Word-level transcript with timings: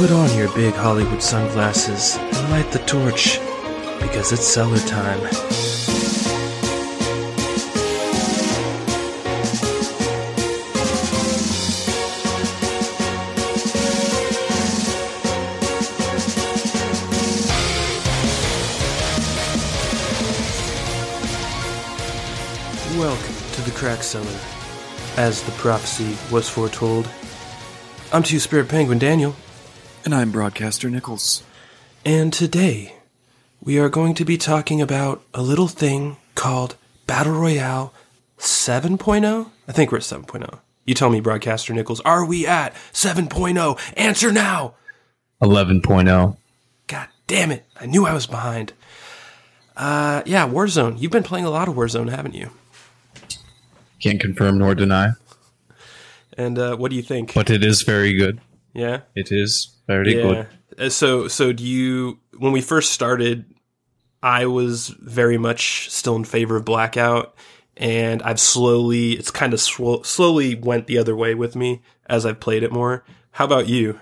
Put 0.00 0.10
on 0.12 0.34
your 0.34 0.48
big 0.54 0.72
Hollywood 0.74 1.22
sunglasses 1.22 2.16
and 2.16 2.50
light 2.50 2.72
the 2.72 2.78
torch, 2.86 3.38
because 4.00 4.32
it's 4.32 4.46
cellar 4.46 4.78
time. 4.78 5.59
To 24.10 24.18
the 24.18 24.24
crack 24.24 24.34
cellar, 24.34 25.24
as 25.24 25.42
the 25.42 25.52
prophecy 25.52 26.16
was 26.32 26.48
foretold. 26.48 27.08
I'm 28.12 28.22
Two 28.22 28.40
Spirit 28.40 28.68
Penguin 28.68 28.98
Daniel, 28.98 29.34
And 30.04 30.14
I'm 30.14 30.30
Broadcaster 30.30 30.90
Nichols. 30.90 31.42
and 32.04 32.32
today 32.32 32.94
we 33.62 33.78
are 33.78 33.88
going 33.90 34.14
to 34.14 34.24
be 34.24 34.38
talking 34.38 34.80
about 34.80 35.22
a 35.34 35.42
little 35.42 35.68
thing 35.68 36.16
called 36.34 36.76
Battle 37.06 37.34
Royale 37.34 37.92
7.0. 38.38 39.50
I 39.68 39.72
think 39.72 39.92
we're 39.92 39.98
at 39.98 40.04
7.0. 40.04 40.58
You 40.86 40.94
tell 40.94 41.10
me, 41.10 41.20
Broadcaster 41.20 41.74
Nichols, 41.74 42.00
are 42.00 42.24
we 42.24 42.46
at 42.46 42.74
7.0? 42.92 43.78
Answer 43.98 44.32
now! 44.32 44.74
11.0. 45.42 46.36
God 46.86 47.08
damn 47.26 47.52
it, 47.52 47.64
I 47.78 47.86
knew 47.86 48.06
I 48.06 48.14
was 48.14 48.26
behind. 48.26 48.72
Uh, 49.76 50.22
yeah, 50.26 50.48
Warzone. 50.48 51.00
You've 51.00 51.12
been 51.12 51.22
playing 51.22 51.44
a 51.44 51.50
lot 51.50 51.68
of 51.68 51.74
Warzone, 51.74 52.10
haven't 52.10 52.34
you? 52.34 52.50
Can't 54.00 54.20
confirm 54.20 54.58
nor 54.58 54.74
deny, 54.74 55.10
And 56.36 56.58
uh, 56.58 56.76
what 56.76 56.90
do 56.90 56.96
you 56.96 57.02
think? 57.02 57.34
but 57.34 57.50
it 57.50 57.62
is 57.64 57.82
very 57.82 58.14
good. 58.14 58.40
Yeah? 58.72 59.00
It 59.14 59.30
is 59.30 59.76
very 59.86 60.14
good. 60.14 60.46
Uh, 60.78 60.88
So, 60.88 61.28
so 61.28 61.52
do 61.52 61.64
you? 61.64 62.18
When 62.38 62.52
we 62.52 62.60
first 62.62 62.92
started, 62.92 63.44
I 64.22 64.46
was 64.46 64.88
very 64.88 65.36
much 65.36 65.90
still 65.90 66.16
in 66.16 66.24
favor 66.24 66.56
of 66.56 66.64
Blackout, 66.64 67.34
and 67.76 68.22
I've 68.22 68.40
slowly, 68.40 69.12
it's 69.12 69.30
kind 69.30 69.52
of 69.52 69.60
sw- 69.60 70.04
slowly 70.04 70.54
went 70.54 70.86
the 70.86 70.96
other 70.98 71.14
way 71.14 71.34
with 71.34 71.54
me 71.56 71.82
as 72.06 72.24
I've 72.24 72.40
played 72.40 72.62
it 72.62 72.72
more. 72.72 73.04
How 73.32 73.44
about 73.44 73.68
you? 73.68 73.98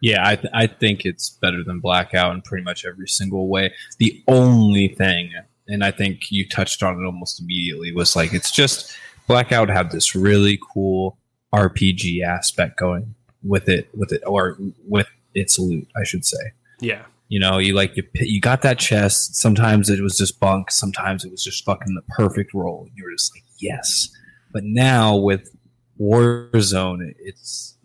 Yeah, 0.00 0.26
I, 0.28 0.36
th- 0.36 0.52
I 0.54 0.66
think 0.66 1.04
it's 1.04 1.30
better 1.30 1.64
than 1.64 1.80
Blackout 1.80 2.34
in 2.34 2.42
pretty 2.42 2.62
much 2.62 2.84
every 2.84 3.08
single 3.08 3.48
way. 3.48 3.72
The 3.98 4.22
only 4.28 4.88
thing, 4.88 5.32
and 5.68 5.84
I 5.84 5.90
think 5.90 6.30
you 6.30 6.48
touched 6.48 6.82
on 6.82 7.00
it 7.00 7.06
almost 7.06 7.40
immediately, 7.40 7.92
was 7.92 8.16
like 8.16 8.32
it's 8.32 8.50
just 8.50 8.96
Blackout 9.26 9.68
had 9.68 9.90
this 9.90 10.14
really 10.14 10.58
cool 10.72 11.18
RPG 11.54 12.22
aspect 12.22 12.78
going 12.78 13.14
with 13.42 13.68
it, 13.68 13.88
with 13.94 14.12
it, 14.12 14.22
or 14.26 14.58
with 14.86 15.08
its 15.34 15.58
loot, 15.58 15.88
I 15.96 16.04
should 16.04 16.24
say. 16.24 16.52
Yeah, 16.80 17.04
You 17.28 17.40
know, 17.40 17.58
you 17.58 17.74
like 17.74 17.96
you 17.96 18.04
you 18.14 18.40
got 18.40 18.62
that 18.62 18.78
chest. 18.78 19.36
Sometimes 19.36 19.88
it 19.88 20.00
was 20.00 20.16
just 20.18 20.38
bunk. 20.40 20.70
Sometimes 20.70 21.24
it 21.24 21.30
was 21.30 21.42
just 21.42 21.64
fucking 21.64 21.94
the 21.94 22.02
perfect 22.14 22.52
roll. 22.52 22.88
You 22.94 23.04
were 23.04 23.12
just 23.12 23.34
like, 23.34 23.44
yes. 23.58 24.08
But 24.52 24.64
now 24.64 25.16
with 25.16 25.50
Warzone, 25.98 27.14
it's 27.18 27.76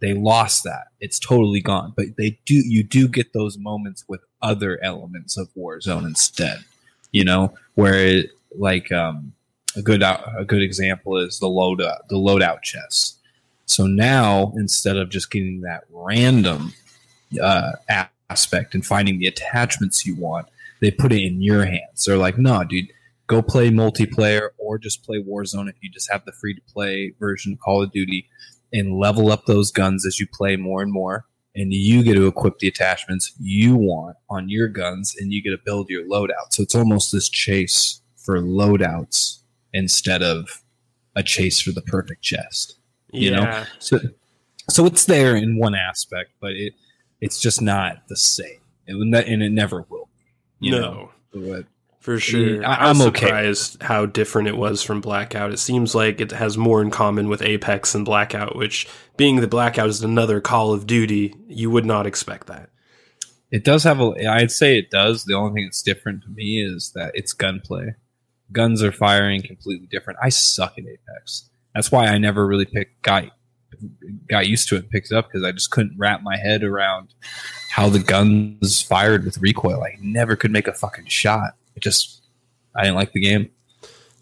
they 0.00 0.12
lost 0.12 0.64
that. 0.64 0.88
It's 1.00 1.18
totally 1.18 1.60
gone. 1.60 1.94
But 1.96 2.16
they 2.18 2.38
do 2.44 2.54
you 2.54 2.82
do 2.82 3.08
get 3.08 3.32
those 3.32 3.56
moments 3.56 4.04
with 4.06 4.20
other 4.42 4.78
elements 4.82 5.38
of 5.38 5.48
Warzone 5.56 6.04
instead. 6.04 6.58
You 7.14 7.24
know, 7.24 7.54
where 7.76 7.94
it, 7.94 8.30
like 8.58 8.90
um, 8.90 9.32
a 9.76 9.82
good 9.82 10.02
a 10.02 10.44
good 10.46 10.62
example 10.62 11.16
is 11.16 11.38
the 11.38 11.46
loadout 11.46 12.08
the 12.08 12.16
loadout 12.16 12.62
chest. 12.62 13.18
So 13.66 13.86
now 13.86 14.52
instead 14.56 14.96
of 14.96 15.10
just 15.10 15.30
getting 15.30 15.62
that 15.62 15.84
random 15.90 16.72
uh, 17.40 17.72
aspect 18.28 18.74
and 18.74 18.84
finding 18.84 19.18
the 19.18 19.26
attachments 19.26 20.04
you 20.04 20.16
want, 20.16 20.48
they 20.80 20.90
put 20.90 21.12
it 21.12 21.24
in 21.24 21.40
your 21.40 21.64
hands. 21.64 22.04
They're 22.04 22.16
like, 22.16 22.36
no, 22.36 22.64
dude, 22.64 22.92
go 23.26 23.42
play 23.42 23.70
multiplayer 23.70 24.48
or 24.58 24.78
just 24.78 25.04
play 25.04 25.22
Warzone 25.22 25.68
if 25.68 25.76
you 25.80 25.90
just 25.90 26.10
have 26.10 26.24
the 26.24 26.32
free 26.32 26.54
to 26.54 26.60
play 26.72 27.14
version 27.18 27.52
of 27.54 27.60
Call 27.60 27.82
of 27.82 27.92
Duty 27.92 28.28
and 28.72 28.98
level 28.98 29.30
up 29.30 29.46
those 29.46 29.70
guns 29.70 30.04
as 30.04 30.18
you 30.18 30.26
play 30.26 30.56
more 30.56 30.82
and 30.82 30.92
more. 30.92 31.24
And 31.56 31.72
you 31.72 32.02
get 32.02 32.14
to 32.14 32.26
equip 32.26 32.58
the 32.58 32.68
attachments 32.68 33.32
you 33.40 33.76
want 33.76 34.16
on 34.28 34.48
your 34.48 34.66
guns 34.66 35.14
and 35.18 35.32
you 35.32 35.40
get 35.42 35.50
to 35.50 35.58
build 35.64 35.88
your 35.88 36.04
loadout. 36.04 36.50
So 36.50 36.62
it's 36.62 36.74
almost 36.74 37.12
this 37.12 37.28
chase 37.28 38.00
for 38.16 38.40
loadouts 38.40 39.38
instead 39.72 40.22
of 40.22 40.62
a 41.14 41.22
chase 41.22 41.60
for 41.60 41.70
the 41.70 41.82
perfect 41.82 42.22
chest 42.22 42.78
you 43.14 43.30
know? 43.30 43.64
so 43.78 43.98
so 44.68 44.86
it's 44.86 45.04
there 45.04 45.36
in 45.36 45.56
one 45.56 45.74
aspect 45.74 46.30
but 46.40 46.52
it 46.52 46.74
it's 47.20 47.40
just 47.40 47.62
not 47.62 48.06
the 48.08 48.16
same 48.16 48.60
it, 48.86 48.94
and 48.96 49.42
it 49.42 49.50
never 49.50 49.84
will 49.88 50.08
be, 50.18 50.66
you 50.66 50.72
no, 50.72 50.80
know 50.80 51.10
But 51.32 51.66
for 52.04 52.18
sure. 52.20 52.62
I- 52.64 52.74
I, 52.74 52.88
was 52.90 53.00
I'm 53.00 53.06
okay. 53.08 53.20
surprised 53.26 53.82
how 53.82 54.04
different 54.04 54.48
it 54.48 54.56
was 54.58 54.82
from 54.82 55.00
Blackout. 55.00 55.52
It 55.52 55.58
seems 55.58 55.94
like 55.94 56.20
it 56.20 56.32
has 56.32 56.58
more 56.58 56.82
in 56.82 56.90
common 56.90 57.28
with 57.28 57.40
Apex 57.40 57.94
and 57.94 58.04
Blackout, 58.04 58.54
which 58.56 58.86
being 59.16 59.36
the 59.40 59.48
Blackout 59.48 59.88
is 59.88 60.02
another 60.02 60.40
Call 60.42 60.74
of 60.74 60.86
Duty, 60.86 61.34
you 61.48 61.70
would 61.70 61.86
not 61.86 62.06
expect 62.06 62.46
that. 62.48 62.68
it 63.50 63.64
does 63.64 63.84
have 63.84 64.00
a 64.00 64.12
i'd 64.28 64.50
say 64.50 64.76
it 64.78 64.90
does 64.90 65.24
the 65.24 65.34
only 65.34 65.54
thing 65.54 65.66
that's 65.66 65.82
different 65.82 66.22
to 66.24 66.28
me 66.30 66.62
is 66.62 66.92
that 66.94 67.10
it's 67.14 67.32
gunplay 67.32 67.94
guns 68.52 68.82
are 68.82 68.90
firing 68.92 69.40
completely 69.42 69.86
different 69.86 70.18
i 70.22 70.28
suck 70.28 70.74
at 70.78 70.84
apex 70.84 71.48
that's 71.74 71.90
why 71.92 72.06
i 72.06 72.18
never 72.18 72.46
really 72.46 72.64
picked 72.64 73.00
got 73.02 73.24
got 74.28 74.46
used 74.48 74.68
to 74.68 74.76
it 74.76 74.82
and 74.82 74.90
picked 74.90 75.10
it 75.12 75.16
up 75.16 75.26
because 75.28 75.44
i 75.44 75.52
just 75.52 75.70
couldn't 75.70 75.96
wrap 75.98 76.22
my 76.22 76.36
head 76.36 76.62
around 76.64 77.14
how 77.70 77.88
the 77.88 77.98
guns 78.00 78.82
fired 78.82 79.24
with 79.24 79.38
recoil 79.38 79.82
i 79.84 79.96
never 80.00 80.34
could 80.36 80.50
make 80.50 80.66
a 80.66 80.72
fucking 80.74 81.06
shot 81.06 81.52
it 81.76 81.82
just 81.82 82.22
i 82.76 82.82
didn't 82.82 82.96
like 82.96 83.12
the 83.12 83.20
game 83.20 83.50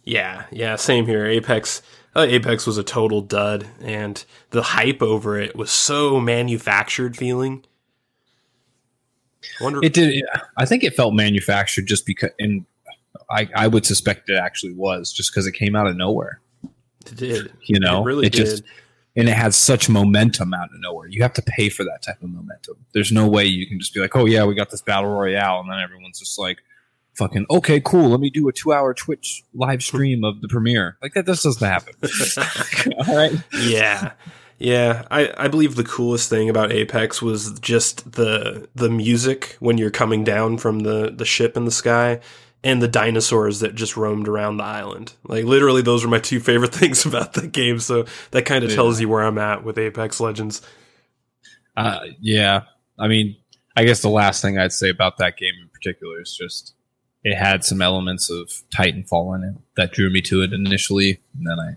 Yeah, 0.04 0.46
yeah, 0.50 0.74
same 0.76 1.06
here. 1.06 1.26
Apex, 1.26 1.80
uh, 2.16 2.26
Apex 2.28 2.66
was 2.66 2.76
a 2.76 2.82
total 2.82 3.20
dud, 3.20 3.68
and 3.80 4.24
the 4.50 4.62
hype 4.62 5.00
over 5.00 5.38
it 5.38 5.54
was 5.54 5.70
so 5.70 6.18
manufactured 6.18 7.16
feeling. 7.16 7.64
I 9.60 9.64
wonder, 9.64 9.80
It 9.82 9.92
did. 9.92 10.24
I 10.56 10.64
think 10.66 10.82
it 10.82 10.94
felt 10.94 11.14
manufactured 11.14 11.86
just 11.86 12.04
because, 12.04 12.30
and 12.40 12.64
I, 13.30 13.48
I 13.54 13.68
would 13.68 13.86
suspect 13.86 14.28
it 14.28 14.34
actually 14.34 14.72
was 14.74 15.12
just 15.12 15.30
because 15.32 15.46
it 15.46 15.52
came 15.52 15.76
out 15.76 15.86
of 15.86 15.96
nowhere. 15.96 16.40
it 17.06 17.16
did. 17.16 17.52
You 17.66 17.78
know, 17.78 18.02
it 18.02 18.04
really 18.04 18.28
did. 18.28 18.44
just 18.44 18.62
and 19.14 19.28
it 19.28 19.36
had 19.36 19.54
such 19.54 19.88
momentum 19.88 20.54
out 20.54 20.72
of 20.74 20.80
nowhere. 20.80 21.06
You 21.06 21.22
have 21.22 21.34
to 21.34 21.42
pay 21.42 21.68
for 21.68 21.84
that 21.84 22.02
type 22.02 22.22
of 22.22 22.30
momentum. 22.30 22.76
There's 22.92 23.12
no 23.12 23.28
way 23.28 23.44
you 23.44 23.66
can 23.66 23.78
just 23.78 23.94
be 23.94 24.00
like, 24.00 24.16
oh 24.16 24.24
yeah, 24.24 24.44
we 24.44 24.54
got 24.54 24.70
this 24.70 24.82
battle 24.82 25.10
royale, 25.10 25.60
and 25.60 25.70
then 25.70 25.78
everyone's 25.78 26.18
just 26.18 26.38
like, 26.38 26.58
fucking 27.14 27.46
okay, 27.50 27.80
cool. 27.80 28.10
Let 28.10 28.20
me 28.20 28.30
do 28.30 28.48
a 28.48 28.52
two 28.52 28.72
hour 28.72 28.94
Twitch 28.94 29.42
live 29.54 29.82
stream 29.82 30.24
of 30.24 30.40
the 30.40 30.48
premiere. 30.48 30.96
Like 31.02 31.14
that. 31.14 31.26
This 31.26 31.42
doesn't 31.42 31.66
happen. 31.66 31.94
All 33.08 33.16
right. 33.16 33.32
yeah, 33.60 34.12
yeah. 34.58 35.04
I, 35.10 35.32
I 35.36 35.48
believe 35.48 35.74
the 35.76 35.84
coolest 35.84 36.28
thing 36.30 36.48
about 36.48 36.72
Apex 36.72 37.20
was 37.22 37.58
just 37.60 38.12
the 38.12 38.68
the 38.74 38.90
music 38.90 39.56
when 39.60 39.78
you're 39.78 39.90
coming 39.90 40.24
down 40.24 40.58
from 40.58 40.80
the 40.80 41.10
the 41.14 41.24
ship 41.24 41.56
in 41.56 41.64
the 41.64 41.70
sky. 41.70 42.20
And 42.64 42.80
the 42.80 42.86
dinosaurs 42.86 43.58
that 43.58 43.74
just 43.74 43.96
roamed 43.96 44.28
around 44.28 44.58
the 44.58 44.62
island. 44.62 45.14
Like, 45.24 45.44
literally, 45.44 45.82
those 45.82 46.04
were 46.04 46.10
my 46.10 46.20
two 46.20 46.38
favorite 46.38 46.72
things 46.72 47.04
about 47.04 47.32
the 47.32 47.48
game. 47.48 47.80
So, 47.80 48.04
that 48.30 48.44
kind 48.44 48.62
of 48.62 48.70
Yeah. 48.70 48.76
tells 48.76 49.00
you 49.00 49.08
where 49.08 49.24
I'm 49.24 49.36
at 49.38 49.64
with 49.64 49.78
Apex 49.78 50.20
Legends. 50.20 50.62
Uh, 51.76 51.98
yeah. 52.20 52.62
I 53.00 53.08
mean, 53.08 53.34
I 53.76 53.82
guess 53.82 54.00
the 54.00 54.10
last 54.10 54.42
thing 54.42 54.58
I'd 54.58 54.70
say 54.70 54.90
about 54.90 55.18
that 55.18 55.36
game 55.38 55.54
in 55.60 55.70
particular 55.70 56.20
is 56.20 56.36
just 56.40 56.74
it 57.24 57.36
had 57.36 57.64
some 57.64 57.80
elements 57.82 58.30
of 58.30 58.50
Titanfall 58.76 59.36
in 59.36 59.44
it 59.44 59.54
that 59.76 59.92
drew 59.92 60.10
me 60.10 60.20
to 60.22 60.42
it 60.42 60.52
initially, 60.52 61.20
and 61.38 61.46
then 61.46 61.58
I 61.60 61.76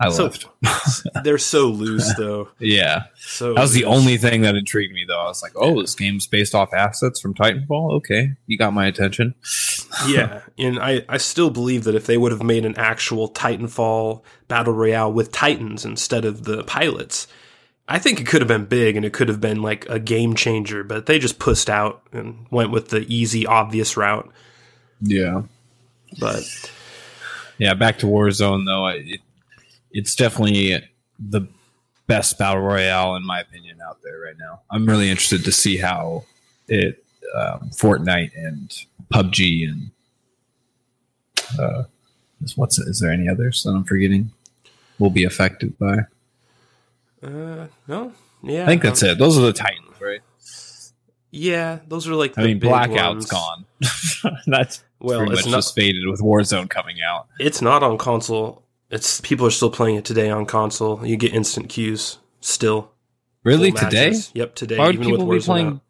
I 0.00 0.08
So- 0.10 0.24
left. 0.24 0.46
They're 1.22 1.38
so 1.38 1.68
loose, 1.68 2.12
though. 2.16 2.48
yeah, 2.58 3.04
So 3.20 3.54
that 3.54 3.60
was 3.60 3.72
the 3.72 3.84
only 3.84 4.16
thing 4.16 4.40
that 4.42 4.56
intrigued 4.56 4.92
me, 4.92 5.04
though. 5.06 5.20
I 5.20 5.26
was 5.26 5.42
like, 5.44 5.52
"Oh, 5.54 5.80
this 5.80 5.94
game's 5.94 6.26
based 6.26 6.56
off 6.56 6.74
assets 6.74 7.20
from 7.20 7.34
Titanfall. 7.34 7.92
Okay, 7.98 8.32
you 8.48 8.58
got 8.58 8.72
my 8.72 8.86
attention." 8.86 9.34
yeah, 10.08 10.40
and 10.58 10.80
I, 10.80 11.04
I 11.08 11.18
still 11.18 11.50
believe 11.50 11.84
that 11.84 11.94
if 11.94 12.06
they 12.06 12.16
would 12.16 12.32
have 12.32 12.42
made 12.42 12.64
an 12.64 12.76
actual 12.76 13.30
Titanfall 13.30 14.22
battle 14.48 14.72
royale 14.72 15.12
with 15.12 15.30
Titans 15.30 15.84
instead 15.84 16.24
of 16.24 16.44
the 16.44 16.64
pilots, 16.64 17.28
I 17.86 18.00
think 18.00 18.20
it 18.20 18.26
could 18.26 18.40
have 18.40 18.48
been 18.48 18.64
big 18.64 18.96
and 18.96 19.04
it 19.04 19.12
could 19.12 19.28
have 19.28 19.40
been 19.40 19.62
like 19.62 19.86
a 19.88 20.00
game 20.00 20.34
changer. 20.34 20.82
But 20.82 21.06
they 21.06 21.20
just 21.20 21.38
pushed 21.38 21.70
out 21.70 22.02
and 22.12 22.46
went 22.50 22.72
with 22.72 22.88
the 22.88 23.04
easy, 23.12 23.46
obvious 23.46 23.96
route. 23.96 24.28
Yeah, 25.02 25.42
But 26.20 26.44
yeah. 27.58 27.74
Back 27.74 27.98
to 27.98 28.06
Warzone 28.06 28.64
though, 28.66 28.84
I- 28.84 28.94
it, 29.04 29.20
it's 29.90 30.14
definitely 30.14 30.82
the 31.18 31.46
best 32.06 32.38
battle 32.38 32.62
royale 32.62 33.14
in 33.16 33.24
my 33.26 33.40
opinion 33.40 33.78
out 33.86 33.98
there 34.02 34.18
right 34.20 34.36
now. 34.38 34.60
I'm 34.70 34.86
really 34.86 35.10
interested 35.10 35.44
to 35.44 35.52
see 35.52 35.76
how 35.76 36.24
it 36.68 37.04
um, 37.36 37.70
Fortnite 37.70 38.30
and 38.36 38.72
PUBG 39.12 39.68
and 39.68 39.90
uh, 41.58 41.84
is 42.42 42.56
what's 42.56 42.78
is 42.78 43.00
there 43.00 43.10
any 43.10 43.28
others 43.28 43.62
that 43.62 43.70
I'm 43.70 43.84
forgetting 43.84 44.30
will 44.98 45.10
be 45.10 45.24
affected 45.24 45.78
by? 45.78 45.98
Uh, 47.22 47.66
no, 47.86 48.12
yeah, 48.42 48.64
I 48.64 48.66
think 48.66 48.82
that's 48.82 49.02
um, 49.02 49.10
it. 49.10 49.18
Those 49.18 49.38
are 49.38 49.42
the 49.42 49.52
Titans, 49.52 50.00
right? 50.00 50.20
Yeah, 51.30 51.78
those 51.88 52.08
are 52.08 52.14
like. 52.14 52.36
I 52.38 52.44
mean, 52.44 52.58
big 52.58 52.68
Blackout's 52.70 53.30
ones. 53.32 53.64
gone. 54.24 54.36
that's 54.46 54.82
Well, 55.02 55.18
pretty 55.18 55.32
it's 55.32 55.46
much 55.46 55.50
not. 55.50 55.58
just 55.58 55.74
faded 55.74 56.06
with 56.06 56.20
Warzone 56.20 56.70
coming 56.70 56.96
out. 57.02 57.28
It's 57.38 57.60
not 57.60 57.82
on 57.82 57.98
console. 57.98 58.64
It's 58.90 59.20
people 59.20 59.46
are 59.46 59.50
still 59.50 59.70
playing 59.70 59.96
it 59.96 60.04
today 60.04 60.30
on 60.30 60.46
console. 60.46 61.04
You 61.04 61.16
get 61.16 61.34
instant 61.34 61.68
queues 61.68 62.18
still. 62.40 62.92
Really 63.44 63.72
today? 63.72 64.14
Yep, 64.34 64.54
today. 64.54 64.78
Why 64.78 64.86
would 64.86 64.94
even 64.96 65.06
people 65.08 65.26
with 65.26 65.42
be 65.42 65.46
playing? 65.46 65.66
out. 65.66 65.80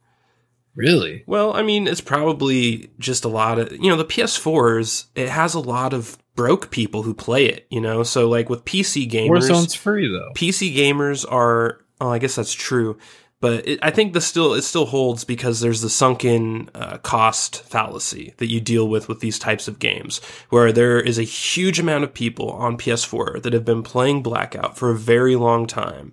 Really? 0.75 1.23
Well, 1.27 1.55
I 1.55 1.63
mean, 1.63 1.87
it's 1.87 2.01
probably 2.01 2.91
just 2.99 3.25
a 3.25 3.29
lot 3.29 3.59
of 3.59 3.73
you 3.73 3.91
know 3.91 3.97
the 3.97 4.05
PS4s. 4.05 5.07
It 5.15 5.29
has 5.29 5.55
a 5.55 5.61
lot 5.61 5.93
of 5.93 6.17
broke 6.35 6.71
people 6.71 7.03
who 7.03 7.13
play 7.13 7.47
it. 7.47 7.67
You 7.71 7.81
know, 7.81 8.03
so 8.03 8.29
like 8.29 8.49
with 8.49 8.65
PC 8.65 9.11
gamers, 9.11 9.51
Warzone's 9.51 9.75
free 9.75 10.11
though. 10.11 10.33
PC 10.35 10.75
gamers 10.75 11.31
are. 11.31 11.79
Oh, 12.01 12.09
I 12.11 12.19
guess 12.19 12.35
that's 12.35 12.53
true, 12.53 12.99
but 13.43 13.67
it, 13.67 13.81
I 13.83 13.91
think 13.91 14.13
the 14.13 14.21
still 14.21 14.55
it 14.55 14.63
still 14.63 14.87
holds 14.87 15.25
because 15.25 15.61
there's 15.61 15.81
the 15.81 15.91
sunken 15.91 16.71
uh, 16.77 16.99
cost 16.99 17.65
fallacy 17.65 18.35
that 18.37 18.47
you 18.47 18.61
deal 18.61 18.89
with 18.89 19.09
with 19.09 19.19
these 19.19 19.37
types 19.37 19.67
of 19.67 19.81
games, 19.81 20.21
where 20.49 20.71
there 20.71 21.01
is 21.01 21.19
a 21.19 21.25
huge 21.25 21.81
amount 21.81 22.05
of 22.05 22.15
people 22.15 22.53
on 22.53 22.79
PS4 22.79 23.43
that 23.43 23.53
have 23.53 23.65
been 23.65 23.83
playing 23.83 24.23
Blackout 24.23 24.79
for 24.79 24.93
a 24.93 24.97
very 24.97 25.35
long 25.35 25.67
time, 25.67 26.13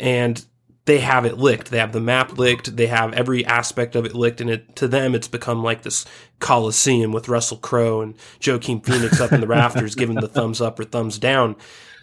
and 0.00 0.42
they 0.86 1.00
have 1.00 1.26
it 1.26 1.36
licked. 1.36 1.70
They 1.70 1.78
have 1.78 1.92
the 1.92 2.00
map 2.00 2.38
licked. 2.38 2.74
They 2.74 2.86
have 2.86 3.12
every 3.12 3.44
aspect 3.44 3.94
of 3.94 4.06
it 4.06 4.14
licked, 4.14 4.40
and 4.40 4.48
it 4.48 4.74
to 4.76 4.88
them 4.88 5.14
it's 5.14 5.28
become 5.28 5.62
like 5.62 5.82
this 5.82 6.06
coliseum 6.38 7.12
with 7.12 7.28
Russell 7.28 7.58
Crowe 7.58 8.00
and 8.00 8.14
Joaquin 8.44 8.80
Phoenix 8.80 9.20
up 9.20 9.32
in 9.32 9.42
the 9.42 9.46
rafters 9.46 9.94
giving 9.94 10.16
the 10.16 10.28
thumbs 10.28 10.62
up 10.62 10.80
or 10.80 10.84
thumbs 10.84 11.18
down. 11.18 11.56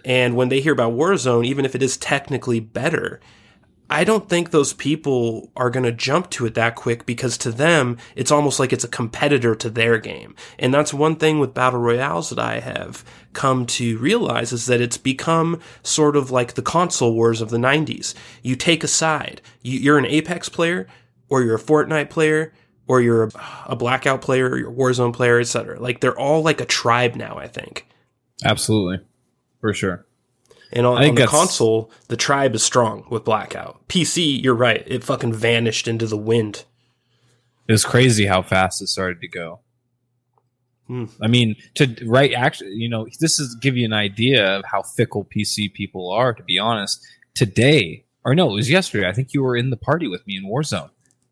And 0.05 0.35
when 0.35 0.49
they 0.49 0.61
hear 0.61 0.73
about 0.73 0.93
Warzone, 0.93 1.47
even 1.47 1.65
if 1.65 1.73
it 1.73 1.81
is 1.81 1.97
technically 1.97 2.59
better, 2.59 3.19
I 3.89 4.03
don't 4.03 4.27
think 4.27 4.51
those 4.51 4.73
people 4.73 5.49
are 5.55 5.69
going 5.69 5.85
to 5.85 5.91
jump 5.93 6.29
to 6.31 6.45
it 6.45 6.55
that 6.55 6.75
quick 6.75 7.05
because 7.05 7.37
to 7.39 7.51
them, 7.51 7.97
it's 8.15 8.31
almost 8.31 8.59
like 8.59 8.73
it's 8.73 8.83
a 8.83 8.87
competitor 8.89 9.55
to 9.55 9.69
their 9.69 9.97
game. 9.97 10.35
And 10.59 10.73
that's 10.73 10.93
one 10.93 11.15
thing 11.15 11.39
with 11.39 11.53
battle 11.53 11.79
royales 11.79 12.29
that 12.29 12.39
I 12.39 12.59
have 12.59 13.05
come 13.31 13.65
to 13.67 13.97
realize 13.99 14.51
is 14.51 14.65
that 14.65 14.81
it's 14.81 14.97
become 14.97 15.61
sort 15.83 16.15
of 16.17 16.31
like 16.31 16.55
the 16.55 16.61
console 16.61 17.13
wars 17.13 17.39
of 17.39 17.49
the 17.49 17.57
90s. 17.57 18.13
You 18.43 18.55
take 18.57 18.83
a 18.83 18.87
side. 18.89 19.41
You- 19.61 19.79
You're 19.79 19.97
an 19.97 20.05
Apex 20.05 20.49
player, 20.49 20.87
or 21.29 21.41
you're 21.43 21.55
a 21.55 21.59
Fortnite 21.59 22.09
player, 22.09 22.53
or 22.87 22.99
you're 23.01 23.23
a, 23.25 23.31
a 23.67 23.75
Blackout 23.75 24.21
player, 24.21 24.49
or 24.49 24.57
you're 24.57 24.71
a 24.71 24.73
Warzone 24.73 25.13
player, 25.13 25.39
etc. 25.39 25.79
Like 25.79 25.99
they're 26.01 26.17
all 26.17 26.41
like 26.41 26.59
a 26.61 26.65
tribe 26.65 27.15
now, 27.15 27.37
I 27.37 27.47
think. 27.47 27.85
Absolutely, 28.43 29.05
for 29.61 29.73
sure. 29.73 30.05
And 30.71 30.85
on, 30.85 31.03
on 31.03 31.15
the 31.15 31.27
console, 31.27 31.91
the 32.07 32.17
tribe 32.17 32.55
is 32.55 32.63
strong 32.63 33.05
with 33.09 33.23
Blackout. 33.23 33.87
PC, 33.87 34.41
you're 34.41 34.53
right. 34.53 34.83
It 34.85 35.03
fucking 35.03 35.33
vanished 35.33 35.87
into 35.87 36.07
the 36.07 36.17
wind. 36.17 36.65
It 37.67 37.71
was 37.71 37.85
crazy 37.85 38.25
how 38.25 38.41
fast 38.41 38.81
it 38.81 38.87
started 38.87 39.21
to 39.21 39.27
go. 39.27 39.61
Hmm. 40.87 41.05
I 41.21 41.27
mean, 41.27 41.55
to 41.75 41.95
right, 42.05 42.33
actually, 42.33 42.71
you 42.71 42.89
know, 42.89 43.07
this 43.19 43.39
is 43.39 43.55
give 43.55 43.75
you 43.75 43.85
an 43.85 43.93
idea 43.93 44.57
of 44.57 44.65
how 44.65 44.81
fickle 44.81 45.25
PC 45.25 45.73
people 45.73 46.09
are. 46.11 46.33
To 46.33 46.43
be 46.43 46.57
honest, 46.57 47.05
today 47.35 48.05
or 48.27 48.35
no, 48.35 48.51
it 48.51 48.55
was 48.55 48.69
yesterday. 48.69 49.07
I 49.07 49.13
think 49.13 49.33
you 49.33 49.41
were 49.41 49.55
in 49.55 49.69
the 49.69 49.77
party 49.77 50.07
with 50.07 50.27
me 50.27 50.35
in 50.35 50.43
Warzone. 50.43 50.89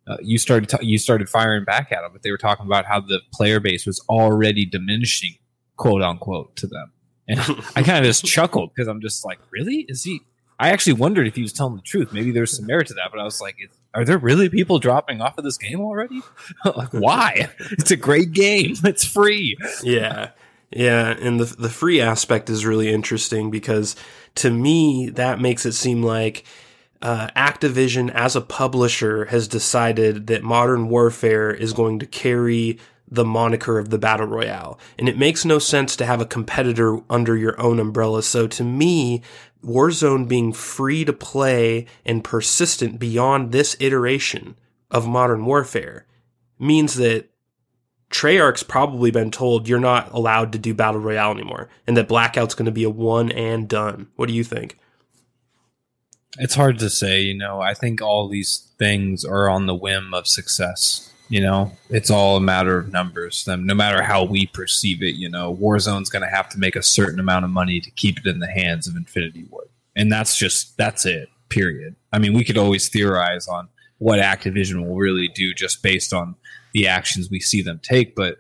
Uh, 0.08 0.18
you 0.22 0.38
started 0.38 0.70
ta- 0.70 0.80
you 0.82 0.98
started 0.98 1.28
firing 1.28 1.66
back 1.66 1.92
at 1.92 2.02
them, 2.02 2.12
but 2.14 2.24
they 2.24 2.32
were 2.32 2.38
talking 2.38 2.66
about 2.66 2.86
how 2.86 3.02
the 3.02 3.20
player 3.34 3.60
base 3.60 3.86
was 3.86 4.00
already 4.08 4.66
diminishing, 4.66 5.36
quote 5.76 6.02
unquote, 6.02 6.56
to 6.56 6.68
them. 6.68 6.94
And 7.28 7.40
I 7.76 7.84
kind 7.84 8.00
of 8.00 8.06
just 8.06 8.26
chuckled 8.26 8.72
because 8.74 8.88
I'm 8.88 9.02
just 9.02 9.26
like, 9.26 9.40
really? 9.52 9.86
Is 9.88 10.04
he? 10.04 10.22
I 10.60 10.70
actually 10.70 10.94
wondered 10.94 11.28
if 11.28 11.36
he 11.36 11.42
was 11.42 11.52
telling 11.52 11.76
the 11.76 11.82
truth. 11.82 12.14
Maybe 12.14 12.32
there's 12.32 12.56
some 12.56 12.66
merit 12.66 12.88
to 12.88 12.94
that, 12.94 13.10
but 13.12 13.20
I 13.20 13.24
was 13.24 13.42
like, 13.42 13.58
are 13.94 14.06
there 14.06 14.18
really 14.18 14.48
people 14.48 14.80
dropping 14.80 15.22
off 15.22 15.38
of 15.38 15.44
this 15.44 15.58
game 15.58 15.82
already? 15.82 16.22
like, 16.66 16.94
why? 16.94 17.50
It's 17.72 17.92
a 17.92 17.98
great 17.98 18.32
game. 18.32 18.76
It's 18.84 19.06
free. 19.06 19.58
yeah. 19.84 20.30
Yeah, 20.72 21.16
and 21.22 21.40
the 21.40 21.46
the 21.46 21.70
free 21.70 22.02
aspect 22.02 22.50
is 22.50 22.66
really 22.66 22.92
interesting 22.92 23.50
because 23.52 23.96
to 24.36 24.50
me 24.52 25.10
that 25.12 25.40
makes 25.40 25.66
it 25.66 25.74
seem 25.74 26.04
like 26.04 26.44
uh, 27.02 27.28
Activision 27.36 28.12
as 28.12 28.36
a 28.36 28.42
publisher 28.42 29.26
has 29.26 29.48
decided 29.48 30.28
that 30.28 30.44
Modern 30.44 30.90
Warfare 30.90 31.52
is 31.52 31.72
going 31.72 32.00
to 32.00 32.06
carry 32.06 32.80
the 33.16 33.26
moniker 33.26 33.80
of 33.80 33.90
the 33.90 33.98
battle 33.98 34.28
royale, 34.28 34.80
and 35.00 35.10
it 35.10 35.18
makes 35.18 35.44
no 35.44 35.60
sense 35.60 35.96
to 35.96 36.06
have 36.06 36.22
a 36.22 36.26
competitor 36.26 37.00
under 37.10 37.36
your 37.36 37.60
own 37.60 37.80
umbrella. 37.80 38.24
So 38.24 38.48
to 38.48 38.64
me, 38.64 39.22
Warzone 39.64 40.28
being 40.28 40.54
free 40.54 41.04
to 41.06 41.14
play 41.14 41.88
and 42.06 42.24
persistent 42.24 43.00
beyond 43.00 43.52
this 43.52 43.76
iteration 43.80 44.58
of 44.92 45.08
Modern 45.08 45.46
Warfare 45.46 46.06
means 46.60 46.96
that 46.96 47.30
Treyarch's 48.12 48.64
probably 48.64 49.12
been 49.12 49.32
told 49.32 49.68
you're 49.68 49.80
not 49.80 50.12
allowed 50.14 50.52
to 50.54 50.60
do 50.60 50.74
battle 50.74 51.02
royale 51.02 51.32
anymore, 51.32 51.70
and 51.88 51.98
that 51.98 52.08
Blackout's 52.08 52.54
going 52.54 52.68
to 52.68 52.72
be 52.72 52.84
a 52.84 52.90
one 52.90 53.32
and 53.32 53.68
done. 53.68 54.08
What 54.16 54.28
do 54.28 54.34
you 54.34 54.44
think? 54.44 54.78
It's 56.38 56.56
hard 56.56 56.80
to 56.80 56.90
say, 56.90 57.22
you 57.22 57.38
know. 57.38 57.62
I 57.62 57.74
think 57.74 58.02
all 58.02 58.28
these 58.28 58.72
things 58.78 59.26
are 59.26 59.50
on 59.50 59.66
the 59.66 59.76
whim 59.76 60.14
of 60.14 60.28
success. 60.28 61.12
You 61.28 61.42
know, 61.42 61.72
it's 61.90 62.12
all 62.12 62.38
a 62.38 62.42
matter 62.42 62.78
of 62.78 62.92
numbers. 62.92 63.46
Then, 63.46 63.66
no 63.66 63.74
matter 63.74 64.04
how 64.04 64.24
we 64.24 64.46
perceive 64.46 65.02
it, 65.02 65.16
you 65.16 65.28
know, 65.28 65.56
Warzone's 65.56 66.10
going 66.10 66.22
to 66.22 66.30
have 66.30 66.50
to 66.50 66.60
make 66.60 66.76
a 66.76 66.84
certain 66.84 67.20
amount 67.20 67.46
of 67.46 67.52
money 67.52 67.80
to 67.80 67.92
keep 67.92 68.20
it 68.20 68.28
in 68.28 68.40
the 68.40 68.52
hands 68.52 68.88
of 68.88 68.96
Infinity 68.96 69.46
Ward, 69.50 69.70
and 69.96 70.12
that's 70.12 70.38
just 70.38 70.78
that's 70.78 71.06
it. 71.06 71.30
Period. 71.50 71.96
I 72.14 72.20
mean, 72.20 72.34
we 72.34 72.44
could 72.44 72.58
always 72.58 72.90
theorize 72.90 73.48
on 73.48 73.70
what 73.98 74.20
Activision 74.20 74.86
will 74.86 74.96
really 74.96 75.28
do 75.28 75.54
just 75.54 75.82
based 75.82 76.14
on 76.14 76.36
the 76.74 76.88
actions 76.88 77.30
we 77.30 77.40
see 77.40 77.62
them 77.62 77.80
take, 77.82 78.16
but 78.16 78.38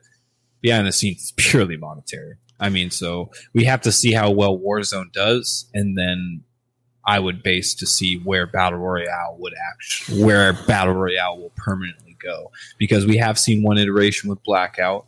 behind 0.61 0.85
the 0.85 0.91
scenes, 0.91 1.21
it's 1.21 1.33
purely 1.37 1.77
monetary. 1.77 2.35
I 2.59 2.69
mean, 2.69 2.91
so 2.91 3.31
we 3.53 3.65
have 3.65 3.81
to 3.81 3.91
see 3.91 4.11
how 4.11 4.31
well 4.31 4.57
Warzone 4.57 5.11
does, 5.11 5.69
and 5.73 5.97
then 5.97 6.43
I 7.05 7.19
would 7.19 7.43
base 7.43 7.75
to 7.75 7.85
see 7.85 8.17
where 8.17 8.47
Battle 8.47 8.79
Royale 8.79 9.37
would 9.39 9.53
actually, 9.69 10.23
where 10.23 10.53
Battle 10.53 10.93
Royale 10.93 11.37
will 11.37 11.51
permanently 11.55 12.14
go. 12.25 12.51
Because 12.77 13.05
we 13.05 13.17
have 13.17 13.39
seen 13.39 13.63
one 13.63 13.77
iteration 13.77 14.29
with 14.29 14.43
Blackout, 14.43 15.05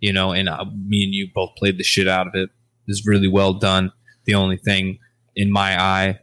you 0.00 0.12
know, 0.12 0.32
and 0.32 0.48
uh, 0.48 0.64
me 0.86 1.04
and 1.04 1.14
you 1.14 1.28
both 1.34 1.50
played 1.56 1.78
the 1.78 1.84
shit 1.84 2.08
out 2.08 2.26
of 2.26 2.34
it. 2.34 2.50
It 2.50 2.88
was 2.88 3.06
really 3.06 3.28
well 3.28 3.54
done. 3.54 3.92
The 4.24 4.34
only 4.34 4.56
thing 4.56 4.98
in 5.34 5.50
my 5.50 5.80
eye, 5.80 6.18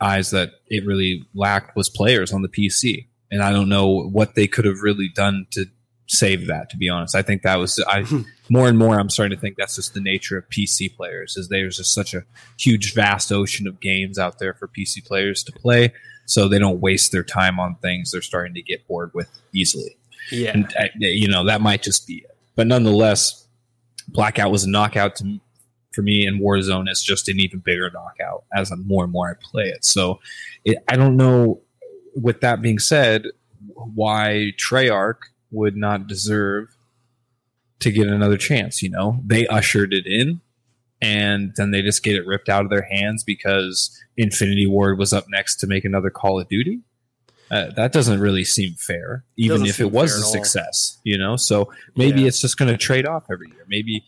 eyes 0.00 0.30
that 0.30 0.50
it 0.68 0.86
really 0.86 1.24
lacked 1.34 1.76
was 1.76 1.88
players 1.88 2.32
on 2.32 2.42
the 2.42 2.48
PC. 2.48 3.06
And 3.30 3.42
I 3.42 3.52
don't 3.52 3.68
know 3.68 4.08
what 4.08 4.34
they 4.34 4.46
could 4.46 4.64
have 4.64 4.80
really 4.82 5.08
done 5.14 5.46
to 5.52 5.66
save 6.10 6.48
that, 6.48 6.68
to 6.70 6.76
be 6.76 6.88
honest. 6.88 7.14
I 7.14 7.22
think 7.22 7.42
that 7.42 7.56
was, 7.56 7.82
I, 7.86 8.04
more 8.50 8.68
and 8.68 8.76
more 8.76 8.98
I'm 8.98 9.10
starting 9.10 9.36
to 9.36 9.40
think 9.40 9.56
that's 9.56 9.76
just 9.76 9.94
the 9.94 10.00
nature 10.00 10.36
of 10.36 10.48
PC 10.48 10.94
players 10.94 11.36
is 11.36 11.48
there's 11.48 11.76
just 11.76 11.94
such 11.94 12.14
a 12.14 12.24
huge 12.58 12.94
vast 12.94 13.30
ocean 13.30 13.68
of 13.68 13.80
games 13.80 14.18
out 14.18 14.38
there 14.38 14.54
for 14.54 14.68
PC 14.68 15.06
players 15.06 15.44
to 15.44 15.52
play 15.52 15.92
so 16.26 16.48
they 16.48 16.58
don't 16.58 16.80
waste 16.80 17.12
their 17.12 17.22
time 17.22 17.58
on 17.58 17.76
things 17.76 18.10
they're 18.10 18.22
starting 18.22 18.54
to 18.54 18.62
get 18.62 18.86
bored 18.88 19.12
with 19.14 19.28
easily. 19.52 19.96
Yeah, 20.30 20.50
And 20.54 20.66
uh, 20.78 20.86
you 20.98 21.28
know 21.28 21.44
that 21.46 21.60
might 21.60 21.82
just 21.82 22.06
be 22.06 22.18
it. 22.18 22.36
But 22.54 22.66
nonetheless, 22.66 23.48
Blackout 24.08 24.50
was 24.50 24.64
a 24.64 24.70
knockout 24.70 25.16
to 25.16 25.40
for 25.92 26.02
me 26.02 26.24
and 26.26 26.40
Warzone 26.40 26.88
is 26.88 27.02
just 27.02 27.28
an 27.28 27.40
even 27.40 27.58
bigger 27.58 27.90
knockout 27.90 28.44
as 28.54 28.70
i 28.70 28.76
more 28.76 29.02
and 29.02 29.12
more 29.12 29.28
I 29.28 29.34
play 29.42 29.64
it. 29.64 29.84
So 29.84 30.20
it, 30.64 30.78
I 30.88 30.94
don't 30.94 31.16
know 31.16 31.62
with 32.14 32.42
that 32.42 32.62
being 32.62 32.78
said 32.78 33.24
why 33.74 34.52
Treyarch 34.56 35.18
would 35.50 35.76
not 35.76 36.06
deserve 36.06 36.68
to 37.80 37.90
get 37.90 38.06
another 38.08 38.36
chance. 38.36 38.82
You 38.82 38.90
know, 38.90 39.20
they 39.24 39.46
ushered 39.46 39.92
it 39.92 40.06
in, 40.06 40.40
and 41.00 41.52
then 41.56 41.70
they 41.70 41.82
just 41.82 42.02
get 42.02 42.14
it 42.16 42.26
ripped 42.26 42.48
out 42.48 42.64
of 42.64 42.70
their 42.70 42.86
hands 42.90 43.24
because 43.24 43.98
Infinity 44.16 44.66
Ward 44.66 44.98
was 44.98 45.12
up 45.12 45.26
next 45.28 45.56
to 45.56 45.66
make 45.66 45.84
another 45.84 46.10
Call 46.10 46.38
of 46.40 46.48
Duty. 46.48 46.80
Uh, 47.50 47.70
that 47.74 47.90
doesn't 47.92 48.20
really 48.20 48.44
seem 48.44 48.74
fair, 48.74 49.24
even 49.36 49.60
Doesn't 49.62 49.68
if 49.70 49.80
it 49.80 49.90
was 49.90 50.14
a 50.14 50.22
success. 50.22 50.98
You 51.02 51.18
know, 51.18 51.34
so 51.36 51.72
maybe 51.96 52.20
Yeah. 52.20 52.28
it's 52.28 52.40
just 52.40 52.56
going 52.58 52.70
to 52.70 52.76
trade 52.76 53.06
off 53.06 53.24
every 53.30 53.48
year. 53.48 53.64
Maybe 53.66 54.04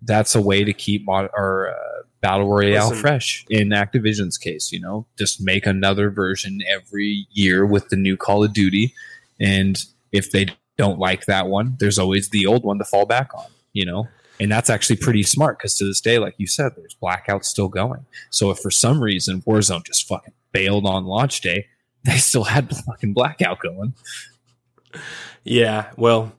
that's 0.00 0.34
a 0.34 0.40
way 0.40 0.64
to 0.64 0.72
keep 0.72 1.04
mod- 1.04 1.28
or 1.36 1.68
uh, 1.70 2.02
battle 2.22 2.48
royale 2.48 2.88
Listen. 2.88 3.00
fresh. 3.02 3.44
In 3.50 3.70
Activision's 3.70 4.38
case, 4.38 4.72
you 4.72 4.80
know, 4.80 5.06
just 5.18 5.38
make 5.40 5.66
another 5.66 6.08
version 6.08 6.60
every 6.66 7.26
year 7.30 7.66
with 7.66 7.90
the 7.90 7.96
new 7.96 8.16
Call 8.16 8.42
of 8.42 8.54
Duty, 8.54 8.94
and 9.38 9.84
if 10.12 10.30
they 10.30 10.46
don't 10.78 10.98
like 10.98 11.26
that 11.26 11.48
one, 11.48 11.76
there's 11.78 11.98
always 11.98 12.30
the 12.30 12.46
old 12.46 12.64
one 12.64 12.78
to 12.78 12.84
fall 12.84 13.04
back 13.04 13.34
on. 13.34 13.46
You 13.74 13.84
know, 13.84 14.08
And 14.40 14.50
that's 14.50 14.70
actually 14.70 14.96
pretty 14.96 15.22
smart 15.22 15.58
because 15.58 15.76
to 15.76 15.84
this 15.84 16.00
day, 16.00 16.18
like 16.18 16.34
you 16.38 16.46
said, 16.46 16.72
there's 16.74 16.96
blackouts 17.00 17.44
still 17.44 17.68
going. 17.68 18.06
So 18.30 18.50
if 18.50 18.58
for 18.58 18.70
some 18.70 19.02
reason 19.02 19.42
Warzone 19.42 19.84
just 19.84 20.08
fucking 20.08 20.32
bailed 20.52 20.86
on 20.86 21.04
launch 21.04 21.42
day, 21.42 21.66
they 22.04 22.16
still 22.16 22.44
had 22.44 22.74
fucking 22.74 23.12
blackout 23.12 23.60
going. 23.60 23.94
Yeah, 25.44 25.90
well, 25.96 26.32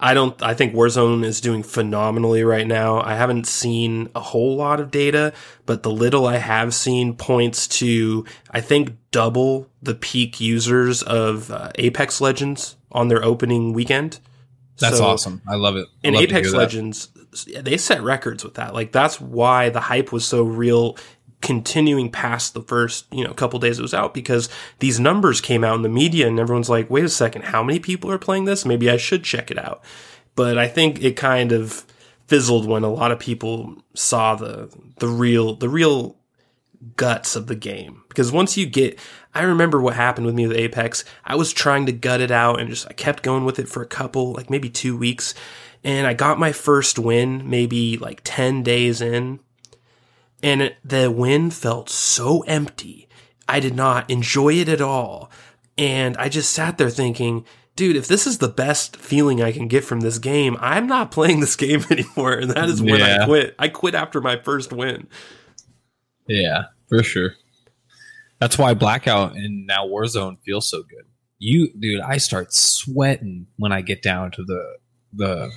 I 0.00 0.14
don't. 0.14 0.40
I 0.42 0.54
think 0.54 0.74
Warzone 0.74 1.24
is 1.24 1.40
doing 1.40 1.62
phenomenally 1.62 2.44
right 2.44 2.66
now. 2.66 3.00
I 3.00 3.16
haven't 3.16 3.46
seen 3.46 4.08
a 4.14 4.20
whole 4.20 4.56
lot 4.56 4.78
of 4.78 4.90
data, 4.90 5.32
but 5.66 5.82
the 5.82 5.90
little 5.90 6.26
I 6.26 6.36
have 6.36 6.72
seen 6.72 7.16
points 7.16 7.66
to 7.78 8.24
I 8.50 8.60
think 8.60 8.96
double 9.10 9.68
the 9.82 9.94
peak 9.94 10.40
users 10.40 11.02
of 11.02 11.50
uh, 11.50 11.70
Apex 11.74 12.20
Legends 12.20 12.76
on 12.92 13.08
their 13.08 13.24
opening 13.24 13.72
weekend. 13.72 14.20
That's 14.78 14.98
so, 14.98 15.04
awesome. 15.04 15.42
I 15.46 15.56
love 15.56 15.76
it. 15.76 15.88
In 16.02 16.14
Apex 16.14 16.52
Legends, 16.52 17.08
they 17.46 17.76
set 17.76 18.02
records 18.02 18.44
with 18.44 18.54
that. 18.54 18.74
Like 18.74 18.92
that's 18.92 19.20
why 19.20 19.70
the 19.70 19.80
hype 19.80 20.12
was 20.12 20.24
so 20.24 20.44
real 20.44 20.96
continuing 21.40 22.10
past 22.10 22.54
the 22.54 22.62
first, 22.62 23.06
you 23.12 23.24
know, 23.24 23.32
couple 23.32 23.58
days 23.58 23.78
it 23.78 23.82
was 23.82 23.94
out 23.94 24.12
because 24.14 24.48
these 24.80 24.98
numbers 24.98 25.40
came 25.40 25.62
out 25.62 25.76
in 25.76 25.82
the 25.82 25.88
media 25.88 26.26
and 26.26 26.38
everyone's 26.38 26.70
like, 26.70 26.90
wait 26.90 27.04
a 27.04 27.08
second, 27.08 27.42
how 27.44 27.62
many 27.62 27.78
people 27.78 28.10
are 28.10 28.18
playing 28.18 28.44
this? 28.44 28.64
Maybe 28.64 28.90
I 28.90 28.96
should 28.96 29.24
check 29.24 29.50
it 29.50 29.58
out. 29.58 29.82
But 30.34 30.58
I 30.58 30.68
think 30.68 31.02
it 31.02 31.16
kind 31.16 31.52
of 31.52 31.84
fizzled 32.26 32.66
when 32.66 32.84
a 32.84 32.92
lot 32.92 33.10
of 33.10 33.18
people 33.18 33.82
saw 33.94 34.34
the 34.34 34.70
the 34.98 35.08
real 35.08 35.54
the 35.56 35.68
real 35.68 36.16
guts 36.96 37.36
of 37.36 37.46
the 37.46 37.56
game. 37.56 38.02
Because 38.08 38.30
once 38.30 38.56
you 38.56 38.66
get 38.66 38.98
I 39.38 39.42
remember 39.42 39.80
what 39.80 39.94
happened 39.94 40.26
with 40.26 40.34
me 40.34 40.48
with 40.48 40.56
Apex. 40.56 41.04
I 41.24 41.36
was 41.36 41.52
trying 41.52 41.86
to 41.86 41.92
gut 41.92 42.20
it 42.20 42.32
out 42.32 42.58
and 42.58 42.68
just 42.68 42.88
I 42.88 42.92
kept 42.92 43.22
going 43.22 43.44
with 43.44 43.60
it 43.60 43.68
for 43.68 43.82
a 43.82 43.86
couple, 43.86 44.32
like 44.32 44.50
maybe 44.50 44.68
2 44.68 44.96
weeks. 44.96 45.32
And 45.84 46.08
I 46.08 46.14
got 46.14 46.40
my 46.40 46.50
first 46.50 46.98
win 46.98 47.48
maybe 47.48 47.96
like 47.96 48.20
10 48.24 48.64
days 48.64 49.00
in 49.00 49.38
and 50.42 50.62
it, 50.62 50.76
the 50.84 51.10
win 51.10 51.50
felt 51.50 51.88
so 51.88 52.40
empty. 52.42 53.08
I 53.48 53.60
did 53.60 53.74
not 53.74 54.10
enjoy 54.10 54.54
it 54.54 54.68
at 54.68 54.80
all. 54.80 55.30
And 55.76 56.16
I 56.16 56.28
just 56.28 56.50
sat 56.50 56.78
there 56.78 56.90
thinking, 56.90 57.44
dude, 57.76 57.96
if 57.96 58.08
this 58.08 58.26
is 58.26 58.38
the 58.38 58.48
best 58.48 58.96
feeling 58.96 59.40
I 59.40 59.52
can 59.52 59.68
get 59.68 59.84
from 59.84 60.00
this 60.00 60.18
game, 60.18 60.56
I'm 60.60 60.86
not 60.86 61.10
playing 61.12 61.40
this 61.40 61.56
game 61.56 61.84
anymore. 61.90 62.32
And 62.32 62.50
that 62.50 62.68
is 62.68 62.82
when 62.82 62.98
yeah. 63.00 63.22
I 63.22 63.26
quit. 63.26 63.54
I 63.58 63.68
quit 63.68 63.94
after 63.94 64.20
my 64.20 64.36
first 64.36 64.72
win. 64.72 65.06
Yeah, 66.26 66.64
for 66.88 67.04
sure. 67.04 67.34
That's 68.40 68.58
why 68.58 68.74
Blackout 68.74 69.34
and 69.34 69.66
now 69.66 69.86
Warzone 69.86 70.38
feels 70.44 70.68
so 70.68 70.82
good. 70.82 71.04
You, 71.38 71.72
dude, 71.78 72.00
I 72.00 72.18
start 72.18 72.52
sweating 72.52 73.46
when 73.56 73.72
I 73.72 73.80
get 73.80 74.02
down 74.02 74.30
to 74.32 74.44
the 74.44 74.76
the 75.12 75.50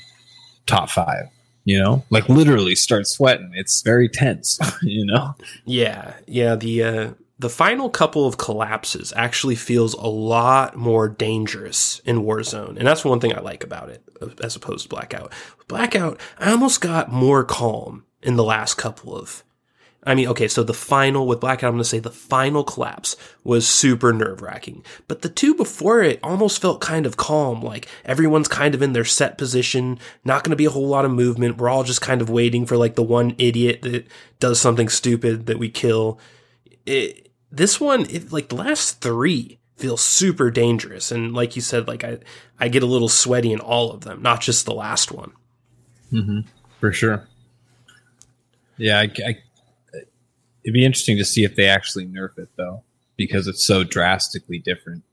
top 0.65 0.89
five 0.89 1.25
you 1.65 1.77
know 1.77 2.03
like 2.09 2.29
literally 2.29 2.75
start 2.75 3.05
sweating 3.05 3.51
it's 3.53 3.81
very 3.81 4.07
tense 4.07 4.57
you 4.81 5.05
know 5.05 5.35
yeah 5.65 6.13
yeah 6.25 6.55
the 6.55 6.81
uh 6.81 7.11
the 7.41 7.49
final 7.49 7.89
couple 7.89 8.27
of 8.27 8.37
collapses 8.37 9.11
actually 9.15 9.55
feels 9.55 9.95
a 9.95 10.05
lot 10.05 10.75
more 10.75 11.09
dangerous 11.09 11.99
in 12.05 12.19
Warzone. 12.19 12.77
And 12.77 12.85
that's 12.85 13.03
one 13.03 13.19
thing 13.19 13.35
I 13.35 13.39
like 13.39 13.63
about 13.63 13.89
it 13.89 14.03
as 14.43 14.55
opposed 14.55 14.83
to 14.83 14.89
Blackout. 14.89 15.33
Blackout, 15.67 16.19
I 16.37 16.51
almost 16.51 16.81
got 16.81 17.11
more 17.11 17.43
calm 17.43 18.05
in 18.21 18.35
the 18.35 18.43
last 18.43 18.75
couple 18.75 19.17
of 19.17 19.43
I 20.03 20.15
mean, 20.15 20.27
okay, 20.29 20.47
so 20.47 20.63
the 20.63 20.73
final 20.73 21.27
with 21.27 21.39
Blackout, 21.39 21.67
I'm 21.67 21.73
going 21.73 21.83
to 21.83 21.89
say 21.89 21.99
the 21.99 22.09
final 22.09 22.63
collapse 22.63 23.15
was 23.43 23.67
super 23.67 24.11
nerve 24.11 24.41
wracking. 24.41 24.83
But 25.07 25.21
the 25.21 25.29
two 25.29 25.53
before 25.53 26.01
it 26.01 26.19
almost 26.23 26.59
felt 26.59 26.81
kind 26.81 27.05
of 27.05 27.17
calm. 27.17 27.61
Like 27.61 27.87
everyone's 28.03 28.47
kind 28.47 28.73
of 28.73 28.81
in 28.81 28.93
their 28.93 29.05
set 29.05 29.37
position, 29.37 29.99
not 30.25 30.43
going 30.43 30.51
to 30.51 30.55
be 30.55 30.65
a 30.65 30.71
whole 30.71 30.87
lot 30.87 31.05
of 31.05 31.11
movement. 31.11 31.57
We're 31.57 31.69
all 31.69 31.83
just 31.83 32.01
kind 32.01 32.19
of 32.19 32.31
waiting 32.31 32.65
for 32.65 32.77
like 32.77 32.95
the 32.95 33.03
one 33.03 33.35
idiot 33.37 33.83
that 33.83 34.07
does 34.39 34.59
something 34.59 34.89
stupid 34.89 35.45
that 35.45 35.59
we 35.59 35.69
kill. 35.69 36.19
It, 36.87 37.31
this 37.51 37.79
one, 37.79 38.09
it, 38.09 38.31
like 38.31 38.49
the 38.49 38.55
last 38.55 39.01
three 39.01 39.59
feel 39.77 39.97
super 39.97 40.49
dangerous. 40.49 41.11
And 41.11 41.33
like 41.33 41.55
you 41.55 41.61
said, 41.61 41.87
like 41.87 42.03
I, 42.03 42.17
I 42.59 42.69
get 42.69 42.81
a 42.81 42.87
little 42.87 43.09
sweaty 43.09 43.53
in 43.53 43.59
all 43.59 43.91
of 43.91 44.01
them, 44.01 44.23
not 44.23 44.41
just 44.41 44.65
the 44.65 44.73
last 44.73 45.11
one. 45.11 45.33
Mm-hmm. 46.11 46.39
For 46.79 46.91
sure. 46.91 47.27
Yeah, 48.77 48.99
I, 48.99 49.11
I 49.23 49.37
It'd 50.63 50.73
be 50.73 50.85
interesting 50.85 51.17
to 51.17 51.25
see 51.25 51.43
if 51.43 51.55
they 51.55 51.67
actually 51.67 52.05
nerf 52.05 52.37
it 52.37 52.49
though, 52.55 52.83
because 53.17 53.47
it's 53.47 53.65
so 53.65 53.83
drastically 53.83 54.59
different. 54.59 55.03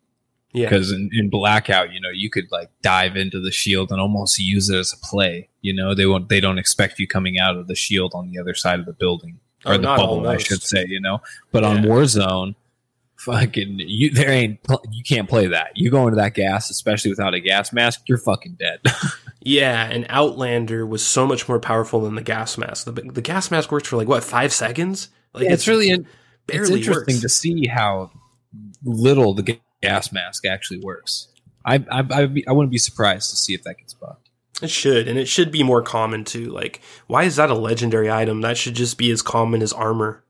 Yeah. 0.52 0.68
Because 0.68 0.92
in, 0.92 1.10
in 1.12 1.28
blackout, 1.28 1.92
you 1.92 2.00
know, 2.00 2.08
you 2.10 2.30
could 2.30 2.50
like 2.50 2.70
dive 2.82 3.16
into 3.16 3.40
the 3.40 3.52
shield 3.52 3.90
and 3.90 4.00
almost 4.00 4.38
use 4.38 4.70
it 4.70 4.76
as 4.76 4.92
a 4.92 5.06
play. 5.06 5.48
You 5.60 5.74
know, 5.74 5.94
they 5.94 6.06
won't. 6.06 6.28
They 6.28 6.40
don't 6.40 6.58
expect 6.58 6.98
you 6.98 7.06
coming 7.06 7.38
out 7.38 7.56
of 7.56 7.68
the 7.68 7.74
shield 7.74 8.12
on 8.14 8.30
the 8.30 8.38
other 8.38 8.54
side 8.54 8.80
of 8.80 8.86
the 8.86 8.92
building 8.92 9.40
or 9.66 9.74
oh, 9.74 9.76
the 9.76 9.82
bubble, 9.82 10.04
almost. 10.04 10.28
I 10.28 10.38
should 10.38 10.62
say. 10.62 10.86
You 10.88 11.00
know, 11.00 11.20
but 11.52 11.62
yeah. 11.62 11.68
on 11.68 11.76
Warzone, 11.78 12.54
fucking 13.18 13.76
you 13.80 14.10
there 14.10 14.30
ain't 14.30 14.60
you 14.90 15.02
can't 15.02 15.28
play 15.28 15.48
that. 15.48 15.72
You 15.74 15.90
go 15.90 16.06
into 16.06 16.16
that 16.16 16.34
gas, 16.34 16.70
especially 16.70 17.10
without 17.10 17.34
a 17.34 17.40
gas 17.40 17.72
mask, 17.72 18.02
you're 18.06 18.18
fucking 18.18 18.56
dead. 18.58 18.80
yeah, 19.42 19.84
and 19.84 20.06
Outlander 20.08 20.86
was 20.86 21.04
so 21.04 21.26
much 21.26 21.48
more 21.48 21.60
powerful 21.60 22.00
than 22.00 22.14
the 22.14 22.22
gas 22.22 22.56
mask. 22.56 22.86
The, 22.86 22.92
the 22.92 23.22
gas 23.22 23.50
mask 23.50 23.70
worked 23.70 23.86
for 23.86 23.96
like 23.96 24.08
what 24.08 24.24
five 24.24 24.52
seconds. 24.52 25.10
Like 25.38 25.46
yeah, 25.46 25.52
it's, 25.52 25.62
it's, 25.62 25.68
really 25.68 25.90
it's 25.90 26.70
interesting 26.70 27.14
works. 27.14 27.20
to 27.22 27.28
see 27.28 27.66
how 27.66 28.10
little 28.84 29.34
the 29.34 29.58
gas 29.82 30.12
mask 30.12 30.44
actually 30.46 30.80
works. 30.80 31.28
I 31.64 31.76
I 31.90 32.00
I, 32.10 32.42
I 32.48 32.52
wouldn't 32.52 32.72
be 32.72 32.78
surprised 32.78 33.30
to 33.30 33.36
see 33.36 33.54
if 33.54 33.62
that 33.64 33.78
gets 33.78 33.94
buffed. 33.94 34.30
It 34.60 34.70
should, 34.70 35.06
and 35.06 35.16
it 35.18 35.28
should 35.28 35.52
be 35.52 35.62
more 35.62 35.82
common 35.82 36.24
too. 36.24 36.46
Like, 36.46 36.80
why 37.06 37.22
is 37.22 37.36
that 37.36 37.50
a 37.50 37.54
legendary 37.54 38.10
item? 38.10 38.40
That 38.40 38.56
should 38.56 38.74
just 38.74 38.98
be 38.98 39.10
as 39.12 39.22
common 39.22 39.62
as 39.62 39.72
armor. 39.72 40.24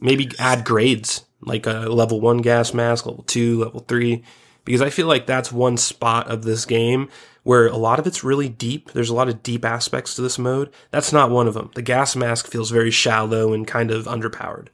Maybe 0.00 0.30
add 0.38 0.64
grades, 0.64 1.26
like 1.42 1.66
a 1.66 1.80
level 1.90 2.20
one 2.20 2.38
gas 2.38 2.72
mask, 2.72 3.04
level 3.04 3.24
two, 3.24 3.60
level 3.60 3.80
three, 3.80 4.24
because 4.64 4.80
I 4.80 4.88
feel 4.88 5.06
like 5.06 5.26
that's 5.26 5.52
one 5.52 5.76
spot 5.76 6.28
of 6.28 6.42
this 6.42 6.64
game 6.64 7.10
where 7.46 7.68
a 7.68 7.76
lot 7.76 8.00
of 8.00 8.08
it's 8.08 8.24
really 8.24 8.48
deep. 8.48 8.90
There's 8.90 9.08
a 9.08 9.14
lot 9.14 9.28
of 9.28 9.40
deep 9.44 9.64
aspects 9.64 10.16
to 10.16 10.22
this 10.22 10.36
mode. 10.36 10.68
That's 10.90 11.12
not 11.12 11.30
one 11.30 11.46
of 11.46 11.54
them. 11.54 11.70
The 11.76 11.80
gas 11.82 12.16
mask 12.16 12.48
feels 12.48 12.72
very 12.72 12.90
shallow 12.90 13.52
and 13.52 13.64
kind 13.64 13.92
of 13.92 14.06
underpowered. 14.06 14.66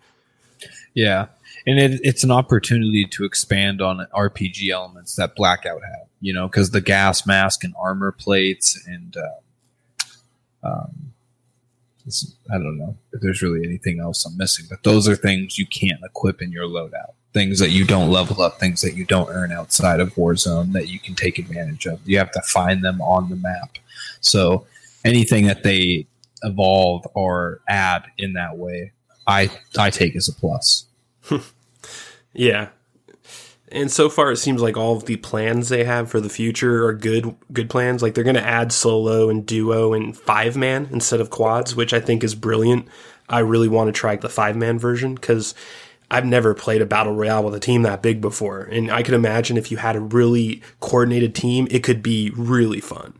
Yeah. 0.94 1.26
And 1.66 1.78
it, 1.78 2.00
it's 2.02 2.24
an 2.24 2.30
opportunity 2.30 3.04
to 3.10 3.26
expand 3.26 3.82
on 3.82 4.06
RPG 4.14 4.70
elements 4.70 5.16
that 5.16 5.36
Blackout 5.36 5.82
had, 5.82 6.06
you 6.22 6.32
know, 6.32 6.48
because 6.48 6.70
the 6.70 6.80
gas 6.80 7.26
mask 7.26 7.62
and 7.62 7.74
armor 7.78 8.10
plates 8.10 8.82
and, 8.86 9.18
uh, 9.18 10.66
um, 10.66 11.12
I 12.50 12.56
don't 12.56 12.78
know 12.78 12.96
if 13.12 13.20
there's 13.20 13.42
really 13.42 13.66
anything 13.66 14.00
else 14.00 14.24
I'm 14.24 14.38
missing, 14.38 14.64
but 14.70 14.82
those 14.82 15.06
are 15.10 15.14
things 15.14 15.58
you 15.58 15.66
can't 15.66 16.00
equip 16.02 16.40
in 16.40 16.50
your 16.50 16.64
loadout 16.64 17.12
things 17.32 17.58
that 17.58 17.70
you 17.70 17.84
don't 17.84 18.10
level 18.10 18.42
up, 18.42 18.58
things 18.58 18.80
that 18.82 18.94
you 18.94 19.04
don't 19.04 19.30
earn 19.30 19.52
outside 19.52 20.00
of 20.00 20.14
Warzone 20.14 20.72
that 20.72 20.88
you 20.88 20.98
can 21.00 21.14
take 21.14 21.38
advantage 21.38 21.86
of. 21.86 22.00
You 22.06 22.18
have 22.18 22.32
to 22.32 22.42
find 22.42 22.84
them 22.84 23.00
on 23.00 23.30
the 23.30 23.36
map. 23.36 23.78
So 24.20 24.66
anything 25.04 25.46
that 25.46 25.62
they 25.62 26.06
evolve 26.42 27.06
or 27.14 27.60
add 27.68 28.04
in 28.18 28.34
that 28.34 28.58
way, 28.58 28.92
I 29.26 29.50
I 29.78 29.90
take 29.90 30.16
as 30.16 30.28
a 30.28 30.32
plus. 30.32 30.86
yeah. 32.32 32.68
And 33.70 33.90
so 33.90 34.10
far 34.10 34.30
it 34.30 34.36
seems 34.36 34.60
like 34.60 34.76
all 34.76 34.96
of 34.96 35.06
the 35.06 35.16
plans 35.16 35.70
they 35.70 35.84
have 35.84 36.10
for 36.10 36.20
the 36.20 36.28
future 36.28 36.86
are 36.86 36.92
good 36.92 37.34
good 37.52 37.70
plans. 37.70 38.02
Like 38.02 38.14
they're 38.14 38.24
going 38.24 38.36
to 38.36 38.46
add 38.46 38.72
solo 38.72 39.30
and 39.30 39.46
duo 39.46 39.94
and 39.94 40.16
five 40.16 40.56
man 40.56 40.88
instead 40.92 41.20
of 41.20 41.30
quads, 41.30 41.74
which 41.74 41.94
I 41.94 42.00
think 42.00 42.22
is 42.22 42.34
brilliant. 42.34 42.86
I 43.28 43.38
really 43.38 43.68
want 43.68 43.88
to 43.88 43.98
try 43.98 44.16
the 44.16 44.28
five 44.28 44.56
man 44.56 44.78
version 44.78 45.16
cuz 45.16 45.54
I've 46.12 46.26
never 46.26 46.52
played 46.52 46.82
a 46.82 46.86
battle 46.86 47.14
royale 47.14 47.42
with 47.42 47.54
a 47.54 47.60
team 47.60 47.82
that 47.82 48.02
big 48.02 48.20
before, 48.20 48.60
and 48.60 48.90
I 48.90 49.02
could 49.02 49.14
imagine 49.14 49.56
if 49.56 49.70
you 49.70 49.78
had 49.78 49.96
a 49.96 50.00
really 50.00 50.62
coordinated 50.80 51.34
team, 51.34 51.66
it 51.70 51.82
could 51.82 52.02
be 52.02 52.30
really 52.36 52.80
fun. 52.80 53.14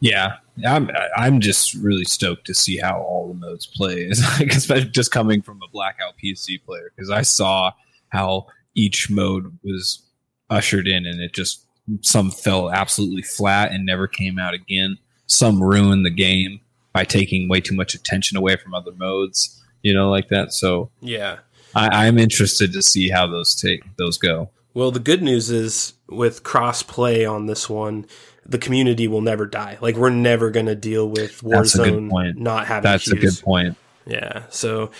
Yeah, 0.00 0.38
I'm 0.66 0.90
I'm 1.16 1.40
just 1.40 1.74
really 1.74 2.04
stoked 2.04 2.46
to 2.46 2.54
see 2.54 2.78
how 2.78 3.00
all 3.00 3.28
the 3.28 3.34
modes 3.34 3.66
play, 3.66 4.06
especially 4.08 4.90
just 4.90 5.12
coming 5.12 5.40
from 5.40 5.60
a 5.62 5.70
blackout 5.70 6.14
PC 6.22 6.62
player 6.64 6.92
because 6.94 7.10
I 7.10 7.22
saw 7.22 7.70
how 8.08 8.46
each 8.74 9.08
mode 9.08 9.56
was 9.62 10.02
ushered 10.50 10.88
in, 10.88 11.06
and 11.06 11.20
it 11.20 11.32
just 11.32 11.64
some 12.02 12.32
fell 12.32 12.70
absolutely 12.70 13.22
flat 13.22 13.70
and 13.70 13.86
never 13.86 14.08
came 14.08 14.38
out 14.38 14.52
again. 14.52 14.98
Some 15.26 15.62
ruined 15.62 16.04
the 16.04 16.10
game 16.10 16.60
by 16.92 17.04
taking 17.04 17.48
way 17.48 17.60
too 17.60 17.76
much 17.76 17.94
attention 17.94 18.36
away 18.36 18.56
from 18.56 18.74
other 18.74 18.92
modes, 18.92 19.62
you 19.82 19.94
know, 19.94 20.10
like 20.10 20.28
that. 20.28 20.52
So 20.52 20.90
yeah, 21.00 21.38
I, 21.78 22.06
I'm 22.06 22.18
interested 22.18 22.72
to 22.72 22.82
see 22.82 23.08
how 23.08 23.26
those 23.26 23.54
take 23.54 23.82
those 23.96 24.18
go. 24.18 24.50
Well, 24.74 24.90
the 24.90 25.00
good 25.00 25.22
news 25.22 25.50
is 25.50 25.94
with 26.08 26.42
cross 26.42 26.82
play 26.82 27.24
on 27.24 27.46
this 27.46 27.68
one, 27.68 28.06
the 28.46 28.58
community 28.58 29.08
will 29.08 29.20
never 29.20 29.46
die. 29.46 29.78
Like 29.80 29.96
we're 29.96 30.10
never 30.10 30.50
going 30.50 30.66
to 30.66 30.74
deal 30.74 31.08
with 31.08 31.40
Warzone 31.42 32.36
not 32.36 32.66
having. 32.66 32.82
That's 32.82 33.10
a 33.10 33.16
good 33.16 33.40
point. 33.42 33.76
Yeah, 34.06 34.44
so 34.48 34.90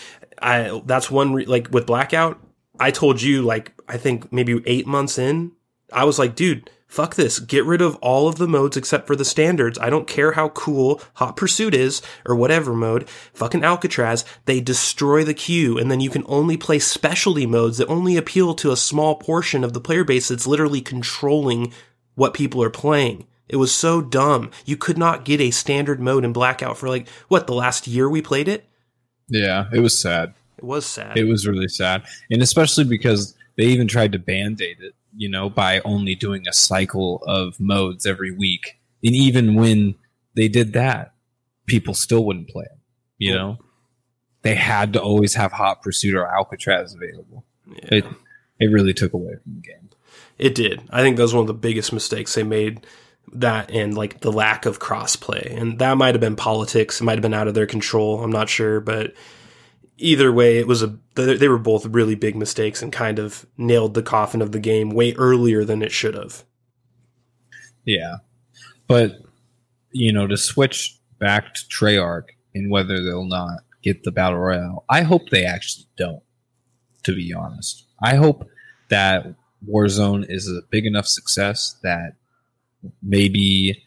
I 0.41 0.83
that's 0.85 1.11
one 1.11 1.33
re- 1.33 1.47
like 1.47 1.69
with 1.71 1.87
Blackout. 1.87 2.39
I 2.79 2.91
told 2.91 3.23
you 3.23 3.43
like 3.43 3.73
I 3.89 3.97
think 3.97 4.33
maybe 4.33 4.61
eight 4.67 4.87
months 4.87 5.19
in, 5.19 5.53
I 5.93 6.05
was 6.05 6.19
like, 6.19 6.35
dude, 6.35 6.71
fuck 6.89 7.15
this. 7.15 7.39
Get 7.39 7.65
rid 7.65 7.81
of 7.81 7.95
all 7.97 8.27
of 8.27 8.37
the 8.37 8.49
modes 8.49 8.77
except 8.77 9.07
for 9.07 9.15
the 9.15 9.25
standards. 9.25 9.79
I 9.79 9.91
don't 9.91 10.09
care 10.09 10.33
how 10.33 10.49
cool 10.49 11.01
Hot 11.15 11.37
Pursuit 11.37 11.75
is 11.75 12.03
or 12.27 12.35
whatever 12.35 12.75
mode. 12.75 13.09
Fucking 13.35 13.63
Alcatraz, 13.63 14.25
they 14.47 14.61
destroy 14.61 15.23
the 15.23 15.35
queue 15.35 15.79
and 15.79 15.91
then 15.91 16.01
you 16.01 16.11
can 16.11 16.25
only 16.27 16.57
play 16.57 16.81
specialty 16.81 17.47
modes 17.47 17.79
that 17.79 17.87
only 17.89 18.17
appeal 18.17 18.55
to 18.55 18.73
a 18.73 18.77
small 18.77 19.15
portion 19.15 19.63
of 19.63 19.75
the 19.75 19.81
player 19.81 20.03
base 20.03 20.29
that's 20.29 20.47
literally 20.47 20.81
controlling 20.81 21.73
what 22.17 22.35
people 22.35 22.63
are 22.63 22.71
playing. 22.71 23.27
It 23.49 23.57
was 23.57 23.73
so 23.73 24.03
dumb. 24.03 24.51
You 24.67 24.77
could 24.77 24.99
not 24.99 25.25
get 25.25 25.41
a 25.41 25.51
standard 25.51 26.01
mode 26.01 26.25
in 26.25 26.33
Blackout 26.33 26.77
for 26.77 26.89
like, 26.89 27.09
what, 27.29 27.47
the 27.47 27.55
last 27.55 27.87
year 27.87 28.09
we 28.09 28.21
played 28.21 28.49
it? 28.49 28.67
Yeah, 29.29 29.69
it 29.73 29.81
was 29.81 29.99
sad. 29.99 30.35
It 30.59 30.65
was 30.65 30.85
sad. 30.85 31.17
It 31.17 31.25
was 31.25 31.47
really 31.47 31.69
sad. 31.69 32.03
And 32.31 32.43
especially 32.43 32.85
because 32.85 33.35
they 33.57 33.65
even 33.65 33.89
tried 33.89 34.13
to 34.13 34.19
band 34.19 34.61
aid 34.61 34.79
it, 34.81 34.95
you 35.17 35.29
know, 35.29 35.49
by 35.51 35.81
only 35.81 36.15
doing 36.15 36.47
a 36.49 36.53
cycle 36.53 37.23
of 37.27 37.59
modes 37.61 38.07
every 38.07 38.31
week. 38.31 38.79
And 39.03 39.15
even 39.15 39.55
when 39.55 39.95
they 40.35 40.49
did 40.49 40.73
that, 40.75 41.15
people 41.67 41.95
still 41.95 42.25
wouldn't 42.25 42.49
play 42.49 42.65
it, 42.65 42.79
you 43.19 43.33
Well- 43.35 43.39
know? 43.49 43.59
They 44.43 44.55
had 44.55 44.93
to 44.93 45.03
always 45.03 45.35
have 45.35 45.51
Hot 45.53 45.83
Pursuit 45.83 46.15
or 46.15 46.27
Alcatraz 46.33 46.95
available. 46.95 47.45
Yeah. 47.67 47.89
It 47.97 48.05
it 48.61 48.67
really 48.71 48.95
took 48.95 49.13
away 49.13 49.35
from 49.43 49.55
the 49.57 49.61
game. 49.61 49.91
It 50.39 50.55
did. 50.55 50.81
I 50.91 51.03
think 51.03 51.17
that 51.17 51.23
was 51.23 51.35
one 51.35 51.43
of 51.43 51.47
the 51.49 51.55
biggest 51.55 51.93
mistakes 51.93 52.35
they 52.35 52.45
made. 52.45 52.87
That 53.33 53.71
and 53.73 53.95
like 53.97 54.21
the 54.21 54.33
lack 54.33 54.65
of 54.65 54.79
crossplay, 54.79 55.55
and 55.61 55.79
that 55.81 55.99
might 55.99 56.15
have 56.15 56.21
been 56.21 56.37
politics. 56.37 57.01
It 57.01 57.05
might 57.05 57.15
have 57.19 57.23
been 57.23 57.35
out 57.35 57.49
of 57.49 57.55
their 57.55 57.67
control. 57.67 58.23
I'm 58.23 58.31
not 58.33 58.49
sure, 58.49 58.81
but 58.81 59.13
either 59.99 60.33
way, 60.33 60.59
it 60.59 60.67
was 60.67 60.83
a. 60.83 60.99
They 61.15 61.49
were 61.49 61.59
both 61.59 61.87
really 61.87 62.15
big 62.15 62.37
mistakes 62.37 62.83
and 62.83 62.93
kind 62.93 63.19
of 63.19 63.47
nailed 63.57 63.95
the 63.95 64.03
coffin 64.03 64.41
of 64.41 64.53
the 64.53 64.61
game 64.61 64.91
way 64.91 65.15
earlier 65.15 65.65
than 65.65 65.83
it 65.83 65.93
should 65.93 66.15
have. 66.15 66.45
Yeah. 67.85 68.17
But, 68.87 69.13
you 69.93 70.13
know, 70.13 70.27
to 70.27 70.37
switch 70.37 70.99
back 71.19 71.55
to 71.55 71.61
Treyarch 71.67 72.29
and 72.55 72.71
whether 72.71 73.03
they'll 73.03 73.25
not 73.25 73.61
get 73.83 74.05
the 74.05 74.13
Battle 74.13 74.39
Royale, 74.39 74.85
I 74.89 75.03
hope 75.03 75.31
they 75.31 75.45
actually 75.45 75.87
don't, 75.97 76.23
to 77.05 77.15
be 77.15 77.35
honest. 77.35 77.87
I 78.03 78.17
hope 78.17 78.49
that 78.89 79.35
Warzone 79.69 80.25
is 80.29 80.49
a 80.49 80.61
big 80.71 80.87
enough 80.87 81.07
success 81.07 81.77
that 81.83 82.15
maybe 83.03 83.83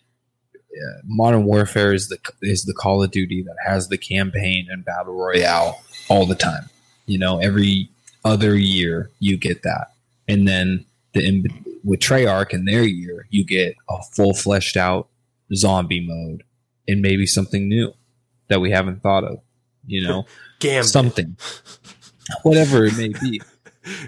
uh, 0.56 1.02
Modern 1.06 1.46
Warfare 1.46 1.94
is 1.94 2.10
the 2.10 2.18
is 2.42 2.66
the 2.66 2.74
Call 2.74 3.04
of 3.04 3.12
Duty 3.12 3.44
that 3.44 3.56
has 3.66 3.88
the 3.88 3.98
campaign 3.98 4.68
and 4.70 4.86
Battle 4.86 5.14
Royale 5.14 5.82
all 6.12 6.26
the 6.26 6.36
time. 6.36 6.70
You 7.06 7.18
know, 7.18 7.40
every 7.40 7.90
other 8.26 8.56
year 8.56 9.10
you 9.20 9.38
get 9.38 9.64
that. 9.64 9.94
And 10.28 10.46
then 10.48 10.86
the 11.14 11.50
with 11.84 12.02
Treyarch 12.02 12.52
in 12.52 12.66
their 12.66 12.84
year, 12.84 13.28
you 13.30 13.46
get 13.46 13.76
a 13.90 13.98
full 14.14 14.34
fleshed 14.34 14.76
out 14.76 15.08
zombie 15.56 16.06
mode 16.06 16.44
and 16.88 17.02
maybe 17.02 17.26
something 17.26 17.68
new 17.68 17.94
that 18.50 18.60
we 18.60 18.72
haven't 18.72 19.02
thought 19.02 19.24
of. 19.24 19.40
You 19.88 20.04
know, 20.04 20.26
Gambit. 20.60 20.90
something, 20.90 21.38
whatever 22.44 22.86
it 22.86 22.98
may 22.98 23.14
be. 23.22 23.42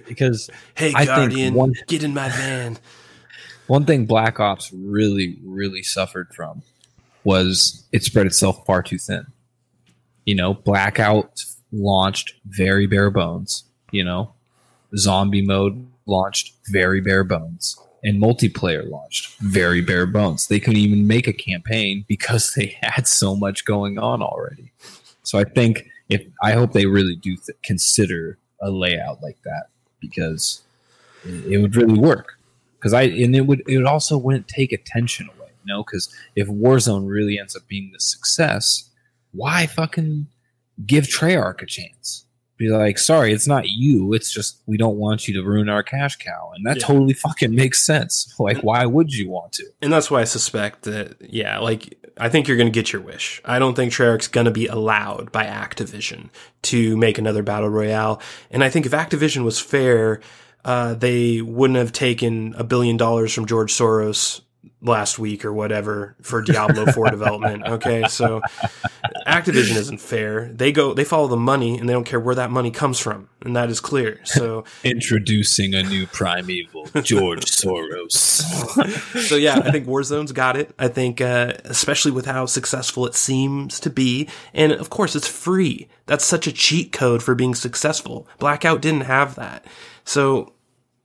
Because 0.06 0.50
hey, 0.76 0.92
I 0.94 1.06
think 1.06 1.08
Guardian, 1.08 1.54
one- 1.54 1.74
get 1.88 2.04
in 2.04 2.14
my 2.14 2.30
van. 2.30 2.78
one 3.68 3.86
thing 3.86 4.06
Black 4.06 4.40
Ops 4.42 4.72
really, 4.74 5.38
really 5.44 5.84
suffered 5.84 6.34
from 6.34 6.62
was 7.24 7.86
it 7.94 8.04
spread 8.04 8.26
itself 8.26 8.66
far 8.66 8.84
too 8.84 8.98
thin. 8.98 9.26
You 10.26 10.36
know, 10.36 10.54
Blackout 10.54 11.44
launched 11.74 12.36
very 12.46 12.88
bare 12.88 13.10
bones. 13.10 13.66
You 13.92 14.04
know, 14.04 14.34
zombie 14.96 15.46
mode 15.46 15.86
launched 16.06 16.54
very 16.72 17.02
bare 17.02 17.24
bones. 17.24 17.78
And 18.06 18.22
multiplayer 18.22 18.90
launched 18.90 19.40
very 19.40 19.82
bare 19.82 20.06
bones. 20.06 20.48
They 20.48 20.60
couldn't 20.60 20.80
even 20.82 21.08
make 21.08 21.26
a 21.26 21.34
campaign 21.34 22.04
because 22.08 22.54
they 22.54 22.78
had 22.82 23.08
so 23.08 23.36
much 23.36 23.66
going 23.66 23.98
on 23.98 24.22
already. 24.22 24.72
So 25.24 25.40
I 25.40 25.46
think 25.46 25.88
if 26.10 26.26
I 26.42 26.52
hope 26.52 26.74
they 26.74 26.86
really 26.86 27.16
do 27.16 27.38
th- 27.38 27.58
consider 27.64 28.38
a 28.62 28.70
layout 28.70 29.22
like 29.22 29.38
that 29.44 29.68
because 30.02 30.62
it, 31.24 31.54
it 31.54 31.58
would 31.60 31.76
really 31.76 31.98
work 31.98 32.38
because 32.78 32.94
I 32.94 33.04
and 33.04 33.34
it 33.36 33.48
would 33.48 33.64
it 33.68 33.86
also 33.86 34.18
wouldn't 34.18 34.50
take 34.50 34.74
attention 34.74 35.30
away, 35.38 35.50
you 35.64 35.74
know. 35.74 35.84
Because 35.84 36.14
if 36.36 36.50
Warzone 36.50 37.08
really 37.08 37.40
ends 37.40 37.56
up 37.56 37.66
being 37.68 37.92
the 37.94 38.00
success, 38.00 38.90
why 39.32 39.66
fucking 39.66 40.28
give 40.86 41.06
Treyarch 41.06 41.62
a 41.62 41.66
chance? 41.66 42.26
Be 42.58 42.70
like, 42.70 43.00
sorry, 43.00 43.34
it's 43.34 43.48
not 43.48 43.68
you. 43.68 44.14
It's 44.14 44.32
just 44.32 44.62
we 44.68 44.78
don't 44.78 44.98
want 44.98 45.28
you 45.28 45.34
to 45.34 45.44
ruin 45.44 45.70
our 45.70 45.82
cash 45.84 46.18
cow, 46.18 46.52
and 46.56 46.66
that 46.66 46.78
Yeah. 46.78 46.86
totally 46.86 47.14
fucking 47.14 47.54
makes 47.54 47.84
sense. 47.84 48.34
Like, 48.40 48.62
why 48.64 48.86
would 48.86 49.12
you 49.14 49.30
want 49.30 49.54
to? 49.54 49.66
And 49.82 49.92
that's 49.92 50.12
why 50.12 50.22
I 50.22 50.26
suspect 50.26 50.84
that, 50.84 51.16
yeah, 51.20 51.58
like, 51.60 51.98
I 52.18 52.30
think 52.30 52.48
you're 52.48 52.58
going 52.58 52.72
to 52.72 52.80
get 52.80 52.94
your 52.94 53.02
wish. 53.02 53.42
I 53.44 53.58
don't 53.58 53.74
think 53.74 53.92
Treyarch's 53.92 54.28
going 54.28 54.46
to 54.46 54.52
be 54.52 54.68
allowed 54.68 55.32
by 55.32 55.46
Activision 55.46 56.30
to 56.64 56.96
make 56.96 57.18
another 57.18 57.42
Battle 57.42 57.70
Royale. 57.70 58.22
And 58.52 58.64
I 58.64 58.70
think 58.70 58.86
if 58.86 58.92
Activision 58.92 59.44
was 59.44 59.60
fair, 59.60 60.20
uh, 60.64 60.94
they 60.94 61.42
wouldn't 61.42 61.78
have 61.80 61.92
taken 61.92 62.54
a 62.56 62.64
billion 62.64 62.98
dollars 62.98 63.34
from 63.34 63.48
George 63.48 63.74
Soros 63.74 64.42
last 64.84 65.18
week 65.18 65.46
or 65.46 65.54
whatever 65.54 66.16
for 66.22 66.42
Diablo 66.42 66.92
4 66.92 67.10
development. 67.12 67.66
Okay. 67.66 68.04
So 68.10 68.42
Activision 69.26 69.78
isn't 69.78 70.02
fair. 70.02 70.50
They 70.54 70.72
go, 70.72 70.94
they 70.94 71.04
follow 71.06 71.28
the 71.28 71.38
money 71.38 71.78
and 71.78 71.88
they 71.88 71.94
don't 71.94 72.04
care 72.04 72.20
where 72.20 72.36
that 72.36 72.52
money 72.52 72.72
comes 72.72 73.00
from. 73.00 73.30
And 73.42 73.56
that 73.56 73.70
is 73.70 73.80
clear. 73.80 74.20
So, 74.24 74.64
Introducing 74.84 75.74
a 75.74 75.84
new 75.84 76.08
primeval, 76.08 76.88
George 77.02 77.46
Soros. 77.46 78.08
so 79.28 79.36
yeah, 79.36 79.58
I 79.58 79.72
think 79.72 79.88
Warzone's 79.88 80.32
got 80.32 80.56
it. 80.56 80.74
I 80.78 80.88
think, 80.88 81.20
uh, 81.22 81.54
especially 81.66 82.12
with 82.12 82.26
how 82.26 82.46
successful 82.46 83.06
it 83.06 83.16
seems 83.16 83.80
to 83.82 83.90
be, 83.90 84.30
and 84.54 84.72
of 84.72 84.90
course 84.90 85.16
it's 85.16 85.28
free. 85.28 85.90
That's 86.06 86.26
such 86.26 86.48
a 86.48 86.54
cheat 86.54 86.92
code 86.92 87.22
for 87.22 87.36
being 87.36 87.56
successful. 87.56 88.28
Blackout 88.40 88.82
didn't 88.82 89.02
have 89.02 89.36
that, 89.36 89.66
so 90.06 90.54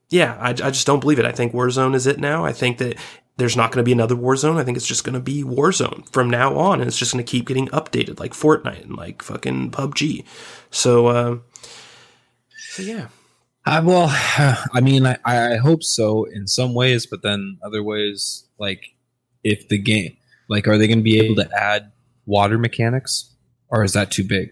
yeah, 0.09 0.37
I, 0.39 0.49
I 0.49 0.71
just 0.71 0.87
don't 0.87 0.99
believe 0.99 1.19
it. 1.19 1.25
I 1.25 1.31
think 1.31 1.53
Warzone 1.53 1.93
is 1.93 2.07
it 2.07 2.19
now. 2.19 2.43
I 2.43 2.51
think 2.51 2.79
that 2.79 2.97
there's 3.39 3.57
not 3.57 3.71
going 3.71 3.83
to 3.83 3.87
be 3.87 3.91
another 3.91 4.15
Warzone. 4.15 4.57
I 4.57 4.63
think 4.63 4.77
it's 4.77 4.87
just 4.87 5.03
going 5.03 5.13
to 5.13 5.19
be 5.19 5.43
Warzone 5.43 6.07
from 6.11 6.29
now 6.29 6.55
on, 6.57 6.79
and 6.79 6.87
it's 6.87 6.97
just 6.97 7.13
going 7.13 7.23
to 7.23 7.29
keep 7.29 7.47
getting 7.47 7.67
updated, 7.69 8.19
like 8.19 8.33
Fortnite 8.33 8.83
and 8.83 8.95
like 8.95 9.23
fucking 9.23 9.71
PUBG. 9.71 10.25
So, 10.69 11.07
uh, 11.07 11.37
so 12.71 12.83
yeah. 12.83 13.07
I, 13.65 13.79
well, 13.79 14.07
I 14.73 14.81
mean, 14.81 15.05
I, 15.05 15.17
I 15.25 15.55
hope 15.57 15.83
so 15.83 16.25
in 16.25 16.47
some 16.47 16.73
ways, 16.73 17.05
but 17.05 17.23
then 17.23 17.57
other 17.63 17.81
ways, 17.81 18.45
like 18.59 18.95
if 19.43 19.67
the 19.69 19.77
game, 19.77 20.17
like, 20.47 20.67
are 20.67 20.77
they 20.77 20.87
going 20.87 20.99
to 20.99 21.03
be 21.03 21.19
able 21.19 21.35
to 21.35 21.49
add 21.57 21.91
water 22.25 22.57
mechanics, 22.57 23.33
or 23.69 23.83
is 23.83 23.93
that 23.93 24.11
too 24.11 24.23
big? 24.23 24.51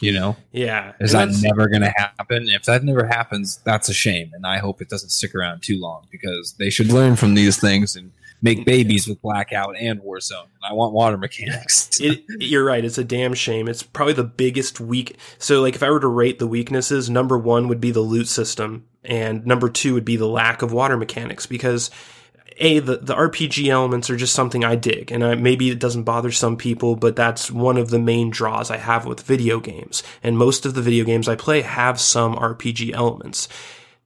You 0.00 0.12
know, 0.12 0.36
Yeah, 0.52 0.92
is 1.00 1.12
that 1.12 1.30
never 1.40 1.68
going 1.68 1.82
to 1.82 1.94
happen? 1.96 2.48
If 2.48 2.64
that 2.64 2.84
never 2.84 3.06
happens, 3.06 3.60
that's 3.64 3.88
a 3.88 3.94
shame, 3.94 4.32
and 4.34 4.46
I 4.46 4.58
hope 4.58 4.82
it 4.82 4.90
doesn't 4.90 5.08
stick 5.08 5.34
around 5.34 5.62
too 5.62 5.80
long 5.80 6.06
because 6.10 6.52
they 6.58 6.68
should 6.68 6.88
learn 6.88 7.16
from 7.16 7.34
these 7.34 7.58
things 7.58 7.96
and 7.96 8.12
make 8.42 8.64
babies 8.64 9.08
with 9.08 9.20
Blackout 9.22 9.76
and 9.78 10.00
Warzone. 10.00 10.44
And 10.44 10.64
I 10.68 10.72
want 10.72 10.92
water 10.92 11.16
mechanics. 11.16 11.90
it, 12.00 12.24
you're 12.38 12.64
right. 12.64 12.84
It's 12.84 12.98
a 12.98 13.04
damn 13.04 13.34
shame. 13.34 13.68
It's 13.68 13.82
probably 13.82 14.14
the 14.14 14.24
biggest 14.24 14.80
weak. 14.80 15.16
So, 15.38 15.62
like, 15.62 15.74
if 15.74 15.82
I 15.82 15.90
were 15.90 16.00
to 16.00 16.08
rate 16.08 16.38
the 16.38 16.46
weaknesses, 16.46 17.08
number 17.10 17.38
one 17.38 17.68
would 17.68 17.80
be 17.80 17.90
the 17.90 18.00
loot 18.00 18.28
system, 18.28 18.86
and 19.04 19.46
number 19.46 19.68
two 19.68 19.94
would 19.94 20.04
be 20.04 20.16
the 20.16 20.28
lack 20.28 20.62
of 20.62 20.72
water 20.72 20.96
mechanics. 20.96 21.46
Because 21.46 21.90
a 22.58 22.78
the 22.78 22.98
the 22.98 23.14
RPG 23.14 23.68
elements 23.68 24.10
are 24.10 24.16
just 24.16 24.34
something 24.34 24.64
I 24.64 24.76
dig, 24.76 25.12
and 25.12 25.24
I, 25.24 25.34
maybe 25.34 25.70
it 25.70 25.78
doesn't 25.78 26.04
bother 26.04 26.32
some 26.32 26.56
people, 26.56 26.96
but 26.96 27.16
that's 27.16 27.50
one 27.50 27.76
of 27.76 27.90
the 27.90 27.98
main 27.98 28.30
draws 28.30 28.70
I 28.70 28.78
have 28.78 29.06
with 29.06 29.20
video 29.20 29.60
games. 29.60 30.02
And 30.22 30.38
most 30.38 30.66
of 30.66 30.74
the 30.74 30.82
video 30.82 31.04
games 31.04 31.28
I 31.28 31.36
play 31.36 31.62
have 31.62 32.00
some 32.00 32.34
RPG 32.34 32.92
elements. 32.92 33.48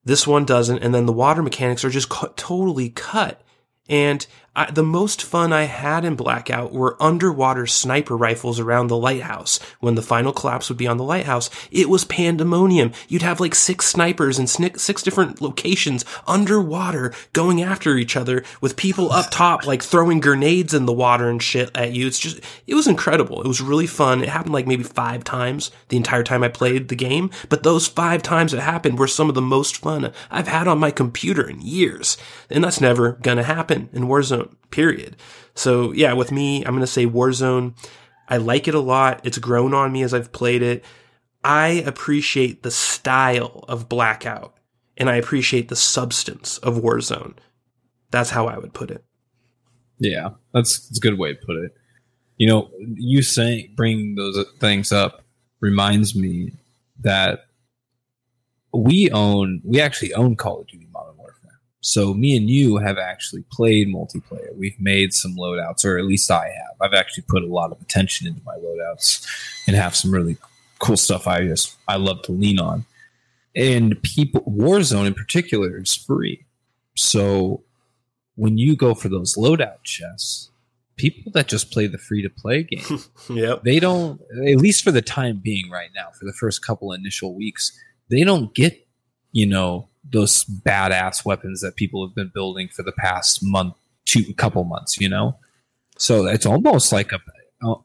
This 0.04 0.26
one 0.26 0.44
doesn't, 0.44 0.82
and 0.82 0.94
then 0.94 1.06
the 1.06 1.12
water 1.12 1.42
mechanics 1.42 1.84
are 1.84 1.90
just 1.90 2.08
cu- 2.08 2.32
totally 2.36 2.90
cut. 2.90 3.42
And 3.88 4.26
I, 4.56 4.68
the 4.70 4.82
most 4.82 5.22
fun 5.22 5.52
I 5.52 5.62
had 5.62 6.04
in 6.04 6.16
Blackout 6.16 6.72
were 6.72 7.00
underwater 7.00 7.68
sniper 7.68 8.16
rifles 8.16 8.58
around 8.58 8.88
the 8.88 8.96
lighthouse. 8.96 9.60
When 9.78 9.94
the 9.94 10.02
final 10.02 10.32
collapse 10.32 10.68
would 10.68 10.78
be 10.78 10.88
on 10.88 10.96
the 10.96 11.04
lighthouse, 11.04 11.50
it 11.70 11.88
was 11.88 12.04
pandemonium. 12.04 12.90
You'd 13.08 13.22
have 13.22 13.38
like 13.38 13.54
six 13.54 13.86
snipers 13.86 14.40
in 14.40 14.48
six 14.48 15.02
different 15.02 15.40
locations 15.40 16.04
underwater 16.26 17.12
going 17.32 17.62
after 17.62 17.96
each 17.96 18.16
other 18.16 18.42
with 18.60 18.76
people 18.76 19.12
up 19.12 19.26
top 19.30 19.66
like 19.66 19.82
throwing 19.82 20.18
grenades 20.18 20.74
in 20.74 20.86
the 20.86 20.92
water 20.92 21.28
and 21.28 21.42
shit 21.42 21.70
at 21.76 21.92
you. 21.92 22.08
It's 22.08 22.18
just, 22.18 22.40
it 22.66 22.74
was 22.74 22.88
incredible. 22.88 23.40
It 23.42 23.48
was 23.48 23.60
really 23.60 23.86
fun. 23.86 24.22
It 24.22 24.28
happened 24.28 24.54
like 24.54 24.66
maybe 24.66 24.82
five 24.82 25.22
times 25.22 25.70
the 25.90 25.96
entire 25.96 26.24
time 26.24 26.42
I 26.42 26.48
played 26.48 26.88
the 26.88 26.96
game, 26.96 27.30
but 27.48 27.62
those 27.62 27.86
five 27.86 28.22
times 28.22 28.52
it 28.52 28.60
happened 28.60 28.98
were 28.98 29.06
some 29.06 29.28
of 29.28 29.34
the 29.34 29.42
most 29.42 29.76
fun 29.76 30.12
I've 30.30 30.48
had 30.48 30.66
on 30.66 30.78
my 30.78 30.90
computer 30.90 31.48
in 31.48 31.60
years. 31.60 32.16
And 32.48 32.64
that's 32.64 32.80
never 32.80 33.12
gonna 33.22 33.44
happen 33.44 33.88
in 33.92 34.04
Warzone, 34.04 34.39
period. 34.70 35.16
So 35.54 35.92
yeah, 35.92 36.12
with 36.12 36.32
me, 36.32 36.64
I'm 36.64 36.74
gonna 36.74 36.86
say 36.86 37.06
Warzone. 37.06 37.74
I 38.28 38.36
like 38.36 38.68
it 38.68 38.74
a 38.74 38.80
lot. 38.80 39.20
It's 39.24 39.38
grown 39.38 39.74
on 39.74 39.92
me 39.92 40.02
as 40.02 40.14
I've 40.14 40.32
played 40.32 40.62
it. 40.62 40.84
I 41.42 41.68
appreciate 41.86 42.62
the 42.62 42.70
style 42.70 43.64
of 43.66 43.88
Blackout 43.88 44.56
and 44.96 45.08
I 45.08 45.16
appreciate 45.16 45.68
the 45.68 45.76
substance 45.76 46.58
of 46.58 46.76
Warzone. 46.76 47.34
That's 48.10 48.30
how 48.30 48.46
I 48.46 48.58
would 48.58 48.74
put 48.74 48.90
it. 48.90 49.04
Yeah, 49.98 50.30
that's, 50.52 50.88
that's 50.88 50.98
a 50.98 51.00
good 51.00 51.18
way 51.18 51.34
to 51.34 51.46
put 51.46 51.56
it. 51.56 51.72
You 52.36 52.46
know, 52.46 52.70
you 52.94 53.22
saying 53.22 53.72
bringing 53.76 54.14
those 54.14 54.44
things 54.60 54.92
up 54.92 55.24
reminds 55.60 56.14
me 56.14 56.52
that 57.00 57.40
we 58.72 59.10
own 59.10 59.60
we 59.64 59.80
actually 59.80 60.14
own 60.14 60.36
Call 60.36 60.60
of 60.60 60.66
Duty. 60.68 60.88
So 61.82 62.12
me 62.14 62.36
and 62.36 62.48
you 62.50 62.76
have 62.78 62.98
actually 62.98 63.42
played 63.50 63.88
multiplayer. 63.88 64.54
We've 64.56 64.78
made 64.78 65.12
some 65.14 65.34
loadouts, 65.36 65.84
or 65.84 65.98
at 65.98 66.04
least 66.04 66.30
I 66.30 66.44
have. 66.44 66.76
I've 66.80 66.94
actually 66.94 67.24
put 67.28 67.42
a 67.42 67.46
lot 67.46 67.72
of 67.72 67.80
attention 67.80 68.26
into 68.26 68.42
my 68.44 68.54
loadouts 68.56 69.26
and 69.66 69.76
have 69.76 69.96
some 69.96 70.10
really 70.12 70.36
cool 70.78 70.96
stuff 70.96 71.26
I 71.26 71.46
just 71.46 71.76
I 71.88 71.96
love 71.96 72.22
to 72.22 72.32
lean 72.32 72.58
on. 72.58 72.84
And 73.56 74.00
people 74.02 74.42
Warzone 74.42 75.06
in 75.06 75.14
particular 75.14 75.78
is 75.78 75.94
free. 75.94 76.44
So 76.96 77.62
when 78.36 78.58
you 78.58 78.76
go 78.76 78.94
for 78.94 79.08
those 79.08 79.34
loadout 79.36 79.82
chests, 79.84 80.50
people 80.96 81.32
that 81.32 81.48
just 81.48 81.70
play 81.70 81.86
the 81.86 81.98
free 81.98 82.22
to 82.22 82.30
play 82.30 82.62
game, 82.62 82.98
Yep. 83.30 83.64
they 83.64 83.80
don't 83.80 84.20
at 84.46 84.56
least 84.56 84.84
for 84.84 84.90
the 84.90 85.02
time 85.02 85.40
being 85.42 85.70
right 85.70 85.90
now, 85.94 86.08
for 86.18 86.24
the 86.26 86.32
first 86.32 86.64
couple 86.64 86.92
initial 86.92 87.34
weeks, 87.34 87.72
they 88.10 88.24
don't 88.24 88.54
get, 88.54 88.86
you 89.32 89.46
know, 89.46 89.88
those 90.12 90.44
badass 90.44 91.24
weapons 91.24 91.60
that 91.60 91.76
people 91.76 92.06
have 92.06 92.14
been 92.14 92.30
building 92.34 92.68
for 92.68 92.82
the 92.82 92.92
past 92.92 93.40
month, 93.42 93.74
two 94.04 94.34
couple 94.34 94.64
months, 94.64 95.00
you 95.00 95.08
know? 95.08 95.36
So 95.98 96.26
it's 96.26 96.46
almost 96.46 96.92
like 96.92 97.12
a 97.12 97.18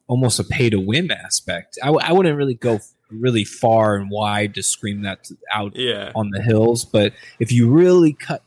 almost 0.08 0.40
a 0.40 0.44
pay 0.44 0.70
to 0.70 0.80
win 0.80 1.12
aspect. 1.12 1.78
I, 1.84 1.88
w- 1.88 2.06
I 2.06 2.14
wouldn't 2.14 2.38
really 2.38 2.54
go 2.54 2.80
really 3.12 3.44
far 3.44 3.96
and 3.96 4.10
wide 4.10 4.56
to 4.56 4.64
scream 4.64 5.02
that 5.02 5.30
out 5.54 5.76
Yeah. 5.76 6.12
on 6.16 6.30
the 6.30 6.42
hills, 6.42 6.86
but 6.86 7.14
if 7.40 7.52
you 7.52 7.70
really 7.70 8.14
cut 8.14 8.42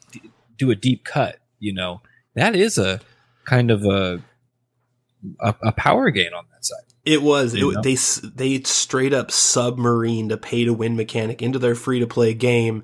do 0.56 0.70
a 0.70 0.74
deep 0.74 1.04
cut, 1.04 1.36
you 1.60 1.72
know, 1.74 2.00
that 2.34 2.56
is 2.56 2.78
a 2.78 3.00
kind 3.44 3.70
of 3.70 3.84
a 3.84 4.22
a, 5.40 5.54
a 5.62 5.72
power 5.72 6.10
gain 6.10 6.32
on 6.32 6.44
that 6.52 6.64
side. 6.64 6.78
It 7.04 7.22
was. 7.22 7.54
It, 7.54 7.82
they 7.82 7.94
they 8.34 8.62
straight 8.64 9.12
up 9.12 9.28
submarined 9.28 10.30
a 10.32 10.36
pay 10.36 10.64
to 10.64 10.72
win 10.74 10.96
mechanic 10.96 11.42
into 11.42 11.58
their 11.58 11.74
free 11.74 12.00
to 12.00 12.06
play 12.06 12.34
game, 12.34 12.82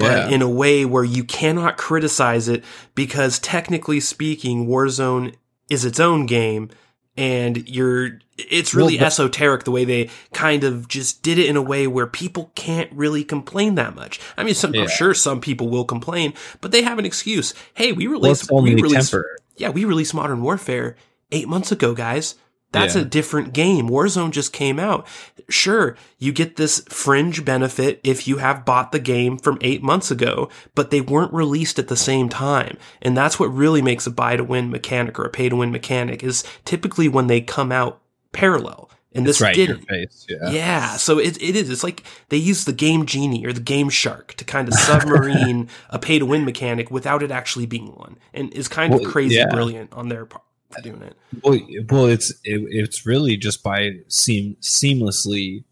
but 0.00 0.32
in 0.32 0.42
a 0.42 0.48
way 0.48 0.84
where 0.84 1.04
you 1.04 1.24
cannot 1.24 1.76
criticize 1.76 2.48
it 2.48 2.64
because 2.94 3.38
technically 3.38 4.00
speaking, 4.00 4.66
Warzone 4.66 5.34
is 5.68 5.84
its 5.84 6.00
own 6.00 6.26
game, 6.26 6.70
and 7.16 7.68
you're. 7.68 8.18
It's 8.38 8.72
really 8.72 8.94
Well, 8.94 9.00
but- 9.00 9.06
esoteric 9.08 9.64
the 9.64 9.72
way 9.72 9.84
they 9.84 10.10
kind 10.32 10.62
of 10.62 10.86
just 10.86 11.22
did 11.24 11.38
it 11.38 11.46
in 11.46 11.56
a 11.56 11.62
way 11.62 11.88
where 11.88 12.06
people 12.06 12.52
can't 12.54 12.88
really 12.92 13.24
complain 13.24 13.74
that 13.74 13.96
much. 13.96 14.20
I 14.36 14.44
mean, 14.44 14.54
some, 14.54 14.72
Yeah. 14.72 14.82
I'm 14.82 14.88
sure 14.88 15.12
some 15.12 15.40
people 15.40 15.68
will 15.68 15.84
complain, 15.84 16.34
but 16.60 16.70
they 16.70 16.82
have 16.82 17.00
an 17.00 17.04
excuse. 17.04 17.52
Hey, 17.74 17.90
we 17.90 18.06
well, 18.06 18.20
released. 18.20 18.48
only 18.52 18.76
we 18.76 18.82
released 18.82 19.12
yeah, 19.56 19.70
we 19.70 19.84
released 19.84 20.14
Modern 20.14 20.40
Warfare 20.40 20.94
eight 21.32 21.48
months 21.48 21.72
ago, 21.72 21.94
guys. 21.94 22.36
That's 22.72 22.94
Yeah. 22.94 23.02
a 23.02 23.04
different 23.04 23.52
game. 23.54 23.88
Warzone 23.88 24.30
just 24.30 24.52
came 24.52 24.78
out. 24.78 25.06
Sure, 25.48 25.96
you 26.18 26.32
get 26.32 26.56
this 26.56 26.82
fringe 26.88 27.44
benefit 27.44 27.98
if 28.04 28.28
you 28.28 28.38
have 28.38 28.66
bought 28.66 28.92
the 28.92 28.98
game 28.98 29.38
from 29.38 29.58
eight 29.62 29.82
months 29.82 30.10
ago, 30.10 30.50
but 30.74 30.90
they 30.90 31.00
weren't 31.00 31.32
released 31.32 31.78
at 31.78 31.88
the 31.88 31.96
same 31.96 32.28
time. 32.28 32.76
And 33.00 33.16
that's 33.16 33.40
what 33.40 33.46
really 33.54 33.80
makes 33.80 34.06
a 34.06 34.10
buy 34.10 34.36
to 34.36 34.44
win 34.44 34.70
mechanic 34.70 35.18
or 35.18 35.24
a 35.24 35.30
pay 35.30 35.48
to 35.48 35.56
win 35.56 35.70
mechanic 35.72 36.22
is 36.22 36.44
typically 36.66 37.08
when 37.08 37.26
they 37.26 37.40
come 37.40 37.72
out 37.72 38.00
parallel. 38.32 38.90
And 39.14 39.26
this 39.26 39.40
right 39.40 39.54
didn't. 39.54 39.88
face. 39.88 40.26
Yeah. 40.28 40.50
Yeah, 40.50 40.96
so 40.96 41.18
it, 41.18 41.42
it 41.42 41.56
is. 41.56 41.70
It's 41.70 41.82
like 41.82 42.04
they 42.28 42.36
use 42.36 42.66
the 42.66 42.74
game 42.74 43.06
genie 43.06 43.46
or 43.46 43.54
the 43.54 43.60
game 43.60 43.88
shark 43.88 44.34
to 44.34 44.44
kind 44.44 44.68
of 44.68 44.74
submarine 44.74 45.68
a 45.90 45.98
pay 45.98 46.18
to 46.18 46.26
win 46.26 46.44
mechanic 46.44 46.90
without 46.90 47.22
it 47.22 47.30
actually 47.30 47.64
being 47.64 47.94
one, 47.96 48.18
and 48.34 48.52
is 48.52 48.68
kind 48.68 48.92
of 48.92 49.02
crazy 49.04 49.36
yeah. 49.36 49.48
brilliant 49.48 49.94
on 49.94 50.10
their 50.10 50.26
part 50.26 50.44
for 50.70 50.80
doing 50.80 51.02
it. 51.02 51.16
Well, 51.42 51.58
well, 51.88 52.06
it's 52.06 52.30
it, 52.44 52.62
it's 52.70 53.06
really 53.06 53.36
just 53.36 53.62
by 53.62 54.00
seam 54.08 54.56
seamlessly 54.60 55.64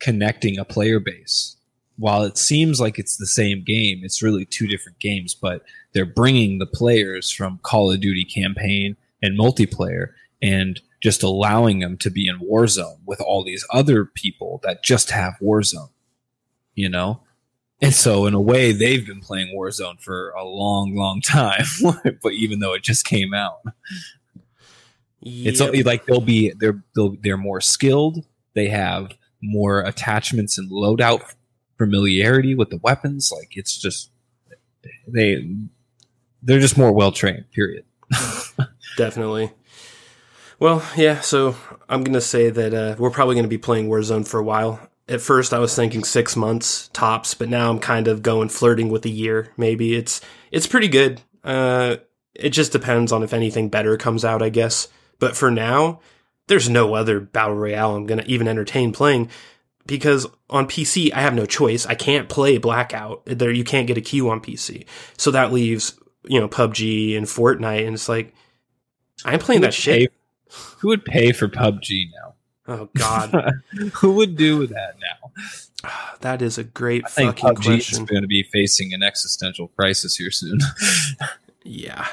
connecting 0.00 0.58
a 0.58 0.64
player 0.64 1.00
base. 1.00 1.56
While 1.96 2.24
it 2.24 2.36
seems 2.36 2.80
like 2.80 2.98
it's 2.98 3.16
the 3.16 3.26
same 3.26 3.62
game, 3.62 4.00
it's 4.02 4.22
really 4.22 4.44
two 4.44 4.66
different 4.66 4.98
games. 4.98 5.34
But 5.34 5.62
they're 5.92 6.04
bringing 6.04 6.58
the 6.58 6.66
players 6.66 7.30
from 7.30 7.60
Call 7.62 7.92
of 7.92 8.00
Duty 8.00 8.24
campaign 8.24 8.96
and 9.22 9.38
multiplayer, 9.38 10.08
and 10.42 10.80
just 11.02 11.22
allowing 11.22 11.78
them 11.78 11.96
to 11.98 12.10
be 12.10 12.28
in 12.28 12.40
Warzone 12.40 12.98
with 13.06 13.20
all 13.20 13.44
these 13.44 13.66
other 13.70 14.04
people 14.04 14.60
that 14.64 14.82
just 14.82 15.10
have 15.10 15.34
Warzone. 15.40 15.90
You 16.74 16.88
know, 16.88 17.20
and 17.80 17.94
so 17.94 18.26
in 18.26 18.34
a 18.34 18.40
way, 18.40 18.72
they've 18.72 19.06
been 19.06 19.20
playing 19.20 19.54
Warzone 19.54 20.00
for 20.00 20.30
a 20.30 20.44
long, 20.44 20.94
long 20.94 21.20
time. 21.22 21.64
but 22.22 22.32
even 22.32 22.60
though 22.60 22.74
it 22.74 22.82
just 22.82 23.04
came 23.04 23.34
out. 23.34 23.60
It's 25.24 25.60
Yep. 25.60 25.86
like 25.86 26.06
they'll 26.06 26.20
be 26.20 26.52
they're 26.58 26.82
they'll, 26.94 27.16
they're 27.22 27.36
more 27.36 27.60
skilled. 27.60 28.24
They 28.54 28.68
have 28.68 29.12
more 29.42 29.80
attachments 29.80 30.58
and 30.58 30.70
loadout 30.70 31.22
familiarity 31.78 32.54
with 32.54 32.70
the 32.70 32.78
weapons. 32.78 33.32
Like 33.34 33.56
it's 33.56 33.76
just 33.76 34.10
they 35.08 35.48
they're 36.42 36.60
just 36.60 36.76
more 36.76 36.92
well 36.92 37.12
trained. 37.12 37.50
Period. 37.52 37.84
Definitely. 38.96 39.50
Well, 40.60 40.84
yeah, 40.96 41.20
so 41.20 41.56
I'm 41.88 42.04
going 42.04 42.14
to 42.14 42.20
say 42.20 42.48
that 42.48 42.72
uh, 42.72 42.94
we're 42.98 43.10
probably 43.10 43.34
going 43.34 43.44
to 43.44 43.48
be 43.48 43.58
playing 43.58 43.88
Warzone 43.88 44.26
for 44.26 44.38
a 44.38 44.44
while. 44.44 44.78
At 45.08 45.20
first, 45.20 45.52
I 45.52 45.58
was 45.58 45.74
thinking 45.74 46.04
six 46.04 46.36
months 46.36 46.88
tops, 46.92 47.34
but 47.34 47.48
now 47.48 47.70
I'm 47.70 47.80
kind 47.80 48.08
of 48.08 48.22
going 48.22 48.48
flirting 48.48 48.88
with 48.88 49.04
a 49.04 49.10
year. 49.10 49.52
Maybe 49.56 49.94
it's 49.94 50.20
it's 50.52 50.66
pretty 50.66 50.88
good. 50.88 51.20
Uh, 51.42 51.96
it 52.34 52.50
just 52.50 52.72
depends 52.72 53.10
on 53.12 53.22
if 53.22 53.32
anything 53.34 53.68
better 53.68 53.96
comes 53.96 54.24
out, 54.24 54.42
I 54.42 54.48
guess. 54.48 54.88
But 55.24 55.38
for 55.38 55.50
now, 55.50 56.00
there's 56.48 56.68
no 56.68 56.92
other 56.92 57.18
battle 57.18 57.54
royale 57.54 57.96
I'm 57.96 58.04
going 58.04 58.20
to 58.20 58.30
even 58.30 58.46
entertain 58.46 58.92
playing 58.92 59.30
because 59.86 60.26
on 60.50 60.68
PC 60.68 61.14
I 61.14 61.22
have 61.22 61.32
no 61.34 61.46
choice. 61.46 61.86
I 61.86 61.94
can't 61.94 62.28
play 62.28 62.58
Blackout. 62.58 63.22
There, 63.24 63.50
you 63.50 63.64
can't 63.64 63.86
get 63.86 63.96
a 63.96 64.02
queue 64.02 64.28
on 64.28 64.42
PC, 64.42 64.84
so 65.16 65.30
that 65.30 65.50
leaves 65.50 65.98
you 66.24 66.38
know 66.38 66.46
PUBG 66.46 67.16
and 67.16 67.24
Fortnite, 67.24 67.86
and 67.86 67.94
it's 67.94 68.06
like 68.06 68.34
I'm 69.24 69.38
playing 69.38 69.62
Who 69.62 69.66
that 69.68 69.72
shit. 69.72 70.10
pay- 70.10 70.16
who 70.80 70.88
would 70.88 71.06
pay 71.06 71.32
for 71.32 71.48
PUBG 71.48 72.08
now? 72.12 72.34
Oh 72.68 72.90
God, 72.98 73.62
who 73.94 74.12
would 74.12 74.36
do 74.36 74.66
that 74.66 74.96
now? 75.00 75.90
that 76.20 76.42
is 76.42 76.58
a 76.58 76.64
great 76.64 77.04
I 77.06 77.08
think 77.08 77.38
fucking 77.38 77.62
PUBG 77.62 77.92
is 77.92 77.98
going 78.00 78.20
to 78.20 78.28
be 78.28 78.42
facing 78.42 78.92
an 78.92 79.02
existential 79.02 79.68
crisis 79.68 80.16
here 80.16 80.30
soon. 80.30 80.58
Yeah. 81.66 82.06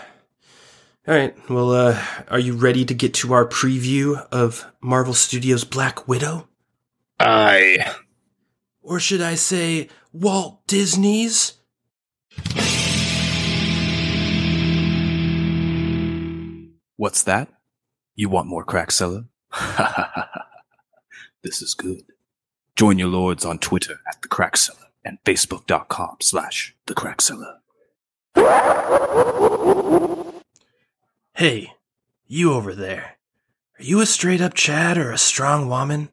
All 1.11 1.17
right. 1.17 1.35
Well, 1.49 1.71
uh, 1.73 2.01
are 2.29 2.39
you 2.39 2.53
ready 2.53 2.85
to 2.85 2.93
get 2.93 3.13
to 3.15 3.33
our 3.33 3.45
preview 3.45 4.25
of 4.31 4.65
Marvel 4.79 5.13
Studios' 5.13 5.65
Black 5.65 6.07
Widow, 6.07 6.47
I 7.19 7.95
or 8.81 8.97
should 8.97 9.21
I 9.21 9.35
say 9.35 9.89
Walt 10.13 10.65
Disney's? 10.67 11.55
What's 16.95 17.23
that? 17.23 17.49
You 18.15 18.29
want 18.29 18.47
more 18.47 18.63
crack 18.63 18.87
Crackseller? 18.87 19.27
this 21.43 21.61
is 21.61 21.73
good. 21.73 22.03
Join 22.77 22.97
your 22.97 23.09
lords 23.09 23.43
on 23.43 23.59
Twitter 23.59 23.99
at 24.07 24.21
the 24.21 24.29
crack 24.29 24.53
Crackseller 24.53 24.85
and 25.03 25.21
Facebook.com 25.25 26.19
slash 26.21 26.73
the 26.85 26.93
crack 26.93 27.17
Crackseller. 27.17 27.57
Hey, 31.41 31.73
you 32.27 32.53
over 32.53 32.75
there. 32.75 33.17
Are 33.79 33.83
you 33.83 33.99
a 33.99 34.05
straight 34.05 34.41
up 34.41 34.53
Chad 34.53 34.95
or 34.95 35.11
a 35.11 35.17
strong 35.17 35.67
woman? 35.67 36.09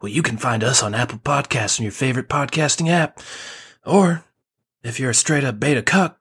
Well, 0.00 0.10
you 0.10 0.22
can 0.22 0.38
find 0.38 0.64
us 0.64 0.82
on 0.82 0.94
Apple 0.94 1.18
Podcasts 1.18 1.78
and 1.78 1.84
your 1.84 1.92
favorite 1.92 2.30
podcasting 2.30 2.88
app. 2.88 3.20
Or, 3.84 4.24
if 4.82 4.98
you're 4.98 5.10
a 5.10 5.14
straight 5.14 5.44
up 5.44 5.60
beta 5.60 5.82
cuck, 5.82 6.18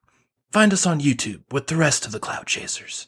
find 0.51 0.73
us 0.73 0.85
on 0.85 0.99
YouTube 0.99 1.43
with 1.53 1.67
the 1.67 1.77
rest 1.77 2.05
of 2.05 2.11
the 2.11 2.19
Cloud 2.19 2.47
Chasers. 2.47 3.07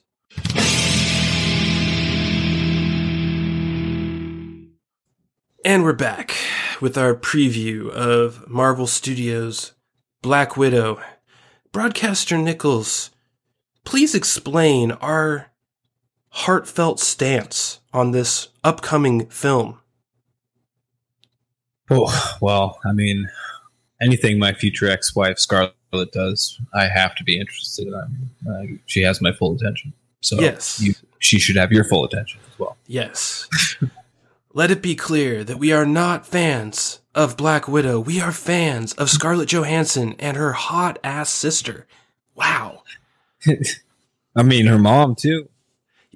And 5.66 5.84
we're 5.84 5.92
back 5.92 6.34
with 6.80 6.98
our 6.98 7.14
preview 7.14 7.90
of 7.90 8.48
Marvel 8.48 8.88
Studios' 8.88 9.74
Black 10.22 10.56
Widow. 10.56 11.02
Broadcaster 11.74 12.38
Nichols, 12.38 13.12
please 13.84 14.16
explain 14.16 14.92
our 14.94 15.48
heartfelt 16.30 17.00
stance 17.00 17.80
on 17.94 18.12
this 18.12 18.50
upcoming 18.64 19.26
film. 19.28 19.80
Oh, 21.90 22.38
well, 22.42 22.80
I 22.86 22.94
mean, 22.94 23.30
anything 24.02 24.40
my 24.40 24.54
future 24.54 24.90
ex-wife 24.90 25.38
Scarlett 25.38 25.74
does, 26.14 26.58
I 26.74 26.88
have 26.88 27.16
to 27.16 27.24
be 27.24 27.38
interested 27.38 27.88
in. 27.88 28.30
Uh, 28.50 28.78
she 28.86 29.02
has 29.02 29.22
my 29.22 29.34
full 29.34 29.56
attention. 29.56 29.92
So 30.22 30.40
Yes. 30.40 30.80
you, 30.80 30.94
she 31.20 31.38
should 31.40 31.58
have 31.58 31.72
your 31.72 31.84
full 31.84 32.06
attention 32.06 32.40
as 32.50 32.60
well. 32.60 32.78
Yes. 32.88 33.48
Let 34.54 34.72
it 34.72 34.82
be 34.82 34.96
clear 34.96 35.44
that 35.44 35.58
we 35.60 35.72
are 35.74 35.86
not 35.86 36.26
fans 36.28 37.00
of 37.16 37.36
Black 37.38 37.68
Widow. 37.68 38.00
We 38.00 38.22
are 38.22 38.32
fans 38.32 38.94
of 38.94 39.10
Scarlett 39.10 39.50
Johansson 39.50 40.16
and 40.20 40.38
her 40.38 40.54
hot 40.54 40.98
ass 41.04 41.30
sister. 41.30 41.88
Wow. 42.36 42.84
I 44.36 44.44
mean, 44.44 44.66
her 44.68 44.78
mom 44.78 45.16
too. 45.16 45.48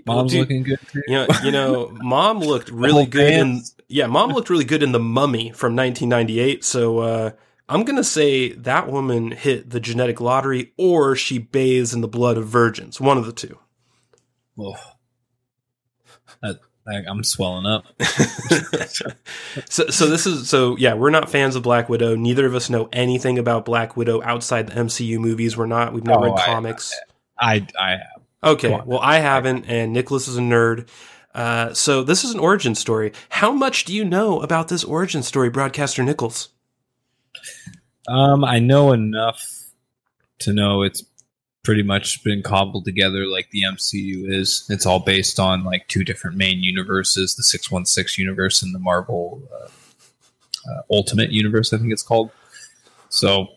Well, 0.06 0.18
Mom's 0.18 0.32
dude, 0.34 0.42
looking 0.42 0.64
good 0.64 0.80
too. 0.92 1.02
You 1.08 1.14
know, 1.16 1.28
you 1.44 1.52
know, 1.52 1.90
mom 2.02 2.40
looked 2.40 2.70
really 2.72 3.06
good 3.06 3.34
in 3.34 3.62
yeah, 3.88 4.08
mom 4.08 4.32
looked 4.32 4.50
really 4.50 4.66
good 4.66 4.84
in 4.84 4.92
the 4.92 5.00
Mummy 5.00 5.52
from 5.52 5.76
1998. 5.76 6.64
So 6.64 7.00
uh, 7.00 7.32
I'm 7.70 7.84
gonna 7.84 8.04
say 8.04 8.50
that 8.54 8.92
woman 8.92 9.32
hit 9.32 9.70
the 9.70 9.80
genetic 9.80 10.20
lottery, 10.22 10.74
or 10.78 11.16
she 11.16 11.38
bathes 11.40 11.94
in 11.94 12.02
the 12.02 12.08
blood 12.08 12.38
of 12.38 12.48
virgins. 12.48 13.00
One 13.02 13.18
of 13.18 13.26
the 13.26 13.32
two. 13.34 13.58
That- 16.42 16.60
I, 16.88 17.02
I'm 17.08 17.24
swelling 17.24 17.66
up. 17.66 17.86
so, 19.68 19.88
so 19.88 20.06
this 20.06 20.28
is 20.28 20.48
so 20.48 20.76
yeah. 20.78 20.94
We're 20.94 21.10
not 21.10 21.32
fans 21.32 21.56
of 21.56 21.64
Black 21.64 21.90
Widow. 21.90 22.16
Neither 22.16 22.46
of 22.46 22.54
us 22.54 22.70
know 22.70 22.90
anything 22.94 23.40
about 23.40 23.66
Black 23.66 23.98
Widow 23.98 24.22
outside 24.22 24.68
the 24.68 24.74
MCU 24.76 25.18
movies. 25.18 25.58
We're 25.58 25.66
not. 25.66 25.94
We've 25.94 26.04
never 26.04 26.20
Oh, 26.20 26.24
read 26.26 26.40
I- 26.40 26.46
comics. 26.46 26.94
I 26.94 26.98
I 27.40 27.66
I 27.80 27.92
have. 27.92 28.22
Okay, 28.44 28.80
well, 28.86 29.00
I 29.00 29.18
haven't, 29.18 29.66
and 29.68 29.92
Nicholas 29.92 30.28
is 30.28 30.38
a 30.38 30.42
nerd. 30.42 30.88
Uh, 31.34 31.74
so 31.74 32.04
this 32.04 32.24
is 32.24 32.34
an 32.34 32.40
origin 32.40 32.76
story. 32.76 33.12
How 33.30 33.52
much 33.52 33.86
do 33.86 33.94
you 33.94 34.06
know 34.06 34.40
about 34.42 34.68
this 34.68 34.84
origin 34.84 35.24
story, 35.24 35.50
broadcaster 35.50 36.04
Nichols? 36.04 36.50
um 38.08 38.46
I 38.46 38.60
know 38.60 38.92
enough 38.92 39.44
to 40.40 40.54
know 40.54 40.84
it's 40.84 41.04
pretty 41.64 41.82
much 41.84 42.24
been 42.24 42.44
cobbled 42.44 42.86
together 42.86 43.26
like 43.26 43.50
the 43.50 43.64
MCU 43.64 44.32
is. 44.32 44.66
It's 44.70 44.86
all 44.86 45.00
based 45.00 45.40
on 45.40 45.64
like 45.64 45.88
two 45.88 46.04
different 46.04 46.38
main 46.38 46.60
universes: 46.60 47.36
the 47.36 47.44
six 47.44 47.72
one 47.72 47.86
six 47.86 48.18
universe 48.18 48.62
and 48.62 48.74
the 48.74 48.80
Marvel 48.80 49.42
uh, 49.52 49.68
uh, 50.70 50.82
Ultimate 50.90 51.32
Universe, 51.32 51.74
I 51.74 51.78
think 51.78 51.92
it's 51.92 52.04
called. 52.04 52.32
So, 53.10 53.48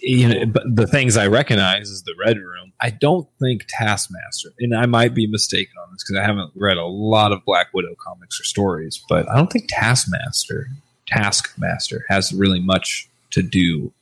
you 0.00 0.28
know, 0.28 0.46
but 0.46 0.64
the 0.74 0.86
things 0.86 1.16
I 1.16 1.26
recognize 1.26 1.90
is 1.90 2.02
the 2.02 2.14
Red 2.18 2.38
Room. 2.38 2.72
I 2.80 2.90
don't 2.90 3.28
think 3.40 3.64
Taskmaster, 3.68 4.50
and 4.58 4.74
I 4.74 4.86
might 4.86 5.14
be 5.14 5.26
mistaken 5.26 5.74
on 5.82 5.92
this 5.92 6.04
because 6.04 6.20
I 6.20 6.26
haven't 6.26 6.52
read 6.54 6.76
a 6.76 6.84
lot 6.84 7.32
of 7.32 7.44
Black 7.44 7.68
Widow 7.72 7.94
comics 7.98 8.40
or 8.40 8.44
stories, 8.44 9.02
but 9.08 9.28
I 9.28 9.36
don't 9.36 9.52
think 9.52 9.66
Taskmaster, 9.68 10.68
Taskmaster, 11.06 12.04
has 12.08 12.32
really 12.32 12.60
much 12.60 13.08
to 13.30 13.42
do 13.42 13.92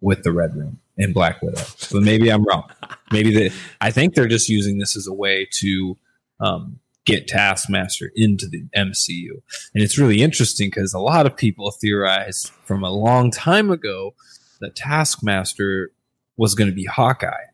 with 0.00 0.22
the 0.22 0.32
Red 0.32 0.56
Room 0.56 0.78
in 0.96 1.12
Black 1.12 1.42
Widow. 1.42 1.62
But 1.90 2.02
maybe 2.02 2.30
I'm 2.30 2.44
wrong. 2.44 2.70
Maybe 3.12 3.34
they, 3.34 3.50
I 3.80 3.90
think 3.90 4.14
they're 4.14 4.28
just 4.28 4.48
using 4.48 4.78
this 4.78 4.96
as 4.96 5.06
a 5.06 5.12
way 5.12 5.48
to 5.52 5.96
um, 6.40 6.80
get 7.10 7.28
Taskmaster 7.28 8.10
into 8.14 8.46
the 8.48 8.64
MCU. 8.76 9.30
And 9.74 9.82
it's 9.82 9.98
really 9.98 10.22
interesting 10.22 10.68
because 10.68 10.94
a 10.94 10.98
lot 10.98 11.26
of 11.26 11.36
people 11.36 11.70
theorized 11.70 12.50
from 12.64 12.82
a 12.84 12.90
long 12.90 13.30
time 13.30 13.70
ago 13.70 14.14
that 14.60 14.74
Taskmaster 14.76 15.90
was 16.36 16.54
going 16.54 16.68
to 16.70 16.74
be 16.74 16.84
Hawkeye. 16.84 17.46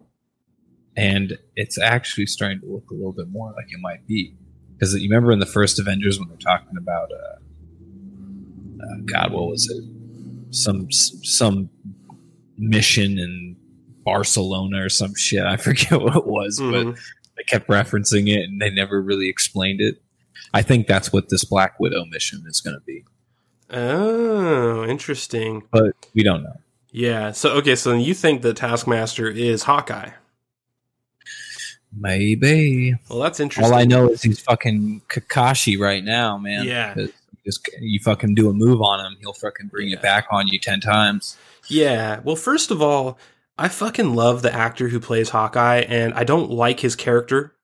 And 0.96 1.38
it's 1.56 1.78
actually 1.78 2.26
starting 2.26 2.60
to 2.60 2.66
look 2.66 2.90
a 2.90 2.94
little 2.94 3.12
bit 3.12 3.28
more 3.28 3.52
like 3.56 3.66
it 3.70 3.80
might 3.80 4.06
be. 4.06 4.34
Because 4.72 4.94
you 4.94 5.08
remember 5.08 5.32
in 5.32 5.38
the 5.38 5.46
first 5.46 5.78
Avengers 5.78 6.18
when 6.18 6.28
they're 6.28 6.36
talking 6.38 6.76
about, 6.78 7.10
uh, 7.12 7.36
uh, 8.82 8.96
God, 9.04 9.32
what 9.32 9.48
was 9.48 9.68
it? 9.70 10.54
Some 10.54 10.90
some 10.90 11.70
mission 12.56 13.18
in 13.18 13.56
Barcelona 14.04 14.84
or 14.84 14.88
some 14.88 15.14
shit. 15.14 15.44
I 15.44 15.56
forget 15.56 15.92
what 16.00 16.16
it 16.16 16.26
was, 16.26 16.58
but 16.58 16.86
Mhm. 16.86 16.98
They 17.36 17.42
kept 17.44 17.68
referencing 17.68 18.28
it 18.28 18.44
and 18.48 18.60
they 18.60 18.70
never 18.70 19.00
really 19.02 19.28
explained 19.28 19.80
it. 19.80 20.02
I 20.54 20.62
think 20.62 20.86
that's 20.86 21.12
what 21.12 21.28
this 21.28 21.44
Black 21.44 21.78
Widow 21.80 22.04
mission 22.06 22.44
is 22.46 22.60
going 22.60 22.76
to 22.76 22.80
be, 22.86 23.04
Oh, 23.70 24.84
interesting. 24.84 25.62
but 25.70 25.92
we 26.14 26.22
don't 26.22 26.42
know. 26.42 26.56
Yeah. 26.92 27.32
So 27.32 27.50
okay. 27.54 27.74
So 27.76 27.94
you 27.94 28.14
think 28.14 28.42
the 28.42 28.54
Taskmaster 28.54 29.28
is 29.28 29.64
Hawkeye? 29.64 30.10
Maybe. 31.98 32.94
Well, 33.08 33.20
that's 33.20 33.40
interesting. 33.40 33.72
All 33.72 33.78
I 33.78 33.84
know 33.84 34.10
is 34.10 34.22
he's 34.22 34.40
fucking 34.40 35.02
Kakashi 35.08 35.78
right 35.78 36.04
now, 36.04 36.36
man. 36.38 36.64
Yeah. 36.64 36.94
Just 37.44 37.68
you 37.80 38.00
fucking 38.00 38.34
do 38.34 38.50
a 38.50 38.52
move 38.52 38.82
on 38.82 39.04
him, 39.04 39.16
he'll 39.20 39.32
fucking 39.32 39.68
bring 39.68 39.88
Yeah. 39.88 39.96
it 39.96 40.02
back 40.02 40.26
on 40.30 40.48
you 40.48 40.58
ten 40.58 40.80
times. 40.80 41.36
Yeah. 41.68 42.20
Well, 42.24 42.36
first 42.36 42.70
of 42.70 42.82
all, 42.82 43.18
I 43.58 43.68
fucking 43.68 44.14
love 44.14 44.42
the 44.42 44.52
actor 44.52 44.88
who 44.88 45.00
plays 45.00 45.30
Hawkeye, 45.30 45.80
and 45.80 46.12
I 46.14 46.24
don't 46.24 46.50
like 46.50 46.80
his 46.80 46.94
character. 46.94 47.54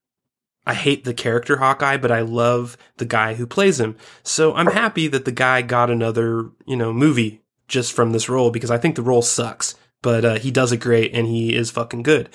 I 0.66 0.74
hate 0.74 1.04
the 1.04 1.12
character 1.12 1.56
Hawkeye, 1.56 1.96
but 1.96 2.12
I 2.12 2.20
love 2.20 2.76
the 2.96 3.04
guy 3.04 3.34
who 3.34 3.46
plays 3.46 3.80
him. 3.80 3.96
So 4.22 4.54
I'm 4.54 4.68
happy 4.68 5.08
that 5.08 5.24
the 5.24 5.32
guy 5.32 5.60
got 5.62 5.90
another, 5.90 6.50
you 6.66 6.76
know, 6.76 6.92
movie 6.92 7.42
just 7.68 7.92
from 7.92 8.12
this 8.12 8.28
role 8.28 8.50
because 8.50 8.70
I 8.70 8.78
think 8.78 8.94
the 8.94 9.02
role 9.02 9.22
sucks, 9.22 9.74
but 10.02 10.24
uh, 10.24 10.38
he 10.38 10.50
does 10.50 10.72
it 10.72 10.76
great 10.78 11.12
and 11.14 11.26
he 11.26 11.54
is 11.54 11.70
fucking 11.70 12.04
good. 12.04 12.28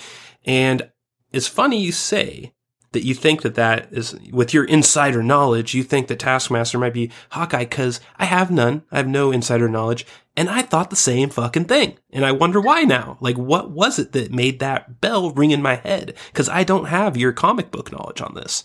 And 0.46 0.90
it's 1.32 1.48
funny 1.48 1.82
you 1.82 1.92
say 1.92 2.54
that 2.92 3.06
you 3.06 3.14
think 3.14 3.42
that 3.44 3.56
that 3.56 3.88
is 3.92 4.18
with 4.32 4.54
your 4.54 4.66
insider 4.66 5.24
knowledge, 5.24 5.74
you 5.74 5.84
think 5.84 6.08
that 6.08 6.20
Taskmaster 6.20 6.78
might 6.78 6.94
be 6.94 7.12
Hawkeye 7.32 7.66
because 7.66 8.02
I 8.18 8.26
have 8.26 8.52
none. 8.52 8.84
I 8.92 8.98
have 8.98 9.08
no 9.08 9.32
insider 9.32 9.70
knowledge. 9.70 10.06
And 10.38 10.50
I 10.50 10.62
thought 10.62 10.92
the 10.92 10.96
same 10.96 11.30
fucking 11.30 11.66
thing. 11.66 11.98
And 12.14 12.24
I 12.24 12.32
wonder 12.32 12.62
why 12.62 12.84
now. 12.84 13.18
Like, 13.20 13.38
what 13.38 13.72
was 13.72 13.98
it 13.98 14.12
that 14.12 14.32
made 14.32 14.60
that 14.60 15.02
bell 15.02 15.32
ring 15.32 15.50
in 15.50 15.64
my 15.64 15.76
head? 15.76 16.14
Because 16.28 16.48
I 16.48 16.64
don't 16.64 16.86
have 16.86 17.18
your 17.18 17.34
comic 17.34 17.72
book 17.72 17.92
knowledge 17.92 18.22
on 18.22 18.36
this. 18.36 18.64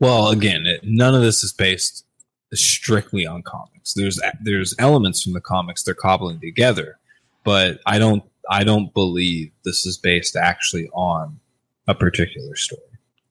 Well, 0.00 0.30
again, 0.30 0.66
it, 0.66 0.80
none 0.82 1.14
of 1.14 1.22
this 1.22 1.44
is 1.44 1.52
based 1.52 2.04
strictly 2.52 3.24
on 3.24 3.42
comics. 3.42 3.94
There's 3.94 4.20
there's 4.42 4.74
elements 4.80 5.22
from 5.22 5.32
the 5.32 5.40
comics 5.40 5.84
they're 5.84 5.94
cobbling 5.94 6.40
together, 6.40 6.98
but 7.44 7.78
I 7.86 7.98
don't 7.98 8.24
I 8.50 8.64
don't 8.64 8.92
believe 8.92 9.52
this 9.64 9.86
is 9.86 9.96
based 9.96 10.36
actually 10.36 10.88
on 10.92 11.38
a 11.86 11.94
particular 11.94 12.56
story. 12.56 12.82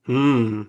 Hmm. 0.05 0.63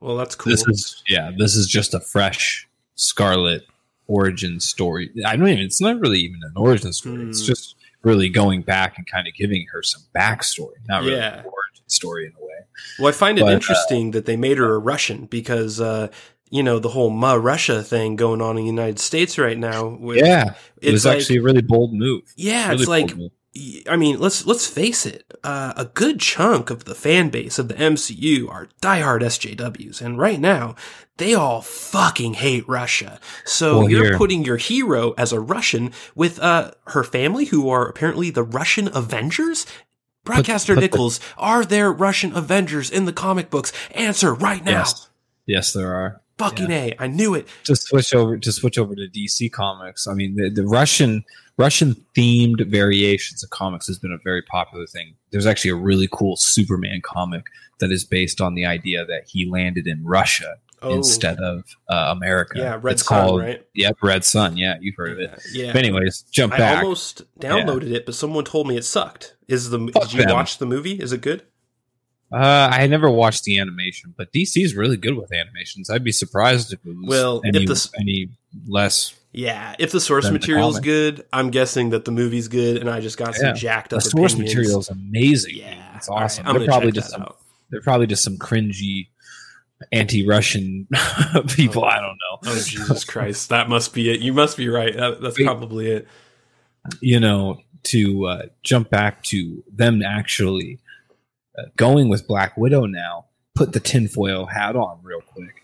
Well, 0.00 0.16
that's 0.16 0.34
cool. 0.34 0.50
This 0.50 0.66
is 0.66 1.02
yeah, 1.08 1.30
this 1.36 1.54
is 1.54 1.68
just 1.68 1.94
a 1.94 2.00
fresh 2.00 2.68
Scarlett 2.96 3.64
origin 4.10 4.60
story. 4.60 5.10
I 5.24 5.36
don't 5.36 5.48
even. 5.48 5.64
It's 5.64 5.80
not 5.80 6.00
really 6.00 6.20
even 6.20 6.40
an 6.42 6.52
origin 6.56 6.92
story. 6.92 7.28
It's 7.28 7.40
Hmm. 7.42 7.46
just 7.46 7.76
really 8.02 8.28
going 8.28 8.62
back 8.62 8.96
and 8.98 9.06
kind 9.06 9.26
of 9.28 9.34
giving 9.34 9.66
her 9.72 9.82
some 9.82 10.02
backstory, 10.16 10.74
not 10.88 11.02
really 11.02 11.16
Yeah. 11.16 11.40
an 11.40 11.44
origin 11.44 11.84
story 11.86 12.26
in 12.26 12.32
a 12.32 12.40
way. 12.44 12.50
Well, 12.98 13.08
I 13.08 13.12
find 13.12 13.38
it 13.38 13.42
But, 13.42 13.50
uh, 13.52 13.56
interesting 13.56 14.10
that 14.12 14.24
they 14.26 14.36
made 14.36 14.58
her 14.58 14.74
a 14.74 14.78
Russian 14.78 15.26
because, 15.26 15.80
uh, 15.80 16.08
you 16.50 16.62
know, 16.62 16.78
the 16.78 16.88
whole 16.88 17.10
Ma 17.10 17.34
Russia 17.34 17.82
thing 17.82 18.16
going 18.16 18.40
on 18.40 18.56
in 18.58 18.64
the 18.64 18.70
United 18.70 18.98
States 18.98 19.38
right 19.38 19.58
now. 19.58 19.86
With, 20.00 20.16
Yeah, 20.18 20.54
it 20.80 20.92
was 20.92 21.04
like, 21.04 21.18
actually 21.18 21.36
a 21.36 21.42
really 21.42 21.62
bold 21.62 21.92
move. 21.94 22.22
yeah, 22.36 22.68
Really 22.70 22.80
it's 22.82 22.88
like, 22.88 23.16
move. 23.16 23.30
I 23.88 23.96
mean, 23.96 24.18
let's 24.20 24.46
let's 24.46 24.66
face 24.68 25.04
it. 25.04 25.24
Uh, 25.42 25.72
a 25.76 25.84
good 25.84 26.20
chunk 26.20 26.70
of 26.70 26.84
the 26.84 26.94
fan 26.94 27.30
base 27.30 27.58
of 27.58 27.66
the 27.68 27.74
MCU 27.74 28.48
are 28.48 28.68
diehard 28.80 29.22
SJWs, 29.22 30.00
and 30.00 30.18
right 30.18 30.38
now 30.40 30.76
they 31.20 31.34
all 31.34 31.60
fucking 31.62 32.34
hate 32.34 32.66
Russia. 32.68 33.20
So 33.44 33.80
Well, 33.80 33.90
you're 33.90 34.04
here- 34.06 34.16
putting 34.18 34.44
your 34.44 34.56
hero 34.56 35.12
as 35.16 35.32
a 35.32 35.38
Russian 35.38 35.92
with 36.16 36.40
uh, 36.40 36.72
her 36.88 37.04
family, 37.04 37.44
who 37.44 37.68
are 37.68 37.86
apparently 37.86 38.30
the 38.30 38.42
Russian 38.42 38.88
Avengers. 38.92 39.66
Broadcaster 40.24 40.74
put 40.74 40.80
the- 40.80 40.86
Nichols, 40.86 41.20
are 41.38 41.64
there 41.64 41.92
Russian 41.92 42.34
Avengers 42.36 42.90
in 42.90 43.04
the 43.04 43.12
comic 43.12 43.50
books? 43.50 43.72
Answer 43.92 44.34
right 44.34 44.64
now. 44.64 44.78
Yes, 44.80 45.08
yes, 45.46 45.72
there 45.72 45.94
are. 45.94 46.20
Fucking 46.38 46.70
A. 46.70 46.94
I 46.98 47.06
knew 47.06 47.34
it. 47.34 47.46
to 47.64 47.76
switch 47.76 48.14
over 48.14 48.38
to 48.38 48.50
switch 48.50 48.78
over 48.78 48.94
to 48.94 49.06
DC 49.06 49.52
comics. 49.52 50.06
I 50.08 50.14
mean, 50.14 50.36
the, 50.36 50.48
the 50.48 50.66
Russian 50.66 51.22
Russian 51.58 51.94
themed 52.16 52.66
variations 52.70 53.44
of 53.44 53.50
comics 53.50 53.86
has 53.88 53.98
been 53.98 54.10
a 54.12 54.16
very 54.24 54.40
popular 54.40 54.86
thing. 54.86 55.16
There's 55.32 55.44
actually 55.44 55.72
a 55.72 55.74
really 55.76 56.08
cool 56.10 56.36
Superman 56.36 57.02
comic 57.04 57.44
that 57.80 57.92
is 57.92 58.04
based 58.06 58.40
on 58.40 58.54
the 58.54 58.64
idea 58.64 59.04
that 59.04 59.24
he 59.28 59.44
landed 59.50 59.86
in 59.86 60.02
Russia 60.02 60.56
Oh, 60.82 60.94
instead 60.94 61.38
of 61.38 61.64
uh, 61.88 62.14
America. 62.16 62.54
yeah, 62.58 62.78
Red 62.80 62.92
it's 62.94 63.04
Sun, 63.06 63.26
called 63.26 63.40
right? 63.42 63.66
Yep, 63.74 63.96
Red 64.02 64.24
Sun. 64.24 64.56
Yeah, 64.56 64.76
you've 64.80 64.96
heard 64.96 65.12
of 65.12 65.18
it. 65.18 65.42
Yeah. 65.52 65.72
But 65.72 65.84
anyways, 65.84 66.22
jump 66.30 66.54
I 66.54 66.58
back. 66.58 66.78
I 66.78 66.82
almost 66.82 67.22
downloaded 67.38 67.90
it, 67.92 68.06
but 68.06 68.14
someone 68.14 68.44
told 68.44 68.66
me 68.66 68.76
it 68.76 68.84
sucked. 68.84 69.36
Is 69.48 69.68
the 69.70 69.78
Fuck 69.92 70.04
did 70.04 70.12
you 70.14 70.22
them. 70.22 70.32
watch 70.34 70.56
the 70.58 70.66
movie? 70.66 70.92
Is 70.94 71.12
it 71.12 71.20
good? 71.20 71.42
uh, 72.32 72.68
I 72.72 72.86
never 72.86 73.10
watched 73.10 73.44
the 73.44 73.58
animation, 73.58 74.14
but 74.16 74.32
DC 74.32 74.62
is 74.64 74.74
really 74.76 74.96
good 74.96 75.16
with 75.16 75.32
animations. 75.32 75.90
I'd 75.90 76.04
be 76.04 76.12
surprised 76.12 76.72
if 76.72 76.78
it 76.86 76.96
was 76.96 77.06
Well, 77.08 77.40
if 77.44 77.54
any, 77.56 77.66
this- 77.66 77.90
any 77.98 78.28
less. 78.68 79.14
Yeah, 79.32 79.74
if 79.78 79.92
the 79.92 80.00
source 80.00 80.24
Than 80.24 80.34
the 80.34 80.38
material's 80.40 80.74
comic. 80.76 80.84
good, 80.84 81.26
I'm 81.32 81.50
guessing 81.50 81.90
that 81.90 82.04
the 82.04 82.10
movie's 82.10 82.48
good, 82.48 82.78
and 82.78 82.88
I 82.90 83.00
just 83.00 83.16
got 83.18 83.34
some 83.34 83.46
Yeah. 83.46 83.52
jacked 83.52 83.90
The 83.90 83.96
up 83.96 84.02
source 84.02 84.32
opinions. 84.32 84.54
material 84.56 84.80
is 84.80 84.88
amazing. 84.88 85.56
Yeah, 85.56 85.96
it's 85.96 86.08
All 86.08 86.16
right, 86.16 86.24
awesome. 86.24 86.46
I'm 86.48 86.58
They're 86.58 86.66
probably 86.66 86.88
check 86.88 86.94
just 86.94 87.08
that 87.08 87.12
some 87.14 87.22
out. 87.22 87.36
they're 87.70 87.80
probably 87.82 88.06
just 88.08 88.24
some 88.24 88.38
cringy 88.38 89.08
anti-Russian 89.92 90.88
people. 91.48 91.84
Oh. 91.84 91.88
I 91.88 91.96
don't 91.96 92.18
know. 92.18 92.38
Oh 92.46 92.62
Jesus 92.64 93.04
Christ, 93.04 93.48
that 93.48 93.68
must 93.68 93.94
be 93.94 94.10
it. 94.10 94.20
You 94.20 94.32
must 94.32 94.56
be 94.56 94.68
right. 94.68 94.94
That, 94.96 95.20
that's 95.20 95.42
probably 95.42 95.90
it. 95.90 96.08
You 97.00 97.20
know, 97.20 97.60
to 97.84 98.26
uh, 98.26 98.42
jump 98.62 98.90
back 98.90 99.22
to 99.24 99.62
them 99.72 100.02
actually 100.02 100.78
uh, 101.58 101.64
going 101.76 102.08
with 102.08 102.26
Black 102.26 102.56
Widow 102.56 102.86
now. 102.86 103.26
Put 103.54 103.72
the 103.72 103.80
tinfoil 103.80 104.46
hat 104.46 104.76
on 104.76 105.00
real 105.02 105.20
quick. 105.20 105.62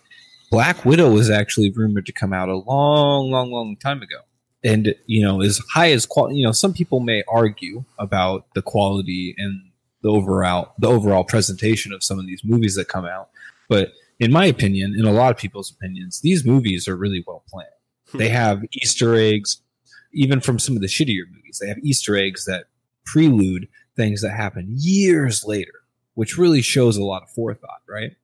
Black 0.51 0.85
Widow 0.85 1.11
was 1.11 1.29
actually 1.29 1.71
rumored 1.71 2.05
to 2.05 2.11
come 2.11 2.33
out 2.33 2.49
a 2.49 2.55
long, 2.55 3.31
long, 3.31 3.51
long 3.51 3.75
time 3.77 4.01
ago. 4.01 4.17
And 4.63 4.93
you 5.05 5.21
know, 5.21 5.41
as 5.41 5.61
high 5.73 5.91
as 5.91 6.05
quality, 6.05 6.37
you 6.37 6.45
know, 6.45 6.51
some 6.51 6.73
people 6.73 6.99
may 6.99 7.23
argue 7.27 7.83
about 7.97 8.45
the 8.53 8.61
quality 8.61 9.35
and 9.37 9.61
the 10.01 10.09
overall 10.09 10.73
the 10.77 10.87
overall 10.87 11.23
presentation 11.23 11.93
of 11.93 12.03
some 12.03 12.19
of 12.19 12.25
these 12.25 12.43
movies 12.43 12.75
that 12.75 12.87
come 12.87 13.05
out. 13.05 13.29
But 13.69 13.93
in 14.19 14.31
my 14.31 14.45
opinion, 14.45 14.95
in 14.97 15.05
a 15.05 15.11
lot 15.11 15.31
of 15.31 15.37
people's 15.37 15.71
opinions, 15.71 16.21
these 16.21 16.45
movies 16.45 16.87
are 16.87 16.97
really 16.97 17.23
well 17.25 17.43
planned. 17.47 17.69
Hmm. 18.11 18.17
They 18.17 18.29
have 18.29 18.63
Easter 18.73 19.15
eggs, 19.15 19.61
even 20.13 20.41
from 20.41 20.59
some 20.59 20.75
of 20.75 20.81
the 20.81 20.87
shittier 20.87 21.23
movies. 21.31 21.59
They 21.61 21.67
have 21.67 21.79
Easter 21.83 22.15
eggs 22.15 22.45
that 22.45 22.65
prelude 23.05 23.67
things 23.95 24.21
that 24.21 24.31
happen 24.31 24.67
years 24.77 25.43
later, 25.45 25.73
which 26.15 26.37
really 26.37 26.61
shows 26.61 26.97
a 26.97 27.03
lot 27.03 27.23
of 27.23 27.29
forethought, 27.29 27.81
right? 27.87 28.15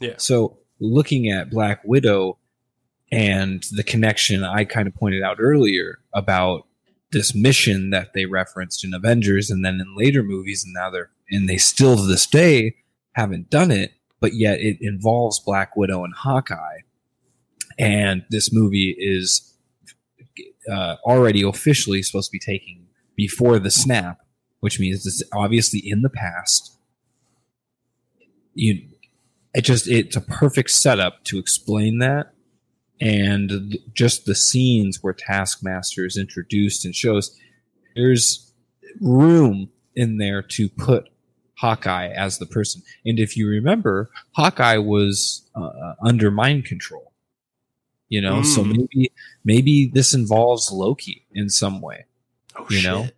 Yeah. 0.00 0.14
So 0.16 0.58
looking 0.80 1.30
at 1.30 1.50
Black 1.50 1.82
Widow 1.84 2.38
and 3.10 3.64
the 3.72 3.82
connection 3.82 4.44
I 4.44 4.64
kind 4.64 4.86
of 4.86 4.94
pointed 4.94 5.22
out 5.22 5.38
earlier 5.40 5.98
about 6.12 6.66
this 7.10 7.34
mission 7.34 7.90
that 7.90 8.12
they 8.12 8.26
referenced 8.26 8.84
in 8.84 8.92
Avengers 8.92 9.50
and 9.50 9.64
then 9.64 9.80
in 9.80 9.96
later 9.96 10.22
movies, 10.22 10.64
and 10.64 10.74
now 10.74 10.90
they're 10.90 11.10
and 11.30 11.48
they 11.48 11.56
still 11.56 11.96
to 11.96 12.06
this 12.06 12.26
day 12.26 12.76
haven't 13.12 13.50
done 13.50 13.70
it, 13.70 13.92
but 14.20 14.34
yet 14.34 14.60
it 14.60 14.78
involves 14.80 15.40
Black 15.40 15.76
Widow 15.76 16.04
and 16.04 16.14
Hawkeye. 16.14 16.80
And 17.78 18.24
this 18.30 18.52
movie 18.52 18.94
is 18.98 19.54
uh, 20.70 20.96
already 21.04 21.42
officially 21.42 22.02
supposed 22.02 22.30
to 22.30 22.32
be 22.32 22.38
taking 22.38 22.86
before 23.16 23.58
the 23.58 23.70
snap, 23.70 24.18
which 24.60 24.80
means 24.80 25.06
it's 25.06 25.22
obviously 25.32 25.80
in 25.84 26.02
the 26.02 26.10
past. 26.10 26.76
You, 28.54 28.88
it 29.54 29.62
just 29.62 29.88
it's 29.88 30.16
a 30.16 30.20
perfect 30.20 30.70
setup 30.70 31.24
to 31.24 31.38
explain 31.38 31.98
that, 31.98 32.32
and 33.00 33.78
just 33.94 34.24
the 34.24 34.34
scenes 34.34 34.98
where 35.02 35.14
Taskmaster 35.14 36.04
is 36.04 36.16
introduced 36.16 36.84
and 36.84 36.94
shows 36.94 37.36
there's 37.94 38.52
room 39.00 39.70
in 39.94 40.18
there 40.18 40.42
to 40.42 40.68
put 40.68 41.08
Hawkeye 41.58 42.08
as 42.08 42.38
the 42.38 42.46
person. 42.46 42.82
And 43.04 43.18
if 43.18 43.36
you 43.36 43.48
remember, 43.48 44.10
Hawkeye 44.32 44.78
was 44.78 45.48
uh, 45.54 45.94
under 46.02 46.30
mind 46.30 46.64
control. 46.64 47.12
You 48.08 48.22
know, 48.22 48.42
so 48.42 48.62
Mm. 48.64 48.76
maybe 48.76 49.12
maybe 49.44 49.90
this 49.92 50.14
involves 50.14 50.70
Loki 50.72 51.26
in 51.34 51.50
some 51.50 51.80
way. 51.82 52.06
Oh, 52.56 52.66
You 52.70 52.76
shit. 52.78 52.84
know? 52.90 53.08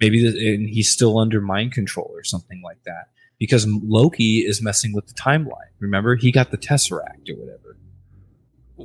Maybe 0.00 0.18
th- 0.20 0.34
and 0.58 0.68
he's 0.68 0.90
still 0.90 1.18
under 1.18 1.40
mind 1.40 1.72
control 1.72 2.10
or 2.12 2.24
something 2.24 2.60
like 2.64 2.82
that. 2.84 3.10
Because 3.38 3.66
Loki 3.66 4.38
is 4.40 4.60
messing 4.60 4.92
with 4.92 5.06
the 5.06 5.14
timeline. 5.14 5.70
Remember, 5.78 6.16
he 6.16 6.32
got 6.32 6.50
the 6.50 6.58
Tesseract 6.58 7.30
or 7.30 7.36
whatever 7.36 7.76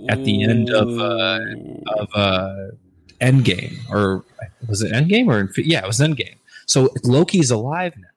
at 0.10 0.24
the 0.26 0.44
end 0.44 0.70
of, 0.70 0.90
uh, 1.00 1.40
of 2.00 2.10
uh, 2.14 2.54
Endgame, 3.22 3.78
or 3.90 4.24
was 4.68 4.82
it 4.82 4.92
Endgame 4.92 5.28
or 5.28 5.50
yeah, 5.62 5.84
it 5.84 5.88
was 5.88 6.00
Endgame. 6.00 6.36
So 6.68 6.90
Loki's 7.04 7.50
alive 7.50 7.94
now. 7.98 8.08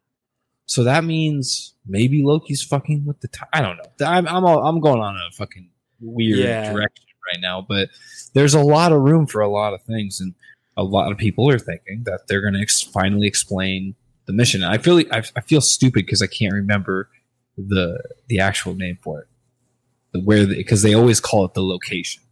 So 0.69 0.85
that 0.85 1.03
means 1.05 1.75
maybe 1.87 2.23
Loki's 2.23 2.63
fucking 2.63 3.05
with 3.07 3.21
the 3.21 3.29
time. 3.29 3.49
I 3.53 3.61
don't 3.63 3.77
know. 3.79 4.07
I'm 4.07 4.29
I'm 4.29 4.45
all, 4.45 4.65
I'm 4.67 4.81
going 4.81 5.01
on 5.01 5.17
a 5.17 5.31
fucking 5.33 5.71
weird 6.01 6.39
Yeah. 6.39 6.73
direction 6.73 7.05
right 7.33 7.41
now, 7.41 7.65
but 7.67 7.89
there's 8.35 8.55
a 8.55 8.61
lot 8.61 8.93
of 8.93 9.01
room 9.01 9.27
for 9.27 9.41
a 9.41 9.49
lot 9.49 9.73
of 9.75 9.83
things, 9.83 10.21
and 10.21 10.35
a 10.77 10.85
lot 10.85 11.11
of 11.11 11.19
people 11.19 11.51
are 11.51 11.59
thinking 11.59 12.03
that 12.05 12.29
they're 12.29 12.41
going 12.43 12.55
to 12.55 12.61
ex- 12.61 12.83
finally 12.83 13.27
explain 13.27 13.95
the 14.27 14.33
mission. 14.33 14.63
And 14.63 14.71
I 14.73 14.77
feel 14.79 14.99
I, 15.11 15.23
I 15.37 15.41
feel 15.41 15.61
stupid 15.63 16.05
because 16.07 16.21
I 16.23 16.27
can't 16.27 16.53
remember 16.53 17.09
the 17.57 17.99
the 18.29 18.39
actual 18.41 18.75
name 18.75 18.99
for 19.03 19.23
it, 19.23 19.27
the, 20.13 20.21
where 20.21 20.47
because 20.47 20.83
they 20.83 20.95
always 20.95 21.19
call 21.19 21.45
it 21.47 21.55
the 21.55 21.63
location 21.63 22.23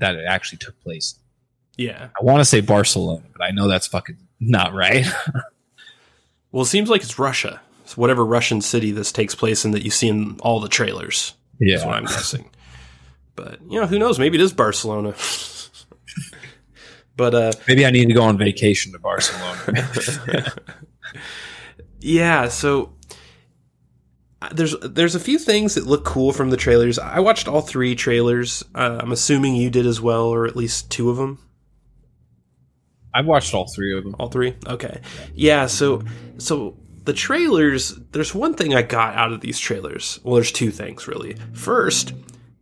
that 0.00 0.14
it 0.14 0.24
actually 0.26 0.58
took 0.58 0.80
place. 0.80 1.16
yeah. 1.76 2.08
I 2.20 2.24
want 2.24 2.40
to 2.40 2.44
say 2.44 2.60
Barcelona, 2.62 3.24
but 3.36 3.42
I 3.44 3.50
know 3.50 3.68
that's 3.68 3.86
fucking 3.86 4.16
not 4.40 4.72
right. 4.72 5.04
Well, 6.50 6.62
it 6.64 6.66
seems 6.66 6.90
like 6.90 7.00
it's 7.02 7.18
Russia. 7.18 7.62
Whatever 7.96 8.24
Russian 8.24 8.60
city 8.60 8.90
this 8.92 9.12
takes 9.12 9.34
place 9.34 9.64
in 9.64 9.72
that 9.72 9.82
you 9.82 9.90
see 9.90 10.08
in 10.08 10.38
all 10.40 10.60
the 10.60 10.68
trailers. 10.68 11.34
That's 11.60 11.84
what 11.84 11.94
I'm 11.94 12.04
guessing. 12.04 12.50
But 13.36 13.60
you 13.68 13.80
know, 13.80 13.86
who 13.86 13.98
knows? 13.98 14.18
Maybe 14.18 14.38
it 14.38 14.42
is 14.42 14.52
Barcelona. 14.52 15.14
but 17.16 17.34
uh, 17.34 17.52
maybe 17.68 17.86
I 17.86 17.90
need 17.90 18.08
to 18.08 18.14
go 18.14 18.22
on 18.22 18.36
vacation 18.38 18.92
to 18.92 18.98
Barcelona. 18.98 20.52
yeah, 22.00 22.48
so 22.48 22.94
uh, 24.42 24.48
there's 24.52 24.78
there's 24.80 25.14
a 25.14 25.20
few 25.20 25.38
things 25.38 25.74
that 25.74 25.86
look 25.86 26.04
cool 26.04 26.32
from 26.32 26.50
the 26.50 26.56
trailers. 26.56 26.98
I 26.98 27.20
watched 27.20 27.48
all 27.48 27.60
three 27.60 27.94
trailers. 27.94 28.62
Uh, 28.74 28.98
I'm 29.00 29.12
assuming 29.12 29.54
you 29.54 29.70
did 29.70 29.86
as 29.86 30.00
well, 30.00 30.26
or 30.26 30.46
at 30.46 30.56
least 30.56 30.90
two 30.90 31.10
of 31.10 31.16
them. 31.16 31.38
I've 33.14 33.26
watched 33.26 33.54
all 33.54 33.66
three 33.74 33.96
of 33.96 34.04
them. 34.04 34.16
All 34.18 34.28
three? 34.28 34.56
Okay. 34.66 35.00
Yeah, 35.34 35.66
so 35.66 36.02
so 36.38 36.76
the 37.04 37.12
trailers, 37.12 37.94
there's 38.12 38.34
one 38.34 38.54
thing 38.54 38.74
I 38.74 38.82
got 38.82 39.14
out 39.14 39.32
of 39.32 39.40
these 39.40 39.58
trailers. 39.58 40.20
Well, 40.22 40.36
there's 40.36 40.52
two 40.52 40.70
things 40.70 41.08
really. 41.08 41.36
First, 41.52 42.12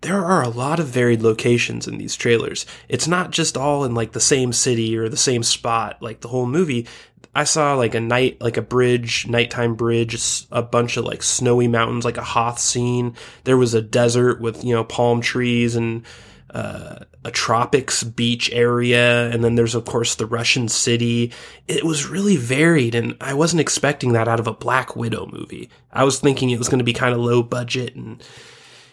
there 0.02 0.24
are 0.24 0.42
a 0.42 0.48
lot 0.48 0.80
of 0.80 0.86
varied 0.86 1.20
locations 1.20 1.86
in 1.86 1.98
these 1.98 2.16
trailers. 2.16 2.64
It's 2.88 3.06
not 3.06 3.32
just 3.32 3.56
all 3.56 3.84
in 3.84 3.94
like 3.94 4.12
the 4.12 4.20
same 4.20 4.52
city 4.52 4.96
or 4.96 5.08
the 5.08 5.16
same 5.16 5.42
spot 5.42 6.00
like 6.00 6.20
the 6.20 6.28
whole 6.28 6.46
movie. 6.46 6.86
I 7.34 7.44
saw 7.44 7.74
like 7.74 7.94
a 7.94 8.00
night 8.00 8.40
like 8.40 8.56
a 8.56 8.62
bridge, 8.62 9.26
nighttime 9.28 9.74
bridge, 9.74 10.46
a 10.50 10.62
bunch 10.62 10.96
of 10.96 11.04
like 11.04 11.22
snowy 11.22 11.68
mountains, 11.68 12.04
like 12.04 12.16
a 12.16 12.24
Hoth 12.24 12.58
scene. 12.58 13.14
There 13.44 13.58
was 13.58 13.74
a 13.74 13.82
desert 13.82 14.40
with, 14.40 14.64
you 14.64 14.74
know, 14.74 14.84
palm 14.84 15.20
trees 15.20 15.76
and 15.76 16.04
uh, 16.52 17.04
a 17.24 17.30
tropics 17.30 18.02
beach 18.02 18.50
area, 18.52 19.30
and 19.30 19.44
then 19.44 19.54
there's 19.54 19.74
of 19.74 19.84
course 19.84 20.14
the 20.14 20.26
Russian 20.26 20.68
city. 20.68 21.32
It 21.68 21.84
was 21.84 22.06
really 22.06 22.36
varied, 22.36 22.94
and 22.94 23.16
I 23.20 23.34
wasn't 23.34 23.60
expecting 23.60 24.12
that 24.14 24.28
out 24.28 24.40
of 24.40 24.46
a 24.46 24.52
Black 24.54 24.96
Widow 24.96 25.26
movie. 25.30 25.68
I 25.92 26.04
was 26.04 26.18
thinking 26.18 26.50
it 26.50 26.58
was 26.58 26.68
going 26.68 26.78
to 26.78 26.84
be 26.84 26.92
kind 26.94 27.12
of 27.12 27.20
low 27.20 27.42
budget, 27.42 27.94
and 27.94 28.22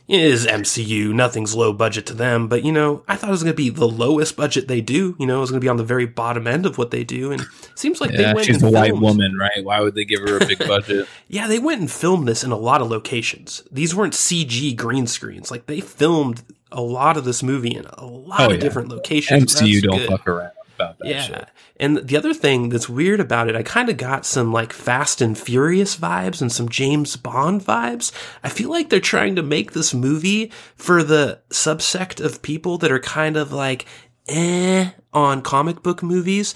it 0.10 0.20
is 0.20 0.46
MCU. 0.46 1.14
Nothing's 1.14 1.56
low 1.56 1.72
budget 1.72 2.06
to 2.08 2.14
them, 2.14 2.48
but 2.50 2.64
you 2.66 2.72
know, 2.74 3.04
I 3.08 3.16
thought 3.16 3.30
it 3.30 3.32
was 3.32 3.44
going 3.44 3.54
to 3.54 3.58
be 3.58 3.70
the 3.70 3.88
lowest 3.88 4.36
budget 4.36 4.68
they 4.68 4.82
do. 4.82 5.16
You 5.20 5.26
know, 5.26 5.38
it 5.38 5.42
was 5.42 5.52
going 5.52 5.62
to 5.62 5.66
be 5.66 5.70
on 5.70 5.78
the 5.78 5.84
very 5.86 6.06
bottom 6.06 6.48
end 6.48 6.66
of 6.66 6.78
what 6.78 6.92
they 6.92 7.06
do, 7.06 7.32
and 7.32 7.42
it 7.42 7.48
seems 7.76 8.02
like 8.02 8.12
they 8.12 8.34
went. 8.34 8.46
she's 8.46 8.62
a 8.62 8.70
white 8.70 8.88
filmed- 8.88 9.04
woman, 9.04 9.38
right? 9.38 9.64
Why 9.64 9.80
would 9.80 9.96
they 9.96 10.06
give 10.06 10.20
her 10.22 10.38
a 10.38 10.46
big 10.46 10.60
budget? 10.68 11.08
yeah, 11.30 11.48
they 11.48 11.60
went 11.60 11.80
and 11.80 11.90
filmed 11.90 12.28
this 12.28 12.44
in 12.44 12.52
a 12.52 12.58
lot 12.58 12.82
of 12.82 12.90
locations. 12.90 13.64
These 13.72 13.96
weren't 13.96 14.14
CG 14.14 14.76
green 14.76 15.08
screens. 15.08 15.50
Like 15.50 15.66
they 15.68 15.80
filmed 15.80 16.44
a 16.72 16.82
lot 16.82 17.18
of 17.18 17.26
this 17.26 17.42
movie 17.44 17.76
in 17.76 17.86
a 17.86 18.06
lot 18.06 18.40
Oh, 18.42 18.46
of 18.48 18.54
yeah. 18.54 18.58
different 18.60 18.90
locations. 18.90 19.44
MCU 19.56 19.74
That's 19.82 19.88
don't 19.88 19.98
good. 20.00 20.10
fuck 20.10 20.28
around 20.28 20.52
about 20.76 21.00
that 21.00 21.08
Yeah. 21.08 21.22
shit. 21.22 21.48
And 21.80 21.98
the 21.98 22.18
other 22.18 22.34
thing 22.34 22.70
that's 22.70 22.90
weird 22.90 23.20
about 23.20 23.48
it, 23.50 23.56
I 23.56 23.64
kind 23.64 23.90
of 23.90 23.98
got 23.98 24.26
some 24.26 24.52
like 24.52 24.74
Fast 24.74 25.22
and 25.22 25.38
Furious 25.38 25.96
vibes 25.96 26.42
and 26.42 26.52
some 26.52 26.70
James 26.70 27.16
Bond 27.16 27.64
vibes. 27.64 28.12
I 28.44 28.50
feel 28.50 28.70
like 28.70 28.90
they're 28.90 29.00
trying 29.00 29.36
to 29.36 29.44
make 29.44 29.72
this 29.74 29.94
movie 29.94 30.52
for 30.76 31.04
the 31.04 31.40
subsect 31.52 32.24
of 32.24 32.42
people 32.42 32.78
that 32.80 32.92
are 32.92 33.00
kind 33.00 33.38
of 33.38 33.52
like 33.54 33.86
eh 34.28 34.90
on 35.14 35.42
comic 35.42 35.82
book 35.84 36.04
movies, 36.04 36.54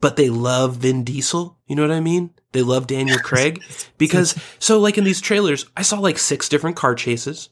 but 0.00 0.16
they 0.16 0.28
love 0.28 0.76
Vin 0.76 1.04
Diesel. 1.04 1.56
You 1.66 1.76
know 1.76 1.82
what 1.82 1.90
I 1.90 2.00
mean? 2.00 2.30
They 2.52 2.62
love 2.62 2.86
Daniel 2.86 3.18
Craig 3.22 3.62
because 3.96 4.36
so 4.58 4.78
like 4.78 4.98
in 4.98 5.04
these 5.04 5.20
trailers, 5.20 5.66
I 5.76 5.82
saw 5.82 5.98
like 5.98 6.18
six 6.18 6.48
different 6.48 6.76
car 6.76 6.94
chases, 6.94 7.48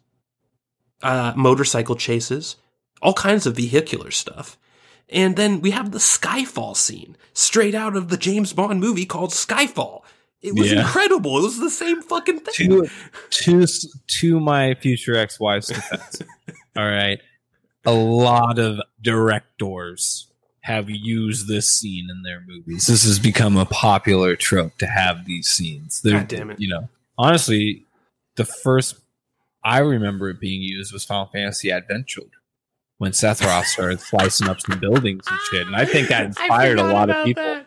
uh, 1.02 1.32
motorcycle 1.36 1.96
chases, 1.96 2.56
all 3.02 3.12
kinds 3.14 3.46
of 3.46 3.56
vehicular 3.56 4.10
stuff. 4.10 4.56
And 5.08 5.36
then 5.36 5.60
we 5.60 5.70
have 5.70 5.92
the 5.92 5.98
Skyfall 5.98 6.76
scene 6.76 7.16
straight 7.32 7.74
out 7.74 7.96
of 7.96 8.08
the 8.08 8.16
James 8.16 8.52
Bond 8.52 8.80
movie 8.80 9.06
called 9.06 9.30
Skyfall. 9.30 10.02
It 10.42 10.54
was 10.54 10.72
Yeah. 10.72 10.80
incredible. 10.80 11.38
It 11.38 11.42
was 11.42 11.58
the 11.58 11.70
same 11.70 12.02
fucking 12.02 12.40
thing. 12.40 12.70
to 12.70 12.88
to 13.30 13.66
to 14.20 14.40
my 14.40 14.74
future 14.74 15.16
ex-wife's 15.16 15.68
defense. 15.68 16.22
all 16.76 16.84
right, 16.88 17.20
a 17.84 17.92
lot 17.92 18.58
of 18.58 18.80
directors 19.00 20.26
have 20.60 20.90
used 20.90 21.46
this 21.46 21.68
scene 21.70 22.08
in 22.10 22.22
their 22.22 22.40
movies. 22.46 22.86
This 22.86 23.04
has 23.04 23.18
become 23.20 23.56
a 23.56 23.66
popular 23.66 24.34
trope 24.34 24.76
to 24.78 24.86
have 24.86 25.24
these 25.24 25.46
scenes. 25.48 26.00
They're, 26.02 26.18
God 26.18 26.28
damn 26.28 26.50
it. 26.50 26.60
You 26.60 26.68
know, 26.68 26.88
honestly, 27.16 27.84
the 28.34 28.44
first 28.44 28.96
I 29.66 29.78
remember 29.80 30.30
it 30.30 30.38
being 30.40 30.62
used 30.62 30.92
was 30.92 31.04
Final 31.04 31.26
Fantasy 31.26 31.70
Advent 31.72 32.06
Children. 32.06 32.32
When 32.98 33.12
Sephiroth 33.12 33.64
started 33.66 34.00
slicing 34.00 34.48
up 34.48 34.58
some 34.58 34.78
buildings 34.80 35.24
and 35.30 35.38
shit, 35.50 35.66
and 35.66 35.76
I 35.76 35.84
think 35.84 36.08
that 36.08 36.24
inspired 36.24 36.78
a 36.78 36.82
lot 36.84 37.10
of 37.10 37.26
people. 37.26 37.60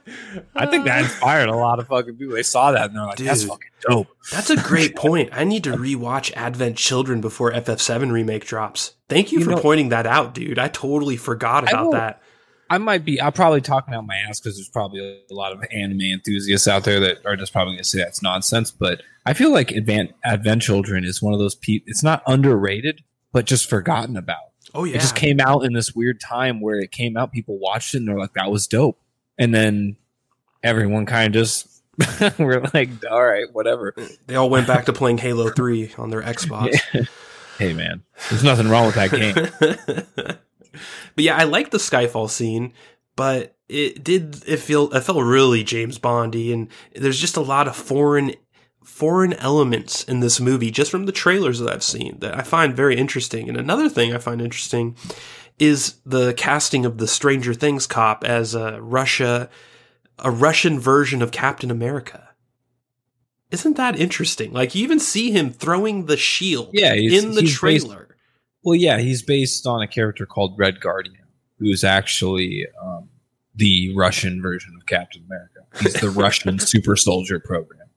I 0.56 0.66
think 0.66 0.86
that 0.86 1.04
inspired 1.04 1.50
a 1.50 1.56
lot 1.56 1.78
of 1.78 1.88
fucking 1.88 2.16
people. 2.16 2.34
They 2.34 2.42
saw 2.42 2.72
that 2.72 2.86
and 2.90 2.96
they're 2.98 3.06
like, 3.06 3.18
"That's 3.20 3.44
fucking 3.44 3.70
dope." 3.88 4.08
That's 4.32 4.50
a 4.50 4.56
great 4.56 4.96
point. 4.96 5.30
I 5.32 5.44
need 5.44 5.64
to 5.66 5.74
rewatch 5.74 6.34
Advent 6.34 6.78
Children 6.78 7.22
before 7.22 7.52
FF7 7.54 8.12
remake 8.12 8.46
drops. 8.46 8.96
Thank 9.08 9.32
you, 9.32 9.38
You 9.40 9.46
for 9.46 9.52
know- 9.52 9.62
pointing 9.62 9.90
that 9.90 10.08
out, 10.08 10.34
dude. 10.34 10.58
I 10.58 10.68
totally 10.68 11.16
forgot 11.18 11.70
about 11.70 11.86
will- 11.86 11.92
that. 11.92 12.24
I 12.70 12.78
might 12.78 13.04
be. 13.04 13.22
I'm 13.22 13.32
probably 13.32 13.62
talking 13.62 13.94
out 13.94 14.06
my 14.06 14.18
ass 14.18 14.40
because 14.40 14.58
there's 14.58 14.70
probably 14.70 15.00
a 15.30 15.34
lot 15.34 15.52
of 15.52 15.64
anime 15.72 16.02
enthusiasts 16.02 16.68
out 16.68 16.84
there 16.84 17.00
that 17.00 17.26
are 17.26 17.36
just 17.36 17.52
probably 17.52 17.74
going 17.74 17.84
to 17.84 17.90
say 17.90 18.00
that's 18.00 18.22
nonsense. 18.22 18.72
But 18.72 19.02
I 19.26 19.34
feel 19.34 19.52
like 19.52 19.72
Advent 19.72 20.12
Advent 20.24 20.62
Children 20.62 21.04
is 21.04 21.22
one 21.22 21.34
of 21.34 21.40
those 21.40 21.56
people. 21.56 21.86
It's 21.90 22.04
not 22.04 22.22
underrated, 22.28 23.04
but 23.32 23.46
just 23.46 23.70
forgotten 23.70 24.18
about. 24.18 24.38
Oh 24.76 24.84
yeah. 24.84 24.98
It 24.98 25.02
just 25.02 25.16
came 25.16 25.40
out 25.40 25.66
in 25.66 25.74
this 25.74 25.96
weird 25.96 26.20
time 26.22 26.62
where 26.62 26.78
it 26.78 26.92
came 26.92 27.18
out. 27.18 27.32
People 27.32 27.58
watched 27.58 27.96
it 27.96 28.00
and 28.00 28.08
they're 28.08 28.20
like, 28.20 28.34
"That 28.34 28.52
was 28.52 28.68
dope," 28.68 29.00
and 29.38 29.54
then 29.54 29.98
everyone 30.64 31.06
kind 31.08 31.28
of 31.28 31.34
just 31.34 31.80
We're 32.40 32.62
like, 32.74 32.90
all 33.10 33.26
right, 33.26 33.52
whatever. 33.52 33.94
They 34.28 34.36
all 34.36 34.50
went 34.50 34.68
back 34.68 34.86
to 34.86 34.94
playing 34.94 35.18
Halo 35.18 35.50
3 35.50 35.96
on 35.98 36.10
their 36.10 36.22
Xbox. 36.22 36.80
Hey, 37.58 37.74
man, 37.74 38.04
there's 38.30 38.42
nothing 38.42 38.70
wrong 38.70 38.86
with 38.86 38.96
that 38.96 39.12
game. 39.12 40.38
but 41.20 41.26
yeah, 41.26 41.36
I 41.36 41.44
like 41.44 41.72
the 41.72 41.80
Skyfall 41.80 42.30
scene, 42.30 42.72
but 43.18 43.54
it 43.68 44.06
did 44.06 44.42
it 44.48 44.56
feel 44.56 44.90
it 44.94 45.02
felt 45.02 45.22
really 45.22 45.66
James 45.66 45.98
Bondy, 45.98 46.54
and 46.54 46.70
there's 46.96 47.20
just 47.20 47.36
a 47.36 47.42
lot 47.42 47.68
of 47.68 47.76
foreign 47.76 48.36
foreign 48.86 49.34
elements 49.34 50.06
in 50.06 50.22
this 50.22 50.40
movie 50.40 50.72
just 50.72 50.90
from 50.90 51.08
the 51.08 51.12
trailers 51.12 51.60
that 51.60 51.74
I've 51.74 51.84
seen 51.84 52.20
that 52.20 52.38
I 52.40 52.44
find 52.44 52.74
very 52.74 52.96
interesting. 52.96 53.50
And 53.50 53.58
another 53.58 53.90
thing 53.90 54.14
I 54.14 54.18
find 54.18 54.42
interesting 54.42 54.96
is 55.60 55.96
the 56.06 56.34
casting 56.36 56.86
of 56.86 57.00
the 57.00 57.08
Stranger 57.08 57.54
Things 57.54 57.86
cop 57.86 58.24
as 58.24 58.56
a 58.56 58.82
Russia 58.82 59.50
a 60.20 60.32
Russian 60.32 60.80
version 60.80 61.22
of 61.22 61.34
Captain 61.34 61.70
America. 61.70 62.30
Isn't 63.52 63.76
that 63.76 64.00
interesting? 64.00 64.54
Like 64.54 64.74
you 64.74 64.84
even 64.84 65.02
see 65.02 65.32
him 65.32 65.52
throwing 65.52 66.06
the 66.06 66.16
shield 66.16 66.70
Yeah, 66.72 66.94
in 66.94 67.32
the 67.32 67.44
trailer. 67.44 68.09
Well, 68.64 68.76
yeah, 68.76 69.00
he's 69.00 69.22
based 69.22 69.66
on 69.66 69.82
a 69.82 69.88
character 69.88 70.26
called 70.26 70.56
Red 70.58 70.82
Guardian, 70.82 71.26
who 71.60 71.68
is 71.68 71.84
actually 71.84 72.66
um, 72.82 73.10
the 73.56 73.94
Russian 73.96 74.42
version 74.42 74.74
of 74.78 74.86
Captain 74.86 75.24
America. 75.26 75.60
He's 75.82 75.94
the 75.94 76.10
Russian 76.22 76.60
super 76.60 76.96
soldier 76.96 77.40
program. 77.40 77.88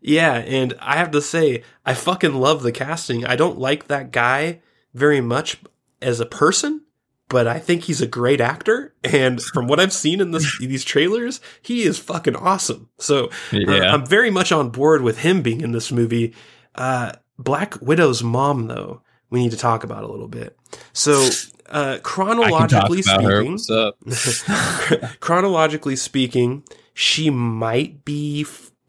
Yeah, 0.00 0.34
and 0.34 0.74
I 0.80 0.96
have 0.96 1.10
to 1.12 1.20
say, 1.20 1.62
I 1.84 1.94
fucking 1.94 2.34
love 2.34 2.62
the 2.62 2.72
casting. 2.72 3.24
I 3.24 3.36
don't 3.36 3.58
like 3.58 3.88
that 3.88 4.10
guy 4.10 4.60
very 4.94 5.20
much 5.20 5.58
as 6.00 6.20
a 6.20 6.26
person, 6.26 6.82
but 7.28 7.46
I 7.46 7.58
think 7.58 7.84
he's 7.84 8.00
a 8.00 8.06
great 8.06 8.40
actor. 8.40 8.94
And 9.04 9.42
from 9.42 9.66
what 9.66 9.78
I've 9.78 9.92
seen 9.92 10.20
in 10.20 10.30
this, 10.30 10.58
these 10.60 10.84
trailers, 10.84 11.40
he 11.62 11.82
is 11.82 11.98
fucking 11.98 12.36
awesome. 12.36 12.88
So 12.98 13.30
uh, 13.52 13.72
I'm 13.72 14.06
very 14.06 14.30
much 14.30 14.52
on 14.52 14.70
board 14.70 15.02
with 15.02 15.18
him 15.18 15.42
being 15.42 15.60
in 15.60 15.72
this 15.72 15.92
movie. 15.92 16.34
Uh, 16.74 17.12
Black 17.38 17.80
Widow's 17.80 18.22
mom, 18.22 18.66
though, 18.66 19.02
we 19.30 19.40
need 19.42 19.52
to 19.52 19.56
talk 19.56 19.84
about 19.84 20.04
a 20.04 20.08
little 20.08 20.28
bit. 20.28 20.56
So, 20.92 21.28
uh, 21.70 21.72
I 21.72 21.94
can 21.94 22.02
talk 22.02 22.02
chronologically 22.02 23.02
speaking, 23.02 23.58
chronologically 25.20 25.96
speaking, 25.96 26.64
she 26.92 27.30
might 27.30 28.04
be 28.04 28.44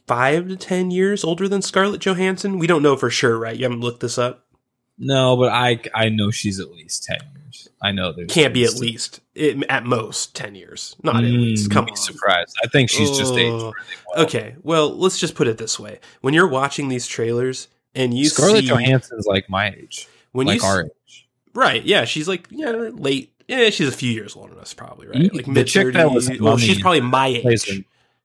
five 0.08 0.48
to 0.50 0.56
ten 0.56 0.92
years 0.92 1.24
older 1.24 1.48
than 1.48 1.62
Scarlett 1.62 2.02
Johansson. 2.02 2.60
We 2.60 2.68
don't 2.68 2.84
know 2.84 2.98
for 2.98 3.10
sure, 3.10 3.38
right? 3.38 3.56
You 3.56 3.64
haven't 3.64 3.82
looked 3.82 4.02
this 4.02 4.18
up. 4.18 4.46
No, 4.98 5.38
but 5.38 5.52
I 5.52 5.80
I 5.94 6.10
know 6.10 6.32
she's 6.32 6.60
at 6.60 6.72
least 6.72 7.04
ten 7.04 7.20
years. 7.34 7.70
I 7.82 7.92
know 7.92 8.12
there's 8.12 8.32
Can't 8.32 8.54
be 8.54 8.64
at 8.64 8.76
least 8.76 9.22
it, 9.34 9.64
at 9.70 9.86
most 9.86 10.36
ten 10.36 10.56
years. 10.56 10.96
Not 11.04 11.18
at 11.18 11.24
least. 11.24 11.70
Mm, 11.70 11.74
Come 11.74 11.86
be 11.86 11.92
on. 11.92 11.98
surprised. 11.98 12.56
I 12.64 12.68
think 12.68 12.90
she's 12.90 13.18
just 13.18 13.34
aged. 13.34 13.64
Oh. 13.64 13.74
Okay, 14.18 14.56
well, 14.64 14.96
let's 14.96 15.18
just 15.18 15.36
put 15.36 15.48
it 15.48 15.58
this 15.58 15.80
way: 15.80 16.00
when 16.22 16.34
you're 16.34 16.48
watching 16.48 16.90
these 16.90 17.08
trailers 17.08 17.68
and 17.96 18.14
you 18.16 18.26
Scarlett 18.26 18.64
see 18.64 18.70
Johansson's 18.70 19.26
like 19.26 19.50
my 19.50 19.70
age, 19.72 20.08
when 20.32 20.48
like 20.48 20.62
you 20.62 20.68
our 20.68 20.84
age. 20.86 21.30
right, 21.54 21.84
yeah, 21.84 22.06
she's 22.06 22.28
like 22.28 22.48
yeah, 22.50 22.70
late. 22.72 23.34
Yeah, 23.48 23.70
she's 23.70 23.88
a 23.90 23.92
few 23.92 24.12
years 24.12 24.36
older 24.36 24.54
than 24.54 24.62
us, 24.62 24.74
probably 24.74 25.08
right. 25.08 25.18
You- 25.18 25.30
Like 25.34 25.46
the 25.46 25.52
mid 25.52 25.68
chick 25.68 25.94
that 25.94 26.12
was 26.12 26.28
thirties. 26.28 26.42
Well, 26.42 26.58
she's 26.58 26.80
probably 26.82 27.02
my 27.02 27.28
age. 27.28 27.84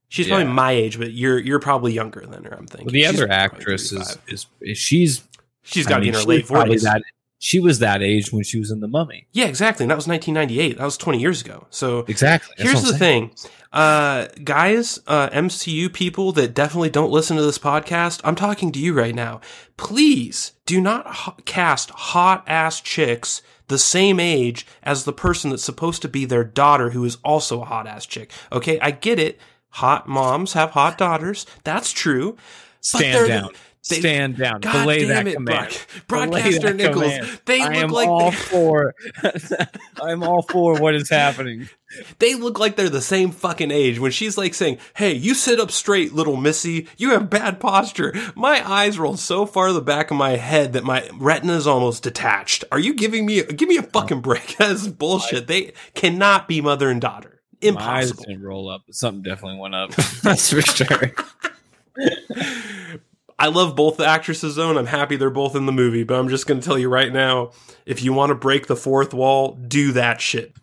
She's 0.09 0.29
probably 0.29 0.45
my 0.47 0.71
age, 0.71 0.99
but 0.99 1.13
you're 1.13 1.39
you're 1.39 1.59
probably 1.59 1.93
younger 1.93 2.21
than 2.25 2.45
her. 2.45 2.55
I'm 2.57 2.67
thinking. 2.69 2.87
Well, 2.87 2.93
the 2.93 3.03
She's 3.03 3.09
other 3.21 3.29
actress 3.31 3.91
is, 3.93 4.19
is 4.29 4.47
is 4.61 4.79
she's 4.79 5.25
she's 5.63 5.85
got 5.87 5.97
to 5.97 6.03
be 6.03 6.09
in 6.09 6.15
her 6.15 6.21
late 6.23 6.47
forties. 6.47 6.83
That 6.85 7.03
she 7.39 7.59
was 7.59 7.81
that 7.81 8.03
age 8.03 8.33
when 8.33 8.45
she 8.45 8.59
was 8.61 8.71
in 8.71 8.79
the 8.81 8.87
Mummy. 8.89 9.27
Yeah, 9.33 9.47
exactly. 9.47 9.83
And 9.85 9.91
that 9.91 9.97
was 9.97 10.07
1998. 10.09 10.79
That 10.79 10.85
was 10.85 10.97
20 10.97 11.19
years 11.19 11.43
ago. 11.43 11.67
So 11.71 12.01
Exactly. 12.09 12.55
That's 12.57 12.71
here's 12.71 12.83
the 12.83 12.97
saying. 12.97 13.29
thing, 13.31 13.51
uh, 13.75 14.29
guys, 14.43 15.01
uh, 15.07 15.29
MCU 15.31 15.93
people 15.93 16.33
that 16.33 16.55
definitely 16.55 16.89
don't 16.89 17.11
listen 17.11 17.37
to 17.37 17.43
this 17.43 17.59
podcast. 17.59 18.23
I'm 18.25 18.37
talking 18.37 18.73
to 18.73 18.79
you 18.79 18.95
right 18.95 19.15
now. 19.15 19.43
Please 19.77 20.53
do 20.67 20.81
not 20.81 21.45
cast 21.45 21.91
hot 21.91 22.45
ass 22.47 22.81
chicks 22.81 23.41
the 23.69 23.79
same 23.79 24.21
age 24.21 24.67
as 24.83 25.05
the 25.05 25.13
person 25.13 25.51
that's 25.51 25.65
supposed 25.65 26.03
to 26.03 26.09
be 26.09 26.25
their 26.25 26.45
daughter, 26.45 26.91
who 26.91 27.05
is 27.05 27.19
also 27.25 27.63
a 27.63 27.65
hot 27.65 27.87
ass 27.87 28.07
chick. 28.07 28.31
Okay, 28.53 28.79
I 28.81 28.91
get 28.91 29.19
it. 29.19 29.41
Hot 29.71 30.09
moms 30.09 30.53
have 30.53 30.71
hot 30.71 30.99
daughters. 30.99 31.47
That's 31.65 31.93
true. 31.93 32.37
Stand 32.81 33.29
down. 33.29 33.51
They- 33.89 34.01
Stand 34.01 34.37
down. 34.37 34.61
God 34.61 34.83
Belay 34.83 35.01
damn 35.01 35.09
that 35.09 35.27
it, 35.29 35.35
command. 35.35 35.87
Brock- 36.09 36.31
Broadcaster 36.31 36.61
that 36.73 36.77
Nichols. 36.77 37.03
command. 37.05 37.41
They 37.45 37.61
I 37.63 37.83
look 37.83 37.91
like 37.93 38.09
all 38.09 38.31
they- 38.31 38.37
for. 38.37 38.95
I'm 40.03 40.23
all 40.23 40.43
for 40.43 40.75
what 40.81 40.95
is 40.95 41.09
happening. 41.09 41.69
They 42.19 42.35
look 42.35 42.59
like 42.59 42.75
they're 42.77 42.89
the 42.89 43.01
same 43.01 43.31
fucking 43.31 43.71
age. 43.71 43.99
When 44.01 44.11
she's 44.11 44.37
like 44.37 44.55
saying, 44.55 44.79
Hey, 44.95 45.13
you 45.15 45.35
sit 45.35 45.61
up 45.61 45.71
straight, 45.71 46.13
little 46.13 46.37
missy. 46.37 46.89
You 46.97 47.11
have 47.11 47.31
bad 47.31 47.61
posture. 47.61 48.13
My 48.35 48.69
eyes 48.69 48.99
rolled 48.99 49.21
so 49.21 49.47
far 49.47 49.73
the 49.73 49.81
back 49.81 50.11
of 50.11 50.17
my 50.17 50.31
head 50.31 50.73
that 50.73 50.85
my 50.85 51.09
retina 51.15 51.55
is 51.55 51.67
almost 51.67 52.03
detached. 52.03 52.65
Are 52.73 52.79
you 52.81 52.93
giving 52.95 53.25
me, 53.25 53.43
give 53.45 53.69
me 53.69 53.77
a 53.77 53.83
fucking 53.83 54.21
break? 54.21 54.57
That's 54.59 54.89
bullshit. 54.89 55.47
They 55.47 55.73
cannot 55.95 56.49
be 56.49 56.61
mother 56.61 56.91
and 56.91 57.01
daughter. 57.01 57.41
My 57.63 57.71
eyes 57.71 58.11
Impossible. 58.11 58.25
didn't 58.25 58.43
roll 58.43 58.69
up, 58.69 58.83
something 58.91 59.23
definitely 59.23 59.59
went 59.61 59.75
up. 59.75 59.95
That's 60.23 60.51
for 60.53 60.61
sure. 60.61 61.13
I 63.39 63.49
love 63.49 63.77
both 63.77 63.99
the 63.99 64.07
actresses 64.07 64.57
though, 64.57 64.71
and 64.71 64.79
I'm 64.79 64.87
happy 64.87 65.17
they're 65.17 65.29
both 65.31 65.55
in 65.55 65.67
the 65.67 65.73
movie, 65.73 66.05
but 66.05 66.19
I'm 66.19 66.29
just 66.29 66.47
going 66.47 66.61
to 66.61 66.67
tell 66.67 66.79
you 66.79 66.89
right 66.89 67.13
now, 67.13 67.51
if 67.85 68.03
you 68.03 68.13
want 68.15 68.31
to 68.31 68.35
break 68.35 68.67
the 68.67 68.77
fourth 68.77 69.13
wall, 69.13 69.53
do 69.69 69.93
that 69.93 70.21
shit. 70.21 70.55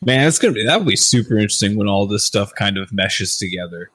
Man, 0.00 0.28
it's 0.28 0.38
gonna 0.38 0.52
be 0.54 0.64
that 0.64 0.78
would 0.78 0.86
be 0.86 0.94
super 0.94 1.34
interesting 1.36 1.74
when 1.76 1.88
all 1.88 2.06
this 2.06 2.22
stuff 2.24 2.54
kind 2.54 2.78
of 2.78 2.92
meshes 2.92 3.36
together. 3.36 3.90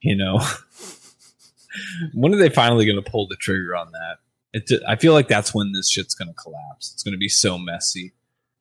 You 0.00 0.14
know, 0.14 0.40
when 2.14 2.32
are 2.32 2.36
they 2.38 2.48
finally 2.48 2.86
gonna 2.86 3.02
pull 3.02 3.26
the 3.26 3.34
trigger 3.34 3.74
on 3.74 3.90
that? 3.90 4.18
It, 4.52 4.80
I 4.86 4.94
feel 4.94 5.12
like 5.14 5.26
that's 5.26 5.52
when 5.52 5.72
this 5.72 5.88
shit's 5.90 6.14
gonna 6.14 6.32
collapse. 6.34 6.92
It's 6.94 7.02
gonna 7.02 7.16
be 7.16 7.28
so 7.28 7.58
messy 7.58 8.12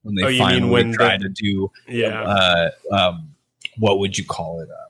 when 0.01 0.15
they 0.15 0.23
Oh, 0.23 0.37
finally 0.39 0.71
when 0.71 0.91
try 0.93 1.17
the- 1.17 1.25
to 1.25 1.29
do 1.29 1.71
Yeah. 1.87 2.23
uh, 2.23 2.69
um, 2.91 3.35
what 3.77 3.99
would 3.99 4.17
you 4.17 4.25
call 4.25 4.61
it? 4.61 4.69
Uh, 4.69 4.89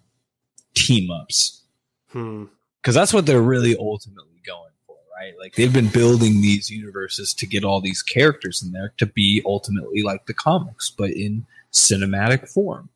team 0.76 1.12
ups, 1.12 1.64
Hmm. 2.12 2.46
Because 2.88 2.96
that's 2.96 3.14
what 3.14 3.26
they're 3.26 3.42
really 3.42 3.76
ultimately 3.78 4.40
going 4.46 4.72
for, 4.86 4.96
right? 5.20 5.34
Like 5.38 5.56
they've 5.56 5.74
been 5.74 5.90
building 5.90 6.40
these 6.42 6.70
universes 6.70 7.34
to 7.34 7.46
get 7.46 7.66
all 7.66 7.82
these 7.82 8.02
characters 8.02 8.64
in 8.64 8.72
there 8.72 8.94
to 8.96 9.06
be 9.06 9.42
ultimately 9.46 10.04
like 10.04 10.26
the 10.26 10.34
comics, 10.34 10.90
but 10.90 11.10
in 11.10 11.46
cinematic 11.74 12.48
form. 12.48 12.88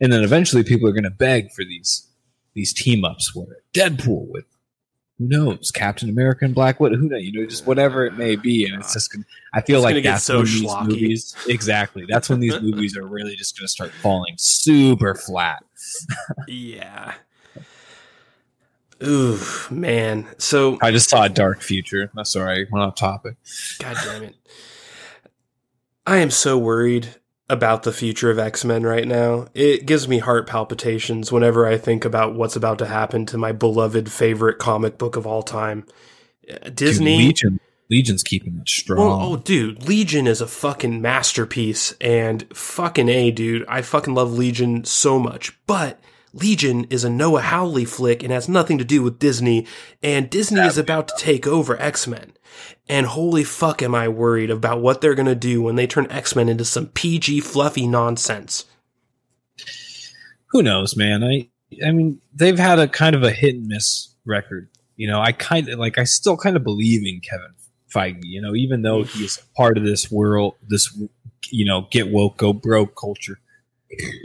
And 0.00 0.12
then 0.12 0.22
eventually 0.22 0.62
people 0.62 0.88
are 0.88 0.92
going 0.92 1.02
to 1.02 1.10
beg 1.10 1.50
for 1.50 1.64
these 1.64 2.06
these 2.54 2.72
team 2.72 3.04
ups 3.04 3.34
with 3.34 3.48
Deadpool 3.74 4.28
with 4.28 4.44
who 5.18 5.26
knows 5.26 5.72
Captain 5.72 6.08
America 6.08 6.44
and 6.44 6.54
Black 6.54 6.78
Widow, 6.78 6.98
who 6.98 7.08
knows, 7.08 7.24
you 7.24 7.32
know, 7.32 7.44
just 7.44 7.66
whatever 7.66 8.06
it 8.06 8.16
may 8.16 8.36
be, 8.36 8.64
and 8.64 8.78
it's 8.78 8.92
just. 8.92 9.12
Gonna, 9.12 9.24
I 9.52 9.60
feel 9.60 9.84
It's 9.84 9.84
like 9.94 10.04
that's 10.04 10.22
so 10.22 10.36
when 10.36 10.44
these 10.44 10.62
schlocky. 10.62 10.86
movies 10.86 11.36
exactly. 11.48 12.06
That's 12.08 12.28
when 12.30 12.38
these 12.38 12.60
movies 12.62 12.96
are 12.96 13.04
really 13.08 13.34
just 13.34 13.58
going 13.58 13.64
to 13.64 13.68
start 13.72 13.90
falling 13.90 14.34
super 14.38 15.16
flat. 15.16 15.64
Yeah. 16.46 17.14
Ooh, 19.02 19.38
man. 19.70 20.26
So, 20.38 20.78
I 20.80 20.90
just 20.90 21.10
saw 21.10 21.24
a 21.24 21.28
dark 21.28 21.60
future. 21.60 22.10
I'm 22.16 22.24
sorry, 22.24 22.66
went 22.70 22.84
off 22.84 22.94
topic. 22.94 23.36
God 23.78 23.96
damn 24.04 24.22
it. 24.22 24.36
I 26.06 26.18
am 26.18 26.30
so 26.30 26.58
worried 26.58 27.16
about 27.48 27.82
the 27.82 27.92
future 27.92 28.30
of 28.30 28.38
X 28.38 28.64
Men 28.64 28.82
right 28.82 29.06
now. 29.06 29.46
It 29.54 29.86
gives 29.86 30.08
me 30.08 30.18
heart 30.18 30.46
palpitations 30.46 31.30
whenever 31.30 31.66
I 31.66 31.76
think 31.76 32.04
about 32.04 32.34
what's 32.34 32.56
about 32.56 32.78
to 32.78 32.86
happen 32.86 33.26
to 33.26 33.38
my 33.38 33.52
beloved 33.52 34.10
favorite 34.10 34.58
comic 34.58 34.98
book 34.98 35.16
of 35.16 35.26
all 35.26 35.42
time. 35.42 35.86
Uh, 36.50 36.70
Disney. 36.70 37.18
Dude, 37.18 37.26
Legion, 37.26 37.60
Legion's 37.90 38.22
keeping 38.22 38.58
it 38.58 38.68
strong. 38.68 38.98
Well, 38.98 39.32
oh, 39.32 39.36
dude, 39.36 39.86
Legion 39.86 40.26
is 40.26 40.40
a 40.40 40.46
fucking 40.46 41.02
masterpiece, 41.02 41.94
and 42.00 42.46
fucking 42.56 43.08
a, 43.08 43.30
dude, 43.30 43.66
I 43.68 43.82
fucking 43.82 44.14
love 44.14 44.32
Legion 44.32 44.84
so 44.84 45.18
much. 45.18 45.56
But 45.66 46.00
Legion 46.32 46.84
is 46.84 47.04
a 47.04 47.10
Noah 47.10 47.42
Hawley 47.42 47.84
flick 47.84 48.22
and 48.22 48.32
has 48.32 48.48
nothing 48.48 48.78
to 48.78 48.84
do 48.84 49.02
with 49.02 49.18
Disney, 49.18 49.66
and 50.02 50.30
Disney 50.30 50.60
is 50.60 50.78
about 50.78 51.08
to 51.08 51.14
take 51.18 51.46
over 51.46 51.80
X 51.80 52.06
Men. 52.06 52.32
And 52.88 53.06
holy 53.06 53.44
fuck, 53.44 53.82
am 53.82 53.94
I 53.94 54.08
worried 54.08 54.50
about 54.50 54.80
what 54.80 55.00
they're 55.00 55.14
gonna 55.14 55.34
do 55.34 55.62
when 55.62 55.76
they 55.76 55.86
turn 55.86 56.10
X 56.10 56.34
Men 56.34 56.48
into 56.48 56.64
some 56.64 56.86
PG 56.86 57.40
fluffy 57.40 57.86
nonsense. 57.86 58.64
who 60.46 60.62
knows, 60.62 60.96
man? 60.96 61.22
I 61.22 61.48
I 61.86 61.90
mean, 61.90 62.20
they've 62.34 62.58
had 62.58 62.78
a 62.78 62.88
kind 62.88 63.14
of 63.14 63.22
a 63.22 63.30
hit 63.30 63.54
and 63.54 63.66
miss 63.66 64.14
record. 64.24 64.68
You 64.96 65.08
know, 65.08 65.20
I 65.20 65.32
kind 65.32 65.68
of 65.68 65.78
like 65.78 65.98
I 65.98 66.04
still 66.04 66.36
kind 66.36 66.56
of 66.56 66.64
believe 66.64 67.06
in 67.06 67.20
Kevin 67.20 67.54
Feige. 67.92 68.24
You 68.24 68.40
know, 68.40 68.54
even 68.54 68.82
though 68.82 69.04
he's 69.04 69.38
part 69.56 69.78
of 69.78 69.84
this 69.84 70.10
world, 70.10 70.54
this 70.68 70.96
you 71.50 71.64
know, 71.64 71.88
get 71.90 72.08
woke, 72.08 72.36
go 72.36 72.52
broke 72.52 72.96
culture, 72.96 73.38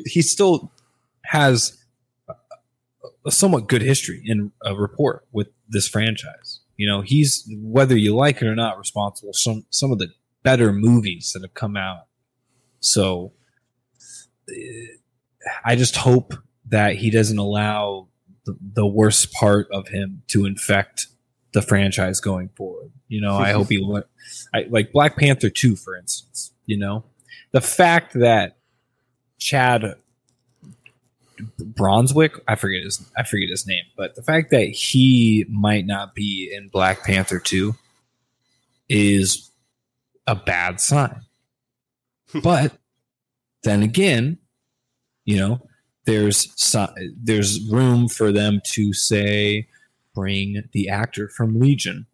he 0.05 0.21
still 0.21 0.71
has 1.23 1.76
a 3.25 3.31
somewhat 3.31 3.67
good 3.67 3.81
history 3.81 4.21
in 4.25 4.51
a 4.63 4.75
report 4.75 5.25
with 5.31 5.47
this 5.67 5.87
franchise. 5.87 6.61
You 6.75 6.87
know, 6.87 7.01
he's 7.01 7.49
whether 7.59 7.97
you 7.97 8.15
like 8.15 8.41
it 8.41 8.47
or 8.47 8.55
not 8.55 8.77
responsible 8.77 9.33
some 9.33 9.65
some 9.69 9.91
of 9.91 9.99
the 9.99 10.09
better 10.43 10.71
movies 10.71 11.31
that 11.33 11.41
have 11.41 11.53
come 11.53 11.75
out. 11.75 12.05
So 12.79 13.33
eh, 14.49 14.85
I 15.65 15.75
just 15.75 15.95
hope 15.95 16.35
that 16.69 16.95
he 16.95 17.09
doesn't 17.09 17.37
allow 17.37 18.07
the, 18.45 18.57
the 18.73 18.85
worst 18.85 19.33
part 19.33 19.67
of 19.71 19.87
him 19.87 20.23
to 20.27 20.45
infect 20.45 21.07
the 21.53 21.61
franchise 21.61 22.19
going 22.19 22.49
forward. 22.49 22.91
You 23.07 23.21
know, 23.21 23.35
I 23.35 23.51
hope 23.51 23.69
he 23.69 23.79
le- 23.79 24.05
I, 24.53 24.65
like 24.69 24.91
Black 24.91 25.17
Panther 25.17 25.49
2 25.49 25.75
for 25.75 25.95
instance, 25.97 26.53
you 26.65 26.77
know. 26.77 27.05
The 27.51 27.61
fact 27.61 28.13
that 28.13 28.57
Chad 29.39 29.95
Bronswick, 31.59 32.39
I 32.47 32.55
forget 32.55 32.83
his 32.83 33.09
I 33.17 33.23
forget 33.23 33.49
his 33.49 33.67
name, 33.67 33.83
but 33.95 34.15
the 34.15 34.23
fact 34.23 34.51
that 34.51 34.65
he 34.65 35.45
might 35.49 35.85
not 35.85 36.15
be 36.15 36.51
in 36.53 36.69
Black 36.69 37.03
Panther 37.03 37.39
2 37.39 37.75
is 38.89 39.51
a 40.25 40.35
bad 40.35 40.79
sign. 40.79 41.21
but 42.43 42.73
then 43.63 43.83
again, 43.83 44.37
you 45.25 45.37
know, 45.37 45.61
there's 46.05 46.49
some, 46.55 46.89
there's 47.21 47.69
room 47.69 48.07
for 48.07 48.31
them 48.31 48.61
to 48.73 48.93
say 48.93 49.67
bring 50.15 50.63
the 50.71 50.89
actor 50.89 51.27
from 51.29 51.59
Legion 51.59 52.07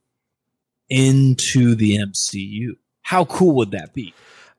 into 0.89 1.75
the 1.75 1.97
MCU. 1.97 2.71
How 3.01 3.25
cool 3.25 3.55
would 3.55 3.71
that 3.71 3.93
be? 3.93 4.13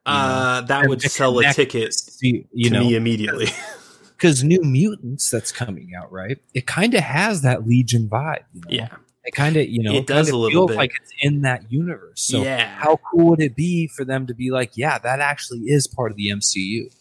Uh, 0.05 0.61
that 0.61 0.87
would 0.87 1.01
sell 1.01 1.39
a 1.39 1.51
ticket 1.51 1.93
See, 1.93 2.45
you 2.53 2.69
to 2.69 2.75
know, 2.75 2.79
me 2.81 2.95
immediately. 2.95 3.47
because 4.17 4.43
New 4.43 4.61
Mutants 4.61 5.29
that's 5.29 5.51
coming 5.51 5.91
out, 5.97 6.11
right? 6.11 6.37
It 6.53 6.65
kind 6.65 6.93
of 6.93 7.01
has 7.01 7.41
that 7.41 7.67
Legion 7.67 8.07
vibe. 8.07 8.43
You 8.53 8.61
know? 8.61 8.67
yeah, 8.69 8.95
it 9.23 9.33
kind 9.33 9.57
of 9.57 9.67
you 9.67 9.83
know 9.83 9.93
It 9.93 10.07
does 10.07 10.29
a 10.29 10.37
little 10.37 10.67
feels 10.67 10.71
bit. 10.71 10.77
like 10.77 10.91
it's 11.01 11.11
in 11.21 11.41
that 11.41 11.71
universe. 11.71 12.21
So 12.21 12.43
yeah. 12.43 12.65
how 12.65 12.99
cool 13.11 13.29
would 13.31 13.41
it 13.41 13.55
be 13.55 13.87
for 13.87 14.05
them 14.05 14.27
to 14.27 14.33
be 14.33 14.51
like, 14.51 14.77
yeah, 14.77 14.97
that 14.99 15.19
actually 15.19 15.61
is 15.61 15.87
part 15.87 16.11
of 16.11 16.17
the 16.17 16.29
MCU? 16.29 16.93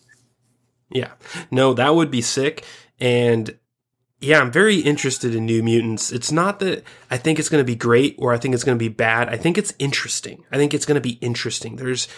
Yeah. 0.90 1.12
No, 1.50 1.74
that 1.74 1.94
would 1.94 2.10
be 2.10 2.22
sick. 2.22 2.64
And 2.98 3.58
yeah, 4.20 4.40
I'm 4.40 4.50
very 4.50 4.78
interested 4.78 5.34
in 5.34 5.44
New 5.44 5.62
Mutants. 5.62 6.10
It's 6.10 6.32
not 6.32 6.60
that 6.60 6.84
I 7.10 7.18
think 7.18 7.38
it's 7.38 7.48
going 7.48 7.60
to 7.60 7.66
be 7.66 7.76
great 7.76 8.16
or 8.18 8.32
I 8.32 8.38
think 8.38 8.54
it's 8.54 8.64
going 8.64 8.78
to 8.78 8.82
be 8.82 8.88
bad. 8.88 9.28
I 9.28 9.36
think 9.36 9.58
it's 9.58 9.74
interesting. 9.78 10.44
I 10.50 10.56
think 10.56 10.72
it's 10.72 10.86
going 10.86 10.94
to 10.94 11.00
be 11.00 11.18
interesting. 11.20 11.76
There's 11.76 12.08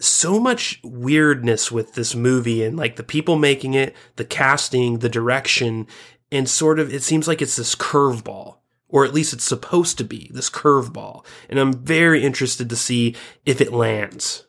so 0.00 0.40
much 0.40 0.80
weirdness 0.82 1.70
with 1.70 1.94
this 1.94 2.14
movie 2.14 2.64
and 2.64 2.76
like 2.76 2.96
the 2.96 3.02
people 3.02 3.36
making 3.36 3.74
it, 3.74 3.94
the 4.16 4.24
casting, 4.24 4.98
the 4.98 5.08
direction, 5.08 5.86
and 6.32 6.48
sort 6.48 6.78
of 6.78 6.92
it 6.92 7.02
seems 7.02 7.28
like 7.28 7.40
it's 7.40 7.56
this 7.56 7.74
curveball. 7.74 8.56
Or 8.88 9.04
at 9.04 9.14
least 9.14 9.32
it's 9.32 9.44
supposed 9.44 9.98
to 9.98 10.04
be 10.04 10.30
this 10.32 10.48
curveball. 10.48 11.26
And 11.48 11.58
I'm 11.58 11.72
very 11.72 12.22
interested 12.22 12.68
to 12.68 12.76
see 12.76 13.16
if 13.44 13.60
it 13.60 13.72
lands. 13.72 14.46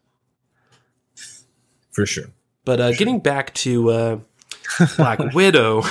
For 1.91 2.05
sure. 2.05 2.25
But 2.63 2.79
uh, 2.79 2.91
getting 2.91 3.21
back 3.21 3.53
to 3.55 3.89
uh, 3.89 4.19
Black 4.97 5.19
Widow, 5.33 5.83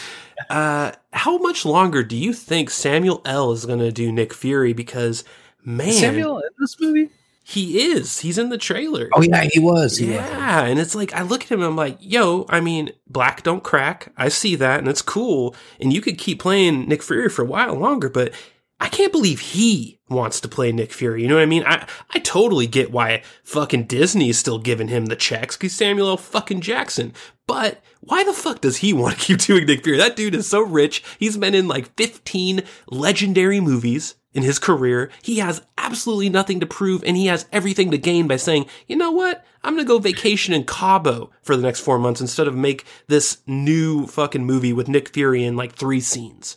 uh, 0.50 0.92
how 1.12 1.38
much 1.38 1.64
longer 1.64 2.02
do 2.02 2.16
you 2.16 2.32
think 2.32 2.70
Samuel 2.70 3.22
L. 3.24 3.52
is 3.52 3.66
going 3.66 3.78
to 3.78 3.92
do 3.92 4.10
Nick 4.10 4.34
Fury? 4.34 4.72
Because 4.72 5.22
man, 5.64 5.92
Samuel 5.92 6.38
in 6.38 6.50
this 6.58 6.80
movie? 6.80 7.10
He 7.50 7.90
is. 7.90 8.20
He's 8.20 8.38
in 8.38 8.48
the 8.48 8.58
trailer. 8.58 9.08
Oh 9.12 9.22
yeah, 9.22 9.48
he 9.50 9.58
was. 9.58 9.96
He 9.96 10.06
was. 10.06 10.14
yeah, 10.14 10.64
and 10.64 10.78
it's 10.78 10.94
like 10.94 11.12
I 11.12 11.22
look 11.22 11.42
at 11.42 11.50
him 11.50 11.60
and 11.60 11.68
I'm 11.68 11.76
like, 11.76 11.96
yo, 11.98 12.46
I 12.48 12.60
mean, 12.60 12.92
black 13.08 13.42
don't 13.42 13.64
crack. 13.64 14.12
I 14.16 14.28
see 14.28 14.54
that, 14.56 14.78
and 14.78 14.88
it's 14.88 15.02
cool. 15.02 15.56
And 15.80 15.92
you 15.92 16.00
could 16.00 16.16
keep 16.16 16.40
playing 16.40 16.88
Nick 16.88 17.02
Fury 17.02 17.28
for 17.28 17.42
a 17.42 17.46
while 17.46 17.74
longer, 17.74 18.08
but 18.08 18.32
I 18.78 18.88
can't 18.88 19.12
believe 19.12 19.40
he 19.40 19.98
wants 20.08 20.40
to 20.40 20.48
play 20.48 20.70
Nick 20.70 20.92
Fury. 20.92 21.22
You 21.22 21.28
know 21.28 21.34
what 21.34 21.42
I 21.42 21.46
mean? 21.46 21.64
I 21.66 21.88
I 22.14 22.20
totally 22.20 22.68
get 22.68 22.92
why 22.92 23.22
fucking 23.42 23.84
Disney 23.84 24.28
is 24.28 24.38
still 24.38 24.60
giving 24.60 24.88
him 24.88 25.06
the 25.06 25.16
checks 25.16 25.56
because 25.56 25.72
Samuel 25.72 26.08
L. 26.10 26.16
fucking 26.16 26.60
Jackson. 26.60 27.12
But 27.48 27.82
why 27.98 28.22
the 28.22 28.32
fuck 28.32 28.60
does 28.60 28.76
he 28.76 28.92
want 28.94 29.18
to 29.18 29.24
keep 29.24 29.38
doing 29.40 29.66
Nick 29.66 29.82
Fury? 29.82 29.98
That 29.98 30.14
dude 30.14 30.36
is 30.36 30.48
so 30.48 30.60
rich. 30.60 31.02
He's 31.18 31.36
been 31.36 31.56
in 31.56 31.66
like 31.66 31.94
15 31.96 32.62
legendary 32.88 33.60
movies 33.60 34.14
in 34.32 34.42
his 34.42 34.58
career. 34.58 35.10
He 35.22 35.38
has 35.38 35.62
absolutely 35.78 36.28
nothing 36.28 36.60
to 36.60 36.66
prove 36.66 37.02
and 37.04 37.16
he 37.16 37.26
has 37.26 37.46
everything 37.52 37.90
to 37.90 37.98
gain 37.98 38.28
by 38.28 38.36
saying, 38.36 38.66
you 38.86 38.96
know 38.96 39.10
what? 39.10 39.44
I'm 39.62 39.74
going 39.74 39.84
to 39.84 39.88
go 39.88 39.98
vacation 39.98 40.54
in 40.54 40.64
Cabo 40.64 41.30
for 41.42 41.56
the 41.56 41.62
next 41.62 41.80
four 41.80 41.98
months 41.98 42.20
instead 42.20 42.46
of 42.48 42.54
make 42.56 42.84
this 43.08 43.38
new 43.46 44.06
fucking 44.06 44.44
movie 44.44 44.72
with 44.72 44.88
Nick 44.88 45.10
Fury 45.10 45.44
in 45.44 45.56
like 45.56 45.72
three 45.74 46.00
scenes. 46.00 46.56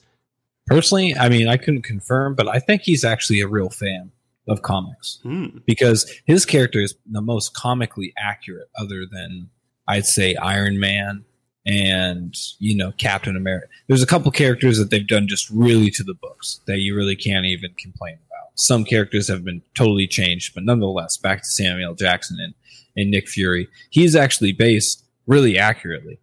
Personally, 0.68 1.14
I 1.16 1.28
mean, 1.30 1.48
I 1.48 1.58
couldn't 1.58 1.82
confirm, 1.82 2.36
but 2.36 2.48
I 2.48 2.60
think 2.60 2.84
he's 2.84 3.04
actually 3.04 3.42
a 3.42 3.48
real 3.48 3.70
fan 3.70 4.12
of 4.48 4.62
comics 4.62 5.20
Hmm. 5.24 5.58
because 5.66 6.10
his 6.26 6.46
character 6.46 6.80
is 6.80 6.96
the 7.10 7.22
most 7.22 7.54
comically 7.54 8.14
accurate, 8.18 8.70
other 8.80 9.06
than 9.10 9.50
I'd 9.88 10.06
say 10.06 10.36
Iron 10.36 10.80
Man 10.80 11.26
and 11.66 12.36
you 12.60 12.76
know 12.76 12.92
Captain 12.98 13.36
America. 13.36 13.68
There's 13.88 14.04
a 14.04 14.08
couple 14.08 14.32
characters 14.32 14.78
that 14.78 14.90
they've 14.90 15.08
done 15.08 15.28
just 15.28 15.50
really 15.50 15.90
to 15.92 16.04
the 16.04 16.14
books 16.14 16.60
that 16.68 16.80
you 16.80 16.96
really 16.96 17.16
can't 17.16 17.46
even 17.46 17.74
complain 17.78 18.16
about. 18.16 18.50
Some 18.56 18.84
characters 18.86 19.28
have 19.28 19.44
been 19.44 19.62
totally 19.76 20.08
changed, 20.08 20.54
but 20.54 20.64
nonetheless, 20.64 21.18
back 21.18 21.42
to 21.42 21.48
Samuel 21.48 21.96
Jackson 21.96 22.38
and, 22.40 22.54
and 22.96 23.10
Nick 23.10 23.28
Fury, 23.28 23.68
he's 23.90 24.16
actually 24.16 24.52
based 24.52 25.04
really 25.26 25.58
accurately, 25.58 26.20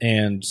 and 0.00 0.42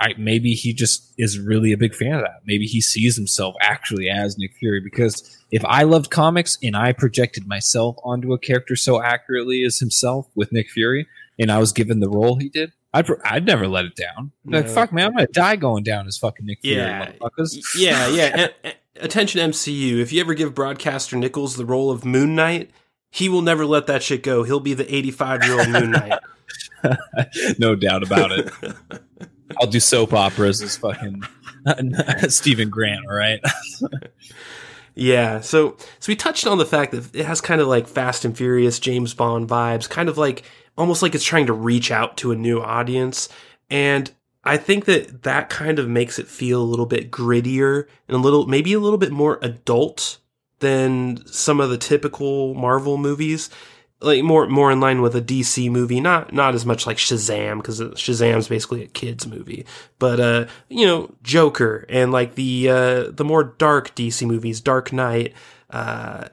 I 0.00 0.14
maybe 0.16 0.52
he 0.52 0.72
just 0.72 1.12
is 1.18 1.38
really 1.38 1.72
a 1.72 1.76
big 1.76 1.94
fan 1.94 2.14
of 2.14 2.20
that. 2.20 2.42
Maybe 2.46 2.66
he 2.66 2.80
sees 2.80 3.16
himself 3.16 3.56
actually 3.60 4.08
as 4.08 4.38
Nick 4.38 4.54
Fury 4.54 4.80
because 4.80 5.36
if 5.50 5.64
I 5.64 5.82
loved 5.82 6.10
comics 6.10 6.56
and 6.62 6.76
I 6.76 6.92
projected 6.92 7.48
myself 7.48 7.96
onto 8.04 8.32
a 8.32 8.38
character 8.38 8.76
so 8.76 9.02
accurately 9.02 9.64
as 9.64 9.78
himself 9.78 10.28
with 10.34 10.52
Nick 10.52 10.70
Fury, 10.70 11.08
and 11.38 11.50
I 11.50 11.58
was 11.58 11.72
given 11.72 12.00
the 12.00 12.08
role 12.08 12.36
he 12.36 12.48
did, 12.48 12.72
I'd 12.94 13.06
pr- 13.06 13.14
I'd 13.24 13.44
never 13.46 13.68
let 13.68 13.84
it 13.84 13.94
down. 13.96 14.32
Like 14.44 14.68
fuck, 14.68 14.92
man, 14.92 15.06
I'm 15.06 15.12
gonna 15.12 15.26
die 15.28 15.56
going 15.56 15.82
down 15.82 16.06
as 16.06 16.16
fucking 16.16 16.46
Nick 16.46 16.60
Fury, 16.62 16.76
Yeah. 16.78 17.12
motherfuckers. 17.20 17.58
Yeah, 17.76 18.08
yeah. 18.08 18.46
A- 18.64 18.68
a- 18.68 18.74
attention 19.04 19.40
MCU. 19.50 19.98
If 20.00 20.12
you 20.12 20.20
ever 20.20 20.34
give 20.34 20.54
broadcaster 20.54 21.16
Nichols 21.16 21.56
the 21.56 21.64
role 21.66 21.90
of 21.90 22.04
Moon 22.04 22.34
Knight, 22.34 22.70
he 23.10 23.28
will 23.28 23.42
never 23.42 23.64
let 23.66 23.86
that 23.88 24.02
shit 24.02 24.22
go. 24.22 24.42
He'll 24.42 24.60
be 24.60 24.74
the 24.74 24.92
85 24.94 25.44
year 25.44 25.58
old 25.58 25.68
Moon 25.68 25.90
Knight. 25.90 26.18
no 27.58 27.74
doubt 27.74 28.02
about 28.02 28.30
it. 28.32 28.50
I'll 29.60 29.66
do 29.66 29.80
soap 29.80 30.12
operas 30.12 30.62
as 30.62 30.76
fucking 30.76 31.22
Steven 32.28 32.70
Grant. 32.70 33.04
All 33.06 33.14
right. 33.14 33.40
Yeah, 34.94 35.40
so 35.40 35.76
so 36.00 36.10
we 36.10 36.16
touched 36.16 36.46
on 36.46 36.58
the 36.58 36.66
fact 36.66 36.92
that 36.92 37.14
it 37.14 37.24
has 37.24 37.40
kind 37.40 37.60
of 37.60 37.68
like 37.68 37.86
Fast 37.86 38.24
and 38.24 38.36
Furious 38.36 38.80
James 38.80 39.14
Bond 39.14 39.48
vibes, 39.48 39.88
kind 39.88 40.08
of 40.08 40.18
like 40.18 40.42
almost 40.78 41.02
like 41.02 41.14
it's 41.14 41.24
trying 41.24 41.46
to 41.46 41.52
reach 41.52 41.90
out 41.90 42.16
to 42.18 42.32
a 42.32 42.36
new 42.36 42.60
audience, 42.60 43.28
and 43.68 44.10
I 44.44 44.56
think 44.56 44.86
that 44.86 45.24
that 45.24 45.50
kind 45.50 45.78
of 45.78 45.88
makes 45.88 46.18
it 46.18 46.26
feel 46.26 46.62
a 46.62 46.64
little 46.64 46.86
bit 46.86 47.10
grittier 47.10 47.86
and 48.06 48.16
a 48.16 48.20
little 48.20 48.46
maybe 48.46 48.72
a 48.72 48.78
little 48.78 48.98
bit 48.98 49.12
more 49.12 49.38
adult 49.42 50.18
than 50.60 51.22
some 51.26 51.60
of 51.60 51.68
the 51.70 51.78
typical 51.78 52.54
Marvel 52.54 52.96
movies. 52.96 53.50
Like 54.00 54.22
more 54.22 54.46
more 54.46 54.70
in 54.70 54.78
line 54.78 55.02
with 55.02 55.16
a 55.16 55.20
DC 55.20 55.68
movie, 55.70 56.00
not 56.00 56.32
not 56.32 56.54
as 56.54 56.64
much 56.64 56.86
like 56.86 56.98
Shazam 56.98 57.56
because 57.56 57.80
Shazam's 57.80 58.46
basically 58.46 58.84
a 58.84 58.86
kids 58.86 59.26
movie, 59.26 59.66
but 59.98 60.20
uh, 60.20 60.46
you 60.68 60.86
know 60.86 61.12
Joker 61.24 61.84
and 61.88 62.12
like 62.12 62.36
the 62.36 62.68
uh, 62.68 63.10
the 63.10 63.24
more 63.24 63.42
dark 63.42 63.96
DC 63.96 64.24
movies, 64.24 64.60
Dark 64.60 64.92
Knight. 64.92 65.34
Uh, 65.68 66.28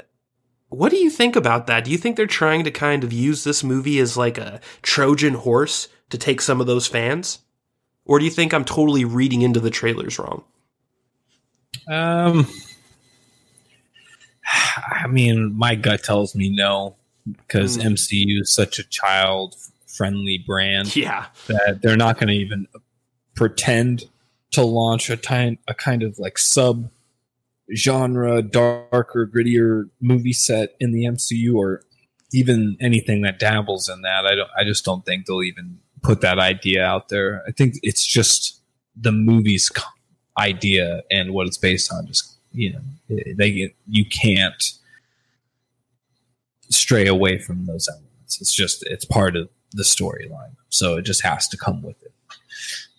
what 0.75 0.91
do 0.91 0.97
you 0.97 1.09
think 1.09 1.35
about 1.35 1.67
that? 1.67 1.85
Do 1.85 1.91
you 1.91 1.97
think 1.97 2.15
they're 2.17 2.27
trying 2.27 2.63
to 2.63 2.71
kind 2.71 3.03
of 3.03 3.13
use 3.13 3.43
this 3.43 3.63
movie 3.63 3.99
as 3.99 4.17
like 4.17 4.37
a 4.37 4.59
Trojan 4.81 5.35
horse 5.35 5.87
to 6.09 6.17
take 6.17 6.41
some 6.41 6.61
of 6.61 6.67
those 6.67 6.87
fans, 6.87 7.39
or 8.05 8.19
do 8.19 8.25
you 8.25 8.31
think 8.31 8.53
I'm 8.53 8.65
totally 8.65 9.05
reading 9.05 9.41
into 9.41 9.59
the 9.59 9.69
trailers 9.69 10.19
wrong? 10.19 10.43
Um, 11.87 12.47
I 14.91 15.07
mean, 15.07 15.57
my 15.57 15.75
gut 15.75 16.03
tells 16.03 16.35
me 16.35 16.49
no 16.49 16.95
because 17.25 17.75
Hmm. 17.75 17.81
MCU 17.93 18.41
is 18.41 18.53
such 18.53 18.79
a 18.79 18.83
child-friendly 18.83 20.43
brand 20.45 20.95
Yeah, 20.95 21.25
that 21.47 21.79
they're 21.81 21.97
not 21.97 22.17
going 22.17 22.27
to 22.27 22.35
even 22.35 22.67
pretend 23.35 24.05
to 24.51 24.63
launch 24.63 25.09
a 25.09 25.17
time 25.17 25.57
a 25.67 25.73
kind 25.73 26.03
of 26.03 26.17
like 26.19 26.37
sub 26.37 26.89
genre 27.73 28.41
darker 28.41 29.29
grittier 29.33 29.89
movie 30.01 30.33
set 30.33 30.75
in 30.79 30.91
the 30.91 31.03
MCU 31.05 31.55
or 31.55 31.83
even 32.33 32.77
anything 32.81 33.21
that 33.21 33.39
dabbles 33.39 33.87
in 33.89 34.01
that 34.01 34.25
I 34.25 34.35
don't 34.35 34.49
I 34.57 34.63
just 34.63 34.83
don't 34.85 35.05
think 35.05 35.25
they'll 35.25 35.43
even 35.43 35.79
put 36.03 36.21
that 36.21 36.37
idea 36.37 36.83
out 36.85 37.09
there. 37.09 37.43
I 37.47 37.51
think 37.51 37.75
it's 37.81 38.05
just 38.05 38.61
the 38.95 39.11
movie's 39.11 39.71
idea 40.37 41.01
and 41.09 41.33
what 41.33 41.47
it's 41.47 41.57
based 41.57 41.91
on 41.93 42.05
just 42.07 42.35
you 42.51 42.73
know 42.73 42.81
they 43.37 43.73
you 43.87 44.05
can't 44.05 44.63
stray 46.69 47.07
away 47.07 47.37
from 47.39 47.65
those 47.65 47.87
elements. 47.87 48.41
It's 48.41 48.53
just 48.53 48.83
it's 48.87 49.05
part 49.05 49.35
of 49.35 49.49
the 49.71 49.83
storyline. 49.83 50.55
So 50.69 50.97
it 50.97 51.03
just 51.03 51.23
has 51.23 51.47
to 51.49 51.57
come 51.57 51.81
with 51.81 52.01
it. 52.03 52.13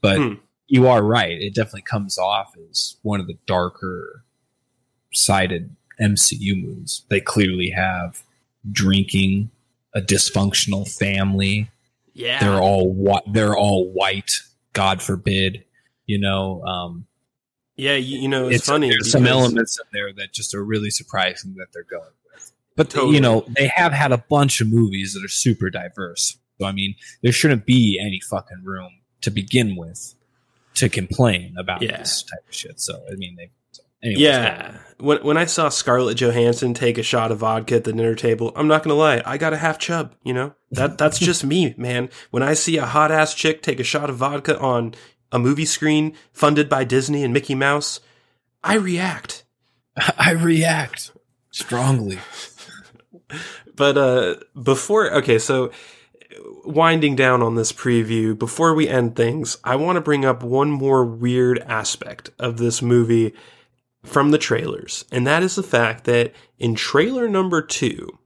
But 0.02 0.18
Hmm. 0.18 0.34
you 0.68 0.86
are 0.88 1.02
right. 1.02 1.40
It 1.40 1.54
definitely 1.54 1.82
comes 1.82 2.18
off 2.18 2.54
as 2.70 2.96
one 3.02 3.20
of 3.20 3.26
the 3.26 3.38
darker 3.46 4.24
sided 5.16 5.74
mcu 6.00 6.62
movies 6.62 7.02
they 7.08 7.20
clearly 7.20 7.70
have 7.70 8.22
drinking 8.70 9.50
a 9.94 10.00
dysfunctional 10.00 10.86
family 10.90 11.70
yeah. 12.12 12.38
they're 12.40 12.60
all 12.60 12.92
whi- 12.92 13.22
they're 13.32 13.56
all 13.56 13.88
white 13.92 14.32
god 14.72 15.00
forbid 15.02 15.64
you 16.06 16.18
know 16.18 16.62
um 16.64 17.06
Yeah, 17.76 17.96
you, 17.96 18.18
you 18.20 18.28
know, 18.28 18.46
it's, 18.46 18.56
it's 18.58 18.66
funny. 18.68 18.88
There's 18.88 19.10
some 19.10 19.26
elements 19.26 19.78
in 19.78 19.86
there 19.92 20.10
that 20.14 20.32
just 20.32 20.54
are 20.54 20.64
really 20.64 20.88
surprising 20.90 21.54
that 21.58 21.66
they're 21.74 21.82
going 21.98 22.14
with. 22.32 22.52
But 22.74 22.88
Totally. 22.88 23.16
you 23.16 23.20
know, 23.20 23.44
they 23.54 23.66
have 23.68 23.92
had 23.92 24.12
a 24.12 24.18
bunch 24.30 24.62
of 24.62 24.68
movies 24.68 25.12
that 25.12 25.22
are 25.22 25.28
super 25.28 25.68
diverse. 25.68 26.38
So 26.58 26.66
I 26.66 26.72
mean, 26.72 26.94
there 27.22 27.32
shouldn't 27.32 27.66
be 27.66 27.98
any 28.00 28.18
fucking 28.20 28.62
room 28.64 28.92
to 29.20 29.30
begin 29.30 29.76
with 29.76 30.14
to 30.74 30.88
complain 30.88 31.54
about 31.58 31.82
Yeah. 31.82 31.98
this 31.98 32.22
type 32.22 32.44
of 32.48 32.54
shit. 32.54 32.80
So 32.80 32.94
I 33.10 33.14
mean, 33.16 33.36
they. 33.36 33.50
So 34.06 34.10
anyways, 34.10 34.20
Yeah. 34.20 34.72
When 34.98 35.18
when 35.18 35.36
I 35.36 35.44
saw 35.44 35.68
Scarlett 35.68 36.16
Johansson 36.16 36.72
take 36.72 36.96
a 36.96 37.02
shot 37.02 37.30
of 37.30 37.38
vodka 37.38 37.76
at 37.76 37.84
the 37.84 37.92
dinner 37.92 38.14
table, 38.14 38.50
I'm 38.56 38.66
not 38.66 38.82
gonna 38.82 38.94
lie, 38.94 39.22
I 39.26 39.36
got 39.36 39.52
a 39.52 39.58
half 39.58 39.78
chub. 39.78 40.14
You 40.24 40.32
know 40.32 40.54
that 40.70 40.96
that's 40.96 41.18
just 41.18 41.44
me, 41.44 41.74
man. 41.76 42.08
When 42.30 42.42
I 42.42 42.54
see 42.54 42.78
a 42.78 42.86
hot 42.86 43.12
ass 43.12 43.34
chick 43.34 43.60
take 43.62 43.78
a 43.78 43.84
shot 43.84 44.08
of 44.08 44.16
vodka 44.16 44.58
on 44.58 44.94
a 45.30 45.38
movie 45.38 45.66
screen 45.66 46.14
funded 46.32 46.70
by 46.70 46.84
Disney 46.84 47.22
and 47.24 47.34
Mickey 47.34 47.54
Mouse, 47.54 48.00
I 48.64 48.76
react. 48.76 49.44
I 50.18 50.30
react 50.30 51.12
strongly. 51.50 52.18
But 53.74 53.98
uh 53.98 54.36
before 54.60 55.12
okay, 55.16 55.38
so 55.38 55.70
winding 56.64 57.16
down 57.16 57.42
on 57.42 57.54
this 57.54 57.72
preview, 57.72 58.38
before 58.38 58.74
we 58.74 58.88
end 58.88 59.14
things, 59.14 59.58
I 59.62 59.76
want 59.76 59.96
to 59.96 60.00
bring 60.00 60.24
up 60.24 60.42
one 60.42 60.70
more 60.70 61.04
weird 61.04 61.58
aspect 61.60 62.30
of 62.38 62.56
this 62.56 62.80
movie 62.80 63.34
from 64.06 64.30
the 64.30 64.38
trailers, 64.38 65.04
and 65.10 65.26
that 65.26 65.42
is 65.42 65.54
the 65.54 65.62
fact 65.62 66.04
that 66.04 66.32
in 66.58 66.74
trailer 66.74 67.28
number 67.28 67.60
2, 67.60 68.18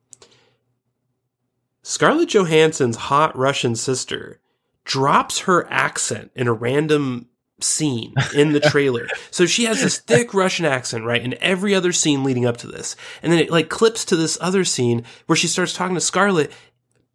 Scarlett 1.83 2.29
Johansson's 2.29 2.97
hot 2.97 3.37
Russian 3.37 3.75
sister 3.75 4.41
drops 4.85 5.41
her 5.41 5.71
accent 5.71 6.31
in 6.35 6.47
a 6.47 6.53
random 6.53 7.29
scene 7.61 8.15
in 8.35 8.53
the 8.53 8.61
trailer. 8.61 9.09
so 9.31 9.47
she 9.47 9.65
has 9.65 9.81
this 9.83 9.99
thick 9.99 10.35
Russian 10.35 10.67
accent, 10.67 11.05
right, 11.05 11.23
in 11.23 11.37
every 11.41 11.75
other 11.75 11.93
scene 11.93 12.25
leading 12.25 12.47
up 12.47 12.57
to 12.59 12.67
this. 12.67 12.97
And 13.23 13.33
then 13.33 13.41
it 13.41 13.51
like 13.51 13.69
clips 13.69 14.05
to 14.07 14.17
this 14.17 14.39
other 14.41 14.65
scene 14.65 15.05
where 15.27 15.37
she 15.37 15.47
starts 15.47 15.73
talking 15.73 15.95
to 15.95 16.01
Scarlett. 16.01 16.53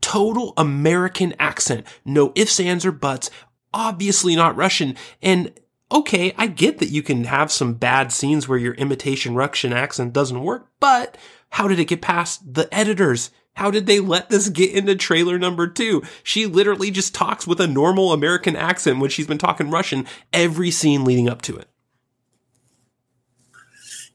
Total 0.02 0.54
American 0.58 1.34
accent. 1.40 1.86
No 2.04 2.32
ifs, 2.36 2.60
ands, 2.60 2.86
or 2.86 2.92
buts. 2.92 3.32
Obviously 3.74 4.36
not 4.36 4.56
Russian. 4.56 4.96
And 5.22 5.52
okay, 5.92 6.34
I 6.38 6.48
get 6.48 6.80
that 6.80 6.90
you 6.90 7.04
can 7.04 7.26
have 7.26 7.52
some 7.52 7.74
bad 7.74 8.12
scenes 8.12 8.48
where 8.48 8.58
your 8.58 8.74
imitation 8.76 9.36
Russian 9.36 9.74
accent 9.74 10.14
doesn't 10.14 10.44
work, 10.44 10.70
but 10.80 11.18
how 11.50 11.68
did 11.68 11.80
it 11.80 11.86
get 11.86 12.02
past 12.02 12.54
the 12.54 12.74
editors? 12.74 13.32
How 13.54 13.72
did 13.72 13.86
they 13.86 14.02
let 14.02 14.30
this 14.30 14.50
get 14.50 14.74
into 14.74 14.96
trailer 14.96 15.40
number 15.40 15.68
two? 15.68 16.04
She 16.24 16.46
literally 16.46 16.92
just 16.92 17.16
talks 17.16 17.48
with 17.48 17.62
a 17.62 17.68
normal 17.68 18.12
American 18.12 18.56
accent 18.56 19.00
when 19.00 19.10
she's 19.10 19.28
been 19.28 19.38
talking 19.38 19.70
Russian 19.70 20.06
every 20.34 20.72
scene 20.72 21.06
leading 21.06 21.30
up 21.30 21.42
to 21.44 21.58
it. 21.58 21.70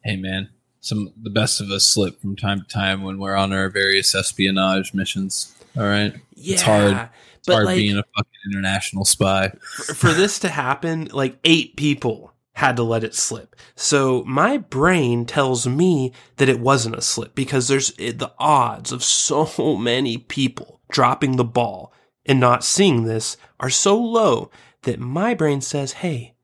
Hey 0.05 0.17
man, 0.17 0.51
some 0.81 1.13
the 1.21 1.31
best 1.31 1.61
of 1.61 1.71
us 1.71 1.89
slip 1.89 2.21
from 2.21 2.37
time 2.37 2.61
to 2.61 2.67
time 2.67 3.03
when 3.03 3.19
we're 3.19 3.35
on 3.37 3.53
our 3.53 3.71
various 3.71 4.15
espionage 4.15 4.93
missions. 4.93 5.55
All 5.77 5.85
right, 5.85 6.15
Yeah. 6.35 6.55
It's 6.55 6.63
hard. 6.63 7.09
But 7.47 7.55
hard 7.55 7.67
like, 7.67 7.77
being 7.77 7.97
a 7.97 8.05
fucking 8.17 8.53
international 8.53 9.05
spy. 9.05 9.53
for, 9.61 9.95
for 9.95 10.13
this 10.13 10.39
to 10.41 10.49
happen, 10.49 11.09
like 11.13 11.39
eight 11.45 11.77
people 11.77 12.33
had 12.53 12.77
to 12.77 12.83
let 12.83 13.05
it 13.05 13.15
slip. 13.15 13.57
So 13.75 14.23
my 14.25 14.59
brain 14.59 15.25
tells 15.25 15.67
me 15.67 16.13
that 16.37 16.49
it 16.49 16.61
wasn't 16.61 16.97
a 16.97 17.03
slip 17.03 17.35
because 17.35 17.69
there's 17.69 17.95
it, 17.99 18.19
the 18.19 18.33
odds 18.39 18.93
of 18.93 19.03
so 19.03 19.77
many 19.79 20.19
people 20.19 20.81
dropping 20.91 21.37
the 21.37 21.45
ball 21.45 21.93
and 22.27 22.39
not 22.39 22.65
seeing 22.65 23.05
this 23.05 23.37
are 23.59 23.71
so 23.71 23.99
low 23.99 24.51
that 24.83 25.01
my 25.01 25.35
brain 25.35 25.61
says, 25.61 25.95
hey, 25.95 26.35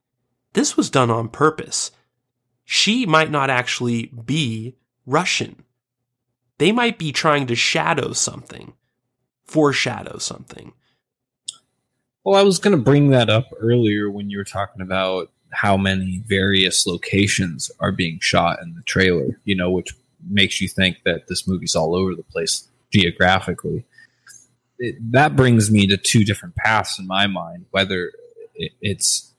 this 0.53 0.76
was 0.76 0.90
done 0.90 1.11
on 1.11 1.28
purpose. 1.28 1.90
She 2.64 3.05
might 3.07 3.30
not 3.30 3.51
actually 3.51 4.07
be 4.07 4.76
Russian. 5.05 5.64
They 6.59 6.72
might 6.72 6.99
be 6.99 7.12
trying 7.12 7.47
to 7.49 7.55
shadow 7.55 8.12
something, 8.12 8.72
foreshadow 9.44 10.18
something. 10.18 10.72
Well, 12.26 12.34
I 12.34 12.42
was 12.42 12.58
going 12.58 12.76
to 12.76 12.82
bring 12.82 13.10
that 13.10 13.30
up 13.30 13.54
earlier 13.56 14.10
when 14.10 14.30
you 14.30 14.38
were 14.38 14.44
talking 14.44 14.82
about 14.82 15.30
how 15.52 15.76
many 15.76 16.24
various 16.26 16.84
locations 16.84 17.70
are 17.78 17.92
being 17.92 18.18
shot 18.20 18.60
in 18.60 18.74
the 18.74 18.82
trailer, 18.82 19.40
you 19.44 19.54
know, 19.54 19.70
which 19.70 19.94
makes 20.28 20.60
you 20.60 20.66
think 20.66 21.04
that 21.04 21.28
this 21.28 21.46
movie's 21.46 21.76
all 21.76 21.94
over 21.94 22.16
the 22.16 22.24
place 22.24 22.66
geographically. 22.90 23.84
It, 24.80 24.96
that 25.12 25.36
brings 25.36 25.70
me 25.70 25.86
to 25.86 25.96
two 25.96 26.24
different 26.24 26.56
paths 26.56 26.98
in 26.98 27.06
my 27.06 27.28
mind, 27.28 27.66
whether 27.70 28.10
it, 28.56 28.72
it's 28.80 29.32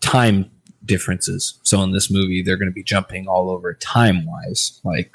time 0.00 0.50
differences. 0.84 1.60
So 1.62 1.84
in 1.84 1.92
this 1.92 2.10
movie, 2.10 2.42
they're 2.42 2.56
going 2.56 2.68
to 2.68 2.74
be 2.74 2.82
jumping 2.82 3.28
all 3.28 3.48
over 3.48 3.74
time 3.74 4.26
wise, 4.26 4.80
like 4.82 5.12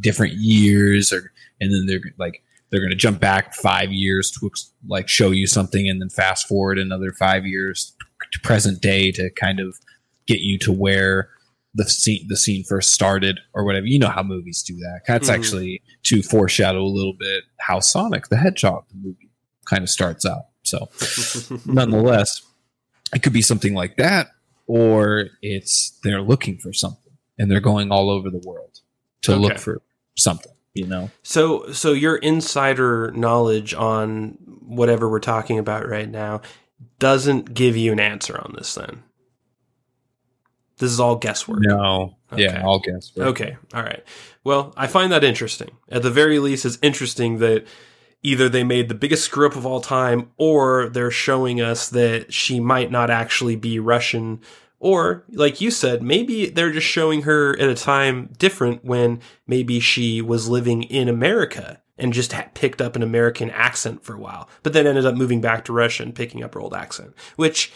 different 0.00 0.32
years, 0.32 1.12
or 1.12 1.30
and 1.60 1.72
then 1.72 1.86
they're 1.86 2.12
like 2.18 2.42
they're 2.70 2.80
going 2.80 2.90
to 2.90 2.96
jump 2.96 3.20
back 3.20 3.54
five 3.54 3.92
years 3.92 4.30
to 4.30 4.50
like 4.88 5.08
show 5.08 5.30
you 5.30 5.46
something 5.46 5.88
and 5.88 6.00
then 6.00 6.08
fast 6.08 6.46
forward 6.48 6.78
another 6.78 7.12
five 7.12 7.44
years 7.46 7.94
to 8.32 8.40
present 8.40 8.80
day 8.80 9.10
to 9.12 9.30
kind 9.30 9.58
of 9.60 9.76
get 10.26 10.40
you 10.40 10.58
to 10.58 10.72
where 10.72 11.30
the 11.74 11.84
scene 11.84 12.26
the 12.28 12.36
scene 12.36 12.64
first 12.64 12.92
started 12.92 13.38
or 13.54 13.64
whatever 13.64 13.86
you 13.86 13.98
know 13.98 14.08
how 14.08 14.22
movies 14.22 14.62
do 14.62 14.76
that 14.76 15.00
that's 15.06 15.28
Mhm. 15.30 15.34
actually 15.34 15.82
to 16.04 16.22
foreshadow 16.22 16.82
a 16.82 16.86
little 16.86 17.12
bit 17.18 17.44
how 17.60 17.78
sonic 17.80 18.28
the 18.28 18.36
hedgehog 18.36 18.84
the 18.90 18.96
movie 18.96 19.30
kind 19.66 19.82
of 19.82 19.88
starts 19.90 20.26
out 20.26 20.46
so 20.64 20.88
nonetheless 21.66 22.42
it 23.14 23.22
could 23.22 23.32
be 23.32 23.42
something 23.42 23.74
like 23.74 23.96
that 23.96 24.28
or 24.66 25.26
it's 25.42 25.98
they're 26.04 26.22
looking 26.22 26.58
for 26.58 26.72
something 26.72 27.12
and 27.38 27.50
they're 27.50 27.60
going 27.60 27.90
all 27.90 28.10
over 28.10 28.30
the 28.30 28.42
world 28.44 28.80
to 29.22 29.32
Okay. 29.32 29.40
look 29.40 29.58
for 29.58 29.80
something 30.16 30.52
you 30.74 30.86
know 30.86 31.10
So, 31.22 31.70
so 31.72 31.92
your 31.92 32.16
insider 32.16 33.10
knowledge 33.12 33.74
on 33.74 34.38
whatever 34.62 35.08
we're 35.08 35.18
talking 35.20 35.58
about 35.58 35.88
right 35.88 36.08
now 36.08 36.42
doesn't 36.98 37.52
give 37.54 37.76
you 37.76 37.92
an 37.92 38.00
answer 38.00 38.38
on 38.38 38.54
this. 38.56 38.74
Then 38.74 39.02
this 40.78 40.90
is 40.90 41.00
all 41.00 41.16
guesswork. 41.16 41.60
No. 41.62 42.16
Okay. 42.32 42.44
Yeah, 42.44 42.62
I'll 42.64 42.78
guess. 42.78 43.10
but- 43.10 43.26
Okay, 43.28 43.56
all 43.74 43.82
right. 43.82 44.02
Well, 44.44 44.72
I 44.76 44.86
find 44.86 45.12
that 45.12 45.24
interesting. 45.24 45.70
At 45.90 46.02
the 46.02 46.10
very 46.10 46.38
least, 46.38 46.64
it's 46.64 46.78
interesting 46.80 47.38
that 47.38 47.66
either 48.22 48.48
they 48.48 48.64
made 48.64 48.88
the 48.88 48.94
biggest 48.94 49.24
screw 49.24 49.46
up 49.46 49.56
of 49.56 49.66
all 49.66 49.80
time, 49.80 50.30
or 50.38 50.88
they're 50.88 51.10
showing 51.10 51.60
us 51.60 51.88
that 51.90 52.32
she 52.32 52.60
might 52.60 52.90
not 52.90 53.10
actually 53.10 53.56
be 53.56 53.78
Russian. 53.78 54.40
Or, 54.80 55.24
like 55.30 55.60
you 55.60 55.70
said, 55.70 56.02
maybe 56.02 56.46
they're 56.46 56.72
just 56.72 56.86
showing 56.86 57.22
her 57.22 57.52
at 57.60 57.68
a 57.68 57.74
time 57.74 58.30
different 58.38 58.82
when 58.82 59.20
maybe 59.46 59.78
she 59.78 60.22
was 60.22 60.48
living 60.48 60.84
in 60.84 61.06
America 61.08 61.82
and 61.98 62.14
just 62.14 62.32
ha- 62.32 62.48
picked 62.54 62.80
up 62.80 62.96
an 62.96 63.02
American 63.02 63.50
accent 63.50 64.02
for 64.02 64.14
a 64.14 64.18
while, 64.18 64.48
but 64.62 64.72
then 64.72 64.86
ended 64.86 65.04
up 65.04 65.14
moving 65.14 65.42
back 65.42 65.66
to 65.66 65.72
Russia 65.74 66.02
and 66.02 66.14
picking 66.14 66.42
up 66.42 66.54
her 66.54 66.60
old 66.60 66.72
accent, 66.72 67.14
which 67.36 67.70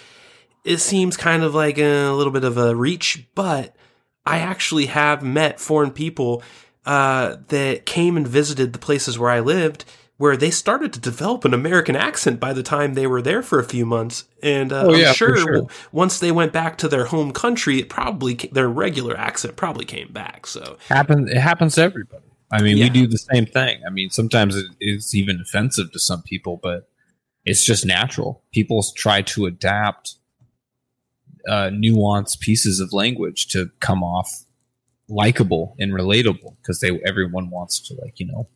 it 0.65 0.79
seems 0.79 1.17
kind 1.19 1.43
of 1.43 1.55
like 1.55 1.79
a 1.79 2.09
little 2.13 2.33
bit 2.33 2.43
of 2.43 2.57
a 2.57 2.75
reach, 2.75 3.27
but 3.35 3.77
I 4.25 4.39
actually 4.39 4.87
have 4.87 5.23
met 5.23 5.61
foreign 5.61 5.91
people 5.91 6.43
uh, 6.87 7.37
that 7.49 7.85
came 7.85 8.17
and 8.17 8.27
visited 8.27 8.73
the 8.73 8.79
places 8.79 9.19
where 9.19 9.31
I 9.31 9.41
lived, 9.41 9.85
where 10.17 10.37
they 10.37 10.51
started 10.51 10.93
to 10.93 11.01
develop 11.01 11.45
an 11.45 11.53
American 11.53 11.97
accent 11.97 12.39
by 12.39 12.53
the 12.53 12.63
time 12.63 12.95
they 12.95 13.07
were 13.07 13.21
there 13.21 13.43
for 13.43 13.59
a 13.59 13.65
few 13.65 13.85
months. 13.85 14.25
And 14.43 14.73
uh, 14.73 14.85
Oh, 14.87 14.95
I'm 14.95 15.01
yeah, 15.01 15.13
sure, 15.13 15.37
sure. 15.37 15.67
once 15.91 16.21
they 16.21 16.31
went 16.31 16.53
back 16.53 16.79
to 16.79 16.89
their 16.89 17.07
home 17.07 17.33
country, 17.33 17.81
it 17.81 17.89
probably 17.89 18.35
their 18.53 18.69
regular 18.69 19.17
accent 19.17 19.57
probably 19.57 19.85
came 19.85 20.13
back. 20.13 20.47
So 20.47 20.77
Happen, 20.89 21.29
it 21.29 21.37
happens 21.39 21.75
to 21.75 21.83
everybody. 21.83 22.23
I 22.53 22.63
mean, 22.63 22.77
Yeah. 22.77 22.85
we 22.85 22.91
do 22.91 23.07
the 23.09 23.19
same 23.19 23.47
thing. 23.47 23.81
I 23.85 23.91
mean, 23.91 24.11
sometimes 24.11 24.55
it 24.57 24.67
is 24.81 25.15
even 25.17 25.41
offensive 25.41 25.91
to 25.93 25.99
some 25.99 26.23
people, 26.23 26.61
but 26.63 26.89
it's 27.45 27.65
just 27.65 27.85
natural. 27.85 28.43
People 28.53 28.85
try 28.95 29.23
to 29.23 29.47
adapt 29.47 30.15
uh, 31.49 31.71
nuanced 31.73 32.39
pieces 32.41 32.79
of 32.81 32.93
language 32.93 33.49
to 33.49 33.71
come 33.81 34.03
off 34.03 34.45
likable 35.09 35.75
and 35.79 35.93
relatable 35.93 36.57
because 36.63 36.81
they 36.81 36.99
everyone 37.05 37.51
wants 37.51 37.79
to 37.79 37.95
like 38.01 38.19
you 38.19 38.27
know 38.27 38.49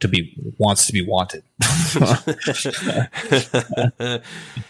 to 0.00 0.08
be 0.08 0.34
wants 0.58 0.86
to 0.86 0.92
be 0.92 1.02
wanted. 1.06 1.42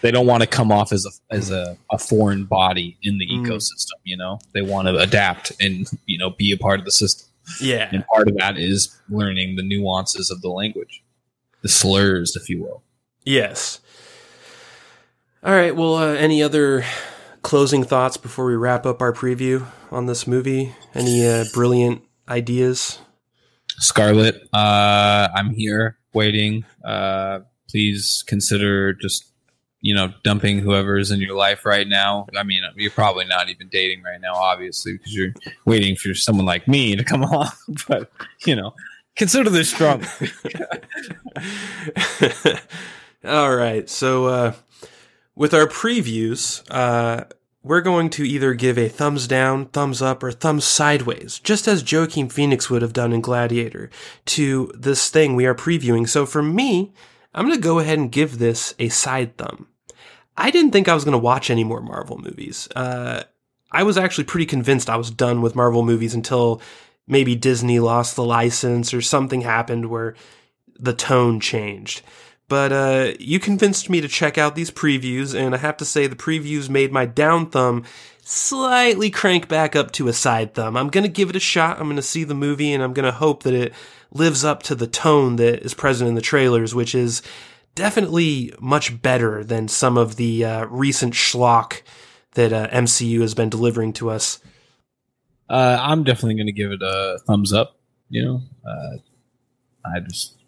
they 0.03 0.11
don't 0.11 0.27
want 0.27 0.43
to 0.43 0.47
come 0.47 0.73
off 0.73 0.93
as 0.93 1.07
a 1.07 1.35
as 1.35 1.51
a, 1.51 1.77
a 1.91 1.99
foreign 1.99 2.45
body 2.45 2.97
in 3.03 3.19
the 3.19 3.27
Mm. 3.27 3.47
ecosystem. 3.47 3.93
You 4.05 4.17
know, 4.17 4.39
they 4.53 4.63
want 4.63 4.89
to 4.89 4.97
adapt 4.99 5.53
and 5.61 5.87
you 6.07 6.19
know 6.19 6.31
be 6.31 6.53
a 6.53 6.57
part 6.57 6.79
of 6.81 6.85
the 6.85 6.91
system. 6.91 7.29
yeah, 7.61 7.89
And 7.93 8.05
part 8.07 8.29
of 8.29 8.37
that 8.39 8.59
is 8.59 8.97
learning 9.09 9.57
the 9.57 9.63
nuances 9.63 10.31
of 10.31 10.41
the 10.43 10.49
language, 10.49 11.03
the 11.63 11.69
slurs, 11.69 12.37
if 12.37 12.49
you 12.49 12.63
will. 12.63 12.83
yes. 13.25 13.81
All 15.43 15.55
right. 15.55 15.75
Well, 15.75 15.95
uh, 15.97 16.13
any 16.13 16.43
other 16.43 16.85
closing 17.41 17.83
thoughts 17.83 18.19
before 18.19 18.45
we 18.45 18.55
wrap 18.57 18.85
up 18.85 19.01
our 19.01 19.11
preview 19.13 19.65
on 19.91 20.05
this 20.05 20.27
movie? 20.27 20.75
Any 20.95 21.27
uh, 21.27 21.45
brilliant 21.55 22.03
ideas? 22.29 22.99
Scarlett, 23.81 24.49
uh, 24.53 25.29
I'm 25.35 25.51
here 25.51 25.99
waiting. 26.13 26.65
Uh, 26.85 27.41
please 27.69 28.23
consider 28.27 28.93
just 28.93 29.27
you 29.83 29.95
know, 29.95 30.13
dumping 30.23 30.59
whoever's 30.59 31.11
in 31.11 31.21
your 31.21 31.35
life 31.35 31.65
right 31.65 31.89
now. 31.89 32.27
I 32.37 32.43
mean, 32.43 32.63
you're 32.77 32.91
probably 32.91 33.25
not 33.25 33.49
even 33.49 33.69
dating 33.69 34.03
right 34.03 34.21
now, 34.21 34.35
obviously, 34.35 34.93
because 34.93 35.15
you're 35.15 35.33
waiting 35.65 35.97
for 35.97 36.15
someone 36.15 36.45
like 36.45 36.69
me 36.69 36.97
to 36.97 37.05
come 37.05 37.23
along. 37.23 37.51
But 37.89 38.11
you 38.45 38.57
know, 38.57 38.75
consider 39.17 39.51
this 39.51 39.71
strong. 39.71 40.05
All 43.25 43.55
right. 43.55 43.89
So, 43.89 44.27
uh, 44.27 44.55
with 45.35 45.55
our 45.55 45.67
previews, 45.67 46.63
uh, 46.71 47.25
we're 47.63 47.83
going 47.83 48.09
to 48.11 48.25
either 48.25 48.55
give 48.55 48.79
a 48.79 48.89
thumbs 48.89 49.27
down, 49.27 49.67
thumbs 49.67 50.01
up, 50.01 50.23
or 50.23 50.33
thumbs 50.33 50.65
sideways, 50.65 51.39
just 51.41 51.69
as 51.69 51.91
Joaquin 51.91 52.29
Phoenix 52.29 52.71
would 52.71 52.83
have 52.83 52.93
done 52.93 53.13
in 53.13 53.21
Gladiator, 53.21 53.91
to 54.27 54.73
this 54.75 55.11
thing 55.11 55.35
we 55.35 55.47
are 55.47 55.55
previewing. 55.55 56.09
So 56.09 56.25
for 56.25 56.43
me, 56.43 56.93
I'm 57.35 57.47
going 57.47 57.57
to 57.57 57.63
go 57.63 57.79
ahead 57.79 57.99
and 57.99 58.11
give 58.11 58.39
this 58.39 58.75
a 58.79 58.89
side 58.89 59.37
thumb. 59.37 59.67
I 60.37 60.51
didn't 60.51 60.71
think 60.71 60.89
I 60.89 60.95
was 60.95 61.05
going 61.05 61.13
to 61.13 61.19
watch 61.19 61.51
any 61.51 61.65
more 61.65 61.83
Marvel 61.83 62.17
movies. 62.17 62.67
Uh, 62.75 63.25
I 63.71 63.83
was 63.83 63.99
actually 63.99 64.25
pretty 64.25 64.47
convinced 64.47 64.89
I 64.89 64.97
was 64.97 65.11
done 65.11 65.43
with 65.43 65.55
Marvel 65.55 65.85
movies 65.85 66.15
until 66.15 66.63
maybe 67.07 67.35
Disney 67.37 67.79
lost 67.79 68.17
the 68.17 68.25
license 68.25 68.95
or 68.95 69.03
something 69.03 69.43
happened 69.43 69.91
where 69.91 70.15
the 70.79 70.95
tone 70.95 71.41
changed. 71.41 72.03
But 72.51 72.73
uh, 72.73 73.13
you 73.21 73.39
convinced 73.39 73.89
me 73.89 74.01
to 74.01 74.09
check 74.09 74.37
out 74.37 74.57
these 74.57 74.73
previews, 74.73 75.39
and 75.39 75.55
I 75.55 75.59
have 75.59 75.77
to 75.77 75.85
say 75.85 76.09
the 76.09 76.17
previews 76.17 76.69
made 76.69 76.91
my 76.91 77.07
down 77.07 77.49
thumb 77.49 77.85
slightly 78.25 79.09
crank 79.09 79.47
back 79.47 79.77
up 79.77 79.93
to 79.93 80.09
a 80.09 80.13
side 80.13 80.55
thumb. 80.55 80.77
I'm 80.77 80.91
to 80.91 81.09
give 81.09 81.31
it 81.31 81.37
a 81.37 81.41
shot. 81.41 81.79
I'm 81.79 81.87
to 81.95 82.03
see 82.03 82.25
the 82.25 82.35
movie, 82.35 82.73
and 82.73 82.83
I'm 82.83 82.93
to 82.93 83.13
hope 83.13 83.45
that 83.45 83.55
it 83.55 83.73
lives 84.11 84.45
up 84.45 84.65
to 84.65 84.75
the 84.75 84.89
tone 84.89 85.37
that 85.37 85.65
is 85.65 85.75
present 85.75 86.09
in 86.09 86.17
the 86.17 86.21
trailers, 86.21 86.75
which 86.75 86.93
is 86.93 87.23
definitely 87.77 88.53
much 88.59 89.01
better 89.01 89.45
than 89.45 89.69
some 89.69 89.97
of 89.97 90.17
the 90.17 90.45
uh, 90.45 90.65
recent 90.67 91.15
schlock 91.15 91.83
that 92.33 92.53
uh, 92.53 92.67
MCU 92.71 93.21
has 93.21 93.33
been 93.33 93.49
delivering 93.49 93.93
to 93.93 94.11
us. 94.11 94.41
Uh, 95.49 95.79
I'm 95.81 96.03
definitely 96.03 96.35
going 96.35 96.47
to 96.47 96.53
give 96.53 96.73
it 96.73 96.83
a 96.83 97.21
thumbs 97.29 97.53
up. 97.53 97.77
You 98.09 98.25
know, 98.25 98.43
uh, 98.69 98.97
I 99.85 100.01
just 100.01 100.40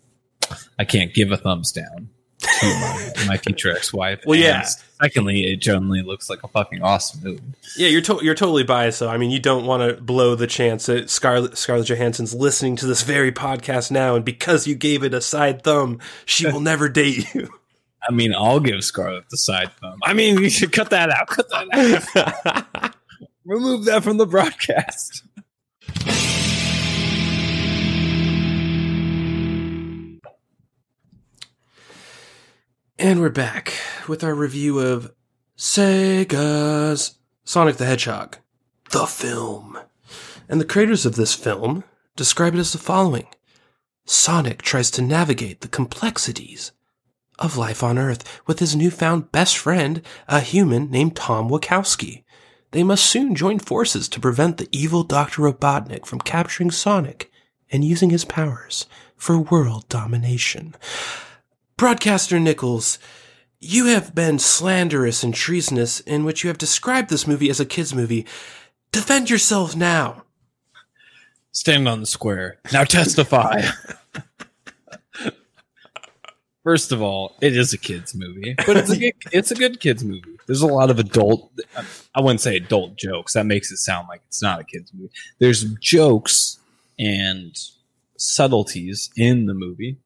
I 0.79 0.85
can't 0.85 1.13
give 1.15 1.31
a 1.33 1.37
thumbs 1.37 1.73
down 1.73 2.09
to 2.41 2.67
my, 2.67 3.13
my 3.29 3.37
future 3.37 3.71
ex-wife. 3.75 4.23
Well, 4.27 4.39
yeah. 4.39 4.63
Secondly, 5.01 5.53
it 5.53 5.57
generally 5.57 6.03
looks 6.03 6.29
like 6.31 6.43
a 6.45 6.49
fucking 6.49 6.83
awesome 6.83 7.23
movie. 7.23 7.43
Yeah, 7.77 7.89
you're 7.89 8.01
to- 8.03 8.21
you're 8.23 8.35
totally 8.35 8.63
biased. 8.65 9.01
though. 9.01 9.09
I 9.09 9.17
mean, 9.17 9.31
you 9.31 9.39
don't 9.41 9.67
want 9.67 9.89
to 9.97 10.01
blow 10.03 10.35
the 10.35 10.47
chance 10.47 10.87
that 10.87 11.11
Scarlett 11.11 11.57
Scarlett 11.59 11.87
Johansson's 11.89 12.35
listening 12.35 12.77
to 12.77 12.87
this 12.87 13.03
very 13.03 13.33
podcast 13.33 13.91
now, 13.91 14.15
and 14.15 14.25
because 14.25 14.67
you 14.67 14.75
gave 14.75 15.03
it 15.03 15.15
a 15.15 15.21
side 15.21 15.63
thumb, 15.63 15.99
she 16.25 16.47
will 16.47 16.61
never 16.61 16.89
date 16.89 17.33
you. 17.35 17.49
I 18.09 18.13
mean, 18.13 18.35
I'll 18.35 18.59
give 18.61 18.83
Scarlett 18.83 19.29
the 19.31 19.37
side 19.37 19.71
thumb. 19.81 19.99
I 20.03 20.13
mean, 20.13 20.39
you 20.39 20.51
should 20.51 20.73
cut 20.73 20.91
that 20.91 21.11
out. 21.11 21.29
Cut 21.29 21.49
that 21.51 22.75
out. 22.77 22.95
Remove 23.45 23.85
that 23.87 24.03
from 24.03 24.17
the 24.19 24.27
broadcast. 24.27 25.23
And 33.03 33.21
we're 33.21 33.31
back 33.31 33.75
with 34.07 34.23
our 34.23 34.33
review 34.33 34.79
of 34.79 35.13
Sega's 35.59 37.19
Sonic 37.43 37.77
the 37.77 37.85
Hedgehog, 37.85 38.37
the 38.93 39.07
film. 39.07 39.77
And 40.49 40.61
the 40.61 40.65
creators 40.65 41.05
of 41.05 41.17
this 41.17 41.35
film 41.35 41.83
describe 42.15 42.55
it 42.55 42.61
as 42.61 42.71
the 42.71 42.79
following 42.79 43.27
Sonic 44.05 44.63
tries 44.63 44.89
to 44.93 45.03
navigate 45.03 45.63
the 45.63 45.69
complexities 45.69 46.71
of 47.41 47.57
life 47.57 47.83
on 47.83 47.99
Earth 47.99 48.41
with 48.47 48.61
his 48.61 48.77
newfound 48.77 49.33
best 49.33 49.59
friend, 49.59 50.01
a 50.29 50.39
human 50.39 50.89
named 50.89 51.17
Tom 51.17 51.49
Wachowski. 51.49 52.23
They 52.71 52.85
must 52.85 53.05
soon 53.05 53.35
join 53.35 53.59
forces 53.59 54.09
to 54.11 54.21
prevent 54.21 54.59
the 54.59 54.69
evil 54.71 55.03
Dr. 55.03 55.43
Robotnik 55.43 56.07
from 56.07 56.21
capturing 56.21 56.71
Sonic 56.71 57.33
and 57.69 57.85
using 57.85 58.11
his 58.11 58.25
powers 58.25 58.87
for 59.17 59.37
world 59.41 59.89
domination. 59.89 60.77
Broadcaster 61.83 62.39
Nichols, 62.39 63.01
you 63.59 63.87
have 63.87 64.15
been 64.15 64.39
slanderous 64.39 65.25
and 65.25 65.35
treasonous 65.35 65.99
in 65.99 66.25
which 66.25 66.45
you 66.45 66.49
have 66.49 66.57
described 66.57 67.11
this 67.11 67.27
movie 67.27 67.51
as 67.51 67.59
a 67.59 67.67
kids' 67.67 67.93
movie. 67.93 68.25
Defend 68.93 69.29
yourself 69.29 69.75
now. 69.75 70.23
Stand 71.51 71.89
on 71.89 71.99
the 71.99 72.07
square. 72.07 72.61
Now 72.73 72.85
testify. 72.85 73.63
First 76.63 76.93
of 76.93 77.03
all, 77.03 77.35
it 77.41 77.57
is 77.57 77.73
a 77.73 77.79
kids 77.79 78.15
movie, 78.15 78.55
but 78.65 78.77
it's 78.77 78.91
a 78.91 78.97
good, 79.01 79.15
it's 79.33 79.51
a 79.51 79.57
good 79.57 79.81
kids 79.81 80.05
movie. 80.05 80.39
There's 80.47 80.63
a 80.63 80.69
lot 80.69 80.89
of 80.89 81.01
adult. 81.01 81.51
I 82.15 82.21
wouldn't 82.21 82.43
say 82.43 82.55
adult 82.59 82.95
jokes. 82.95 83.33
That 83.33 83.47
makes 83.47 83.73
it 83.73 83.79
sound 83.79 84.07
like 84.09 84.23
it's 84.29 84.41
not 84.41 84.61
a 84.61 84.65
kids 84.65 84.93
movie. 84.95 85.11
There's 85.41 85.65
jokes 85.81 86.61
and 86.97 87.59
subtleties 88.17 89.11
in 89.17 89.47
the 89.47 89.55
movie 89.55 89.99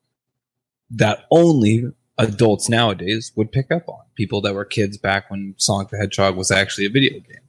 that 0.90 1.24
only 1.30 1.84
adults 2.18 2.68
nowadays 2.68 3.32
would 3.36 3.52
pick 3.52 3.70
up 3.70 3.88
on. 3.88 4.00
People 4.14 4.40
that 4.42 4.54
were 4.54 4.64
kids 4.64 4.96
back 4.96 5.30
when 5.30 5.54
Sonic 5.58 5.88
the 5.90 5.98
Hedgehog 5.98 6.36
was 6.36 6.50
actually 6.50 6.86
a 6.86 6.90
video 6.90 7.14
game. 7.20 7.40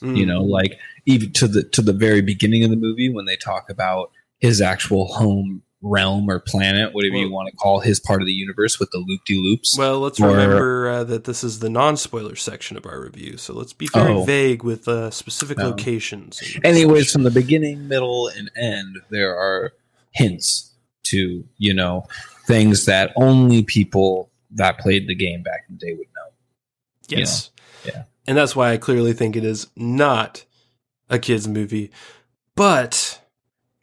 Hmm. 0.00 0.16
You 0.16 0.26
know, 0.26 0.42
like 0.42 0.78
even 1.06 1.32
to 1.34 1.48
the 1.48 1.62
to 1.70 1.82
the 1.82 1.92
very 1.92 2.20
beginning 2.22 2.64
of 2.64 2.70
the 2.70 2.76
movie 2.76 3.12
when 3.12 3.24
they 3.26 3.36
talk 3.36 3.70
about 3.70 4.10
his 4.38 4.60
actual 4.60 5.06
home 5.14 5.62
realm 5.86 6.30
or 6.30 6.38
planet, 6.38 6.94
whatever 6.94 7.16
you 7.16 7.30
want 7.30 7.48
to 7.50 7.56
call 7.56 7.80
his 7.80 8.00
part 8.00 8.22
of 8.22 8.26
the 8.26 8.32
universe 8.32 8.80
with 8.80 8.90
the 8.90 8.98
loop 8.98 9.20
de 9.26 9.36
loops. 9.38 9.76
Well, 9.76 10.00
let's 10.00 10.18
Or- 10.18 10.28
remember 10.28 10.88
uh, 10.88 11.04
that 11.04 11.24
this 11.24 11.44
is 11.44 11.58
the 11.58 11.68
non-spoiler 11.68 12.36
section 12.36 12.78
of 12.78 12.86
our 12.86 13.00
review, 13.02 13.36
so 13.36 13.52
let's 13.52 13.74
be 13.74 13.88
very 13.92 14.12
Oh. 14.14 14.24
vague 14.24 14.62
with 14.64 14.88
uh, 14.88 15.10
specific 15.10 15.58
locations. 15.58 16.40
Anyways, 16.64 17.12
from 17.12 17.22
the 17.24 17.30
beginning, 17.30 17.86
middle, 17.86 18.28
and 18.28 18.50
end, 18.56 18.96
there 19.10 19.36
are 19.36 19.72
hints 20.12 20.72
to 21.04 21.44
you 21.58 21.74
know 21.74 22.06
things 22.46 22.86
that 22.86 23.12
only 23.16 23.62
people 23.62 24.30
that 24.52 24.78
played 24.78 25.08
the 25.08 25.14
game 25.14 25.42
back 25.42 25.64
in 25.68 25.76
the 25.76 25.86
day 25.86 25.92
would 25.94 26.06
know. 26.14 26.32
yes, 27.08 27.50
Yeah. 27.84 28.04
and 28.26 28.36
that's 28.36 28.54
why 28.54 28.72
I 28.72 28.76
clearly 28.76 29.12
think 29.12 29.36
it 29.36 29.44
is 29.44 29.66
not 29.76 30.44
a 31.10 31.18
kids' 31.18 31.48
movie. 31.48 31.90
But 32.54 33.20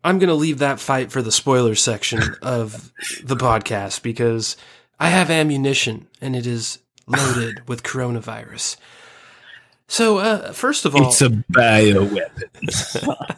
I'm 0.03 0.18
going 0.20 0.30
to 0.30 0.36
leave 0.36 0.59
that 0.59 0.80
fight 0.80 1.12
for 1.12 1.22
the 1.22 1.32
spoiler 1.32 1.76
section 1.76 2.22
of 2.41 2.91
the 3.24 3.36
podcast 3.36 4.01
because 4.01 4.55
I 4.99 5.09
have 5.09 5.30
ammunition 5.30 6.07
and 6.22 6.36
it 6.36 6.47
is 6.47 6.80
loaded 7.07 7.64
with 7.68 7.84
coronavirus. 7.84 8.78
So, 9.88 10.20
uh, 10.20 10.53
first 10.53 10.86
of 10.86 10.95
all, 10.95 11.09
It's 11.09 11.22
a 11.22 11.30
bioweapon. 11.30 12.47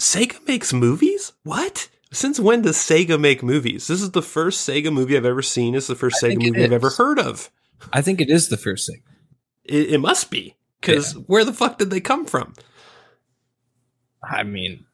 Sega 0.00 0.44
makes 0.48 0.72
movies? 0.72 1.32
What? 1.44 1.88
Since 2.12 2.40
when 2.40 2.62
does 2.62 2.76
Sega 2.76 3.20
make 3.20 3.42
movies? 3.42 3.86
This 3.86 4.02
is 4.02 4.10
the 4.10 4.22
first 4.22 4.68
Sega 4.68 4.92
movie 4.92 5.16
I've 5.16 5.24
ever 5.24 5.42
seen. 5.42 5.74
It's 5.74 5.86
the 5.86 5.94
first 5.94 6.22
I 6.24 6.30
Sega 6.30 6.42
movie 6.42 6.64
I've 6.64 6.72
ever 6.72 6.90
heard 6.90 7.18
of. 7.18 7.50
I 7.92 8.02
think 8.02 8.20
it 8.20 8.28
is 8.28 8.48
the 8.48 8.56
first 8.56 8.88
thing. 8.88 9.02
It, 9.64 9.94
it 9.94 9.98
must 9.98 10.30
be. 10.30 10.56
Because 10.80 11.12
where 11.12 11.44
the 11.44 11.52
fuck 11.52 11.78
did 11.78 11.90
they 11.90 12.00
come 12.00 12.24
from? 12.24 12.54
I 14.22 14.42
mean, 14.42 14.86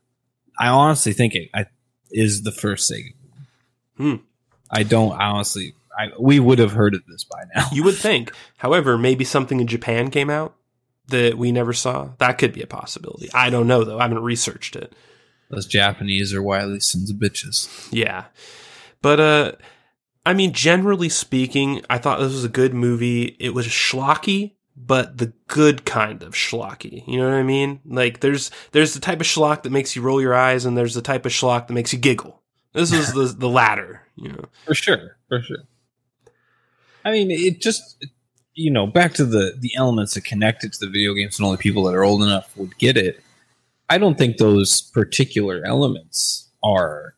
I 0.59 0.69
honestly 0.69 1.13
think 1.13 1.35
it 1.35 1.49
I, 1.55 1.67
is 2.11 2.43
the 2.43 2.53
first 2.53 2.91
Sega. 2.91 3.15
Hmm. 3.97 4.17
I 4.71 4.83
don't 4.83 5.13
honestly. 5.13 5.75
I, 5.99 6.11
we 6.19 6.39
would 6.39 6.59
have 6.59 6.73
heard 6.73 6.95
of 6.95 7.07
this 7.07 7.25
by 7.25 7.45
now. 7.55 7.69
You 7.73 7.83
would 7.85 7.95
think. 7.97 8.33
However, 8.59 8.99
maybe 8.99 9.25
something 9.25 9.61
in 9.61 9.67
Japan 9.67 10.11
came 10.11 10.29
out 10.29 10.55
that 11.09 11.39
we 11.39 11.53
never 11.53 11.73
saw. 11.73 12.11
That 12.19 12.37
could 12.37 12.53
be 12.53 12.63
a 12.63 12.67
possibility. 12.67 13.31
I 13.33 13.49
don't 13.49 13.67
know, 13.67 13.85
though. 13.85 13.99
I 13.99 14.03
haven't 14.03 14.23
researched 14.23 14.77
it. 14.77 14.93
Those 15.51 15.67
Japanese 15.67 16.35
are 16.35 16.43
wily 16.43 16.81
sons 16.81 17.11
of 17.11 17.17
bitches. 17.17 17.89
Yeah. 17.93 18.25
But 19.03 19.21
uh 19.21 19.53
I 20.25 20.35
mean 20.35 20.53
generally 20.53 21.09
speaking, 21.09 21.83
I 21.89 21.99
thought 21.99 22.19
this 22.19 22.33
was 22.33 22.45
a 22.45 22.49
good 22.49 22.75
movie. 22.75 23.37
It 23.39 23.55
was 23.55 23.67
schlocky, 23.67 24.55
but 24.77 25.19
the 25.19 25.33
good 25.49 25.85
kind 25.85 26.23
of 26.23 26.35
schlocky. 26.35 27.07
You 27.07 27.19
know 27.19 27.31
what 27.31 27.37
I 27.37 27.43
mean? 27.43 27.81
Like 27.85 28.21
there's 28.21 28.51
there's 28.73 28.95
the 28.95 29.01
type 29.01 29.21
of 29.21 29.27
schlock 29.27 29.63
that 29.63 29.71
makes 29.71 29.97
you 29.97 30.03
roll 30.03 30.21
your 30.21 30.35
eyes 30.35 30.65
and 30.65 30.77
there's 30.77 30.95
the 30.95 31.03
type 31.03 31.27
of 31.27 31.33
schlock 31.33 31.69
that 31.69 31.75
makes 31.75 31.93
you 31.93 31.99
giggle. 31.99 32.43
This 32.73 32.93
is 32.93 33.15
the 33.15 33.25
the 33.25 33.49
latter, 33.49 34.03
you 34.17 34.29
know. 34.29 34.45
For 34.67 34.75
sure, 34.75 35.17
for 35.29 35.41
sure. 35.41 35.65
I 37.07 37.11
mean, 37.11 37.31
it 37.31 37.63
just 37.63 38.05
you 38.53 38.71
know 38.71 38.87
back 38.87 39.15
to 39.15 39.25
the 39.25 39.55
the 39.59 39.71
elements 39.77 40.15
that 40.15 40.25
connected 40.25 40.75
to 40.75 40.79
the 40.81 40.91
video 40.91 41.15
games, 41.15 41.39
and 41.39 41.47
only 41.47 41.57
people 41.57 41.85
that 41.85 41.95
are 41.95 42.05
old 42.05 42.23
enough 42.23 42.55
would 42.57 42.77
get 42.77 42.99
it. 42.99 43.23
I 43.89 43.99
don't 43.99 44.19
think 44.19 44.37
those 44.37 44.83
particular 44.83 45.63
elements 45.65 46.49
are 46.63 47.15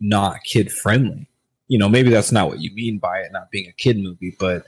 not 0.00 0.44
kid 0.44 0.70
friendly. 0.72 1.28
You 1.68 1.78
know, 1.78 1.88
maybe 1.88 2.10
that's 2.10 2.32
not 2.32 2.48
what 2.48 2.60
you 2.60 2.72
mean 2.74 2.98
by 2.98 3.20
it 3.20 3.32
not 3.32 3.50
being 3.50 3.68
a 3.68 3.72
kid 3.72 3.98
movie, 3.98 4.36
but 4.38 4.66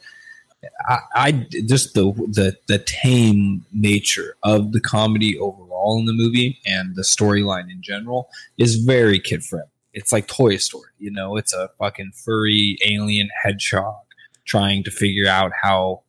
I, 0.88 0.98
I 1.14 1.32
just 1.66 1.94
the 1.94 2.12
the 2.12 2.56
the 2.68 2.78
tame 2.78 3.64
nature 3.72 4.36
of 4.42 4.72
the 4.72 4.80
comedy 4.80 5.36
overall 5.38 5.98
in 5.98 6.06
the 6.06 6.12
movie 6.12 6.60
and 6.64 6.94
the 6.94 7.02
storyline 7.02 7.70
in 7.70 7.82
general 7.82 8.28
is 8.58 8.76
very 8.76 9.18
kid 9.18 9.44
friendly. 9.44 9.68
It's 9.92 10.12
like 10.12 10.26
Toy 10.26 10.56
Story, 10.56 10.90
you 10.98 11.10
know. 11.10 11.36
It's 11.36 11.52
a 11.52 11.68
fucking 11.78 12.12
furry 12.12 12.78
alien 12.86 13.28
hedgehog 13.42 14.04
trying 14.44 14.84
to 14.84 14.90
figure 14.90 15.28
out 15.28 15.52
how 15.60 16.02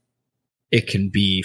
it 0.71 0.87
can 0.87 1.09
be 1.09 1.43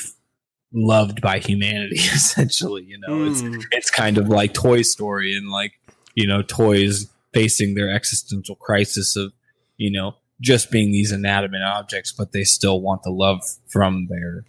loved 0.73 1.21
by 1.21 1.39
humanity. 1.39 1.97
Essentially, 1.99 2.85
you 2.85 2.99
know, 2.99 3.25
it's 3.25 3.43
Mm. 3.43 3.63
it's 3.73 3.91
kind 3.91 4.19
of 4.19 4.29
like 4.29 4.53
Toy 4.55 4.83
Story 4.83 5.35
and 5.35 5.51
like 5.51 5.73
you 6.15 6.27
know 6.27 6.43
toys 6.43 7.07
facing 7.33 7.75
their 7.75 7.91
existential 7.91 8.57
crisis 8.57 9.17
of 9.17 9.33
you 9.77 9.91
know 9.91 10.17
just 10.41 10.71
being 10.71 10.93
these 10.93 11.11
inanimate 11.13 11.63
objects, 11.63 12.13
but 12.13 12.33
they 12.33 12.45
still 12.45 12.81
want 12.81 13.03
the 13.03 13.11
love 13.11 13.41
from 13.69 14.07
their 14.09 14.45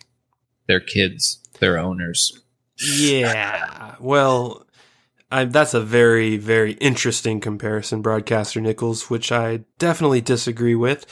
their 0.67 0.79
kids, 0.79 1.39
their 1.59 1.77
owners. 1.77 2.39
Yeah. 2.77 3.95
Well, 3.99 4.65
I, 5.31 5.45
that's 5.45 5.73
a 5.73 5.81
very, 5.81 6.37
very 6.37 6.73
interesting 6.73 7.39
comparison, 7.39 8.01
Broadcaster 8.01 8.61
Nichols, 8.61 9.09
which 9.09 9.31
I 9.31 9.61
definitely 9.77 10.21
disagree 10.21 10.75
with, 10.75 11.05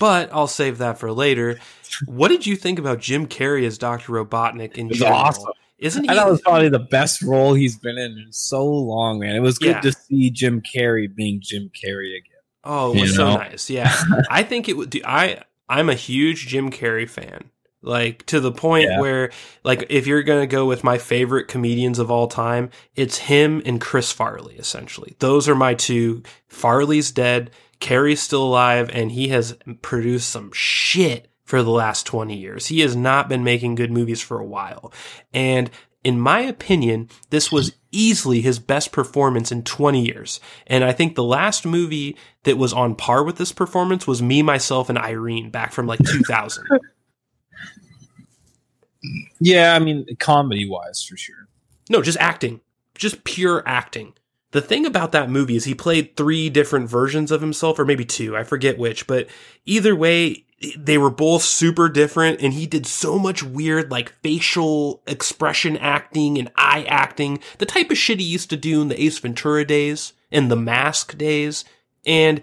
but 0.00 0.28
I'll 0.32 0.46
save 0.48 0.78
that 0.78 0.98
for 0.98 1.12
later. 1.12 1.58
What 2.06 2.28
did 2.28 2.46
you 2.46 2.56
think 2.56 2.78
about 2.78 3.00
Jim 3.00 3.26
Carrey 3.26 3.66
as 3.66 3.78
Dr. 3.78 4.12
Robotnik 4.12 4.76
in 4.76 4.90
general? 4.92 5.16
awesome. 5.18 5.52
Isn't 5.78 6.04
he? 6.04 6.08
I 6.10 6.14
thought 6.14 6.28
it 6.28 6.30
was 6.30 6.40
probably 6.40 6.68
the 6.68 6.78
best 6.78 7.20
role 7.22 7.52
he's 7.54 7.76
been 7.76 7.98
in 7.98 8.12
in 8.18 8.32
so 8.32 8.64
long, 8.64 9.18
man. 9.18 9.34
It 9.34 9.40
was 9.40 9.58
good 9.58 9.70
Yeah. 9.76 9.80
to 9.80 9.92
see 9.92 10.30
Jim 10.30 10.62
Carrey 10.62 11.12
being 11.14 11.40
Jim 11.42 11.70
Carrey 11.74 12.16
again. 12.16 12.30
Oh, 12.62 12.92
it 12.94 13.00
was 13.00 13.10
You 13.10 13.16
so 13.16 13.24
know? 13.30 13.36
nice. 13.36 13.68
Yeah. 13.68 13.94
I 14.30 14.42
think 14.44 14.68
it 14.68 14.76
would 14.76 14.90
do 14.90 15.00
I 15.04 15.40
I'm 15.68 15.90
a 15.90 15.94
huge 15.94 16.46
Jim 16.46 16.70
Carrey 16.70 17.08
fan. 17.08 17.50
Like 17.82 18.24
to 18.26 18.40
the 18.40 18.52
point 18.52 18.88
Yeah. 18.88 19.00
where 19.00 19.30
like 19.64 19.84
if 19.90 20.06
you're 20.06 20.22
going 20.22 20.40
to 20.40 20.46
go 20.46 20.64
with 20.64 20.84
my 20.84 20.96
favorite 20.96 21.48
comedians 21.48 21.98
of 21.98 22.10
all 22.10 22.28
time, 22.28 22.70
it's 22.94 23.18
him 23.18 23.60
and 23.66 23.78
Chris 23.80 24.10
Farley 24.12 24.54
essentially. 24.54 25.16
Those 25.18 25.48
are 25.48 25.54
my 25.56 25.74
two. 25.74 26.22
Farley's 26.48 27.10
dead, 27.10 27.50
Carrey's 27.80 28.22
still 28.22 28.44
alive 28.44 28.88
and 28.92 29.12
he 29.12 29.28
has 29.28 29.56
produced 29.82 30.30
some 30.30 30.50
shit 30.54 31.28
for 31.44 31.62
the 31.62 31.70
last 31.70 32.06
20 32.06 32.36
years. 32.36 32.66
He 32.66 32.80
has 32.80 32.96
not 32.96 33.28
been 33.28 33.44
making 33.44 33.74
good 33.74 33.90
movies 33.90 34.20
for 34.20 34.38
a 34.38 34.44
while. 34.46 34.92
And 35.32 35.70
in 36.02 36.20
my 36.20 36.40
opinion, 36.40 37.08
this 37.30 37.50
was 37.52 37.74
easily 37.90 38.40
his 38.40 38.58
best 38.58 38.92
performance 38.92 39.52
in 39.52 39.62
20 39.62 40.04
years. 40.04 40.40
And 40.66 40.84
I 40.84 40.92
think 40.92 41.14
the 41.14 41.24
last 41.24 41.64
movie 41.64 42.16
that 42.42 42.58
was 42.58 42.72
on 42.72 42.94
par 42.94 43.24
with 43.24 43.36
this 43.36 43.52
performance 43.52 44.06
was 44.06 44.20
Me, 44.20 44.42
Myself, 44.42 44.88
and 44.88 44.98
Irene 44.98 45.50
back 45.50 45.72
from 45.72 45.86
like 45.86 46.00
2000. 46.00 46.64
Yeah, 49.40 49.74
I 49.74 49.78
mean, 49.78 50.06
comedy 50.18 50.68
wise, 50.68 51.02
for 51.02 51.16
sure. 51.16 51.48
no, 51.90 52.02
just 52.02 52.18
acting. 52.18 52.60
Just 52.94 53.24
pure 53.24 53.62
acting. 53.66 54.14
The 54.52 54.60
thing 54.62 54.86
about 54.86 55.12
that 55.12 55.30
movie 55.30 55.56
is 55.56 55.64
he 55.64 55.74
played 55.74 56.16
three 56.16 56.48
different 56.48 56.88
versions 56.88 57.30
of 57.32 57.40
himself, 57.40 57.78
or 57.78 57.84
maybe 57.84 58.04
two, 58.04 58.36
I 58.36 58.44
forget 58.44 58.78
which, 58.78 59.06
but 59.06 59.26
either 59.66 59.96
way, 59.96 60.44
they 60.76 60.98
were 60.98 61.10
both 61.10 61.42
super 61.42 61.88
different, 61.88 62.40
and 62.40 62.52
he 62.54 62.66
did 62.66 62.86
so 62.86 63.18
much 63.18 63.42
weird, 63.42 63.90
like 63.90 64.14
facial 64.22 65.02
expression 65.06 65.76
acting 65.76 66.38
and 66.38 66.50
eye 66.56 66.84
acting, 66.88 67.40
the 67.58 67.66
type 67.66 67.90
of 67.90 67.98
shit 67.98 68.20
he 68.20 68.24
used 68.24 68.50
to 68.50 68.56
do 68.56 68.80
in 68.80 68.88
the 68.88 69.02
Ace 69.02 69.18
Ventura 69.18 69.64
days 69.64 70.12
and 70.30 70.50
the 70.50 70.56
Mask 70.56 71.16
days, 71.18 71.64
and 72.06 72.40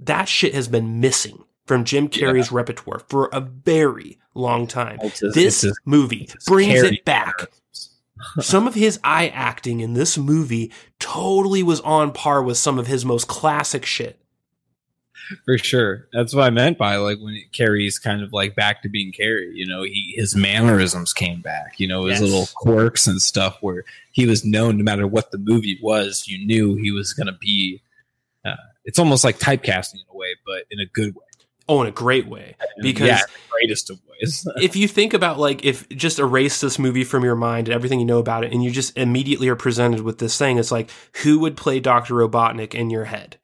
that 0.00 0.28
shit 0.28 0.54
has 0.54 0.68
been 0.68 1.00
missing 1.00 1.44
from 1.66 1.84
Jim 1.84 2.08
Carrey's 2.08 2.50
repertoire 2.50 3.02
for 3.08 3.28
a 3.32 3.40
very 3.40 4.18
long 4.34 4.66
time. 4.66 4.98
His- 4.98 5.34
this 5.34 5.60
his- 5.62 5.78
movie 5.84 6.28
brings 6.46 6.82
it 6.82 7.04
back. 7.04 7.50
some 8.40 8.66
of 8.66 8.74
his 8.74 8.98
eye 9.02 9.28
acting 9.28 9.80
in 9.80 9.94
this 9.94 10.16
movie 10.16 10.70
totally 10.98 11.62
was 11.62 11.80
on 11.80 12.12
par 12.12 12.42
with 12.42 12.56
some 12.56 12.78
of 12.78 12.86
his 12.86 13.04
most 13.04 13.28
classic 13.28 13.84
shit. 13.84 14.21
For 15.44 15.58
sure. 15.58 16.08
That's 16.12 16.34
what 16.34 16.44
I 16.44 16.50
meant 16.50 16.78
by 16.78 16.96
like 16.96 17.18
when 17.18 17.40
Carrey's 17.52 17.98
kind 17.98 18.22
of 18.22 18.32
like 18.32 18.54
back 18.54 18.82
to 18.82 18.88
being 18.88 19.12
Carrie. 19.12 19.52
You 19.54 19.66
know, 19.66 19.82
he 19.82 20.14
his 20.16 20.34
mannerisms 20.36 21.12
came 21.12 21.40
back. 21.40 21.78
You 21.78 21.88
know, 21.88 22.06
his 22.06 22.20
Yes. 22.20 22.30
little 22.30 22.48
quirks 22.56 23.06
and 23.06 23.20
stuff 23.20 23.58
where 23.60 23.84
he 24.12 24.26
was 24.26 24.44
known 24.44 24.78
no 24.78 24.84
matter 24.84 25.06
what 25.06 25.30
the 25.30 25.38
movie 25.38 25.78
was, 25.82 26.24
you 26.26 26.44
knew 26.46 26.76
he 26.76 26.90
was 26.90 27.12
going 27.12 27.26
to 27.28 27.36
be. 27.40 27.82
Uh, 28.44 28.56
it's 28.84 28.98
almost 28.98 29.24
like 29.24 29.38
typecasting 29.38 29.94
in 29.94 30.04
a 30.12 30.16
way, 30.16 30.34
but 30.44 30.64
in 30.70 30.80
a 30.80 30.86
good 30.86 31.14
way. 31.14 31.22
Oh, 31.68 31.80
in 31.80 31.86
a 31.86 31.92
great 31.92 32.26
way. 32.26 32.56
Because 32.82 33.06
yeah, 33.06 33.20
the 33.24 33.50
greatest 33.50 33.88
of 33.88 34.00
ways. 34.10 34.46
if 34.60 34.74
you 34.74 34.88
think 34.88 35.14
about 35.14 35.38
like 35.38 35.64
if 35.64 35.88
just 35.90 36.18
erase 36.18 36.60
this 36.60 36.78
movie 36.78 37.04
from 37.04 37.24
your 37.24 37.36
mind 37.36 37.68
and 37.68 37.74
everything 37.74 38.00
you 38.00 38.04
know 38.04 38.18
about 38.18 38.44
it 38.44 38.52
and 38.52 38.62
you 38.64 38.70
just 38.70 38.98
immediately 38.98 39.48
are 39.48 39.56
presented 39.56 40.00
with 40.00 40.18
this 40.18 40.36
thing 40.36 40.58
it's 40.58 40.72
like 40.72 40.90
who 41.22 41.38
would 41.38 41.56
play 41.56 41.78
dr 41.80 42.12
robotnik 42.12 42.74
in 42.74 42.90
your 42.90 43.04
head 43.04 43.38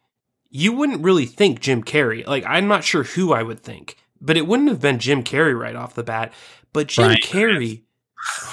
you 0.51 0.73
wouldn't 0.73 1.03
really 1.03 1.27
think 1.27 1.61
jim 1.61 1.83
carrey. 1.83 2.27
Like 2.27 2.45
i'm 2.47 2.69
not 2.69 2.85
sure 2.85 3.05
who 3.05 3.33
i 3.33 3.43
would 3.43 3.61
think 3.61 3.97
but 4.21 4.37
it 4.37 4.47
wouldn't 4.47 4.69
have 4.69 4.81
been 4.81 4.99
jim 4.99 5.23
carrey 5.23 5.59
right 5.59 5.77
off 5.77 5.95
the 5.95 6.03
bat. 6.03 6.33
But 6.73 6.89
jim 6.89 7.07
Brian 7.07 7.19
carrey 7.19 7.83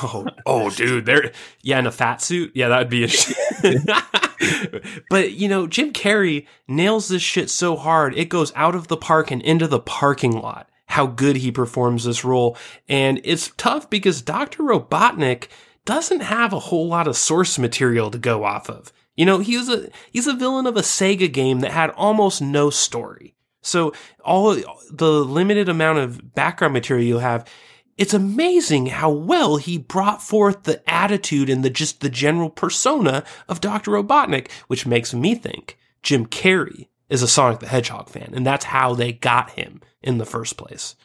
oh 0.03 0.25
oh 0.45 0.69
dude 0.75 1.05
there 1.05 1.31
yeah 1.61 1.79
in 1.79 1.87
a 1.87 1.91
fat 1.91 2.21
suit? 2.21 2.51
Yeah 2.53 2.69
that 2.69 2.79
would 2.79 2.89
be 2.89 3.05
a 3.05 3.09
but 5.09 5.31
you 5.33 5.47
know 5.47 5.67
jim 5.67 5.91
carrey 5.91 6.45
nails 6.67 7.07
this 7.07 7.21
shit 7.21 7.49
so 7.49 7.75
hard 7.75 8.15
it 8.17 8.29
goes 8.29 8.51
out 8.55 8.75
of 8.75 8.87
the 8.87 8.97
park 8.97 9.31
and 9.31 9.41
into 9.41 9.67
the 9.67 9.79
parking 9.79 10.31
lot 10.31 10.69
how 10.87 11.07
good 11.07 11.37
he 11.37 11.51
performs 11.51 12.03
this 12.03 12.23
role. 12.23 12.55
And 12.87 13.19
it's 13.23 13.51
tough 13.57 13.89
because 13.89 14.21
dr 14.21 14.61
robotnik 14.61 15.47
doesn't 15.83 16.21
have 16.21 16.53
a 16.53 16.59
whole 16.59 16.87
lot 16.87 17.07
of 17.07 17.15
source 17.17 17.59
material 17.59 18.09
to 18.11 18.17
go 18.17 18.43
off 18.43 18.69
of 18.69 18.91
you 19.15 19.25
know 19.25 19.39
he's 19.39 19.69
a 19.69 19.89
he's 20.11 20.27
a 20.27 20.33
villain 20.33 20.65
of 20.65 20.77
a 20.77 20.81
sega 20.81 21.31
game 21.31 21.59
that 21.59 21.71
had 21.71 21.89
almost 21.91 22.41
no 22.41 22.69
story 22.69 23.35
so 23.61 23.93
all 24.23 24.55
the 24.91 25.11
limited 25.25 25.69
amount 25.69 25.99
of 25.99 26.33
background 26.33 26.73
material 26.73 27.05
you 27.05 27.17
have 27.19 27.47
it's 27.97 28.13
amazing 28.13 28.87
how 28.87 29.09
well 29.09 29.57
he 29.57 29.77
brought 29.77 30.21
forth 30.21 30.63
the 30.63 30.81
attitude 30.89 31.49
and 31.49 31.63
the 31.63 31.69
just 31.69 32.01
the 32.01 32.09
general 32.09 32.49
persona 32.49 33.23
of 33.47 33.61
Dr. 33.61 33.91
Robotnik, 33.91 34.51
which 34.67 34.85
makes 34.85 35.13
me 35.13 35.33
think 35.33 35.77
Jim 36.03 36.25
Carrey 36.25 36.89
is 37.09 37.21
a 37.21 37.27
Sonic 37.27 37.59
the 37.59 37.67
Hedgehog 37.67 38.09
fan, 38.09 38.31
and 38.33 38.45
that's 38.45 38.65
how 38.65 38.93
they 38.93 39.13
got 39.13 39.51
him 39.51 39.81
in 40.01 40.17
the 40.17 40.25
first 40.25 40.57
place. 40.57 40.95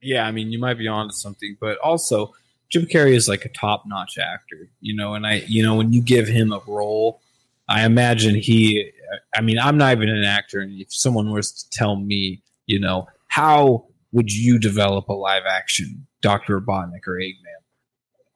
yeah, 0.00 0.26
I 0.26 0.30
mean, 0.30 0.50
you 0.50 0.58
might 0.58 0.78
be 0.78 0.88
onto 0.88 1.12
something, 1.12 1.56
but 1.60 1.78
also 1.78 2.32
Jim 2.70 2.84
Carrey 2.86 3.14
is 3.14 3.28
like 3.28 3.44
a 3.44 3.48
top-notch 3.48 4.18
actor, 4.18 4.68
you 4.80 4.94
know. 4.94 5.14
And 5.14 5.26
I, 5.26 5.42
you 5.46 5.62
know, 5.62 5.74
when 5.74 5.92
you 5.92 6.02
give 6.02 6.28
him 6.28 6.52
a 6.52 6.60
role, 6.66 7.20
I 7.68 7.84
imagine 7.84 8.34
he. 8.36 8.90
I 9.34 9.40
mean, 9.40 9.58
I'm 9.58 9.78
not 9.78 9.92
even 9.92 10.08
an 10.10 10.24
actor, 10.24 10.60
and 10.60 10.78
if 10.80 10.92
someone 10.92 11.30
was 11.32 11.50
to 11.52 11.70
tell 11.70 11.96
me, 11.96 12.42
you 12.66 12.78
know, 12.78 13.06
how 13.28 13.86
would 14.12 14.30
you 14.32 14.58
develop 14.58 15.08
a 15.08 15.12
live-action 15.14 16.06
Doctor 16.20 16.60
Robotnik 16.60 17.06
or 17.06 17.14
Eggman? 17.14 17.34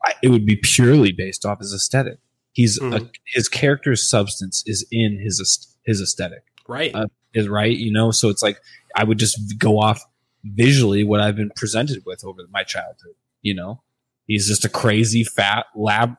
I, 0.05 0.15
it 0.23 0.29
would 0.31 0.47
be 0.47 0.57
purely 0.57 1.13
based 1.13 1.45
off 1.47 1.59
his 1.61 1.73
aesthetic. 1.75 2.19
He's 2.53 2.79
a, 2.79 2.81
Mhm. 2.81 3.11
his 3.27 3.49
character's 3.49 4.09
substance 4.09 4.63
is 4.67 4.87
in 4.91 5.19
his 5.19 5.69
his 5.85 6.01
aesthetic 6.01 6.43
Right. 6.69 6.95
Uh, 6.95 7.07
is 7.35 7.49
right 7.49 7.77
you 7.77 7.91
know 7.91 8.11
so 8.11 8.29
it's 8.29 8.43
like 8.43 8.59
i 8.95 9.03
would 9.03 9.19
just 9.19 9.59
go 9.59 9.81
off 9.81 10.05
visually 10.45 11.03
what 11.03 11.21
i've 11.21 11.35
been 11.35 11.51
presented 11.57 12.03
with 12.05 12.23
over 12.25 12.43
my 12.53 12.63
childhood 12.63 13.15
you 13.41 13.55
know 13.55 13.83
he's 14.27 14.49
just 14.49 14.65
a 14.65 14.69
crazy 14.69 15.25
fat 15.25 15.67
lab 15.75 16.17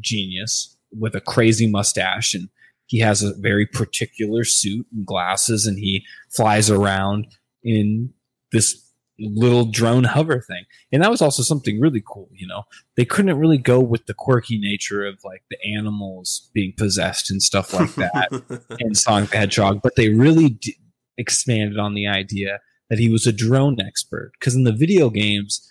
genius 0.00 0.76
with 0.92 1.14
a 1.14 1.20
crazy 1.20 1.66
mustache 1.66 2.34
and 2.34 2.48
he 2.86 2.98
has 2.98 3.22
a 3.22 3.34
very 3.36 3.66
particular 3.66 4.42
suit 4.42 4.86
and 4.92 5.06
glasses 5.06 5.66
and 5.66 5.78
he 5.78 6.04
flies 6.30 6.68
around 6.70 7.26
in 7.62 8.12
this 8.52 8.86
little 9.18 9.66
drone 9.66 10.04
hover 10.04 10.40
thing 10.40 10.64
and 10.90 11.02
that 11.02 11.10
was 11.10 11.20
also 11.20 11.42
something 11.42 11.78
really 11.78 12.02
cool 12.06 12.28
you 12.32 12.46
know 12.46 12.62
they 12.96 13.04
couldn't 13.04 13.38
really 13.38 13.58
go 13.58 13.78
with 13.78 14.06
the 14.06 14.14
quirky 14.14 14.58
nature 14.58 15.04
of 15.04 15.18
like 15.24 15.42
the 15.50 15.58
animals 15.76 16.50
being 16.54 16.72
possessed 16.76 17.30
and 17.30 17.42
stuff 17.42 17.72
like 17.72 17.94
that 17.94 18.66
in 18.80 18.94
Sonic 18.94 19.30
the 19.30 19.36
Hedgehog, 19.38 19.80
but 19.82 19.96
they 19.96 20.10
really 20.10 20.50
d- 20.50 20.76
expanded 21.18 21.78
on 21.78 21.94
the 21.94 22.06
idea 22.06 22.60
that 22.88 22.98
he 22.98 23.08
was 23.08 23.26
a 23.26 23.32
drone 23.32 23.80
expert. 23.80 24.32
Because 24.38 24.54
in 24.54 24.64
the 24.64 24.72
video 24.72 25.10
games, 25.10 25.66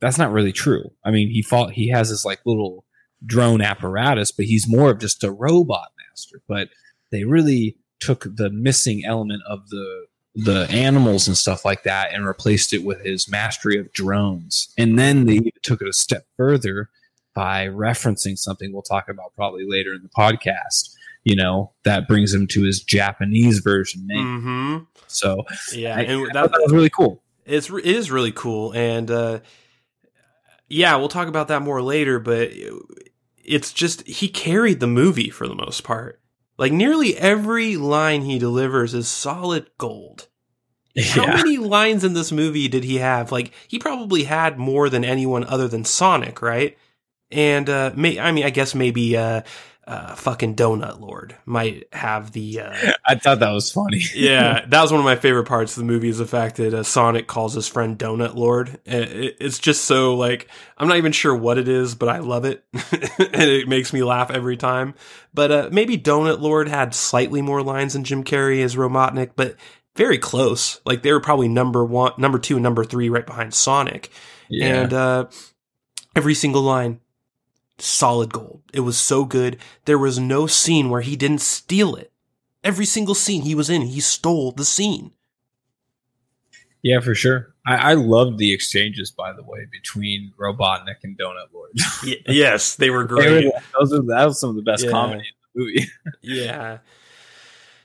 that's 0.00 0.18
not 0.18 0.32
really 0.32 0.52
true. 0.52 0.90
I 1.04 1.10
mean, 1.10 1.28
he 1.28 1.42
fought, 1.42 1.72
he 1.72 1.88
has 1.88 2.10
this 2.10 2.24
like 2.24 2.40
little 2.44 2.84
drone 3.24 3.60
apparatus, 3.60 4.32
but 4.32 4.46
he's 4.46 4.68
more 4.68 4.90
of 4.90 5.00
just 5.00 5.24
a 5.24 5.30
robot 5.30 5.88
master. 6.08 6.40
But 6.46 6.68
they 7.10 7.24
really 7.24 7.76
took 8.00 8.24
the 8.36 8.50
missing 8.50 9.04
element 9.04 9.42
of 9.48 9.68
the 9.70 10.06
the 10.34 10.68
animals 10.70 11.26
and 11.26 11.36
stuff 11.36 11.64
like 11.64 11.82
that 11.82 12.12
and 12.14 12.24
replaced 12.24 12.72
it 12.72 12.84
with 12.84 13.04
his 13.04 13.28
mastery 13.28 13.76
of 13.76 13.92
drones. 13.92 14.72
And 14.78 14.96
then 14.96 15.26
they 15.26 15.50
took 15.64 15.82
it 15.82 15.88
a 15.88 15.92
step 15.92 16.26
further 16.36 16.90
by 17.34 17.66
referencing 17.66 18.38
something 18.38 18.72
we'll 18.72 18.82
talk 18.82 19.08
about 19.08 19.34
probably 19.34 19.64
later 19.66 19.92
in 19.92 20.02
the 20.02 20.08
podcast. 20.08 20.94
You 21.24 21.34
know, 21.34 21.72
that 21.82 22.06
brings 22.06 22.32
him 22.32 22.46
to 22.48 22.62
his 22.62 22.80
Japanese 22.80 23.58
version 23.58 24.06
name. 24.06 24.40
hmm 24.40 24.76
So 25.08 25.44
Yeah, 25.72 25.96
I, 25.96 26.02
and 26.02 26.20
I 26.20 26.24
that, 26.26 26.32
thought 26.34 26.52
that 26.52 26.62
was 26.62 26.72
really 26.72 26.90
cool. 26.90 27.22
It's 27.44 27.68
it 27.68 27.84
is 27.84 28.10
really 28.10 28.32
cool, 28.32 28.72
and 28.74 29.10
uh, 29.10 29.40
yeah, 30.68 30.96
we'll 30.96 31.08
talk 31.08 31.28
about 31.28 31.48
that 31.48 31.62
more 31.62 31.82
later. 31.82 32.18
But 32.18 32.52
it's 33.44 33.72
just 33.72 34.06
he 34.06 34.28
carried 34.28 34.80
the 34.80 34.86
movie 34.86 35.30
for 35.30 35.48
the 35.48 35.54
most 35.54 35.82
part. 35.82 36.20
Like 36.58 36.72
nearly 36.72 37.16
every 37.16 37.76
line 37.76 38.22
he 38.22 38.38
delivers 38.38 38.94
is 38.94 39.08
solid 39.08 39.70
gold. 39.78 40.28
How 41.10 41.26
many 41.26 41.56
lines 41.56 42.02
in 42.02 42.14
this 42.14 42.32
movie 42.32 42.66
did 42.66 42.82
he 42.82 42.96
have? 42.96 43.30
Like 43.30 43.52
he 43.68 43.78
probably 43.78 44.24
had 44.24 44.58
more 44.58 44.88
than 44.88 45.04
anyone 45.04 45.44
other 45.44 45.68
than 45.68 45.84
Sonic, 45.84 46.42
right? 46.42 46.76
And 47.30 47.70
uh 47.70 47.92
may, 47.94 48.18
I 48.18 48.32
mean 48.32 48.44
I 48.44 48.50
guess 48.50 48.74
maybe 48.74 49.16
uh 49.16 49.42
uh 49.88 50.14
fucking 50.14 50.54
Donut 50.54 51.00
Lord 51.00 51.34
might 51.46 51.84
have 51.92 52.32
the 52.32 52.60
uh 52.60 52.76
I 53.06 53.14
thought 53.14 53.40
that 53.40 53.50
was 53.52 53.72
funny. 53.72 54.02
yeah, 54.14 54.64
that 54.66 54.82
was 54.82 54.92
one 54.92 55.00
of 55.00 55.04
my 55.04 55.16
favorite 55.16 55.46
parts 55.46 55.76
of 55.76 55.80
the 55.80 55.86
movie 55.90 56.10
is 56.10 56.18
the 56.18 56.26
fact 56.26 56.56
that 56.56 56.74
uh, 56.74 56.82
Sonic 56.82 57.26
calls 57.26 57.54
his 57.54 57.66
friend 57.66 57.98
Donut 57.98 58.34
Lord. 58.34 58.78
It- 58.84 59.36
It's 59.40 59.58
just 59.58 59.84
so 59.86 60.14
like 60.14 60.48
I'm 60.76 60.88
not 60.88 60.98
even 60.98 61.12
sure 61.12 61.34
what 61.34 61.56
it 61.58 61.68
is, 61.68 61.94
but 61.94 62.08
I 62.10 62.18
love 62.18 62.44
it, 62.44 62.64
and 62.74 63.42
it 63.50 63.66
makes 63.66 63.92
me 63.92 64.02
laugh 64.04 64.30
every 64.30 64.56
time. 64.58 64.94
But 65.32 65.50
uh, 65.52 65.68
maybe 65.72 65.96
Donut 65.96 66.40
Lord 66.40 66.68
had 66.68 66.94
slightly 66.94 67.40
more 67.42 67.62
lines 67.62 67.94
than 67.94 68.04
Jim 68.04 68.24
Carrey 68.24 68.62
as 68.62 68.76
Robotnik, 68.76 69.30
but 69.36 69.56
very 69.96 70.18
close. 70.18 70.80
Like 70.84 71.02
they 71.02 71.12
were 71.12 71.20
probably 71.20 71.48
number 71.48 71.84
one, 71.84 72.12
number 72.18 72.38
two, 72.38 72.56
and 72.56 72.62
number 72.62 72.84
three, 72.84 73.08
right 73.08 73.26
behind 73.26 73.54
Sonic. 73.54 74.10
Yeah. 74.50 74.82
And 74.82 74.92
uh, 74.92 75.26
every 76.14 76.34
single 76.34 76.62
line, 76.62 77.00
solid 77.78 78.32
gold. 78.32 78.62
It 78.72 78.80
was 78.80 78.98
so 78.98 79.24
good. 79.24 79.58
There 79.84 79.98
was 79.98 80.18
no 80.18 80.46
scene 80.46 80.90
where 80.90 81.00
he 81.00 81.16
didn't 81.16 81.40
steal 81.40 81.94
it. 81.96 82.12
Every 82.64 82.84
single 82.86 83.14
scene 83.14 83.42
he 83.42 83.54
was 83.54 83.70
in, 83.70 83.82
he 83.82 84.00
stole 84.00 84.52
the 84.52 84.64
scene. 84.64 85.12
yeah, 86.82 87.00
for 87.00 87.14
sure. 87.14 87.54
I, 87.66 87.90
I 87.90 87.94
loved 87.94 88.38
the 88.38 88.52
exchanges, 88.52 89.10
by 89.10 89.32
the 89.32 89.42
way, 89.42 89.66
between 89.70 90.32
Robotnik 90.38 90.96
and 91.04 91.18
Donut 91.18 91.52
Lord. 91.52 91.70
Yes, 92.26 92.76
they 92.76 92.90
were 92.90 93.06
They 93.06 93.14
were- 93.14 93.40
great. 93.40 93.52
those 93.78 93.92
are, 93.92 94.02
that 94.02 94.24
was 94.26 94.40
some 94.40 94.50
of 94.50 94.56
the 94.56 94.62
best 94.62 94.84
Yeah. 94.84 94.90
comedy 94.90 95.20
in 95.20 95.24
the 95.54 95.60
movie. 95.60 95.90
Yeah. 96.22 96.78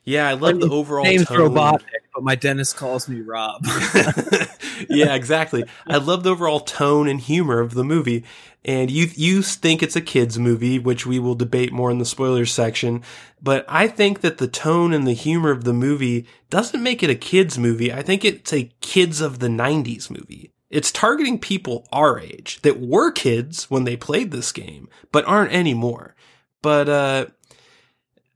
Yeah, 0.06 0.28
I 0.28 0.34
love 0.34 0.60
the 0.60 0.68
overall 0.70 1.06
Name's 1.06 1.26
tone. 1.28 1.38
Robotnik, 1.52 1.80
but 2.14 2.24
my 2.24 2.36
dentist 2.36 2.76
calls 2.76 3.08
me 3.08 3.22
Rob. 3.22 3.66
yeah, 4.90 5.16
exactly. 5.16 5.64
I 5.88 5.96
love 5.98 6.24
the 6.24 6.32
overall 6.32 6.60
tone 6.60 7.08
and 7.08 7.22
humor 7.22 7.62
of 7.62 7.74
the 7.74 7.86
movie. 7.86 8.26
And 8.66 8.90
you 8.90 9.10
you 9.14 9.42
think 9.42 9.84
it's 9.84 9.96
a 9.96 10.02
kids 10.02 10.40
movie, 10.40 10.80
which 10.80 11.06
we 11.06 11.20
will 11.20 11.36
debate 11.36 11.74
more 11.74 11.92
in 11.92 11.98
the 11.98 12.06
spoilers 12.06 12.52
section. 12.52 13.04
But 13.42 13.66
I 13.68 13.88
think 13.88 14.22
that 14.22 14.38
the 14.38 14.48
tone 14.48 14.94
and 14.94 15.06
the 15.06 15.14
humor 15.14 15.52
of 15.52 15.66
the 15.66 15.74
movie 15.74 16.26
doesn't 16.50 16.82
make 16.82 17.04
it 17.04 17.10
a 17.10 17.16
kids 17.16 17.60
movie. 17.60 17.92
I 17.92 18.02
think 18.02 18.24
it's 18.24 18.54
a 18.54 18.72
kids 18.80 19.20
of 19.20 19.40
the 19.40 19.50
'90s 19.50 20.10
movie. 20.10 20.52
It's 20.70 20.92
targeting 20.92 21.40
people 21.40 21.88
our 21.92 22.20
age 22.20 22.60
that 22.64 22.80
were 22.80 23.12
kids 23.12 23.70
when 23.70 23.84
they 23.84 23.96
played 23.96 24.32
this 24.32 24.52
game, 24.52 24.90
but 25.12 25.26
aren't 25.26 25.54
anymore. 25.54 26.16
But 26.64 26.90
uh, 26.90 27.26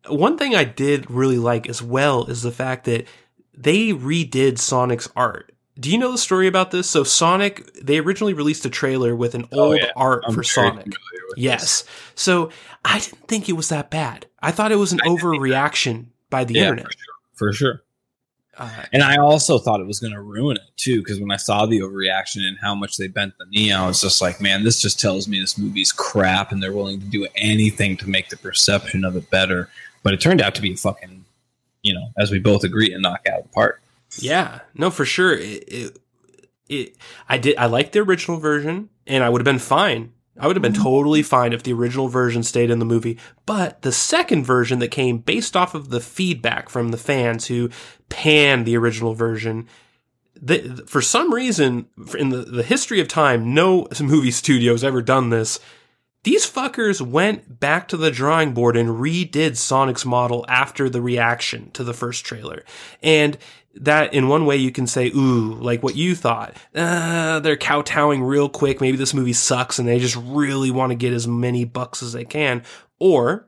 one 0.08 0.38
thing 0.38 0.56
I 0.56 0.64
did 0.64 1.10
really 1.10 1.40
like 1.40 1.68
as 1.68 1.82
well 1.82 2.26
is 2.26 2.44
the 2.44 2.52
fact 2.52 2.86
that 2.86 3.08
they 3.54 3.92
redid 3.92 4.60
Sonic's 4.60 5.10
art. 5.16 5.52
Do 5.80 5.92
you 5.92 5.98
know 5.98 6.12
the 6.12 6.18
story 6.18 6.48
about 6.48 6.72
this? 6.72 6.90
So 6.90 7.04
Sonic, 7.04 7.72
they 7.76 8.00
originally 8.00 8.34
released 8.34 8.66
a 8.66 8.70
trailer 8.70 9.16
with 9.16 9.36
an 9.36 9.48
Oh, 9.52 9.72
old 9.72 9.78
yeah. 9.80 9.92
art 9.96 10.24
I'm 10.28 10.34
for 10.34 10.44
Sonic. 10.44 10.88
Yes. 11.36 11.84
So 12.16 12.50
I 12.84 13.00
didn't 13.00 13.28
think 13.28 13.48
it 13.50 13.54
was 13.54 13.70
that 13.70 13.90
bad. 13.92 14.26
I 14.42 14.52
thought 14.52 14.72
it 14.72 14.78
was 14.78 14.92
an 14.94 15.02
I 15.04 15.08
overreaction 15.08 16.08
by 16.30 16.44
the. 16.46 16.56
Yeah, 16.56 16.70
internet. 16.70 16.86
for 16.86 16.92
sure. 16.92 17.14
For 17.36 17.54
sure. 17.54 17.84
Uh, 18.60 18.84
And 18.92 19.04
I 19.04 19.18
also 19.18 19.60
thought 19.60 19.80
it 19.82 19.86
was 19.86 20.00
going 20.00 20.14
to 20.14 20.22
ruin 20.22 20.58
it 20.58 20.64
too, 20.78 20.98
because 21.00 21.20
when 21.20 21.30
I 21.30 21.38
saw 21.38 21.68
the 21.68 21.80
overreaction 21.82 22.38
and 22.48 22.58
how 22.60 22.74
much 22.74 22.98
they 22.98 23.08
bent 23.08 23.38
the 23.38 23.46
knee, 23.46 23.72
I 23.72 23.86
was 23.86 24.02
just 24.02 24.20
like, 24.20 24.42
man, 24.42 24.64
this 24.64 24.82
just 24.82 25.00
tells 25.00 25.28
me 25.28 25.40
this 25.40 25.60
movie's 25.60 25.92
crap, 25.92 26.52
and 26.52 26.64
they're 26.64 26.74
willing 26.74 27.00
to 27.00 27.06
do 27.06 27.28
anything 27.36 27.98
to 27.98 28.10
make 28.10 28.30
the 28.30 28.38
perception 28.38 29.06
of 29.06 29.16
it 29.16 29.30
better. 29.30 29.70
But 30.02 30.16
it 30.16 30.22
turned 30.22 30.42
out 30.42 30.56
to 30.56 30.62
be 30.64 30.76
fucking, 30.76 31.24
you 31.84 31.94
know, 31.94 32.08
as 32.18 32.32
we 32.32 32.40
both 32.40 32.64
agree, 32.64 32.92
a 32.94 32.98
knockout 33.00 33.40
of 33.40 33.44
the 33.44 33.50
park. 33.50 33.80
Yeah, 34.18 34.60
no, 34.74 34.90
for 34.90 35.06
sure. 35.06 35.34
It, 35.34 35.64
it, 35.68 36.00
it, 36.70 36.98
I 37.28 37.38
did. 37.38 37.58
I 37.58 37.66
liked 37.68 37.94
the 37.94 38.00
original 38.00 38.40
version, 38.40 38.90
and 39.06 39.24
I 39.24 39.30
would 39.30 39.42
have 39.42 39.46
been 39.46 39.60
fine. 39.60 40.14
I 40.40 40.48
would 40.48 40.56
have 40.56 40.62
been 40.64 40.74
mm-hmm. 40.74 40.84
totally 40.84 41.24
fine 41.24 41.54
if 41.54 41.64
the 41.64 41.74
original 41.74 42.08
version 42.08 42.44
stayed 42.44 42.70
in 42.70 42.80
the 42.80 42.86
movie. 42.86 43.18
But 43.46 43.82
the 43.82 43.92
second 43.92 44.44
version 44.44 44.80
that 44.80 44.90
came 44.90 45.18
based 45.18 45.56
off 45.56 45.74
of 45.74 45.90
the 45.90 46.00
feedback 46.00 46.70
from 46.70 46.90
the 46.90 46.98
fans 46.98 47.48
who 47.48 47.70
panned 48.10 48.66
the 48.66 48.78
original 48.78 49.14
version, 49.14 49.68
the, 50.40 50.84
for 50.88 51.02
some 51.02 51.34
reason, 51.34 51.88
in 52.18 52.30
the, 52.30 52.38
the 52.38 52.64
history 52.64 53.00
of 53.00 53.08
time, 53.08 53.54
no 53.54 53.88
movie 54.00 54.32
studio's 54.32 54.84
ever 54.84 55.02
done 55.02 55.30
this. 55.30 55.60
These 56.24 56.50
fuckers 56.50 57.00
went 57.00 57.60
back 57.60 57.88
to 57.88 57.98
the 57.98 58.12
drawing 58.12 58.54
board 58.54 58.76
and 58.76 58.90
redid 58.90 59.56
Sonic's 59.56 60.06
model 60.06 60.46
after 60.50 60.90
the 60.90 61.02
reaction 61.02 61.72
to 61.72 61.84
the 61.84 61.94
first 61.94 62.26
trailer. 62.26 62.64
And 63.02 63.38
that, 63.76 64.14
in 64.14 64.28
one 64.28 64.46
way, 64.46 64.58
you 64.58 64.72
can 64.72 64.88
say, 64.88 65.08
ooh, 65.16 65.54
like 65.56 65.84
what 65.84 65.96
you 65.96 66.16
thought. 66.16 66.56
Uh, 66.74 67.40
they're 67.40 67.58
kowtowing 67.58 68.24
real 68.24 68.50
quick. 68.50 68.82
Maybe 68.82 68.98
this 68.98 69.14
movie 69.14 69.34
sucks 69.34 69.78
and 69.80 69.88
they 69.88 70.00
just 70.00 70.16
really 70.16 70.72
want 70.72 70.92
to 70.92 70.96
get 70.96 71.14
as 71.14 71.28
many 71.28 71.64
bucks 71.66 72.02
as 72.02 72.14
they 72.14 72.26
can. 72.26 72.64
Or 73.00 73.48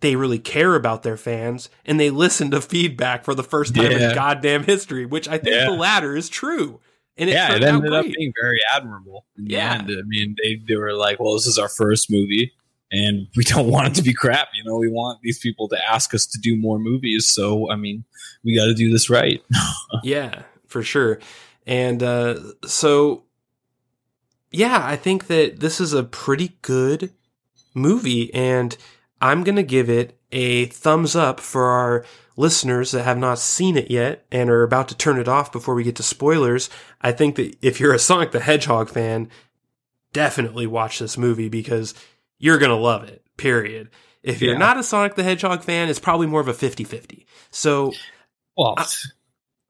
they 0.00 0.16
really 0.16 0.38
care 0.38 0.74
about 0.74 1.02
their 1.02 1.16
fans 1.16 1.68
and 1.84 2.00
they 2.00 2.10
listen 2.10 2.50
to 2.50 2.60
feedback 2.60 3.24
for 3.24 3.34
the 3.34 3.42
first 3.44 3.74
time 3.74 3.90
Yeah. 3.92 4.08
in 4.10 4.14
goddamn 4.14 4.64
history, 4.64 5.06
which 5.06 5.28
I 5.28 5.38
think 5.38 5.54
Yeah. 5.54 5.66
the 5.66 5.72
latter 5.76 6.16
is 6.16 6.28
true. 6.28 6.80
And 7.16 7.28
it 7.28 7.34
yeah, 7.34 7.54
it 7.54 7.62
ended 7.62 7.92
up 7.92 8.06
being 8.06 8.32
very 8.40 8.60
admirable. 8.74 9.26
Yeah. 9.36 9.74
end. 9.74 9.90
I 9.90 10.02
mean, 10.06 10.36
they 10.42 10.56
they 10.66 10.76
were 10.76 10.94
like, 10.94 11.20
well, 11.20 11.34
this 11.34 11.46
is 11.46 11.58
our 11.58 11.68
first 11.68 12.10
movie. 12.10 12.52
And 12.92 13.28
we 13.36 13.44
don't 13.44 13.70
want 13.70 13.88
it 13.88 13.94
to 13.94 14.02
be 14.02 14.12
crap, 14.12 14.48
you 14.54 14.64
know. 14.64 14.76
We 14.76 14.90
want 14.90 15.20
these 15.22 15.38
people 15.38 15.68
to 15.68 15.78
ask 15.88 16.12
us 16.14 16.26
to 16.26 16.38
do 16.40 16.56
more 16.56 16.78
movies, 16.78 17.28
so 17.28 17.70
I 17.70 17.76
mean, 17.76 18.04
we 18.44 18.56
got 18.56 18.66
to 18.66 18.74
do 18.74 18.90
this 18.90 19.10
right. 19.10 19.42
Yeah, 20.02 20.42
for 20.66 20.82
sure. 20.82 21.18
And 21.66 22.02
uh, 22.02 22.40
so, 22.64 23.24
yeah, 24.50 24.80
I 24.82 24.96
think 24.96 25.26
that 25.26 25.60
this 25.60 25.80
is 25.80 25.92
a 25.92 26.04
pretty 26.04 26.56
good 26.62 27.12
movie, 27.74 28.32
and 28.32 28.76
I'm 29.20 29.44
going 29.44 29.56
to 29.56 29.62
give 29.62 29.90
it 29.90 30.18
a 30.32 30.66
thumbs 30.66 31.14
up 31.14 31.40
for 31.40 31.66
our 31.66 32.04
listeners 32.36 32.92
that 32.92 33.02
have 33.02 33.18
not 33.18 33.38
seen 33.38 33.76
it 33.76 33.90
yet 33.90 34.24
and 34.32 34.48
are 34.48 34.62
about 34.62 34.88
to 34.88 34.96
turn 34.96 35.18
it 35.18 35.28
off 35.28 35.52
before 35.52 35.74
we 35.74 35.84
get 35.84 35.96
to 35.96 36.02
spoilers. 36.02 36.70
I 37.02 37.12
think 37.12 37.36
that 37.36 37.56
if 37.60 37.78
you're 37.78 37.92
a 37.92 37.98
Sonic 37.98 38.32
the 38.32 38.40
Hedgehog 38.40 38.88
fan, 38.88 39.28
definitely 40.12 40.66
watch 40.66 40.98
this 40.98 41.18
movie 41.18 41.48
because 41.48 41.94
you're 42.40 42.58
going 42.58 42.70
to 42.70 42.76
love 42.76 43.04
it, 43.04 43.22
period. 43.36 43.90
If 44.24 44.42
you're 44.42 44.54
Yeah. 44.54 44.58
not 44.58 44.76
a 44.78 44.82
Sonic 44.82 45.14
the 45.14 45.22
Hedgehog 45.22 45.62
fan, 45.62 45.88
it's 45.88 45.98
probably 46.00 46.26
more 46.26 46.40
of 46.40 46.48
a 46.48 46.52
50 46.52 46.82
50. 46.84 47.26
So, 47.52 47.92
Well, 48.56 48.74
I- 48.76 48.86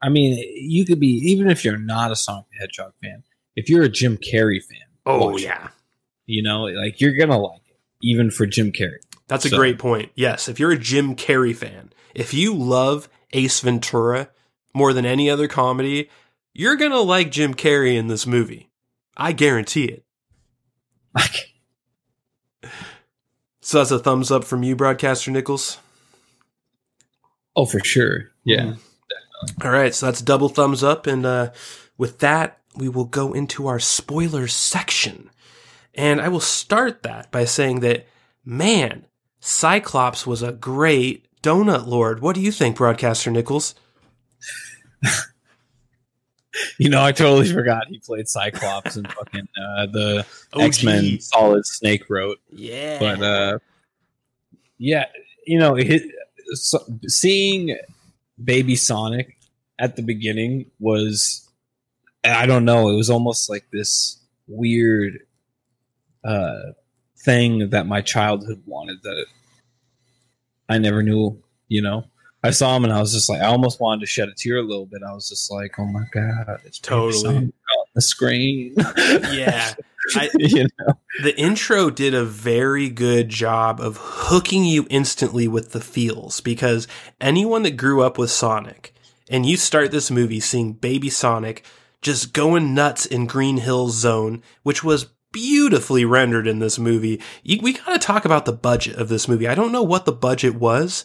I 0.02 0.08
mean, 0.08 0.38
you 0.56 0.86
could 0.86 0.98
be 0.98 1.08
even 1.30 1.50
if 1.50 1.62
you're 1.64 1.76
not 1.76 2.10
a 2.10 2.16
Sonic 2.16 2.46
the 2.50 2.58
Hedgehog 2.60 2.94
fan. 3.02 3.22
If 3.54 3.68
you're 3.68 3.82
a 3.82 3.88
Jim 3.90 4.16
Carrey 4.16 4.62
fan, 4.62 4.78
oh, 5.04 5.32
watch 5.32 5.42
it. 5.42 5.44
yeah. 5.44 5.68
you 6.26 6.42
know, 6.42 6.62
like 6.62 7.00
you're 7.00 7.16
gonna 7.16 7.38
like 7.38 7.60
it, 7.68 7.76
even 8.00 8.30
for 8.30 8.46
Jim 8.46 8.72
Carrey. 8.72 9.00
That's 9.28 9.44
a 9.44 9.48
So- 9.50 9.56
great 9.58 9.78
point. 9.78 10.10
Yes, 10.14 10.48
if 10.48 10.58
you're 10.58 10.70
a 10.72 10.78
Jim 10.78 11.14
Carrey 11.16 11.54
fan, 11.54 11.92
if 12.14 12.32
you 12.32 12.54
love 12.54 13.08
Ace 13.32 13.60
Ventura 13.60 14.30
more 14.74 14.92
than 14.92 15.04
any 15.04 15.28
other 15.28 15.46
comedy, 15.48 16.08
you're 16.54 16.76
going 16.76 16.90
to 16.92 17.00
like 17.00 17.30
Jim 17.30 17.54
Carrey 17.54 17.96
in 17.96 18.06
this 18.08 18.26
movie. 18.26 18.70
I 19.16 19.32
guarantee 19.32 19.84
it. 19.84 20.04
So 23.60 23.78
that's 23.78 23.90
a 23.90 23.98
thumbs 23.98 24.30
up 24.30 24.44
from 24.44 24.62
you, 24.62 24.74
Broadcaster 24.74 25.30
Nichols. 25.30 25.78
oh, 27.56 27.66
for 27.66 27.80
sure, 27.80 28.30
yeah. 28.44 28.74
All 29.62 29.70
right, 29.70 29.94
so 29.94 30.06
that's 30.06 30.22
double 30.22 30.48
thumbs 30.48 30.82
up. 30.82 31.06
And 31.06 31.24
uh, 31.24 31.52
with 31.98 32.18
that, 32.20 32.58
we 32.76 32.88
will 32.88 33.04
go 33.04 33.32
into 33.32 33.66
our 33.66 33.80
spoilers 33.80 34.54
section. 34.54 35.30
And 35.94 36.20
I 36.20 36.28
will 36.28 36.40
start 36.40 37.02
that 37.02 37.30
by 37.30 37.44
saying 37.44 37.80
that, 37.80 38.06
man, 38.44 39.06
Cyclops 39.40 40.26
was 40.26 40.42
a 40.42 40.52
great 40.52 41.26
donut 41.42 41.86
lord. 41.86 42.20
What 42.20 42.34
do 42.34 42.40
you 42.40 42.52
think, 42.52 42.76
Broadcaster 42.76 43.30
Nichols? 43.30 43.74
You 46.78 46.88
know, 46.88 47.02
I 47.02 47.12
totally 47.12 47.52
forgot 47.52 47.88
he 47.88 47.98
played 47.98 48.28
Cyclops 48.28 48.96
and 48.96 49.10
fucking 49.12 49.48
uh, 49.56 49.86
the 49.86 50.26
OG. 50.52 50.62
X 50.62 50.82
Men 50.82 51.20
Solid 51.20 51.66
Snake 51.66 52.08
wrote. 52.08 52.38
Yeah. 52.50 52.98
But 52.98 53.22
uh, 53.22 53.58
yeah, 54.78 55.06
you 55.46 55.58
know, 55.58 55.76
it, 55.76 56.02
so, 56.54 56.78
seeing 57.06 57.76
Baby 58.42 58.76
Sonic 58.76 59.36
at 59.78 59.96
the 59.96 60.02
beginning 60.02 60.70
was, 60.78 61.48
I 62.24 62.46
don't 62.46 62.64
know, 62.64 62.88
it 62.88 62.96
was 62.96 63.10
almost 63.10 63.48
like 63.50 63.66
this 63.72 64.18
weird 64.46 65.18
uh, 66.24 66.72
thing 67.18 67.70
that 67.70 67.86
my 67.86 68.00
childhood 68.00 68.62
wanted 68.66 69.02
that 69.02 69.26
I 70.68 70.78
never 70.78 71.02
knew. 71.02 71.42
You 71.68 71.82
know, 71.82 72.04
I 72.42 72.50
saw 72.50 72.76
him 72.76 72.84
and 72.84 72.92
I 72.92 73.00
was 73.00 73.12
just 73.12 73.28
like, 73.28 73.40
I 73.40 73.46
almost 73.46 73.80
wanted 73.80 74.00
to 74.00 74.06
shed 74.06 74.28
a 74.28 74.34
tear 74.34 74.56
a 74.56 74.62
little 74.62 74.86
bit. 74.86 75.02
I 75.06 75.12
was 75.12 75.28
just 75.28 75.50
like, 75.50 75.78
oh 75.78 75.84
my 75.84 76.04
god, 76.12 76.60
it's 76.64 76.78
Totally. 76.78 77.36
On 77.36 77.52
the 77.94 78.02
screen. 78.02 78.74
yeah. 79.32 79.74
I, 80.14 80.30
you 80.38 80.64
know, 80.64 80.94
the 81.22 81.38
intro 81.38 81.90
did 81.90 82.14
a 82.14 82.24
very 82.24 82.88
good 82.88 83.28
job 83.28 83.80
of 83.80 83.98
hooking 84.00 84.64
you 84.64 84.86
instantly 84.90 85.48
with 85.48 85.72
the 85.72 85.80
feels 85.80 86.40
because 86.40 86.88
anyone 87.20 87.62
that 87.64 87.76
grew 87.76 88.02
up 88.02 88.16
with 88.16 88.30
Sonic 88.30 88.94
and 89.28 89.44
you 89.44 89.56
start 89.56 89.90
this 89.90 90.10
movie 90.10 90.40
seeing 90.40 90.72
Baby 90.72 91.10
Sonic 91.10 91.64
just 92.02 92.32
going 92.32 92.74
nuts 92.74 93.04
in 93.04 93.26
Green 93.26 93.58
Hills 93.58 93.96
Zone, 93.96 94.42
which 94.62 94.82
was 94.82 95.06
beautifully 95.32 96.04
rendered 96.04 96.46
in 96.46 96.58
this 96.58 96.78
movie. 96.78 97.20
We 97.44 97.74
gotta 97.74 97.98
talk 97.98 98.24
about 98.24 98.46
the 98.46 98.52
budget 98.52 98.96
of 98.96 99.08
this 99.08 99.28
movie. 99.28 99.46
I 99.46 99.54
don't 99.54 99.72
know 99.72 99.82
what 99.82 100.06
the 100.06 100.12
budget 100.12 100.54
was, 100.54 101.04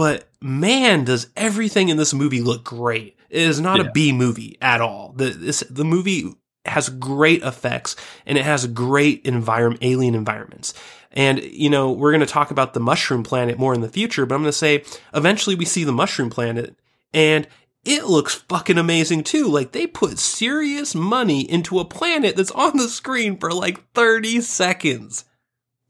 but 0.00 0.28
man, 0.40 1.04
does 1.04 1.26
everything 1.36 1.90
in 1.90 1.98
this 1.98 2.14
movie 2.14 2.40
look 2.40 2.64
great. 2.64 3.18
It 3.28 3.42
is 3.42 3.60
not 3.60 3.78
Yeah. 3.78 3.88
a 3.88 3.92
B 3.92 4.12
movie 4.12 4.56
at 4.62 4.80
all. 4.80 5.12
The, 5.14 5.26
this, 5.28 5.62
the 5.68 5.84
movie 5.84 6.32
has 6.64 6.88
great 6.88 7.42
effects 7.42 7.96
and 8.24 8.38
it 8.38 8.44
has 8.44 8.66
great 8.66 9.26
environment, 9.26 9.82
alien 9.84 10.14
environments. 10.14 10.72
And, 11.12 11.42
you 11.42 11.68
know, 11.68 11.92
we're 11.92 12.12
going 12.12 12.20
to 12.20 12.26
talk 12.26 12.50
about 12.50 12.72
the 12.72 12.80
mushroom 12.80 13.22
planet 13.22 13.58
more 13.58 13.74
in 13.74 13.82
the 13.82 13.88
future, 13.90 14.24
but 14.24 14.34
I'm 14.36 14.40
going 14.40 14.52
to 14.52 14.56
say 14.56 14.84
eventually 15.12 15.54
we 15.54 15.66
see 15.66 15.84
the 15.84 15.92
mushroom 15.92 16.30
planet 16.30 16.74
and 17.12 17.46
it 17.84 18.04
looks 18.06 18.34
fucking 18.34 18.78
amazing 18.78 19.24
too. 19.24 19.48
Like 19.48 19.72
they 19.72 19.86
put 19.86 20.18
serious 20.18 20.94
money 20.94 21.42
into 21.42 21.78
a 21.78 21.84
planet 21.84 22.36
that's 22.36 22.50
on 22.52 22.78
the 22.78 22.88
screen 22.88 23.36
for 23.36 23.52
like 23.52 23.92
30 23.92 24.40
seconds. 24.40 25.24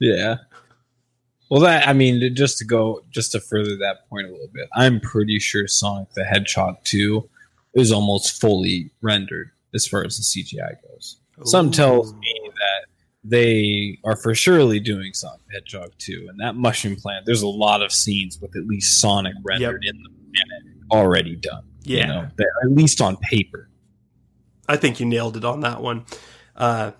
Yeah. 0.00 0.36
Well, 1.50 1.60
that 1.62 1.88
I 1.88 1.92
mean, 1.92 2.34
just 2.34 2.58
to 2.58 2.64
go, 2.64 3.02
just 3.10 3.32
to 3.32 3.40
further 3.40 3.76
that 3.78 4.08
point 4.08 4.28
a 4.28 4.30
little 4.30 4.50
bit, 4.52 4.68
I'm 4.74 5.00
pretty 5.00 5.40
sure 5.40 5.66
Sonic 5.66 6.12
the 6.14 6.24
Hedgehog 6.24 6.76
2 6.84 7.28
is 7.74 7.92
almost 7.92 8.40
fully 8.40 8.92
rendered 9.02 9.50
as 9.74 9.86
far 9.86 10.04
as 10.04 10.16
the 10.16 10.22
CGI 10.22 10.76
goes. 10.88 11.16
Some 11.44 11.70
tells 11.70 12.12
me 12.14 12.34
that 12.44 12.86
they 13.24 13.98
are 14.04 14.16
for 14.16 14.34
surely 14.34 14.78
doing 14.78 15.12
Sonic 15.12 15.40
the 15.48 15.54
Hedgehog 15.54 15.90
2, 15.98 16.28
and 16.30 16.38
that 16.38 16.54
mushroom 16.54 16.96
plant. 16.96 17.26
There's 17.26 17.42
a 17.42 17.48
lot 17.48 17.82
of 17.82 17.92
scenes 17.92 18.40
with 18.40 18.56
at 18.56 18.66
least 18.66 19.00
Sonic 19.00 19.34
rendered 19.42 19.84
in 19.84 20.02
the 20.02 20.10
planet 20.10 20.76
already 20.92 21.34
done. 21.34 21.64
Yeah. 21.82 22.00
you 22.00 22.06
know, 22.06 22.28
at 22.62 22.70
least 22.70 23.00
on 23.00 23.16
paper. 23.16 23.68
I 24.68 24.76
think 24.76 25.00
you 25.00 25.06
nailed 25.06 25.36
it 25.36 25.44
on 25.44 25.60
that 25.60 25.82
one. 25.82 26.04
Uh, 26.54 26.92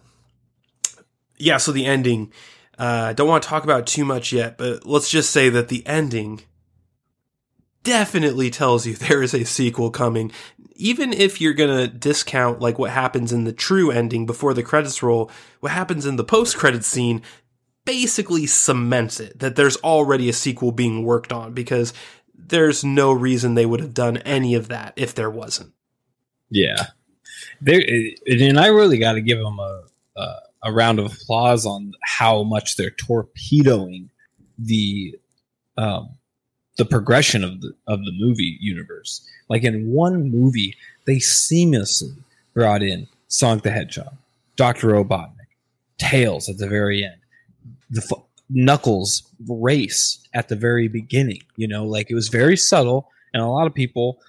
yeah, 1.37 1.59
so 1.59 1.71
the 1.71 1.87
ending. 1.87 2.33
Uh, 2.81 3.13
don't 3.13 3.29
want 3.29 3.43
to 3.43 3.49
talk 3.49 3.63
about 3.63 3.87
too 3.87 4.07
much 4.07 4.33
yet, 4.33 4.57
but 4.57 4.87
let's 4.87 5.11
just 5.11 5.29
say 5.31 5.51
that 5.51 5.69
the 5.69 5.87
ending 5.87 6.41
definitely 7.83 8.49
tells 8.49 8.87
you 8.87 8.95
there 8.97 9.23
is 9.23 9.35
a 9.35 9.45
sequel 9.45 9.91
coming. 9.91 10.33
Even 10.77 11.13
if 11.13 11.43
you're 11.43 11.53
gonna 11.53 11.87
discount 11.87 12.61
like 12.61 12.79
what 12.79 12.91
happens 12.91 13.35
in 13.35 13.45
the 13.45 13.53
true 13.53 13.91
ending 13.91 14.25
before 14.25 14.55
the 14.55 14.63
credits 14.63 15.03
roll, 15.03 15.31
what 15.61 15.73
happens 15.73 16.07
in 16.07 16.17
the 16.17 16.25
post 16.25 16.57
credits 16.57 16.87
scene 16.87 17.21
basically 17.85 18.47
cements 18.47 19.21
it 19.21 19.39
that 19.41 19.57
there's 19.57 19.77
already 19.79 20.31
a 20.31 20.33
sequel 20.33 20.73
being 20.73 21.05
worked 21.05 21.33
on 21.33 21.53
because 21.53 21.93
there's 22.35 22.83
no 22.83 23.13
reason 23.13 23.55
they 23.55 23.67
would 23.67 23.81
have 23.81 23.93
done 23.93 24.17
any 24.19 24.55
of 24.55 24.69
that 24.69 24.95
if 24.97 25.15
there 25.15 25.29
wasn't. 25.29 25.75
Yeah, 26.49 26.87
there 27.61 27.83
and 28.27 28.59
I 28.59 28.69
really 28.69 28.97
got 28.97 29.13
to 29.13 29.21
give 29.21 29.39
them 29.39 29.59
a, 29.59 29.83
a 30.17 30.37
a 30.63 30.73
round 30.73 30.99
of 30.99 31.07
applause 31.13 31.67
on 31.67 31.95
how 32.03 32.43
much 32.43 32.77
they're 32.77 32.91
torpedoing 32.91 34.11
the 34.59 35.19
um, 35.77 36.11
the 36.77 36.85
progression 36.85 37.45
of 37.45 37.61
the 37.61 37.73
of 37.87 38.01
the 38.05 38.13
movie 38.19 38.57
universe. 38.61 39.27
Like 39.49 39.65
in 39.65 39.91
one 39.91 40.31
movie, 40.31 40.77
they 41.07 41.17
seamlessly 41.17 42.15
brought 42.55 42.83
in 42.83 43.07
Sonic 43.29 43.65
the 43.65 43.71
Hedgehog, 43.71 44.15
Doctor 44.57 44.89
Robotnik, 44.89 45.47
Tails 45.99 46.49
at 46.49 46.59
the 46.59 46.69
very 46.69 47.05
end, 47.05 47.21
the 47.91 48.03
f- 48.03 48.23
Knuckles 48.49 49.23
race 49.49 50.19
at 50.35 50.49
the 50.49 50.57
very 50.57 50.89
beginning. 50.89 51.43
You 51.57 51.69
know, 51.69 51.85
like 51.85 52.11
it 52.11 52.15
was 52.15 52.29
very 52.29 52.57
subtle, 52.57 53.11
and 53.33 53.43
a 53.43 53.47
lot 53.47 53.67
of 53.67 53.75
people 53.75 54.21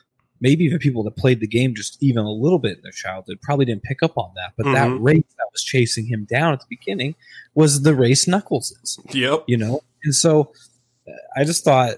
maybe 0.42 0.66
even 0.66 0.80
people 0.80 1.04
that 1.04 1.16
played 1.16 1.40
the 1.40 1.48
game 1.48 1.74
just 1.76 2.02
even 2.02 2.26
a 2.26 2.32
little 2.32 2.60
bit 2.60 2.78
in 2.78 2.84
their 2.84 2.92
childhood 2.92 3.40
probably 3.42 3.64
didn't 3.66 3.84
pick 3.84 4.02
up 4.04 4.18
on 4.18 4.32
that. 4.36 4.54
But 4.58 4.66
that 4.74 4.90
Mhm. 4.90 4.98
race 5.02 5.24
that 5.38 5.48
was 5.54 5.64
chasing 5.64 6.06
him 6.08 6.26
down 6.26 6.52
at 6.54 6.60
the 6.60 6.66
beginning 6.70 7.16
was 7.54 7.84
the 7.84 7.96
race 7.96 8.28
Knuckles 8.28 8.76
is, 8.84 9.00
Yep. 9.14 9.44
you 9.48 9.56
know? 9.58 9.82
And 10.04 10.14
so 10.16 10.52
uh, 11.08 11.12
I 11.38 11.44
just 11.46 11.64
thought 11.64 11.96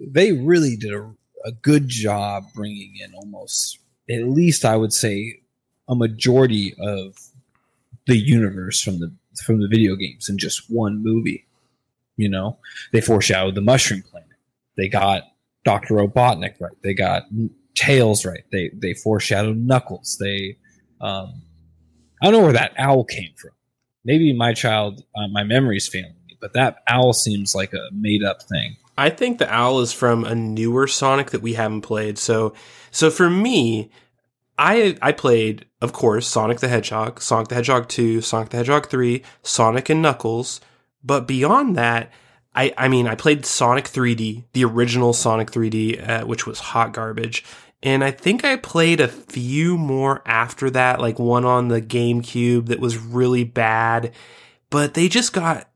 they 0.00 0.32
really 0.32 0.76
did 0.76 0.92
a, 0.94 1.12
a 1.44 1.52
good 1.52 1.88
job 1.88 2.44
bringing 2.54 2.94
in 3.02 3.12
almost, 3.14 3.78
at 4.08 4.24
least 4.24 4.64
I 4.64 4.76
would 4.76 4.92
say, 4.92 5.40
a 5.88 5.94
majority 5.94 6.74
of 6.78 7.16
the 8.06 8.16
universe 8.16 8.80
from 8.80 8.98
the 9.00 9.12
from 9.44 9.60
the 9.60 9.68
video 9.68 9.94
games 9.96 10.28
in 10.28 10.38
just 10.38 10.70
one 10.70 11.02
movie. 11.02 11.44
You 12.16 12.28
know, 12.28 12.58
they 12.92 13.00
foreshadowed 13.00 13.54
the 13.54 13.60
Mushroom 13.62 14.02
Planet. 14.02 14.28
They 14.76 14.88
got 14.88 15.22
Doctor 15.64 15.94
Robotnik 15.94 16.60
right. 16.60 16.72
They 16.82 16.94
got 16.94 17.24
Tails 17.74 18.24
right. 18.24 18.44
They 18.52 18.70
they 18.74 18.94
foreshadowed 18.94 19.56
Knuckles. 19.56 20.16
They, 20.20 20.58
um, 21.00 21.42
I 22.22 22.26
don't 22.26 22.32
know 22.32 22.42
where 22.42 22.52
that 22.52 22.74
owl 22.78 23.04
came 23.04 23.32
from. 23.36 23.52
Maybe 24.04 24.32
my 24.32 24.54
child, 24.54 25.04
uh, 25.16 25.28
my 25.28 25.44
memory's 25.44 25.88
failing 25.88 26.14
me, 26.26 26.36
but 26.40 26.54
that 26.54 26.78
owl 26.88 27.12
seems 27.12 27.54
like 27.54 27.72
a 27.72 27.88
made 27.92 28.24
up 28.24 28.42
thing. 28.42 28.76
I 28.98 29.08
think 29.08 29.38
the 29.38 29.52
owl 29.52 29.80
is 29.80 29.92
from 29.92 30.24
a 30.24 30.34
newer 30.34 30.86
Sonic 30.86 31.30
that 31.30 31.42
we 31.42 31.54
haven't 31.54 31.82
played. 31.82 32.18
So, 32.18 32.52
so 32.90 33.10
for 33.10 33.30
me, 33.30 33.90
I 34.58 34.98
I 35.00 35.12
played, 35.12 35.66
of 35.80 35.92
course, 35.92 36.26
Sonic 36.26 36.60
the 36.60 36.68
Hedgehog, 36.68 37.22
Sonic 37.22 37.48
the 37.48 37.54
Hedgehog 37.54 37.88
two, 37.88 38.20
Sonic 38.20 38.50
the 38.50 38.58
Hedgehog 38.58 38.88
three, 38.88 39.22
Sonic 39.42 39.88
and 39.88 40.02
Knuckles. 40.02 40.60
But 41.02 41.26
beyond 41.26 41.76
that, 41.76 42.10
I 42.54 42.72
I 42.76 42.88
mean, 42.88 43.06
I 43.06 43.14
played 43.14 43.46
Sonic 43.46 43.84
3D, 43.84 44.44
the 44.52 44.64
original 44.64 45.12
Sonic 45.12 45.50
3D, 45.50 46.08
uh, 46.08 46.26
which 46.26 46.46
was 46.46 46.58
hot 46.58 46.92
garbage. 46.92 47.44
And 47.82 48.04
I 48.04 48.10
think 48.10 48.44
I 48.44 48.56
played 48.56 49.00
a 49.00 49.08
few 49.08 49.78
more 49.78 50.22
after 50.26 50.68
that, 50.70 51.00
like 51.00 51.18
one 51.18 51.46
on 51.46 51.68
the 51.68 51.80
GameCube 51.80 52.66
that 52.66 52.80
was 52.80 52.98
really 52.98 53.44
bad. 53.44 54.12
But 54.68 54.94
they 54.94 55.08
just 55.08 55.32
got 55.32 55.70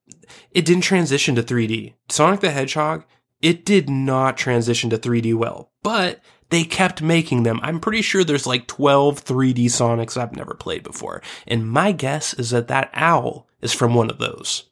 it 0.50 0.64
didn't 0.64 0.82
transition 0.82 1.34
to 1.34 1.42
3D. 1.42 1.94
Sonic 2.08 2.40
the 2.40 2.50
Hedgehog, 2.50 3.04
it 3.40 3.64
did 3.64 3.88
not 3.90 4.36
transition 4.36 4.90
to 4.90 4.98
3D 4.98 5.34
well, 5.34 5.70
but 5.82 6.20
they 6.50 6.64
kept 6.64 7.02
making 7.02 7.42
them. 7.42 7.58
I'm 7.62 7.80
pretty 7.80 8.02
sure 8.02 8.22
there's 8.22 8.46
like 8.46 8.66
12 8.66 9.24
3D 9.24 9.66
Sonics 9.66 10.16
I've 10.16 10.36
never 10.36 10.54
played 10.54 10.82
before. 10.82 11.22
And 11.46 11.68
my 11.68 11.92
guess 11.92 12.34
is 12.34 12.50
that 12.50 12.68
that 12.68 12.90
owl 12.94 13.48
is 13.60 13.72
from 13.72 13.94
one 13.94 14.10
of 14.10 14.18
those. 14.18 14.64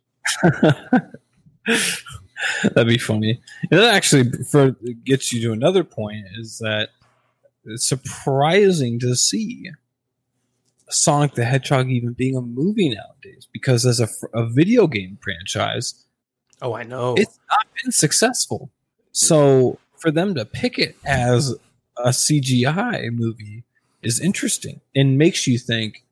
That'd 2.63 2.89
be 2.89 2.99
funny. 2.99 3.41
And 3.71 3.81
that 3.81 3.95
actually 3.95 4.31
for, 4.51 4.73
gets 5.05 5.33
you 5.33 5.41
to 5.43 5.53
another 5.53 5.85
point 5.85 6.27
is 6.39 6.59
that 6.59 6.91
it's 7.65 7.87
surprising 7.87 8.99
to 9.01 9.15
see 9.15 9.71
Sonic 10.89 11.35
the 11.35 11.45
Hedgehog 11.45 11.89
even 11.91 12.13
being 12.13 12.37
a 12.37 12.41
movie 12.41 12.89
nowadays 12.89 13.47
because 13.53 13.87
as 13.87 14.01
a, 14.01 14.09
a 14.35 14.47
video 14.47 14.87
game 14.87 15.19
franchise, 15.23 16.05
Oh, 16.61 16.75
I 16.75 16.83
know. 16.83 17.15
it's 17.15 17.39
not 17.51 17.67
been 17.83 17.93
successful. 17.93 18.71
So 19.13 19.79
for 19.97 20.11
them 20.11 20.35
to 20.35 20.45
pick 20.45 20.79
it 20.79 20.97
as 21.05 21.55
a 21.97 22.09
CGI 22.11 23.13
movie 23.13 23.65
is 24.03 24.21
interesting 24.21 24.81
and 24.95 25.17
makes 25.19 25.47
you 25.47 25.59
think: 25.59 26.05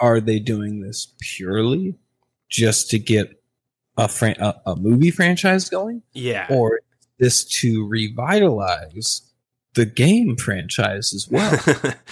Are 0.00 0.20
they 0.20 0.38
doing 0.38 0.80
this 0.80 1.12
purely 1.20 1.94
just 2.48 2.90
to 2.90 2.98
get 2.98 3.42
a 3.96 4.08
fran- 4.08 4.40
a, 4.40 4.54
a 4.66 4.76
movie 4.76 5.10
franchise 5.10 5.68
going, 5.68 6.02
yeah. 6.12 6.46
or 6.50 6.76
is 6.76 6.82
this 7.18 7.44
to 7.60 7.86
revitalize 7.86 9.22
the 9.74 9.86
game 9.86 10.36
franchise 10.36 11.12
as 11.14 11.28
well? 11.30 11.60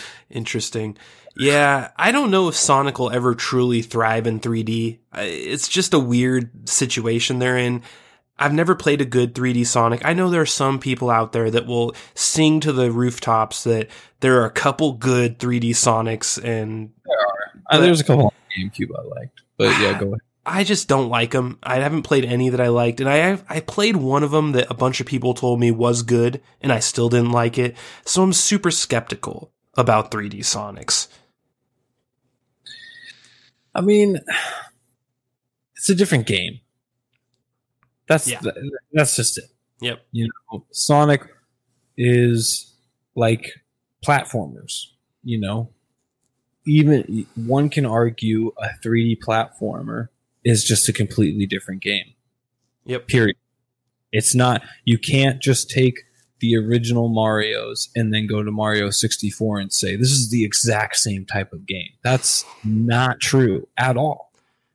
Interesting. 0.30 0.96
Yeah, 1.36 1.90
I 1.96 2.12
don't 2.12 2.30
know 2.30 2.48
if 2.48 2.54
Sonic 2.54 2.98
will 2.98 3.10
ever 3.10 3.34
truly 3.34 3.82
thrive 3.82 4.26
in 4.26 4.38
3D. 4.38 4.98
It's 5.14 5.68
just 5.68 5.94
a 5.94 5.98
weird 5.98 6.68
situation 6.68 7.38
they're 7.38 7.56
in. 7.56 7.82
I've 8.38 8.52
never 8.52 8.74
played 8.74 9.00
a 9.00 9.06
good 9.06 9.34
3D 9.34 9.66
Sonic. 9.66 10.04
I 10.04 10.14
know 10.14 10.28
there 10.28 10.42
are 10.42 10.46
some 10.46 10.78
people 10.78 11.10
out 11.10 11.32
there 11.32 11.50
that 11.50 11.66
will 11.66 11.94
sing 12.14 12.60
to 12.60 12.72
the 12.72 12.90
rooftops 12.90 13.64
that 13.64 13.88
there 14.20 14.40
are 14.40 14.46
a 14.46 14.50
couple 14.50 14.92
good 14.92 15.38
3D 15.38 15.70
Sonics, 15.70 16.42
and 16.42 16.92
Uh, 17.70 17.78
there's 17.78 18.00
a 18.00 18.04
couple 18.04 18.26
on 18.26 18.32
GameCube 18.58 18.90
I 18.98 19.02
liked, 19.20 19.42
but 19.56 19.80
yeah, 19.80 19.98
go 19.98 20.08
ahead. 20.08 20.20
I 20.44 20.64
just 20.64 20.88
don't 20.88 21.08
like 21.08 21.30
them. 21.30 21.58
I 21.62 21.76
haven't 21.78 22.02
played 22.02 22.24
any 22.24 22.48
that 22.48 22.60
I 22.60 22.68
liked, 22.68 23.00
and 23.00 23.08
I 23.08 23.38
I 23.48 23.60
played 23.60 23.96
one 23.96 24.22
of 24.24 24.32
them 24.32 24.52
that 24.52 24.70
a 24.70 24.74
bunch 24.74 25.00
of 25.00 25.06
people 25.06 25.34
told 25.34 25.60
me 25.60 25.70
was 25.70 26.02
good, 26.02 26.40
and 26.60 26.72
I 26.72 26.80
still 26.80 27.08
didn't 27.08 27.30
like 27.30 27.58
it. 27.58 27.76
So 28.04 28.22
I'm 28.22 28.32
super 28.32 28.70
skeptical 28.70 29.52
about 29.74 30.10
3D 30.10 30.40
Sonics. 30.40 31.06
I 33.74 33.80
mean, 33.80 34.18
it's 35.76 35.88
a 35.88 35.94
different 35.94 36.26
game. 36.26 36.60
That's 38.08 38.28
Yeah. 38.28 38.40
that's 38.92 39.16
just 39.16 39.38
it. 39.38 39.44
Yep. 39.80 40.04
You 40.12 40.28
know, 40.52 40.66
Sonic 40.72 41.22
is 41.96 42.74
like 43.14 43.52
platformers. 44.04 44.86
You 45.24 45.38
know, 45.40 45.70
even 46.66 47.26
one 47.36 47.68
can 47.70 47.86
argue 47.86 48.52
a 48.58 48.70
3D 48.84 49.20
platformer 49.20 50.08
is 50.44 50.64
just 50.64 50.88
a 50.88 50.92
completely 50.92 51.46
different 51.46 51.82
game. 51.82 52.14
Yep. 52.84 53.08
Period. 53.08 53.36
It's 54.12 54.34
not. 54.34 54.62
You 54.84 54.98
can't 54.98 55.40
just 55.40 55.70
take 55.70 56.00
the 56.40 56.56
original 56.56 57.08
Mario's 57.08 57.88
and 57.94 58.12
then 58.12 58.26
go 58.26 58.42
to 58.42 58.50
Mario 58.50 58.90
64 58.90 59.60
and 59.60 59.72
say 59.72 59.96
this 59.96 60.10
is 60.10 60.30
the 60.30 60.44
exact 60.44 60.96
same 60.96 61.24
type 61.24 61.52
of 61.52 61.66
game. 61.66 61.90
That's 62.02 62.44
not 62.64 63.20
true 63.20 63.68
at 63.78 63.96
all. 63.96 64.32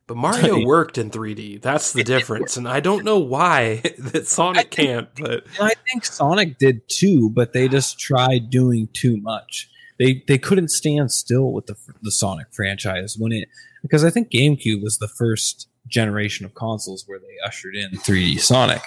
But 0.07 0.15
Mario 0.15 0.65
worked 0.65 0.97
in 0.97 1.11
3D. 1.11 1.61
That's 1.61 1.91
the 1.91 2.03
difference. 2.03 2.55
And 2.55 2.65
I 2.65 2.79
don't 2.79 3.03
know 3.03 3.19
why 3.19 3.83
that 3.97 4.25
Sonic 4.25 4.71
can't, 4.71 5.09
but 5.19 5.45
I 5.59 5.73
think 5.89 6.05
Sonic 6.05 6.57
did 6.57 6.87
too, 6.87 7.29
but 7.29 7.51
they 7.51 7.67
just 7.67 7.99
tried 7.99 8.49
doing 8.49 8.87
too 8.93 9.17
much. 9.17 9.69
They 9.99 10.23
they 10.27 10.37
couldn't 10.37 10.69
stand 10.69 11.11
still 11.11 11.51
with 11.51 11.65
the 11.65 11.75
the 12.01 12.11
Sonic 12.11 12.47
franchise 12.53 13.17
when 13.17 13.33
it 13.33 13.49
because 13.87 14.03
I 14.03 14.09
think 14.09 14.29
GameCube 14.29 14.81
was 14.83 14.97
the 14.97 15.07
first 15.07 15.67
generation 15.87 16.45
of 16.45 16.53
consoles 16.53 17.03
where 17.07 17.19
they 17.19 17.35
ushered 17.45 17.75
in 17.75 17.91
3D 17.91 18.39
Sonic. 18.39 18.81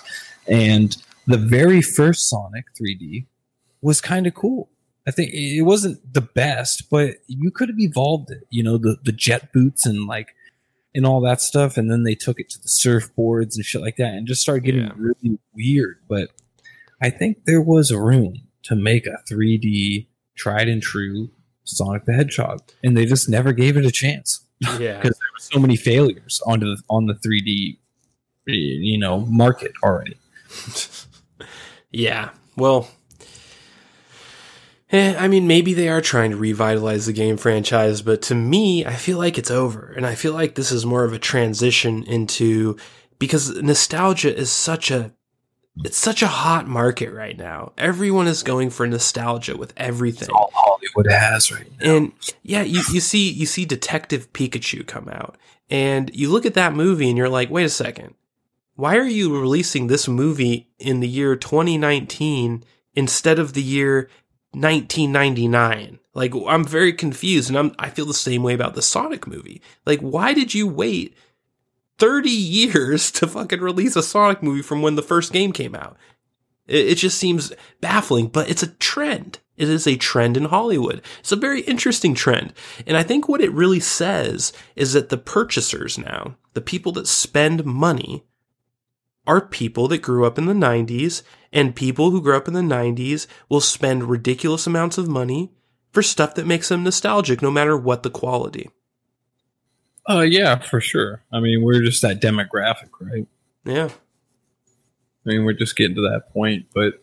And 0.46 0.96
the 1.26 1.38
very 1.38 1.80
first 1.82 2.28
Sonic 2.28 2.64
3D 2.80 3.26
was 3.80 4.00
kind 4.00 4.26
of 4.26 4.34
cool. 4.34 4.68
I 5.06 5.10
think 5.10 5.30
it 5.32 5.62
wasn't 5.62 6.12
the 6.12 6.20
best, 6.20 6.90
but 6.90 7.16
you 7.26 7.50
could 7.50 7.68
have 7.70 7.78
evolved 7.80 8.30
it. 8.30 8.46
You 8.50 8.62
know, 8.62 8.76
the 8.76 8.96
the 9.02 9.12
jet 9.12 9.52
boots 9.52 9.86
and 9.86 10.06
like 10.06 10.34
and 10.94 11.06
all 11.06 11.20
that 11.22 11.40
stuff, 11.40 11.76
and 11.76 11.90
then 11.90 12.02
they 12.02 12.14
took 12.14 12.38
it 12.38 12.50
to 12.50 12.60
the 12.60 12.68
surfboards 12.68 13.54
and 13.56 13.64
shit 13.64 13.80
like 13.80 13.96
that, 13.96 14.12
and 14.12 14.26
just 14.26 14.42
started 14.42 14.64
getting 14.64 14.82
Yeah. 14.82 14.92
really 14.96 15.38
weird. 15.54 15.98
But 16.08 16.30
I 17.00 17.10
think 17.10 17.44
there 17.46 17.62
was 17.62 17.92
room 17.92 18.42
to 18.64 18.76
make 18.76 19.06
a 19.06 19.18
3D 19.28 20.06
tried 20.36 20.68
and 20.68 20.82
true 20.82 21.30
Sonic 21.64 22.04
the 22.04 22.12
Hedgehog, 22.12 22.60
and 22.84 22.96
they 22.96 23.06
just 23.06 23.28
never 23.28 23.52
gave 23.52 23.76
it 23.76 23.86
a 23.86 23.90
chance 23.90 24.44
yeah. 24.60 25.00
because 25.00 25.18
there 25.18 25.28
were 25.32 25.40
so 25.40 25.58
many 25.58 25.76
failures 25.76 26.40
onto 26.46 26.66
the, 26.66 26.82
on 26.88 27.06
the 27.06 27.14
3D, 27.14 27.78
you 28.46 28.98
know, 28.98 29.20
market 29.20 29.72
already. 29.82 30.16
Yeah. 31.92 32.30
Well, 32.56 32.88
eh, 34.90 35.14
I 35.18 35.28
mean, 35.28 35.46
maybe 35.46 35.74
they 35.74 35.88
are 35.88 36.00
trying 36.00 36.30
to 36.30 36.36
revitalize 36.36 37.06
the 37.06 37.12
game 37.12 37.36
franchise, 37.36 38.02
but 38.02 38.22
to 38.22 38.34
me, 38.34 38.84
I 38.84 38.94
feel 38.94 39.18
like 39.18 39.38
it's 39.38 39.50
over. 39.50 39.92
And 39.96 40.06
I 40.06 40.14
feel 40.14 40.32
like 40.32 40.54
this 40.54 40.70
is 40.70 40.86
more 40.86 41.04
of 41.04 41.12
a 41.12 41.18
transition 41.18 42.04
into 42.04 42.76
because 43.18 43.50
nostalgia 43.62 44.34
is 44.34 44.50
such 44.50 44.90
a 44.90 45.12
it's 45.82 45.96
such 45.96 46.20
a 46.20 46.26
hot 46.26 46.66
market 46.66 47.12
right 47.12 47.38
now. 47.38 47.72
Everyone 47.78 48.26
is 48.26 48.42
going 48.42 48.70
for 48.70 48.86
nostalgia 48.86 49.56
with 49.56 49.72
everything. 49.76 50.28
All 50.30 50.50
Hollywood 50.80 51.12
has 51.12 51.52
right 51.52 51.66
now. 51.80 51.96
And 51.96 52.12
yeah, 52.42 52.62
you, 52.62 52.82
you 52.92 53.00
see 53.00 53.30
you 53.30 53.46
see 53.46 53.64
Detective 53.64 54.32
Pikachu 54.32 54.86
come 54.86 55.08
out, 55.08 55.36
and 55.68 56.10
you 56.14 56.30
look 56.30 56.46
at 56.46 56.54
that 56.54 56.74
movie 56.74 57.08
and 57.08 57.16
you're 57.18 57.28
like, 57.28 57.50
wait 57.50 57.64
a 57.64 57.70
second, 57.70 58.14
why 58.74 58.96
are 58.96 59.06
you 59.06 59.38
releasing 59.38 59.86
this 59.86 60.08
movie 60.08 60.68
in 60.78 61.00
the 61.00 61.08
year 61.08 61.36
2019 61.36 62.64
instead 62.94 63.38
of 63.38 63.52
the 63.52 63.62
year 63.62 64.08
1999? 64.52 65.98
Like 66.14 66.32
I'm 66.48 66.64
very 66.64 66.92
confused, 66.92 67.50
and 67.50 67.58
I'm 67.58 67.74
I 67.78 67.90
feel 67.90 68.06
the 68.06 68.14
same 68.14 68.42
way 68.42 68.54
about 68.54 68.74
the 68.74 68.82
Sonic 68.82 69.26
movie. 69.26 69.62
Like, 69.86 70.00
why 70.00 70.34
did 70.34 70.54
you 70.54 70.66
wait 70.66 71.14
30 71.98 72.30
years 72.30 73.10
to 73.12 73.26
fucking 73.26 73.60
release 73.60 73.96
a 73.96 74.02
Sonic 74.02 74.42
movie 74.42 74.62
from 74.62 74.82
when 74.82 74.96
the 74.96 75.02
first 75.02 75.32
game 75.32 75.52
came 75.52 75.74
out? 75.74 75.96
It, 76.66 76.88
it 76.88 76.94
just 76.96 77.18
seems 77.18 77.52
baffling, 77.80 78.28
but 78.28 78.50
it's 78.50 78.62
a 78.62 78.68
trend. 78.68 79.38
It 79.60 79.68
is 79.68 79.86
a 79.86 79.96
trend 79.96 80.38
in 80.38 80.46
Hollywood. 80.46 81.02
It's 81.18 81.32
a 81.32 81.36
very 81.36 81.60
interesting 81.60 82.14
trend. 82.14 82.54
And 82.86 82.96
I 82.96 83.02
think 83.02 83.28
what 83.28 83.42
it 83.42 83.52
really 83.52 83.78
says 83.78 84.54
is 84.74 84.94
that 84.94 85.10
the 85.10 85.18
purchasers 85.18 85.98
now, 85.98 86.36
the 86.54 86.62
people 86.62 86.92
that 86.92 87.06
spend 87.06 87.66
money, 87.66 88.24
are 89.26 89.42
people 89.42 89.86
that 89.88 90.00
grew 90.00 90.24
up 90.24 90.38
in 90.38 90.46
the 90.46 90.54
90s, 90.54 91.22
and 91.52 91.76
people 91.76 92.10
who 92.10 92.22
grew 92.22 92.38
up 92.38 92.48
in 92.48 92.54
the 92.54 92.60
90s 92.60 93.26
will 93.50 93.60
spend 93.60 94.08
ridiculous 94.08 94.66
amounts 94.66 94.96
of 94.96 95.08
money 95.08 95.52
for 95.92 96.02
stuff 96.02 96.34
that 96.36 96.46
makes 96.46 96.70
them 96.70 96.82
nostalgic, 96.82 97.42
no 97.42 97.50
matter 97.50 97.76
what 97.76 98.02
the 98.02 98.08
quality. 98.08 98.70
Uh, 100.08 100.20
yeah, 100.20 100.58
for 100.58 100.80
sure. 100.80 101.22
I 101.30 101.40
mean, 101.40 101.62
we're 101.62 101.82
just 101.82 102.00
that 102.00 102.22
demographic, 102.22 102.88
right? 102.98 103.26
Yeah. 103.66 103.90
I 105.26 105.28
mean, 105.28 105.44
we're 105.44 105.52
just 105.52 105.76
getting 105.76 105.96
to 105.96 106.02
that 106.10 106.32
point, 106.32 106.68
but 106.74 106.94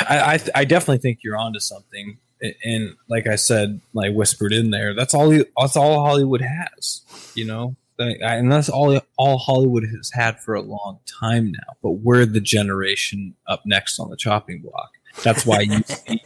I, 0.00 0.34
I, 0.34 0.40
I 0.54 0.64
definitely 0.64 0.98
think 0.98 1.20
you're 1.22 1.36
onto 1.36 1.60
something. 1.60 2.18
And 2.64 2.94
like 3.08 3.26
I 3.26 3.36
said, 3.36 3.80
like 3.94 4.12
whispered 4.12 4.52
in 4.52 4.70
there, 4.70 4.94
that's 4.94 5.14
all. 5.14 5.30
That's 5.30 5.76
all 5.76 6.04
Hollywood 6.04 6.42
has, 6.42 7.00
you 7.34 7.46
know, 7.46 7.76
and 7.98 8.52
that's 8.52 8.68
all 8.68 9.00
all 9.16 9.38
Hollywood 9.38 9.84
has 9.84 10.10
had 10.12 10.40
for 10.40 10.54
a 10.54 10.60
long 10.60 10.98
time 11.20 11.52
now. 11.52 11.74
But 11.82 11.92
we're 11.92 12.26
the 12.26 12.40
generation 12.40 13.34
up 13.46 13.62
next 13.64 13.98
on 13.98 14.10
the 14.10 14.16
chopping 14.16 14.60
block. 14.60 14.90
That's 15.22 15.46
why 15.46 15.60
you 15.60 15.82
see. 15.86 16.22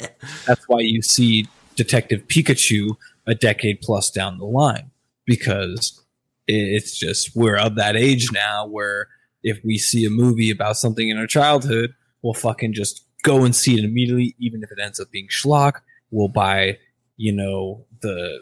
That's 0.46 0.68
why 0.68 0.80
you 0.80 1.02
see 1.02 1.46
Detective 1.76 2.26
Pikachu 2.26 2.96
a 3.26 3.34
decade 3.34 3.80
plus 3.80 4.10
down 4.10 4.38
the 4.38 4.44
line 4.44 4.90
because 5.26 6.02
it's 6.48 6.98
just 6.98 7.36
we're 7.36 7.56
of 7.56 7.76
that 7.76 7.96
age 7.96 8.32
now 8.32 8.66
where 8.66 9.08
if 9.42 9.60
we 9.64 9.78
see 9.78 10.04
a 10.04 10.10
movie 10.10 10.50
about 10.50 10.76
something 10.76 11.08
in 11.08 11.16
our 11.16 11.26
childhood, 11.26 11.94
we'll 12.22 12.34
fucking 12.34 12.72
just 12.72 13.04
go 13.22 13.44
and 13.44 13.54
see 13.54 13.78
it 13.78 13.84
immediately, 13.84 14.34
even 14.38 14.62
if 14.62 14.70
it 14.70 14.78
ends 14.82 15.00
up 15.00 15.10
being 15.10 15.28
schlock. 15.28 15.80
We'll 16.10 16.28
buy, 16.28 16.78
you 17.16 17.32
know, 17.32 17.84
the 18.00 18.40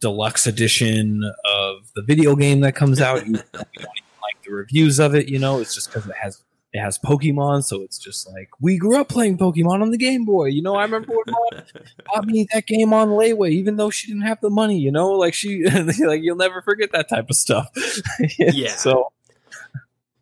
deluxe 0.00 0.46
edition 0.46 1.22
of 1.44 1.90
the 1.94 2.02
video 2.02 2.36
game 2.36 2.60
that 2.60 2.74
comes 2.74 3.00
out. 3.00 3.24
we 3.26 3.32
don't 3.32 3.44
even 3.54 3.90
like 4.22 4.42
the 4.44 4.52
reviews 4.52 4.98
of 4.98 5.14
it, 5.14 5.28
you 5.28 5.38
know, 5.38 5.60
it's 5.60 5.74
just 5.74 5.92
because 5.92 6.06
it 6.06 6.14
has 6.20 6.42
it 6.74 6.80
has 6.80 6.98
Pokemon, 6.98 7.64
so 7.64 7.82
it's 7.82 7.96
just 7.98 8.28
like 8.30 8.50
we 8.60 8.76
grew 8.76 9.00
up 9.00 9.08
playing 9.08 9.38
Pokemon 9.38 9.80
on 9.80 9.90
the 9.90 9.96
Game 9.96 10.26
Boy. 10.26 10.46
You 10.46 10.60
know, 10.60 10.74
I 10.74 10.82
remember 10.82 11.14
when 11.14 11.24
mom 11.28 11.64
bought 12.06 12.26
me 12.26 12.46
that 12.52 12.66
game 12.66 12.92
on 12.92 13.08
layaway, 13.08 13.50
even 13.52 13.76
though 13.76 13.88
she 13.88 14.08
didn't 14.08 14.26
have 14.26 14.40
the 14.42 14.50
money. 14.50 14.78
You 14.78 14.92
know, 14.92 15.12
like 15.12 15.32
she 15.32 15.64
like 16.04 16.22
you'll 16.22 16.36
never 16.36 16.60
forget 16.60 16.92
that 16.92 17.08
type 17.08 17.30
of 17.30 17.36
stuff. 17.36 17.70
Yeah. 18.38 18.70
So 18.70 19.12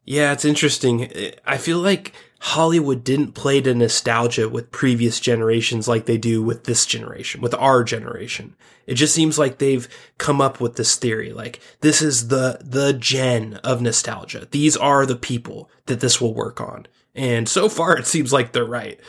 Yeah, 0.06 0.32
it's 0.32 0.44
interesting. 0.44 1.10
I 1.44 1.58
feel 1.58 1.78
like 1.78 2.12
Hollywood 2.38 3.02
didn't 3.02 3.32
play 3.32 3.60
to 3.60 3.74
nostalgia 3.74 4.48
with 4.48 4.70
previous 4.70 5.18
generations 5.18 5.88
like 5.88 6.06
they 6.06 6.16
do 6.16 6.42
with 6.42 6.64
this 6.64 6.86
generation, 6.86 7.40
with 7.40 7.54
our 7.54 7.82
generation. 7.82 8.54
It 8.86 8.94
just 8.94 9.14
seems 9.14 9.36
like 9.36 9.58
they've 9.58 9.88
come 10.16 10.40
up 10.40 10.60
with 10.60 10.76
this 10.76 10.94
theory, 10.94 11.32
like 11.32 11.60
this 11.80 12.00
is 12.00 12.28
the 12.28 12.58
the 12.62 12.92
gen 12.92 13.54
of 13.64 13.82
nostalgia. 13.82 14.46
These 14.48 14.76
are 14.76 15.06
the 15.06 15.16
people 15.16 15.68
that 15.86 15.98
this 15.98 16.20
will 16.20 16.34
work 16.34 16.60
on. 16.60 16.86
And 17.14 17.48
so 17.48 17.68
far 17.78 17.98
it 17.98 18.06
seems 18.06 18.32
like 18.32 18.52
they're 18.52 18.64
right. 18.64 19.00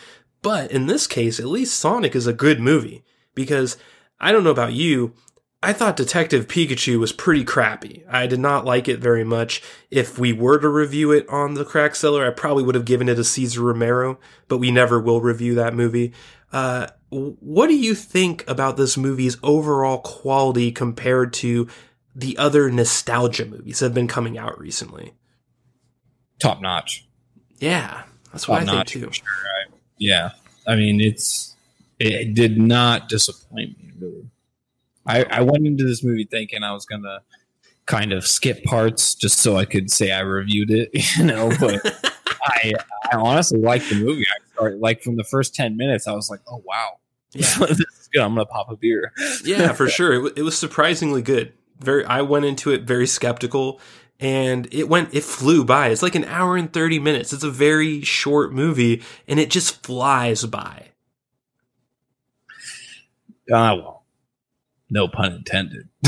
But 0.41 0.71
in 0.71 0.87
this 0.87 1.05
case, 1.05 1.39
at 1.39 1.45
least 1.45 1.77
Sonic 1.77 2.15
is 2.15 2.25
a 2.25 2.33
good 2.33 2.59
movie 2.59 3.03
because 3.35 3.77
I 4.19 4.31
don't 4.31 4.43
know 4.43 4.51
about 4.51 4.73
you, 4.73 5.13
I 5.63 5.73
thought 5.73 5.97
Detective 5.97 6.47
Pikachu 6.47 6.99
was 6.99 7.11
pretty 7.11 7.43
crappy. 7.43 8.03
I 8.09 8.27
did 8.27 8.39
not 8.39 8.63
like 8.63 8.87
it 8.87 8.99
very 8.99 9.23
much. 9.23 9.63
If 9.89 10.19
we 10.19 10.31
were 10.31 10.59
to 10.59 10.69
review 10.69 11.11
it 11.11 11.27
on 11.29 11.55
the 11.55 11.65
Crack 11.65 11.95
Cellar, 11.95 12.25
I 12.25 12.29
probably 12.29 12.63
would 12.63 12.75
have 12.75 12.85
given 12.85 13.09
it 13.09 13.17
a 13.17 13.23
Cesar 13.23 13.61
Romero, 13.61 14.19
but 14.47 14.59
we 14.59 14.69
never 14.69 14.99
will 14.99 15.19
review 15.19 15.55
that 15.55 15.73
movie. 15.73 16.13
Uh, 16.51 16.87
what 17.09 17.67
do 17.67 17.75
you 17.75 17.95
think 17.95 18.47
about 18.47 18.77
this 18.77 18.97
movie's 18.97 19.37
overall 19.41 19.97
quality 19.99 20.71
compared 20.71 21.33
to 21.33 21.67
the 22.15 22.37
other 22.37 22.69
nostalgia 22.69 23.45
movies 23.45 23.79
that 23.79 23.87
have 23.87 23.93
been 23.93 24.07
coming 24.07 24.37
out 24.37 24.59
recently? 24.59 25.13
top 26.39 26.61
notch. 26.61 27.07
Yeah, 27.59 28.03
that's 28.31 28.47
what 28.47 28.59
Top 28.63 28.69
I 28.69 28.83
think 28.83 28.87
too. 28.87 29.11
sure. 29.11 29.25
I- 29.25 29.73
yeah, 29.97 30.29
I 30.67 30.75
mean 30.75 31.01
it's 31.01 31.55
it 31.99 32.35
did 32.35 32.59
not 32.59 33.09
disappoint 33.09 33.77
me 33.79 33.91
really. 33.99 34.29
I, 35.07 35.23
I 35.23 35.41
went 35.41 35.65
into 35.65 35.83
this 35.85 36.03
movie 36.03 36.27
thinking 36.29 36.63
I 36.63 36.73
was 36.73 36.85
gonna 36.85 37.21
kind 37.85 38.11
of 38.11 38.27
skip 38.27 38.63
parts 38.65 39.15
just 39.15 39.39
so 39.39 39.55
I 39.55 39.65
could 39.65 39.89
say 39.89 40.11
I 40.11 40.19
reviewed 40.19 40.69
it, 40.71 40.89
you 41.17 41.23
know. 41.23 41.49
But 41.59 41.81
I 42.43 42.73
I 43.11 43.15
honestly 43.17 43.59
liked 43.59 43.89
the 43.89 43.95
movie. 43.95 44.25
I 44.25 44.51
started 44.53 44.79
like 44.79 45.01
from 45.01 45.15
the 45.15 45.23
first 45.23 45.55
ten 45.55 45.77
minutes, 45.77 46.07
I 46.07 46.13
was 46.13 46.29
like, 46.29 46.41
oh 46.51 46.61
wow, 46.65 46.99
Yeah. 47.33 47.41
this 47.59 47.79
is 47.79 48.09
good. 48.13 48.21
I'm 48.21 48.33
gonna 48.35 48.45
pop 48.45 48.69
a 48.71 48.75
beer. 48.75 49.13
yeah, 49.43 49.71
for 49.73 49.87
sure. 49.87 50.13
It, 50.13 50.21
wa- 50.21 50.29
it 50.35 50.41
was 50.43 50.57
surprisingly 50.57 51.21
good. 51.21 51.53
Very, 51.79 52.03
I 52.05 52.21
went 52.21 52.45
into 52.45 52.71
it 52.71 52.83
very 52.83 53.05
skeptical, 53.07 53.79
and 54.19 54.67
it 54.73 54.89
went. 54.89 55.13
It 55.13 55.23
flew 55.23 55.63
by. 55.63 55.89
It's 55.89 56.01
like 56.01 56.15
an 56.15 56.25
hour 56.25 56.57
and 56.57 56.73
thirty 56.73 56.97
minutes. 56.99 57.31
It's 57.33 57.43
a 57.43 57.51
very 57.51 58.01
short 58.01 58.51
movie, 58.51 59.03
and 59.27 59.39
it 59.39 59.49
just 59.51 59.83
flies 59.85 60.43
by. 60.45 60.87
Ah 63.51 63.75
well, 63.75 63.96
no 64.89 65.07
pun 65.07 65.33
intended. 65.33 65.89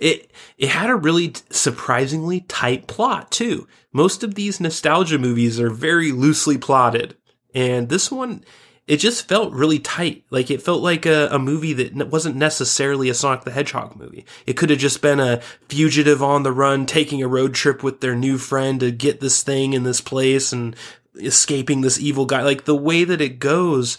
it 0.00 0.30
it 0.58 0.68
had 0.68 0.90
a 0.90 0.96
really 0.96 1.34
surprisingly 1.50 2.40
tight 2.42 2.86
plot 2.86 3.30
too. 3.30 3.66
Most 3.92 4.22
of 4.22 4.34
these 4.34 4.60
nostalgia 4.60 5.18
movies 5.18 5.60
are 5.60 5.70
very 5.70 6.12
loosely 6.12 6.58
plotted, 6.58 7.16
and 7.54 7.88
this 7.88 8.10
one 8.10 8.44
it 8.86 8.98
just 8.98 9.26
felt 9.26 9.52
really 9.52 9.80
tight. 9.80 10.24
Like 10.30 10.50
it 10.50 10.62
felt 10.62 10.80
like 10.80 11.06
a, 11.06 11.28
a 11.32 11.38
movie 11.38 11.72
that 11.72 12.08
wasn't 12.08 12.36
necessarily 12.36 13.08
a 13.08 13.14
Sonic 13.14 13.42
the 13.42 13.50
Hedgehog 13.50 13.96
movie. 13.96 14.24
It 14.46 14.56
could 14.56 14.70
have 14.70 14.78
just 14.78 15.02
been 15.02 15.18
a 15.18 15.40
fugitive 15.68 16.22
on 16.22 16.44
the 16.44 16.52
run 16.52 16.86
taking 16.86 17.22
a 17.22 17.28
road 17.28 17.54
trip 17.54 17.82
with 17.82 18.00
their 18.00 18.14
new 18.14 18.38
friend 18.38 18.78
to 18.80 18.92
get 18.92 19.20
this 19.20 19.42
thing 19.42 19.72
in 19.72 19.82
this 19.82 20.00
place 20.00 20.52
and 20.52 20.76
escaping 21.16 21.80
this 21.80 21.98
evil 21.98 22.26
guy. 22.26 22.42
Like 22.42 22.64
the 22.64 22.76
way 22.76 23.02
that 23.02 23.20
it 23.20 23.40
goes, 23.40 23.98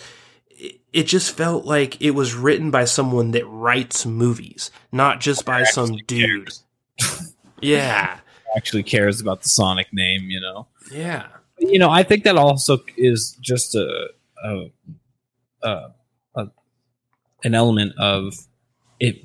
it, 0.94 1.04
just 1.04 1.36
felt 1.36 1.66
like 1.66 2.02
it 2.02 2.12
was 2.12 2.36
written 2.36 2.72
by 2.72 2.86
someone 2.86 3.32
that 3.32 3.46
writes 3.46 4.06
movies, 4.06 4.72
not 4.92 5.20
just 5.20 5.46
by 5.46 5.64
some 5.64 5.98
dude. 6.08 6.50
yeah. 7.62 8.20
Actually 8.56 8.84
cares 8.84 9.22
about 9.22 9.44
the 9.44 9.50
Sonic 9.50 9.88
name, 9.92 10.30
you 10.30 10.40
know. 10.40 10.68
Yeah. 10.92 11.28
You 11.60 11.80
know, 11.80 11.90
I 11.90 12.04
think 12.04 12.24
that 12.24 12.38
also 12.38 12.80
is 12.98 13.38
just 13.42 13.76
a, 13.76 14.10
a, 14.44 14.72
a, 15.64 15.92
a 16.36 16.48
an 17.44 17.56
element 17.56 17.94
of 17.98 18.34
it 19.00 19.18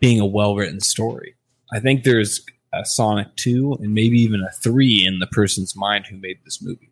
being 0.00 0.20
a 0.20 0.26
well 0.26 0.56
written 0.56 0.80
story. 0.80 1.34
I 1.72 1.80
think 1.80 2.04
there's 2.04 2.44
a 2.72 2.84
Sonic 2.84 3.34
2 3.36 3.78
and 3.80 3.94
maybe 3.94 4.20
even 4.20 4.40
a 4.42 4.50
3 4.50 5.04
in 5.06 5.18
the 5.18 5.26
person's 5.26 5.76
mind 5.76 6.06
who 6.06 6.16
made 6.16 6.38
this 6.44 6.62
movie. 6.62 6.91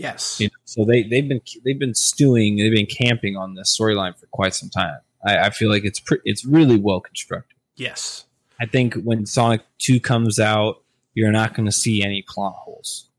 Yes. 0.00 0.40
You 0.40 0.46
know, 0.46 0.58
so 0.64 0.84
they, 0.86 1.02
they've 1.02 1.28
been 1.28 1.42
they've 1.62 1.78
been 1.78 1.94
stewing, 1.94 2.56
they've 2.56 2.72
been 2.72 2.86
camping 2.86 3.36
on 3.36 3.54
this 3.54 3.76
storyline 3.78 4.18
for 4.18 4.26
quite 4.28 4.54
some 4.54 4.70
time. 4.70 4.96
I, 5.26 5.36
I 5.38 5.50
feel 5.50 5.68
like 5.68 5.84
it's 5.84 6.00
pre- 6.00 6.22
it's 6.24 6.42
really 6.42 6.78
well 6.78 7.00
constructed. 7.00 7.58
Yes. 7.76 8.24
I 8.58 8.64
think 8.64 8.94
when 8.94 9.26
Sonic 9.26 9.60
2 9.78 10.00
comes 10.00 10.40
out, 10.40 10.82
you're 11.12 11.32
not 11.32 11.52
going 11.54 11.66
to 11.66 11.72
see 11.72 12.02
any 12.02 12.22
plot 12.26 12.54
holes. 12.54 13.10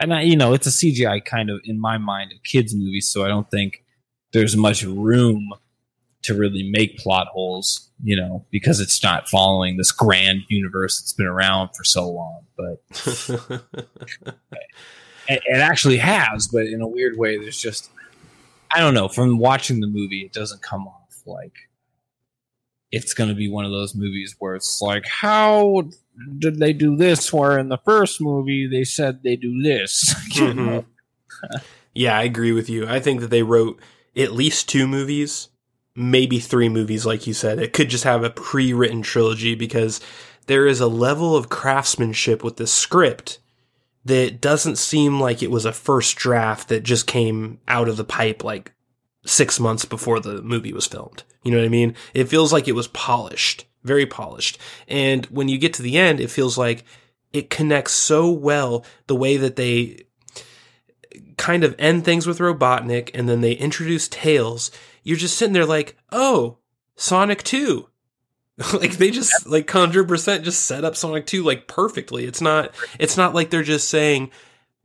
And 0.00 0.14
I, 0.14 0.22
you 0.22 0.36
know, 0.36 0.52
it's 0.52 0.68
a 0.68 0.70
CGI 0.70 1.24
kind 1.24 1.50
of 1.50 1.60
in 1.64 1.80
my 1.80 1.98
mind 1.98 2.32
a 2.32 2.38
kids 2.48 2.72
movie, 2.72 3.00
so 3.00 3.24
I 3.24 3.28
don't 3.28 3.50
think 3.50 3.84
there's 4.32 4.56
much 4.56 4.84
room 4.84 5.52
to 6.22 6.34
really 6.34 6.70
make 6.70 6.98
plot 6.98 7.26
holes, 7.28 7.90
you 8.02 8.14
know, 8.14 8.44
because 8.50 8.78
it's 8.78 9.02
not 9.02 9.28
following 9.28 9.76
this 9.76 9.90
grand 9.90 10.42
universe 10.48 11.00
that's 11.00 11.12
been 11.12 11.26
around 11.26 11.70
for 11.74 11.82
so 11.82 12.08
long. 12.08 12.44
But 12.56 12.80
it, 15.28 15.42
it 15.46 15.60
actually 15.60 15.98
has, 15.98 16.48
but 16.48 16.66
in 16.66 16.80
a 16.80 16.88
weird 16.88 17.16
way, 17.18 17.38
there's 17.38 17.60
just 17.60 17.90
I 18.70 18.80
don't 18.80 18.94
know. 18.94 19.08
From 19.08 19.38
watching 19.38 19.80
the 19.80 19.86
movie, 19.86 20.22
it 20.22 20.32
doesn't 20.32 20.62
come 20.62 20.86
off 20.86 21.22
like 21.26 21.68
it's 22.90 23.14
going 23.14 23.28
to 23.28 23.36
be 23.36 23.50
one 23.50 23.64
of 23.64 23.70
those 23.70 23.94
movies 23.94 24.34
where 24.38 24.54
it's 24.54 24.80
like, 24.80 25.06
how 25.06 25.88
did 26.38 26.58
they 26.58 26.72
do 26.72 26.96
this? 26.96 27.32
Where 27.32 27.58
in 27.58 27.68
the 27.68 27.78
first 27.78 28.20
movie 28.20 28.66
they 28.66 28.84
said 28.84 29.22
they 29.22 29.36
do 29.36 29.62
this. 29.62 30.14
Mm-hmm. 30.38 30.66
Know? 30.66 30.84
yeah, 31.94 32.16
I 32.16 32.22
agree 32.22 32.52
with 32.52 32.68
you. 32.68 32.86
I 32.86 33.00
think 33.00 33.20
that 33.20 33.30
they 33.30 33.42
wrote 33.42 33.80
at 34.16 34.32
least 34.32 34.68
two 34.68 34.86
movies, 34.86 35.48
maybe 35.96 36.38
three 36.38 36.68
movies, 36.68 37.04
like 37.04 37.26
you 37.26 37.34
said. 37.34 37.58
It 37.58 37.72
could 37.72 37.90
just 37.90 38.04
have 38.04 38.22
a 38.22 38.30
pre 38.30 38.72
written 38.72 39.02
trilogy 39.02 39.54
because 39.54 40.00
there 40.46 40.66
is 40.66 40.80
a 40.80 40.86
level 40.86 41.36
of 41.36 41.48
craftsmanship 41.48 42.44
with 42.44 42.56
the 42.56 42.66
script 42.66 43.40
that 44.08 44.40
doesn't 44.40 44.76
seem 44.76 45.20
like 45.20 45.42
it 45.42 45.50
was 45.50 45.64
a 45.66 45.72
first 45.72 46.16
draft 46.16 46.68
that 46.68 46.82
just 46.82 47.06
came 47.06 47.60
out 47.68 47.88
of 47.88 47.96
the 47.96 48.04
pipe 48.04 48.42
like 48.42 48.72
six 49.24 49.60
months 49.60 49.84
before 49.84 50.18
the 50.18 50.40
movie 50.42 50.72
was 50.72 50.86
filmed. 50.86 51.24
You 51.44 51.52
know 51.52 51.58
what 51.58 51.66
I 51.66 51.70
mean? 51.70 51.94
It 52.14 52.28
feels 52.28 52.52
like 52.52 52.66
it 52.66 52.74
was 52.74 52.88
polished, 52.88 53.66
very 53.84 54.06
polished. 54.06 54.58
And 54.88 55.26
when 55.26 55.48
you 55.48 55.58
get 55.58 55.74
to 55.74 55.82
the 55.82 55.98
end, 55.98 56.20
it 56.20 56.30
feels 56.30 56.56
like 56.56 56.84
it 57.34 57.50
connects 57.50 57.92
so 57.92 58.30
well 58.30 58.84
the 59.08 59.16
way 59.16 59.36
that 59.36 59.56
they 59.56 60.04
kind 61.36 61.62
of 61.62 61.74
end 61.78 62.04
things 62.04 62.26
with 62.26 62.38
Robotnik 62.38 63.10
and 63.12 63.28
then 63.28 63.42
they 63.42 63.52
introduce 63.52 64.08
Tails. 64.08 64.70
You're 65.02 65.18
just 65.18 65.36
sitting 65.36 65.52
there 65.52 65.66
like, 65.66 65.96
oh, 66.10 66.58
Sonic 66.96 67.42
2. 67.42 67.88
like 68.72 68.92
they 68.96 69.10
just 69.10 69.46
like 69.46 69.70
hundred 69.70 70.08
percent 70.08 70.44
just 70.44 70.66
set 70.66 70.84
up 70.84 70.96
Sonic 70.96 71.26
2 71.26 71.44
like 71.44 71.68
perfectly. 71.68 72.24
It's 72.24 72.40
not 72.40 72.74
it's 72.98 73.16
not 73.16 73.34
like 73.34 73.50
they're 73.50 73.62
just 73.62 73.88
saying, 73.88 74.30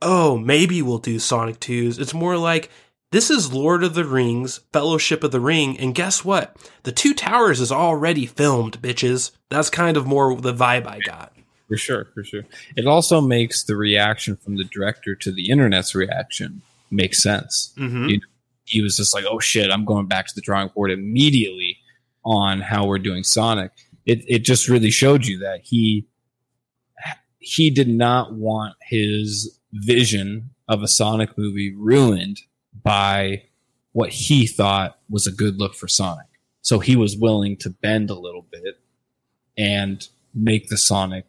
Oh, 0.00 0.38
maybe 0.38 0.80
we'll 0.80 0.98
do 0.98 1.18
Sonic 1.18 1.58
2s. 1.60 1.98
It's 1.98 2.14
more 2.14 2.36
like 2.36 2.70
this 3.10 3.30
is 3.30 3.52
Lord 3.52 3.82
of 3.82 3.94
the 3.94 4.04
Rings, 4.04 4.58
Fellowship 4.72 5.24
of 5.24 5.30
the 5.30 5.40
Ring, 5.40 5.78
and 5.78 5.94
guess 5.94 6.24
what? 6.24 6.56
The 6.84 6.92
Two 6.92 7.14
Towers 7.14 7.60
is 7.60 7.72
already 7.72 8.26
filmed, 8.26 8.80
bitches. 8.80 9.32
That's 9.50 9.70
kind 9.70 9.96
of 9.96 10.06
more 10.06 10.36
the 10.36 10.54
vibe 10.54 10.86
I 10.86 11.00
got. 11.00 11.32
For 11.68 11.76
sure, 11.76 12.06
for 12.14 12.22
sure. 12.22 12.44
It 12.76 12.86
also 12.86 13.20
makes 13.20 13.64
the 13.64 13.76
reaction 13.76 14.36
from 14.36 14.56
the 14.56 14.64
director 14.64 15.14
to 15.14 15.32
the 15.32 15.50
internet's 15.50 15.94
reaction 15.94 16.62
make 16.90 17.14
sense. 17.14 17.72
Mm-hmm. 17.76 18.08
You 18.08 18.16
know, 18.18 18.26
he 18.64 18.82
was 18.82 18.96
just 18.96 19.14
like, 19.14 19.24
"Oh 19.28 19.40
shit, 19.40 19.70
I'm 19.70 19.84
going 19.84 20.06
back 20.06 20.26
to 20.26 20.34
the 20.34 20.40
drawing 20.40 20.68
board 20.68 20.90
immediately 20.90 21.78
on 22.24 22.60
how 22.60 22.86
we're 22.86 22.98
doing 22.98 23.24
Sonic." 23.24 23.72
It 24.06 24.24
it 24.28 24.38
just 24.40 24.68
really 24.68 24.90
showed 24.90 25.26
you 25.26 25.38
that 25.38 25.60
he 25.62 26.06
he 27.38 27.70
did 27.70 27.88
not 27.88 28.34
want 28.34 28.74
his 28.80 29.58
vision 29.72 30.50
of 30.68 30.82
a 30.82 30.88
Sonic 30.88 31.36
movie 31.36 31.74
ruined 31.74 32.40
by 32.82 33.42
what 33.92 34.10
he 34.10 34.46
thought 34.46 34.98
was 35.10 35.26
a 35.26 35.32
good 35.32 35.58
look 35.58 35.74
for 35.74 35.86
Sonic. 35.86 36.26
So 36.62 36.78
he 36.78 36.96
was 36.96 37.16
willing 37.16 37.56
to 37.58 37.70
bend 37.70 38.08
a 38.08 38.14
little 38.14 38.46
bit 38.50 38.80
and 39.58 40.06
make 40.34 40.68
the 40.68 40.78
Sonic 40.78 41.26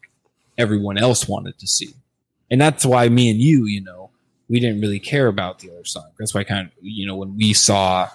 everyone 0.58 0.98
else 0.98 1.28
wanted 1.28 1.60
to 1.60 1.68
see. 1.68 1.94
And 2.50 2.62
that's 2.62 2.86
why 2.86 3.10
me 3.10 3.30
and 3.30 3.40
you, 3.40 3.66
you 3.66 3.82
know, 3.82 4.12
we 4.48 4.60
didn't 4.60 4.82
really 4.82 5.00
care 5.00 5.28
about 5.28 5.60
the 5.60 5.70
other 5.72 5.84
Sonic. 5.84 6.14
That's 6.18 6.34
why 6.34 6.44
kind 6.44 6.68
of, 6.68 6.74
you 6.82 7.06
know, 7.06 7.16
when 7.16 7.36
we 7.36 7.54
saw 7.54 8.08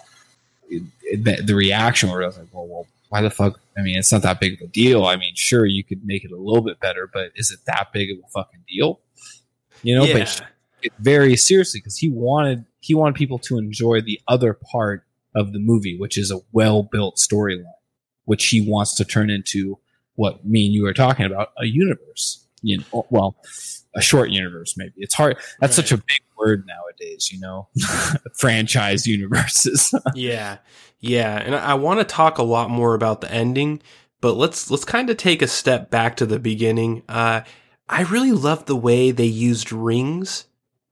the, 0.71 1.43
the 1.45 1.55
reaction 1.55 2.11
where 2.11 2.23
I 2.23 2.27
was 2.27 2.39
like, 2.39 2.49
well, 2.53 2.67
well, 2.67 2.87
why 3.09 3.21
the 3.23 3.31
fuck? 3.31 3.59
I 3.77 3.83
mean, 3.83 3.99
it's 3.99 4.13
not 4.13 4.23
that 4.23 4.39
big 4.41 4.55
of 4.55 4.61
a 4.61 4.67
deal. 4.69 5.05
I 5.07 5.17
mean, 5.17 5.33
sure, 5.35 5.67
you 5.67 5.83
could 5.83 6.05
make 6.05 6.25
it 6.25 6.31
a 6.31 6.37
little 6.37 6.63
bit 6.63 6.79
better, 6.81 7.09
but 7.13 7.33
is 7.35 7.51
it 7.51 7.59
that 7.67 7.89
big 7.93 8.11
of 8.11 8.19
a 8.19 8.29
fucking 8.29 8.61
deal? 8.69 9.01
You 9.83 9.97
know, 9.97 10.05
Yeah. 10.05 10.21
but 10.21 10.43
it 10.83 10.93
very 11.01 11.37
seriously 11.37 11.81
because 11.81 11.97
he 11.99 12.09
wanted 12.09 12.65
he 12.81 12.95
wanted 12.95 13.15
people 13.17 13.39
to 13.39 13.59
enjoy 13.59 14.01
the 14.01 14.21
other 14.29 14.55
part 14.55 15.05
of 15.35 15.53
the 15.53 15.59
movie, 15.59 15.99
which 15.99 16.17
is 16.17 16.31
a 16.31 16.41
well 16.53 16.83
built 16.85 17.17
storyline, 17.17 17.65
which 18.25 18.47
he 18.47 18.61
wants 18.69 18.95
to 18.97 19.05
turn 19.05 19.29
into 19.31 19.79
what 20.15 20.45
me 20.47 20.67
and 20.67 20.75
you 20.75 20.87
are 20.87 20.95
talking 20.95 21.27
about 21.27 21.53
a 21.59 21.67
universe. 21.67 22.47
You 22.63 22.79
know, 22.79 23.07
well, 23.11 23.37
a 23.95 24.01
short 24.01 24.31
universe 24.31 24.75
maybe. 24.77 24.95
It's 24.99 25.15
hard. 25.15 25.37
That's 25.61 25.77
such 25.77 25.93
a 25.93 25.97
big 25.97 26.21
word 26.39 26.67
nowadays. 26.67 27.31
You 27.33 27.41
know, 27.41 27.69
franchise 28.35 29.07
universes. 29.07 29.95
yeah, 30.15 30.59
yeah, 31.01 31.39
and 31.39 31.55
I, 31.55 31.71
I 31.71 31.75
want 31.75 32.01
to 32.01 32.05
talk 32.05 32.39
a 32.39 32.43
lot 32.43 32.71
more 32.71 32.95
about 32.95 33.21
the 33.21 33.33
ending, 33.33 33.81
but 34.21 34.35
let's 34.35 34.71
let's 34.71 34.85
kind 34.85 35.11
of 35.11 35.17
take 35.17 35.43
a 35.43 35.49
step 35.49 35.91
back 35.91 36.17
to 36.17 36.27
the 36.27 36.39
beginning. 36.39 37.03
Uh, 37.09 37.43
I 37.89 38.03
really 38.03 38.33
love 38.33 38.67
the 38.67 38.77
way 38.77 39.11
they 39.11 39.25
used 39.25 39.73
rings 39.73 40.47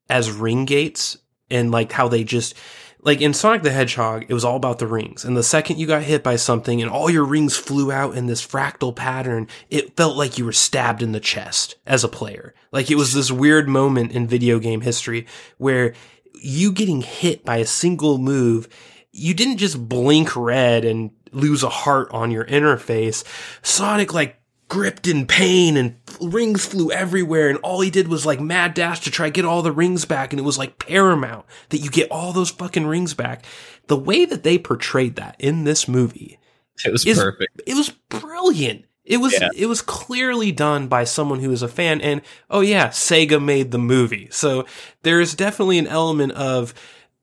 as 0.09 0.31
ring 0.31 0.65
gates, 0.65 1.19
and 1.51 1.71
like 1.71 1.93
how 1.93 2.09
they 2.09 2.25
just 2.25 2.55
like 3.01 3.21
in 3.21 3.33
Sonic 3.33 3.63
the 3.63 3.71
Hedgehog, 3.71 4.27
it 4.29 4.35
was 4.35 4.45
all 4.45 4.57
about 4.57 4.79
the 4.79 4.87
rings. 4.87 5.25
And 5.25 5.37
the 5.37 5.43
second 5.43 5.79
you 5.79 5.87
got 5.87 6.03
hit 6.03 6.23
by 6.23 6.37
something 6.37 6.83
and 6.83 6.91
all 6.91 7.09
your 7.09 7.25
rings 7.25 7.57
flew 7.57 7.93
out 7.93 8.17
in 8.17 8.27
this 8.27 8.45
fractal 8.45 8.95
pattern, 8.95 9.47
it 9.71 9.97
felt 9.97 10.17
like 10.17 10.39
you 10.39 10.45
were 10.45 10.53
stabbed 10.53 11.03
in 11.03 11.13
the 11.13 11.21
chest 11.21 11.77
as 11.87 12.03
a 12.03 12.09
player. 12.09 12.55
Like 12.73 12.91
it 12.91 12.97
was 12.97 13.15
this 13.15 13.31
weird 13.31 13.69
moment 13.69 14.13
in 14.13 14.27
video 14.27 14.59
game 14.59 14.81
history 14.81 15.27
where 15.59 15.95
you 16.35 16.73
getting 16.73 17.03
hit 17.03 17.45
by 17.45 17.59
a 17.59 17.67
single 17.67 18.19
move, 18.19 18.69
you 19.13 19.35
didn't 19.35 19.59
just 19.59 19.89
blink 19.89 20.35
red 20.37 20.85
and 20.85 21.11
lose 21.33 21.63
a 21.63 21.69
heart 21.69 22.09
on 22.11 22.31
your 22.31 22.45
interface. 22.47 23.25
Sonic 23.63 24.13
like 24.13 24.41
gripped 24.69 25.07
in 25.07 25.27
pain 25.27 25.77
and 25.77 25.97
rings 26.21 26.67
flew 26.67 26.91
everywhere 26.93 27.49
and 27.49 27.59
all 27.61 27.81
he 27.81 27.91
did 27.91 28.09
was 28.09 28.27
like 28.27 28.41
mad 28.41 28.75
dash 28.75 29.01
to 29.01 29.11
try 29.11 29.27
to 29.29 29.33
get 29.33 29.45
all 29.45 29.63
the 29.63 29.73
rings 29.73 30.05
back 30.05 30.33
and 30.33 30.39
it 30.39 30.45
was 30.45 30.59
like 30.59 30.79
paramount 30.79 31.47
that 31.71 31.79
you 31.79 31.89
get 31.91 32.11
all 32.11 32.33
those 32.33 32.51
fucking 32.51 32.87
rings 32.87 33.15
back. 33.15 33.45
The 33.87 33.97
way 33.97 34.25
that 34.27 34.43
they 34.43 34.59
portrayed 34.59 35.17
that 35.17 35.37
in 35.39 35.65
this 35.65 35.89
movie, 35.89 36.39
it 36.85 36.93
was 36.93 37.07
Is- 37.07 37.19
perfect. 37.19 37.63
it 37.67 37.75
was 37.75 37.91
brilliant. 38.11 38.85
It 39.05 39.19
was 39.19 39.33
Yeah. 39.33 39.49
it 39.57 39.67
was 39.67 39.81
clearly 39.81 40.53
done 40.53 40.87
by 40.87 41.05
someone 41.05 41.41
who 41.41 41.51
is 41.51 41.63
a 41.63 41.69
fan 41.69 42.03
and 42.03 42.21
oh 42.51 42.61
yeah, 42.61 42.89
Sega 42.89 43.43
made 43.43 43.71
the 43.71 43.79
movie. 43.79 44.29
So 44.31 44.67
there's 45.03 45.35
definitely 45.35 45.79
an 45.79 45.87
element 45.87 46.33
of 46.33 46.75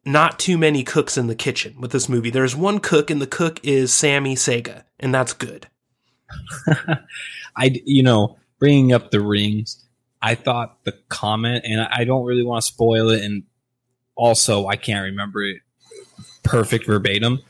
not 0.04 0.40
too 0.40 0.58
many 0.58 0.84
cooks 0.84 1.16
in 1.16 1.28
the 1.28 1.36
kitchen 1.36 1.76
with 1.80 1.92
this 1.92 2.10
movie. 2.10 2.32
There's 2.32 2.56
one 2.56 2.80
cook 2.80 3.12
and 3.12 3.22
the 3.22 3.28
cook 3.28 3.60
is 3.64 3.94
Sammy 3.94 4.36
Sega 4.36 4.84
and 5.00 5.14
that's 5.14 5.34
good. 5.34 5.68
I, 7.56 7.81
you 7.85 8.03
know, 8.03 8.38
bringing 8.60 8.93
up 8.93 9.11
the 9.11 9.22
rings, 9.22 9.84
I 10.22 10.35
thought 10.35 10.84
the 10.84 10.93
comment, 11.10 11.65
and 11.65 11.81
I 11.81 12.03
don't 12.03 12.26
really 12.26 12.43
want 12.43 12.64
to 12.64 12.68
spoil 12.68 13.10
it, 13.10 13.23
and 13.23 13.43
also 14.15 14.68
I 14.68 14.76
can't 14.76 15.03
remember 15.03 15.43
it 15.43 15.57
perfect 16.43 16.85
verbatim, 16.85 17.41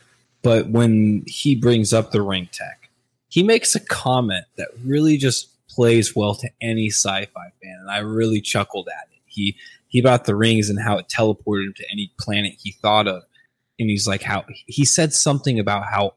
but 0.41 0.69
when 0.69 1.23
he 1.27 1.55
brings 1.55 1.93
up 1.93 2.11
the 2.11 2.21
ring 2.21 2.49
tech, 2.51 2.89
he 3.27 3.43
makes 3.43 3.75
a 3.75 3.79
comment 3.79 4.45
that 4.57 4.69
really 4.83 5.17
just 5.17 5.49
plays 5.69 6.15
well 6.15 6.35
to 6.35 6.49
any 6.61 6.89
sci-fi 6.89 7.51
fan, 7.61 7.77
and 7.79 7.91
I 7.91 7.99
really 7.99 8.41
chuckled 8.41 8.87
at 8.87 9.09
it. 9.11 9.21
He 9.25 9.57
he 9.87 10.01
brought 10.01 10.25
the 10.25 10.35
rings 10.35 10.69
and 10.69 10.79
how 10.79 10.97
it 10.97 11.07
teleported 11.07 11.67
him 11.67 11.73
to 11.77 11.85
any 11.91 12.11
planet 12.19 12.53
he 12.61 12.71
thought 12.71 13.07
of, 13.07 13.23
and 13.79 13.89
he's 13.89 14.07
like 14.07 14.21
how 14.21 14.45
he 14.65 14.85
said 14.85 15.13
something 15.13 15.59
about 15.59 15.85
how 15.85 16.15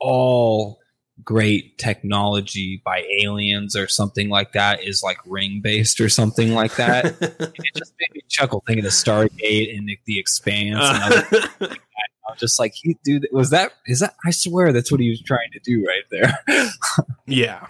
all 0.00 0.80
great 1.24 1.78
technology 1.78 2.80
by 2.84 3.04
aliens 3.22 3.76
or 3.76 3.88
something 3.88 4.28
like 4.28 4.52
that 4.52 4.82
is 4.82 5.02
like 5.02 5.18
ring 5.26 5.60
based 5.62 6.00
or 6.00 6.08
something 6.08 6.54
like 6.54 6.76
that. 6.76 7.06
it 7.20 7.74
just 7.76 7.92
made 8.00 8.14
me 8.14 8.20
chuckle 8.28 8.62
thinking 8.66 8.84
of 8.84 8.92
Stargate 8.92 9.76
and 9.76 9.88
the, 9.88 9.98
the 10.06 10.18
Expanse. 10.18 10.78
And 10.80 11.14
other, 11.60 11.76
I'm 12.28 12.36
just 12.36 12.58
like, 12.58 12.74
he, 12.74 12.96
dude, 13.02 13.26
was 13.32 13.50
that? 13.50 13.72
Is 13.86 14.00
that? 14.00 14.14
I 14.24 14.30
swear 14.30 14.72
that's 14.72 14.92
what 14.92 15.00
he 15.00 15.08
was 15.10 15.22
trying 15.22 15.50
to 15.52 15.60
do 15.60 15.84
right 15.86 16.04
there. 16.10 16.66
yeah, 17.26 17.66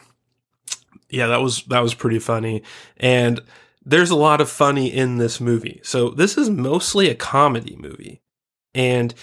yeah, 1.08 1.28
that 1.28 1.40
was 1.40 1.62
that 1.64 1.80
was 1.80 1.94
pretty 1.94 2.18
funny, 2.18 2.62
and 2.96 3.40
there's 3.84 4.10
a 4.10 4.16
lot 4.16 4.40
of 4.40 4.50
funny 4.50 4.92
in 4.92 5.18
this 5.18 5.40
movie. 5.40 5.80
So 5.84 6.10
this 6.10 6.36
is 6.36 6.50
mostly 6.50 7.08
a 7.08 7.14
comedy 7.14 7.76
movie, 7.78 8.20
and 8.74 9.14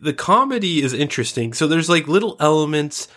the 0.00 0.12
comedy 0.12 0.82
is 0.82 0.92
interesting. 0.92 1.52
So 1.52 1.66
there's 1.66 1.88
like 1.88 2.08
little 2.08 2.36
elements 2.40 3.08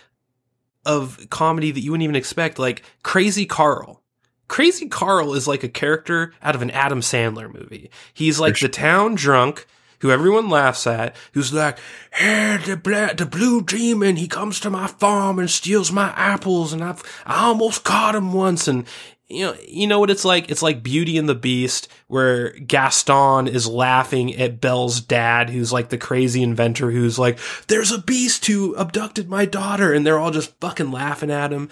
of 0.84 1.26
comedy 1.30 1.70
that 1.70 1.80
you 1.80 1.90
wouldn't 1.90 2.04
even 2.04 2.16
expect, 2.16 2.58
like 2.58 2.82
Crazy 3.02 3.46
Carl. 3.46 4.02
Crazy 4.48 4.88
Carl 4.88 5.34
is 5.34 5.46
like 5.46 5.62
a 5.62 5.68
character 5.68 6.32
out 6.42 6.54
of 6.54 6.62
an 6.62 6.70
Adam 6.70 7.00
Sandler 7.00 7.52
movie. 7.52 7.90
He's 8.14 8.40
like 8.40 8.58
the 8.58 8.68
town 8.68 9.14
drunk 9.14 9.66
who 10.00 10.10
everyone 10.10 10.48
laughs 10.48 10.86
at, 10.86 11.14
who's 11.32 11.52
like, 11.52 11.78
"Hey, 12.12 12.58
the 12.64 12.76
black, 12.76 13.16
the 13.16 13.26
blue 13.26 13.62
demon, 13.62 14.16
he 14.16 14.28
comes 14.28 14.60
to 14.60 14.70
my 14.70 14.86
farm 14.86 15.38
and 15.38 15.50
steals 15.50 15.92
my 15.92 16.12
apples, 16.16 16.72
and 16.72 16.82
I've 16.82 17.02
I 17.26 17.44
almost 17.46 17.84
caught 17.84 18.14
him 18.14 18.32
once." 18.32 18.68
And 18.68 18.86
you 19.28 19.44
know, 19.44 19.56
you 19.66 19.86
know 19.86 20.00
what 20.00 20.10
it's 20.10 20.24
like? 20.24 20.50
It's 20.50 20.62
like 20.62 20.82
Beauty 20.82 21.18
and 21.18 21.28
the 21.28 21.34
Beast, 21.34 21.88
where 22.06 22.50
Gaston 22.52 23.46
is 23.46 23.66
laughing 23.66 24.34
at 24.36 24.60
Belle's 24.60 25.00
dad, 25.00 25.50
who's 25.50 25.72
like 25.72 25.90
the 25.90 25.98
crazy 25.98 26.42
inventor, 26.42 26.90
who's 26.90 27.18
like, 27.18 27.38
"There's 27.66 27.92
a 27.92 27.98
beast 27.98 28.46
who 28.46 28.74
abducted 28.74 29.28
my 29.28 29.44
daughter," 29.44 29.92
and 29.92 30.06
they're 30.06 30.18
all 30.18 30.30
just 30.30 30.58
fucking 30.60 30.90
laughing 30.90 31.30
at 31.30 31.52
him. 31.52 31.68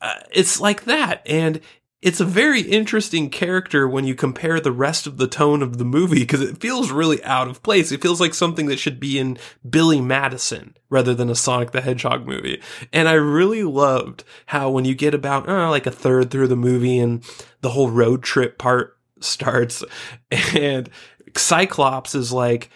Uh, 0.00 0.14
it's 0.30 0.60
like 0.60 0.84
that, 0.84 1.22
and 1.26 1.60
it's 2.00 2.20
a 2.20 2.24
very 2.24 2.60
interesting 2.60 3.28
character 3.28 3.88
when 3.88 4.04
you 4.04 4.14
compare 4.14 4.60
the 4.60 4.70
rest 4.70 5.06
of 5.08 5.16
the 5.16 5.26
tone 5.26 5.62
of 5.62 5.78
the 5.78 5.84
movie 5.84 6.20
because 6.20 6.40
it 6.40 6.60
feels 6.60 6.92
really 6.92 7.22
out 7.24 7.48
of 7.48 7.62
place. 7.62 7.90
It 7.90 8.00
feels 8.00 8.20
like 8.20 8.34
something 8.34 8.66
that 8.66 8.78
should 8.78 9.00
be 9.00 9.18
in 9.18 9.36
Billy 9.68 10.00
Madison 10.00 10.76
rather 10.90 11.12
than 11.12 11.28
a 11.28 11.34
Sonic 11.34 11.72
the 11.72 11.80
Hedgehog 11.80 12.24
movie. 12.24 12.62
And 12.92 13.08
I 13.08 13.14
really 13.14 13.64
loved 13.64 14.22
how 14.46 14.70
when 14.70 14.84
you 14.84 14.94
get 14.94 15.12
about 15.12 15.48
uh, 15.48 15.68
like 15.70 15.86
a 15.86 15.90
third 15.90 16.30
through 16.30 16.46
the 16.46 16.56
movie 16.56 17.00
and 17.00 17.24
the 17.62 17.70
whole 17.70 17.90
road 17.90 18.22
trip 18.22 18.58
part 18.58 18.96
starts 19.18 19.82
and 20.30 20.88
Cyclops 21.36 22.14
is 22.14 22.32
like, 22.32 22.70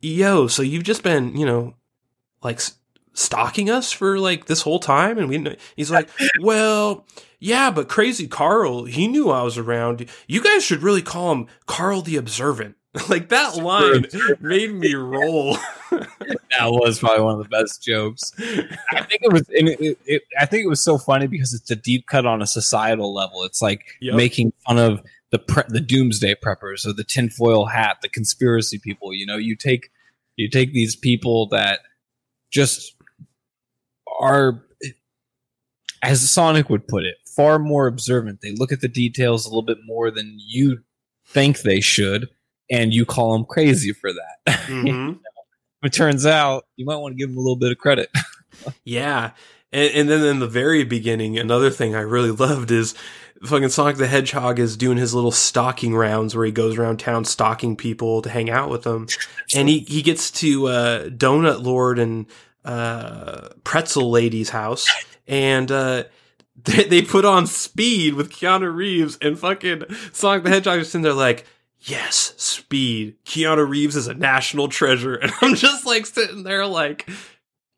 yo, 0.00 0.46
so 0.46 0.62
you've 0.62 0.84
just 0.84 1.02
been, 1.02 1.36
you 1.36 1.44
know, 1.44 1.74
like 2.42 2.60
stalking 3.12 3.68
us 3.68 3.92
for 3.92 4.18
like 4.18 4.46
this 4.46 4.62
whole 4.62 4.78
time? 4.78 5.18
And 5.18 5.28
we, 5.28 5.56
he's 5.76 5.90
like, 5.90 6.08
well, 6.40 7.04
yeah, 7.38 7.70
but 7.70 7.88
Crazy 7.88 8.26
Carl, 8.26 8.84
he 8.84 9.08
knew 9.08 9.30
I 9.30 9.42
was 9.42 9.58
around. 9.58 10.06
You 10.26 10.42
guys 10.42 10.64
should 10.64 10.82
really 10.82 11.02
call 11.02 11.32
him 11.32 11.46
Carl 11.66 12.02
the 12.02 12.16
Observant. 12.16 12.76
like 13.08 13.28
that 13.28 13.56
line 13.56 14.06
made 14.40 14.74
me 14.74 14.94
roll. 14.94 15.56
that 15.90 16.64
was 16.64 16.98
probably 16.98 17.22
one 17.22 17.38
of 17.38 17.42
the 17.42 17.48
best 17.48 17.82
jokes. 17.82 18.32
I 18.38 19.02
think 19.02 19.20
it 19.22 19.32
was. 19.32 19.44
It, 19.50 19.98
it, 20.06 20.22
I 20.38 20.46
think 20.46 20.64
it 20.64 20.68
was 20.68 20.82
so 20.82 20.96
funny 20.96 21.26
because 21.26 21.52
it's 21.52 21.70
a 21.70 21.76
deep 21.76 22.06
cut 22.06 22.26
on 22.26 22.40
a 22.40 22.46
societal 22.46 23.14
level. 23.14 23.44
It's 23.44 23.60
like 23.60 23.82
yep. 24.00 24.14
making 24.14 24.52
fun 24.66 24.78
of 24.78 25.02
the 25.30 25.38
pre- 25.38 25.64
the 25.68 25.80
doomsday 25.80 26.36
preppers 26.36 26.86
or 26.86 26.94
the 26.94 27.04
tinfoil 27.04 27.66
hat, 27.66 27.98
the 28.00 28.08
conspiracy 28.08 28.78
people. 28.78 29.12
You 29.12 29.26
know, 29.26 29.36
you 29.36 29.54
take 29.54 29.90
you 30.36 30.48
take 30.48 30.72
these 30.72 30.96
people 30.96 31.48
that 31.48 31.80
just 32.50 32.94
are, 34.20 34.64
as 36.02 36.28
Sonic 36.28 36.68
would 36.70 36.86
put 36.86 37.04
it, 37.04 37.16
far 37.26 37.58
more 37.58 37.86
observant. 37.86 38.40
They 38.40 38.52
look 38.52 38.72
at 38.72 38.80
the 38.80 38.88
details 38.88 39.44
a 39.44 39.48
little 39.48 39.62
bit 39.62 39.78
more 39.84 40.10
than 40.10 40.36
you 40.38 40.78
think 41.26 41.60
they 41.60 41.80
should, 41.80 42.28
and 42.70 42.92
you 42.92 43.04
call 43.04 43.32
them 43.32 43.44
crazy 43.44 43.92
for 43.92 44.12
that. 44.12 44.58
Mm-hmm. 44.68 45.14
it 45.86 45.92
turns 45.94 46.26
out 46.26 46.66
you 46.76 46.84
might 46.84 46.96
want 46.96 47.12
to 47.12 47.18
give 47.18 47.30
them 47.30 47.38
a 47.38 47.40
little 47.40 47.56
bit 47.56 47.72
of 47.72 47.78
credit. 47.78 48.10
yeah. 48.84 49.30
And, 49.72 49.94
and, 49.94 50.08
then 50.10 50.24
in 50.24 50.38
the 50.40 50.46
very 50.46 50.84
beginning, 50.84 51.38
another 51.38 51.70
thing 51.70 51.94
I 51.94 52.00
really 52.00 52.30
loved 52.46 52.70
is 52.70 52.94
fucking 53.44 53.70
Sonic 53.70 53.96
the 53.96 54.06
Hedgehog 54.06 54.58
is 54.58 54.76
doing 54.76 54.98
his 54.98 55.14
little 55.14 55.30
stalking 55.30 55.94
rounds 55.94 56.36
where 56.36 56.44
he 56.44 56.52
goes 56.52 56.76
around 56.76 56.98
town 56.98 57.24
stalking 57.24 57.76
people 57.76 58.20
to 58.22 58.28
hang 58.28 58.50
out 58.50 58.68
with 58.68 58.82
them. 58.82 59.06
and 59.54 59.68
he, 59.68 59.80
he 59.80 60.02
gets 60.02 60.30
to 60.32 60.66
uh, 60.66 61.04
Donut 61.08 61.62
Lord 61.62 61.98
and 61.98 62.26
uh, 62.64 63.48
Pretzel 63.64 64.10
Lady's 64.10 64.50
house. 64.50 64.86
And 65.28 65.70
uh, 65.70 66.04
they, 66.64 66.84
they 66.84 67.02
put 67.02 67.24
on 67.24 67.46
speed 67.46 68.14
with 68.14 68.30
Keanu 68.32 68.74
Reeves 68.74 69.18
and 69.22 69.38
fucking 69.38 69.84
Sonic 70.12 70.44
the 70.44 70.50
Hedgehog 70.50 70.80
is 70.80 70.90
sitting 70.90 71.02
there 71.02 71.12
like, 71.12 71.44
yes, 71.80 72.34
speed. 72.36 73.16
Keanu 73.24 73.68
Reeves 73.68 73.94
is 73.94 74.08
a 74.08 74.14
national 74.14 74.68
treasure. 74.68 75.14
And 75.22 75.32
I'm 75.40 75.54
just 75.54 75.86
like 75.86 76.06
sitting 76.06 76.42
there 76.42 76.66
like, 76.66 77.08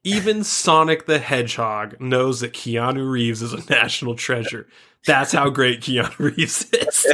even 0.04 0.44
Sonic 0.44 1.06
the 1.06 1.18
Hedgehog 1.18 2.00
knows 2.00 2.40
that 2.40 2.54
Keanu 2.54 3.10
Reeves 3.10 3.42
is 3.42 3.52
a 3.52 3.64
national 3.70 4.14
treasure. 4.14 4.66
That's 5.06 5.32
how 5.32 5.50
great 5.50 5.80
Keanu 5.80 6.18
Reeves 6.36 6.66
is. 6.72 7.06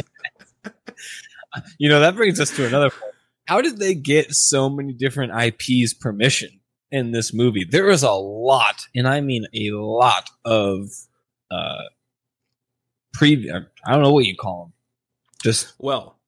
you 1.79 1.89
know, 1.89 2.01
that 2.01 2.15
brings 2.15 2.39
us 2.39 2.55
to 2.57 2.67
another 2.67 2.91
point. 2.91 3.13
How 3.47 3.61
did 3.61 3.79
they 3.79 3.95
get 3.95 4.35
so 4.35 4.69
many 4.69 4.93
different 4.93 5.33
IPs 5.33 5.95
permission 5.95 6.61
in 6.91 7.13
this 7.13 7.33
movie? 7.33 7.65
There 7.69 7.89
is 7.91 8.03
a 8.03 8.13
lot, 8.13 8.87
and 8.95 9.07
I 9.09 9.21
mean 9.21 9.47
a 9.55 9.71
lot 9.71 10.29
of 10.45 10.89
uh 11.51 11.83
pre 13.13 13.51
I 13.51 13.93
don't 13.93 14.03
know 14.03 14.13
what 14.13 14.27
you 14.27 14.37
call 14.37 14.65
them. 14.65 14.73
Just 15.43 15.75
well, 15.79 16.19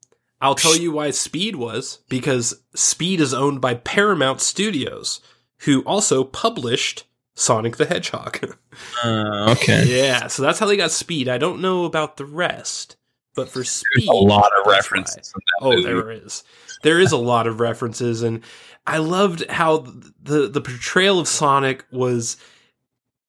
I'll 0.41 0.55
tell 0.55 0.77
you 0.77 0.93
why 0.93 1.11
Speed 1.11 1.57
was 1.57 1.99
because 2.09 2.63
Speed 2.75 3.21
is 3.21 3.35
owned 3.35 3.61
by 3.61 3.75
Paramount 3.75 4.41
Studios, 4.41 5.21
who 5.61 5.83
also 5.83 6.25
published 6.25 7.05
Sonic 7.35 7.77
the 7.77 7.87
Hedgehog. 7.87 8.57
uh, 9.05 9.51
okay. 9.53 9.85
Yeah, 9.87 10.27
so 10.27 10.43
that's 10.43 10.59
how 10.59 10.67
they 10.67 10.77
got 10.77 10.91
Speed. 10.91 11.29
I 11.29 11.39
don't 11.39 11.61
know 11.61 11.85
about 11.85 12.17
the 12.17 12.25
rest, 12.27 12.97
but 13.35 13.49
for 13.49 13.65
Speed, 13.65 14.07
There's 14.07 14.09
a 14.09 14.13
lot 14.13 14.51
of 14.61 14.67
references. 14.67 15.33
oh, 15.61 15.71
movie. 15.71 15.83
there 15.85 16.11
is. 16.11 16.45
There 16.83 17.01
is 17.01 17.13
a 17.13 17.17
lot 17.17 17.47
of 17.47 17.61
references, 17.61 18.23
and 18.23 18.43
I 18.89 18.99
loved 18.99 19.49
how 19.51 19.87
the 20.23 20.49
the 20.49 20.63
portrayal 20.63 21.21
of 21.21 21.29
Sonic 21.29 21.85
was 21.93 22.39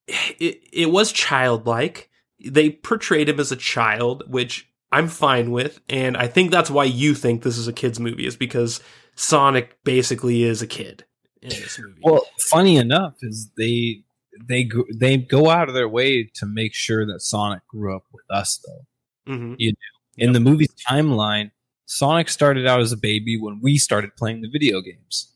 it, 0.07 0.61
it 0.72 0.90
was 0.90 1.11
childlike. 1.11 2.10
They 2.44 2.69
portrayed 2.69 3.27
him 3.27 3.41
as 3.41 3.52
a 3.52 3.57
child, 3.57 4.23
which 4.27 4.72
I'm 4.94 5.10
fine 5.10 5.52
with, 5.52 5.81
and 5.90 6.15
I 6.15 6.27
think 6.27 6.52
that's 6.52 6.72
why 6.72 6.86
you 6.86 7.14
think 7.14 7.44
this 7.44 7.57
is 7.57 7.68
a 7.68 7.73
kids 7.73 7.99
movie 7.99 8.26
is 8.26 8.38
because 8.38 8.81
Sonic 9.15 9.77
basically 9.84 10.44
is 10.44 10.61
a 10.61 10.68
kid 10.68 11.03
in 11.41 11.49
this 11.49 11.77
movie. 11.77 11.99
Well, 12.03 12.26
funny 12.49 12.77
enough 12.77 13.15
is 13.22 13.52
they 13.57 14.03
they 14.48 14.69
they 14.95 15.18
go 15.18 15.49
out 15.49 15.68
of 15.68 15.76
their 15.76 15.90
way 15.90 16.23
to 16.36 16.45
make 16.45 16.73
sure 16.73 17.06
that 17.06 17.19
Sonic 17.19 17.68
grew 17.68 17.94
up 17.94 18.06
with 18.14 18.26
us 18.30 18.64
though. 18.65 19.34
Mm-hmm. 19.34 19.56
You 19.57 19.72
know, 19.72 20.23
in 20.23 20.30
yep. 20.30 20.34
the 20.36 20.40
movie's 20.40 20.73
timeline, 20.90 21.52
Sonic 21.86 22.30
started 22.30 22.65
out 22.65 22.80
as 22.80 22.94
a 22.94 22.98
baby 22.98 23.38
when 23.38 23.60
we 23.61 23.77
started 23.77 24.15
playing 24.15 24.40
the 24.40 24.49
video 24.49 24.80
games. 24.80 25.36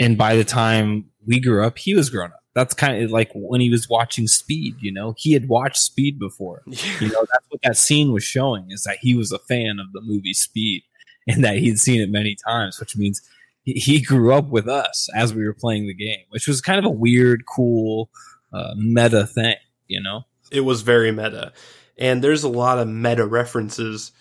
And 0.00 0.18
by 0.18 0.34
the 0.34 0.44
time 0.44 1.10
we 1.24 1.38
grew 1.38 1.64
up, 1.64 1.78
he 1.78 1.94
was 1.94 2.10
grown 2.10 2.32
up 2.32 2.40
that's 2.54 2.74
kind 2.74 3.02
of 3.02 3.10
like 3.10 3.30
when 3.34 3.60
he 3.60 3.70
was 3.70 3.88
watching 3.88 4.26
Speed. 4.26 4.76
You 4.80 4.92
know, 4.92 5.14
he 5.16 5.32
had 5.32 5.48
watched 5.48 5.78
Speed 5.78 6.18
before. 6.18 6.62
you 6.66 7.08
know, 7.08 7.24
that's 7.32 7.46
what 7.48 7.62
that 7.62 7.76
scene 7.76 8.12
was 8.12 8.24
showing 8.24 8.70
is 8.70 8.82
that 8.84 8.98
he 9.00 9.14
was 9.14 9.32
a 9.32 9.38
fan 9.38 9.78
of 9.78 9.92
the 9.92 10.00
movie 10.00 10.34
Speed 10.34 10.82
and 11.28 11.44
that 11.44 11.56
he'd 11.56 11.78
seen 11.78 12.00
it 12.00 12.10
many 12.10 12.36
times, 12.46 12.80
which 12.80 12.96
means 12.96 13.22
he, 13.64 14.00
grew 14.00 14.32
up 14.32 14.48
with 14.48 14.68
us 14.68 15.08
as 15.14 15.32
we 15.32 15.44
were 15.44 15.54
playing 15.54 15.86
the 15.86 15.94
game, 15.94 16.24
which 16.30 16.48
was 16.48 16.60
kind 16.60 16.78
of 16.78 16.84
a 16.84 16.90
weird, 16.90 17.44
cool, 17.46 18.10
uh, 18.52 18.74
meta 18.76 19.26
thing. 19.26 19.56
You 19.86 20.02
know, 20.02 20.22
it 20.50 20.62
was 20.62 20.82
very 20.82 21.12
meta, 21.12 21.52
and 21.98 22.24
there's 22.24 22.42
a 22.42 22.48
lot 22.48 22.78
of 22.78 22.88
meta 22.88 23.26
references 23.26 24.12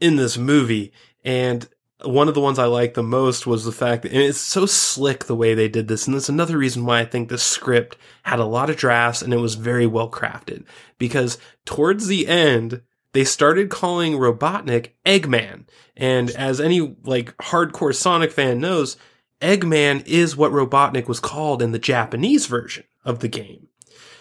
in 0.00 0.16
this 0.16 0.38
movie, 0.38 0.92
and 1.24 1.68
one 2.04 2.28
of 2.28 2.34
the 2.34 2.40
ones 2.40 2.58
I 2.58 2.66
liked 2.66 2.94
the 2.94 3.02
most 3.02 3.46
was 3.46 3.64
the 3.64 3.72
fact 3.72 4.02
that, 4.02 4.12
and 4.12 4.20
it's 4.20 4.38
so 4.38 4.66
slick 4.66 5.24
the 5.24 5.36
way 5.36 5.54
they 5.54 5.68
did 5.68 5.88
this. 5.88 6.06
And 6.06 6.14
that's 6.14 6.28
another 6.28 6.58
reason 6.58 6.84
why 6.84 7.00
I 7.00 7.04
think 7.04 7.28
this 7.28 7.42
script 7.42 7.96
had 8.22 8.38
a 8.38 8.44
lot 8.44 8.70
of 8.70 8.76
drafts 8.76 9.22
and 9.22 9.32
it 9.32 9.38
was 9.38 9.54
very 9.54 9.86
well 9.86 10.10
crafted. 10.10 10.64
Because 10.98 11.38
towards 11.64 12.06
the 12.06 12.26
end, 12.26 12.82
they 13.12 13.24
started 13.24 13.70
calling 13.70 14.14
Robotnik 14.14 14.90
Eggman. 15.04 15.66
And 15.96 16.30
as 16.30 16.60
any 16.60 16.96
like 17.04 17.36
hardcore 17.38 17.94
Sonic 17.94 18.32
fan 18.32 18.60
knows, 18.60 18.96
Eggman 19.40 20.06
is 20.06 20.36
what 20.36 20.52
Robotnik 20.52 21.08
was 21.08 21.20
called 21.20 21.62
in 21.62 21.72
the 21.72 21.78
Japanese 21.78 22.46
version 22.46 22.84
of 23.04 23.18
the 23.18 23.28
game. 23.28 23.68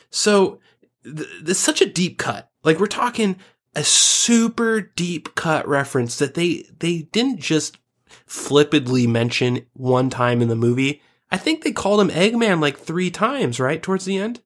So 0.10 0.60
th- 1.04 1.28
it's 1.46 1.60
such 1.60 1.82
a 1.82 1.90
deep 1.90 2.18
cut. 2.18 2.50
Like 2.64 2.80
we're 2.80 2.88
talking 2.88 3.38
a 3.76 3.84
super 3.84 4.82
deep 4.82 5.36
cut 5.36 5.68
reference 5.68 6.18
that 6.20 6.34
they 6.34 6.66
they 6.80 7.04
didn't 7.12 7.40
just 7.40 7.78
flippantly 8.26 9.08
mention 9.08 9.66
one 9.74 10.10
time 10.10 10.42
in 10.42 10.48
the 10.48 10.56
movie. 10.56 11.02
I 11.32 11.38
think 11.38 11.64
they 11.64 11.72
called 11.72 12.02
him 12.02 12.10
Eggman 12.10 12.60
like 12.62 12.78
three 12.78 13.10
times, 13.10 13.60
right? 13.60 13.82
Towards 13.82 14.06
the 14.06 14.18
end. 14.18 14.42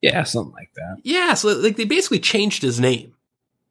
Yeah, 0.00 0.22
something 0.24 0.54
like 0.54 0.70
that. 0.76 0.98
Yeah, 1.02 1.34
so 1.34 1.48
like 1.58 1.76
they 1.76 1.84
basically 1.84 2.20
changed 2.20 2.62
his 2.62 2.80
name 2.80 3.14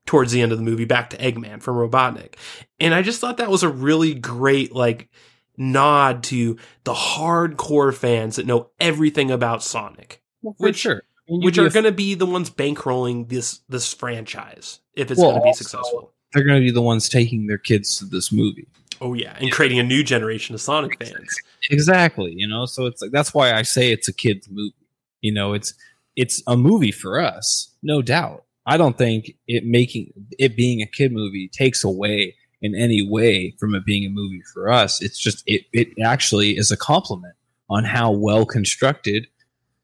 towards 0.06 0.32
the 0.32 0.42
end 0.42 0.52
of 0.52 0.58
the 0.58 0.64
movie 0.64 0.86
back 0.86 1.10
to 1.10 1.18
Eggman 1.18 1.62
from 1.62 1.76
Robotnik. 1.78 2.36
And 2.80 2.94
I 2.94 3.02
just 3.02 3.20
thought 3.20 3.38
that 3.38 3.50
was 3.50 3.64
a 3.64 3.70
really 3.70 4.14
great 4.14 4.74
like 4.74 5.10
nod 5.58 6.24
to 6.26 6.58
the 6.84 6.94
hardcore 6.94 7.94
fans 7.94 8.36
that 8.36 8.46
know 8.46 8.70
everything 8.80 9.32
about 9.32 9.64
Sonic, 9.64 10.22
Well, 10.42 10.54
for 10.58 10.64
Which- 10.66 10.78
sure. 10.78 11.02
I 11.28 11.32
mean, 11.34 11.42
which 11.44 11.58
are 11.58 11.66
be 11.66 11.70
going 11.72 11.86
to 11.86 11.92
be 11.92 12.14
the 12.16 12.26
ones 12.26 12.50
bankrolling 12.50 13.30
this 13.30 13.60
this 13.70 13.94
franchise 13.94 14.80
if 14.96 15.12
it's 15.12 15.20
Well, 15.20 15.32
going 15.32 15.42
to 15.42 15.44
be 15.44 15.48
also- 15.50 15.64
successful. 15.64 16.14
they're 16.34 16.44
going 16.46 16.60
to 16.60 16.66
be 16.66 16.72
the 16.72 16.82
ones 16.82 17.10
taking 17.10 17.48
their 17.48 17.58
kids 17.58 17.98
to 18.00 18.06
this 18.06 18.32
movie. 18.32 18.68
Oh 19.00 19.14
yeah, 19.14 19.36
and 19.40 19.52
creating 19.52 19.78
a 19.80 19.84
new 19.84 20.04
generation 20.04 20.56
of 20.56 20.62
Sonic 20.62 20.98
fans. 21.04 21.36
Exactly. 21.70 22.34
You 22.36 22.48
know, 22.48 22.66
so 22.66 22.86
it's 22.86 23.02
like 23.02 23.12
that's 23.12 23.34
why 23.34 23.54
I 23.54 23.62
say 23.62 23.92
it's 23.92 24.08
a 24.08 24.14
kids 24.14 24.48
movie. 24.50 24.74
You 25.22 25.34
know, 25.34 25.54
it's 25.54 25.74
it's 26.16 26.42
a 26.48 26.58
movie 26.58 26.92
for 26.92 27.20
us, 27.20 27.74
no 27.84 28.02
doubt. 28.02 28.44
I 28.66 28.76
don't 28.78 28.98
think 28.98 29.32
it 29.48 29.66
making 29.66 30.14
it 30.40 30.56
being 30.58 30.82
a 30.82 30.88
kid 30.88 31.12
movie 31.12 31.48
takes 31.50 31.84
away 31.84 32.36
in 32.62 32.74
any 32.74 33.08
way 33.08 33.54
from 33.60 33.76
it 33.76 33.86
being 33.86 34.06
a 34.06 34.10
movie 34.10 34.42
for 34.54 34.70
us. 34.70 35.02
It's 35.02 35.20
just 35.20 35.44
it 35.46 35.64
it 35.74 35.90
actually 36.04 36.58
is 36.58 36.72
a 36.72 36.78
compliment 36.78 37.36
on 37.70 37.84
how 37.84 38.12
well 38.12 38.46
constructed 38.46 39.28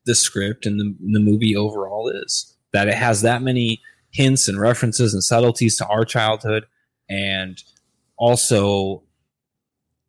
the 0.05 0.15
script 0.15 0.65
and 0.65 0.79
the, 0.79 0.95
the 1.13 1.19
movie 1.19 1.55
overall 1.55 2.09
is. 2.09 2.55
That 2.71 2.87
it 2.87 2.95
has 2.95 3.21
that 3.21 3.41
many 3.41 3.81
hints 4.11 4.47
and 4.47 4.59
references 4.59 5.13
and 5.13 5.23
subtleties 5.23 5.77
to 5.77 5.87
our 5.87 6.05
childhood 6.05 6.65
and 7.09 7.61
also 8.17 9.03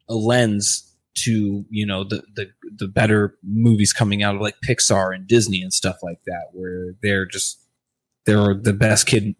a 0.08 0.14
lens 0.14 0.90
to 1.16 1.64
you 1.70 1.86
know 1.86 2.04
the 2.04 2.22
the 2.34 2.50
the 2.76 2.88
better 2.88 3.36
movies 3.42 3.92
coming 3.92 4.22
out 4.22 4.34
of 4.34 4.40
like 4.40 4.56
Pixar 4.66 5.14
and 5.14 5.26
Disney 5.26 5.62
and 5.62 5.72
stuff 5.72 5.96
like 6.02 6.20
that, 6.26 6.48
where 6.52 6.94
they're 7.02 7.26
just 7.26 7.60
they're 8.24 8.54
the 8.54 8.72
best 8.72 9.06
kid, 9.06 9.34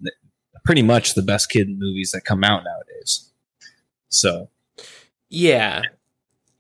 pretty 0.65 0.83
much 0.83 1.15
the 1.15 1.23
best 1.23 1.51
kid 1.51 1.69
movies 1.79 2.13
that 2.13 2.25
come 2.25 2.45
out 2.45 2.63
nowadays. 2.65 3.31
So 4.09 4.51
Yeah. 5.29 5.83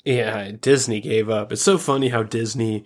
Yeah, 0.05 0.51
Disney 0.61 1.01
gave 1.01 1.31
up. 1.31 1.51
It's 1.51 1.63
so 1.63 1.79
funny 1.79 2.09
how 2.09 2.23
Disney 2.23 2.85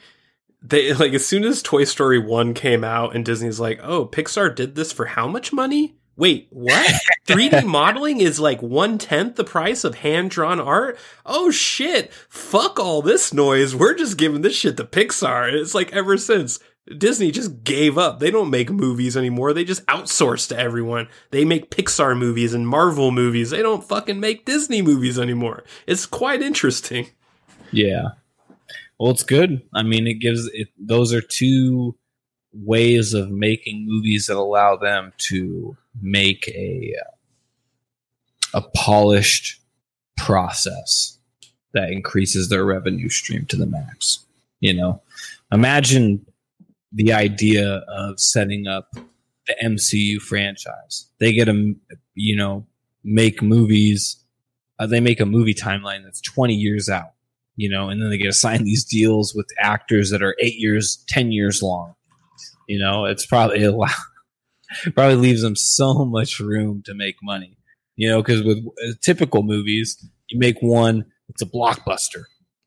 they 0.69 0.93
like 0.93 1.13
as 1.15 1.27
soon 1.27 1.45
as 1.45 1.63
Toy 1.63 1.85
Story 1.85 2.19
1 2.19 2.55
came 2.55 2.85
out 2.85 3.15
and 3.15 3.25
Disney's 3.25 3.61
like, 3.61 3.81
"Oh, 3.83 4.07
Pixar 4.07 4.55
did 4.55 4.75
this 4.75 4.93
for 4.93 5.07
how 5.07 5.27
much 5.27 5.53
money?" 5.53 5.97
Wait, 6.17 6.49
what? 6.51 6.93
3D 7.29 7.65
modeling 7.65 8.21
is 8.21 8.41
like 8.41 8.61
one 8.61 8.99
tenth 8.99 9.37
the 9.37 9.45
price 9.45 9.85
of 9.85 9.97
hand 9.97 10.31
drawn 10.33 10.59
art? 10.59 10.99
Oh 11.25 11.51
shit. 11.51 12.13
Fuck 12.29 12.81
all 12.81 13.03
this 13.03 13.33
noise. 13.33 13.75
We're 13.77 13.95
just 13.95 14.19
giving 14.19 14.43
this 14.43 14.57
shit 14.57 14.77
to 14.79 14.85
Pixar. 14.85 15.53
It's 15.53 15.77
like 15.77 15.93
ever 15.93 16.17
since 16.19 16.59
Disney 16.97 17.31
just 17.31 17.63
gave 17.63 17.97
up. 17.97 18.19
They 18.19 18.33
don't 18.33 18.51
make 18.51 18.69
movies 18.71 19.17
anymore. 19.17 19.53
They 19.53 19.63
just 19.65 19.87
outsource 19.87 20.49
to 20.49 20.59
everyone. 20.59 21.07
They 21.31 21.45
make 21.45 21.71
Pixar 21.71 22.19
movies 22.19 22.53
and 22.53 22.67
Marvel 22.67 23.13
movies. 23.13 23.51
They 23.51 23.63
don't 23.63 23.85
fucking 23.85 24.19
make 24.19 24.45
Disney 24.45 24.83
movies 24.83 25.19
anymore. 25.21 25.63
It's 25.87 26.07
quite 26.07 26.43
interesting. 26.43 27.11
yeah, 27.71 28.09
well, 28.99 29.11
it's 29.11 29.23
good. 29.23 29.63
I 29.75 29.83
mean, 29.83 30.07
it 30.07 30.15
gives 30.15 30.47
it. 30.53 30.69
Those 30.79 31.13
are 31.13 31.21
two 31.21 31.97
ways 32.53 33.15
of 33.15 33.31
making 33.31 33.87
movies 33.87 34.27
that 34.27 34.37
allow 34.37 34.77
them 34.77 35.13
to 35.29 35.77
make 36.01 36.49
a 36.49 36.95
a 38.55 38.63
polished 38.75 39.61
process 40.17 41.19
that 41.75 41.91
increases 41.91 42.49
their 42.49 42.65
revenue 42.65 43.09
stream 43.09 43.45
to 43.47 43.57
the 43.57 43.67
max. 43.67 44.25
You 44.61 44.75
know, 44.75 45.03
imagine 45.53 46.27
the 46.93 47.13
idea 47.13 47.85
of 47.89 48.19
setting 48.19 48.67
up 48.67 48.89
the 49.47 49.55
MCU 49.63 50.21
franchise. 50.21 51.07
They 51.19 51.33
get 51.33 51.49
a, 51.49 51.75
you 52.15 52.37
know, 52.37 52.67
make 53.05 53.43
movies. 53.43 54.17
Uh, 54.79 54.87
they 54.87 55.01
make 55.01 55.21
a 55.21 55.27
movie 55.27 55.55
timeline 55.55 56.05
that's 56.05 56.21
20 56.21 56.55
years 56.55 56.89
out, 56.89 57.13
you 57.59 57.69
know, 57.69 57.89
and 57.89 58.01
then 58.01 58.09
they 58.09 58.17
get 58.17 58.29
assigned 58.29 58.65
these 58.65 58.85
deals 58.85 59.35
with 59.35 59.47
actors 59.59 60.11
that 60.11 60.23
are 60.23 60.37
eight 60.41 60.59
years, 60.59 61.05
10 61.09 61.33
years 61.33 61.61
long. 61.61 61.93
You 62.69 62.79
know, 62.79 63.05
it's 63.05 63.27
probably 63.27 63.65
a 63.65 63.73
lot, 63.73 63.91
probably 64.95 65.17
leaves 65.17 65.43
them 65.43 65.57
so 65.57 66.05
much 66.05 66.39
room 66.39 66.83
to 66.87 66.95
make 66.95 67.17
money. 67.21 67.59
You 67.97 68.11
know, 68.11 68.23
because 68.23 68.45
with 68.45 68.59
uh, 68.59 68.93
typical 69.03 69.43
movies, 69.43 69.99
you 70.29 70.39
make 70.39 70.57
one, 70.61 71.05
it's 71.29 71.43
a 71.43 71.47
blockbuster. 71.47 72.23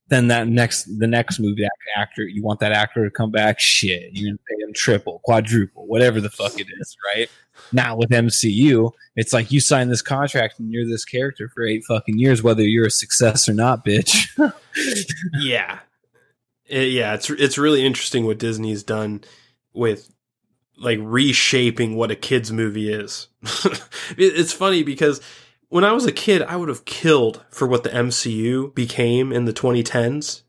Then 0.10 0.28
that 0.28 0.50
next, 0.50 0.90
the 1.00 1.08
next 1.08 1.40
movie 1.40 1.64
act- 1.64 1.74
actor, 1.96 2.24
you 2.24 2.44
want 2.44 2.60
that 2.60 2.74
actor 2.74 3.06
to 3.06 3.10
come 3.10 3.32
back. 3.32 3.62
Shit, 3.62 4.10
you're 4.12 4.30
gonna 4.30 4.40
pay 4.50 4.62
him 4.62 4.74
triple, 4.74 5.22
quadruple, 5.24 5.88
whatever 5.88 6.20
the 6.20 6.30
fuck 6.30 6.60
it 6.60 6.68
is, 6.82 6.98
right? 7.16 7.30
Now 7.72 7.96
with 7.96 8.10
MCU, 8.10 8.92
it's 9.16 9.32
like 9.32 9.54
you 9.54 9.62
sign 9.62 9.88
this 9.88 10.02
contract 10.02 10.60
and 10.60 10.70
you're 10.70 10.86
this 10.86 11.06
character 11.06 11.48
for 11.48 11.64
eight 11.64 11.86
fucking 11.88 12.20
years, 12.20 12.44
whether 12.44 12.64
you're 12.64 12.88
a 12.88 12.92
success 12.92 13.48
or 13.48 13.54
not, 13.54 13.86
bitch. 13.86 14.28
Yeah. 15.34 15.80
It- 16.66 16.92
yeah, 16.92 17.14
it's 17.16 17.30
it's 17.30 17.58
really 17.58 17.86
interesting 17.86 18.26
what 18.26 18.38
Disney's 18.40 18.84
done 18.84 19.24
with 19.74 20.14
like 20.78 21.00
reshaping 21.02 21.96
what 21.96 22.12
a 22.12 22.16
kids 22.16 22.52
movie 22.52 22.92
is. 22.92 23.28
It- 24.18 24.36
it's 24.38 24.54
funny 24.54 24.84
because 24.84 25.22
when 25.70 25.84
I 25.86 25.94
was 25.94 26.06
a 26.06 26.12
kid, 26.12 26.42
I 26.42 26.58
would 26.58 26.68
have 26.70 26.84
killed 26.86 27.44
for 27.50 27.66
what 27.66 27.84
the 27.84 27.90
MCU 27.90 28.74
became 28.76 29.32
in 29.32 29.46
the 29.46 29.54
2010s. 29.54 30.42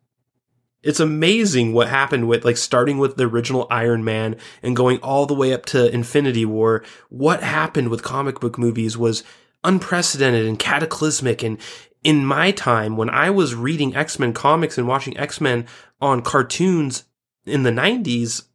It's 0.83 0.99
amazing 0.99 1.73
what 1.75 1.87
happened 1.89 2.27
with 2.27 2.45
like 2.45 2.57
starting 2.57 2.99
with 2.99 3.17
the 3.17 3.29
original 3.29 3.69
Iron 3.71 4.03
Man 4.03 4.35
and 4.65 4.75
going 4.75 4.99
all 4.99 5.27
the 5.27 5.35
way 5.35 5.53
up 5.53 5.65
to 5.67 5.93
Infinity 5.95 6.45
War. 6.45 6.83
What 7.09 7.43
happened 7.45 7.89
with 7.89 8.03
comic 8.03 8.41
book 8.41 8.59
movies 8.59 8.99
was 8.99 9.23
unprecedented 9.63 10.45
and 10.45 10.59
cataclysmic 10.59 11.45
and 11.45 11.57
in 12.03 12.25
my 12.25 12.51
time 12.51 12.97
when 12.97 13.11
I 13.11 13.31
was 13.31 13.55
reading 13.55 13.95
X-Men 13.95 14.33
comics 14.33 14.77
and 14.79 14.89
watching 14.89 15.17
X-Men 15.17 15.67
on 16.01 16.23
cartoons 16.23 17.05
in 17.45 17.63
the 17.63 17.71
90s, 17.71 18.47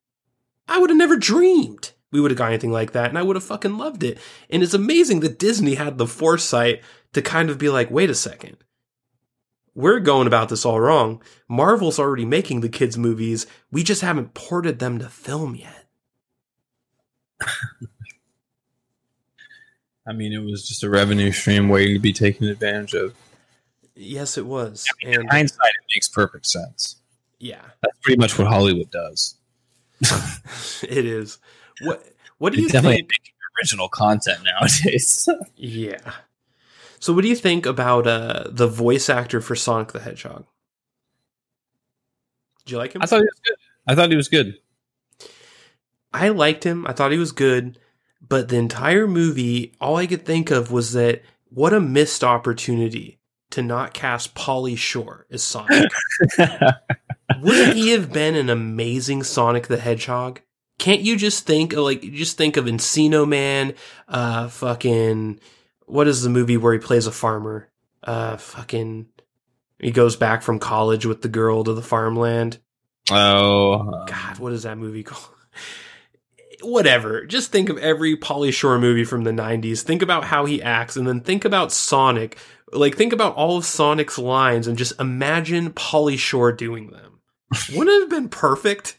I 0.68 0.80
would 0.80 0.90
have 0.90 0.98
never 0.98 1.18
dreamed 1.18 1.94
we 2.11 2.22
would 2.22 2.32
have 2.32 2.38
got 2.38 2.49
anything 2.49 2.72
like 2.72 2.94
that 2.94 3.10
and 3.10 3.18
I 3.18 3.22
would 3.22 3.36
have 3.36 3.44
fucking 3.44 3.78
loved 3.78 4.03
it. 4.03 4.18
And 4.49 4.64
it's 4.64 4.74
amazing 4.74 5.19
that 5.22 5.40
Disney 5.40 5.76
had 5.76 5.98
the 5.98 6.07
foresight 6.07 6.82
to 7.14 7.22
kind 7.22 7.49
of 7.49 7.57
be 7.57 7.69
like, 7.69 7.91
wait 7.91 8.10
a 8.10 8.15
second. 8.15 8.57
We're 9.76 9.99
going 9.99 10.28
about 10.28 10.49
this 10.49 10.65
all 10.65 10.80
wrong. 10.80 11.22
Marvel's 11.48 11.99
already 11.99 12.26
making 12.26 12.61
the 12.61 12.69
kids' 12.69 12.98
movies. 12.98 13.45
We 13.72 13.84
just 13.84 14.02
haven't 14.02 14.34
ported 14.34 14.80
them 14.80 14.98
to 14.99 15.10
film 15.10 15.56
yet. 15.56 15.86
I 20.07 20.14
mean, 20.14 20.34
it 20.34 20.41
was 20.41 20.68
just 20.68 20.84
a 20.84 20.90
revenue 20.90 21.32
stream 21.32 21.69
waiting 21.69 21.94
to 21.94 21.99
be 21.99 22.14
taken 22.14 22.48
advantage 22.48 22.95
of. 22.95 23.14
Yes, 23.98 24.38
it 24.38 24.45
was. 24.45 24.86
In 25.02 25.14
And 25.22 25.30
hindsight, 25.30 25.69
it 25.69 25.95
makes 25.95 26.07
perfect 26.07 26.45
sense. 26.45 26.98
yeah, 27.40 27.61
That's 27.82 27.98
pretty 28.03 28.19
much 28.19 28.38
what 28.38 28.48
Hollywood 28.48 28.91
does. 28.91 29.36
it 30.84 31.06
is. 31.06 31.40
What 31.82 32.03
what 32.38 32.52
do 32.53 32.57
They 32.57 32.64
you 32.64 32.69
definitely 32.69 32.98
think? 32.98 33.10
make 33.11 33.34
original 33.60 33.90
content 33.90 34.40
nowadays. 34.44 35.28
Yeah. 35.56 36.14
So 36.99 37.14
what 37.14 37.22
do 37.24 37.28
you 37.28 37.36
think 37.36 37.65
about 37.65 38.06
uh 38.07 38.45
the 38.49 38.68
voice 38.68 39.10
actor 39.10 39.41
for 39.41 39.56
Sonic 39.56 39.91
the 39.94 39.99
Hedgehog? 39.99 40.45
Did 42.65 42.72
you 42.74 42.78
like 42.78 42.94
him? 42.94 43.02
I 43.02 43.06
thought 43.07 43.19
he 43.22 43.26
was 43.26 43.40
good. 43.45 43.56
I 43.88 43.95
thought 43.95 44.10
he 44.11 44.15
was 44.15 44.28
good. 44.28 44.60
I 46.14 46.30
liked 46.30 46.64
him. 46.64 46.86
I 46.88 46.94
thought 46.94 47.11
he 47.11 47.18
was 47.18 47.32
good, 47.32 47.80
but 48.22 48.49
the 48.49 48.57
entire 48.57 49.07
movie, 49.07 49.74
all 49.82 49.95
I 49.98 50.07
could 50.07 50.26
think 50.26 50.52
of 50.52 50.72
was 50.72 50.94
that 50.94 51.22
what 51.49 51.74
a 51.74 51.80
missed 51.80 52.24
opportunity 52.24 53.19
to 53.52 53.61
not 53.61 53.94
cast 53.94 54.36
Pauly 54.36 54.78
Shore 54.78 55.26
as 55.32 55.44
Sonic. 55.44 55.91
Wouldn't 57.41 57.76
he 57.76 57.91
have 57.91 58.11
been 58.11 58.36
an 58.36 58.49
amazing 58.49 59.24
Sonic 59.24 59.68
the 59.68 59.78
Hedgehog? 59.78 60.41
Can't 60.80 61.02
you 61.02 61.15
just 61.15 61.45
think 61.45 61.74
of 61.74 61.80
like 61.80 62.02
just 62.02 62.38
think 62.38 62.57
of 62.57 62.65
Encino 62.65 63.28
Man, 63.28 63.74
uh 64.07 64.48
fucking 64.48 65.40
what 65.86 66.07
is 66.07 66.24
the 66.24 66.30
movie 66.30 66.57
where 66.57 66.74
he 66.74 66.80
plays 66.80 67.07
a 67.07 67.11
farmer? 67.11 67.69
Uh 68.03 68.38
fucking 68.38 69.07
he 69.80 69.91
goes 69.91 70.15
back 70.15 70.41
from 70.41 70.60
college 70.60 71.06
with 71.06 71.22
the 71.22 71.28
girl 71.30 71.64
to 71.64 71.74
the 71.74 71.82
farmland. 71.82 72.60
oh, 73.11 73.74
um, 73.74 74.06
God, 74.07 74.40
what 74.40 74.53
is 74.53 74.64
that 74.64 74.78
movie 74.78 75.03
called? 75.03 75.34
Whatever. 76.61 77.26
Just 77.26 77.52
think 77.52 77.69
of 77.69 77.78
every 77.78 78.18
Pauly 78.18 78.52
Shore 78.52 78.80
movie 78.80 79.03
from 79.03 79.24
the 79.24 79.32
90s. 79.32 79.82
Think 79.82 80.02
about 80.02 80.24
how 80.24 80.45
he 80.45 80.61
acts 80.61 80.95
and 80.95 81.07
then 81.07 81.22
think 81.22 81.45
about 81.45 81.72
Sonic. 81.72 82.38
Like 82.72 82.95
think 82.95 83.14
about 83.14 83.35
all 83.35 83.57
of 83.57 83.65
Sonic's 83.65 84.18
lines 84.18 84.68
and 84.68 84.77
just 84.77 84.99
imagine 84.99 85.72
Pauly 85.72 86.18
Shore 86.18 86.52
doing 86.52 86.91
them. 86.91 87.19
Wouldn't 87.73 87.95
it 87.95 88.02
have 88.02 88.10
been 88.10 88.30
perfect? 88.30 88.98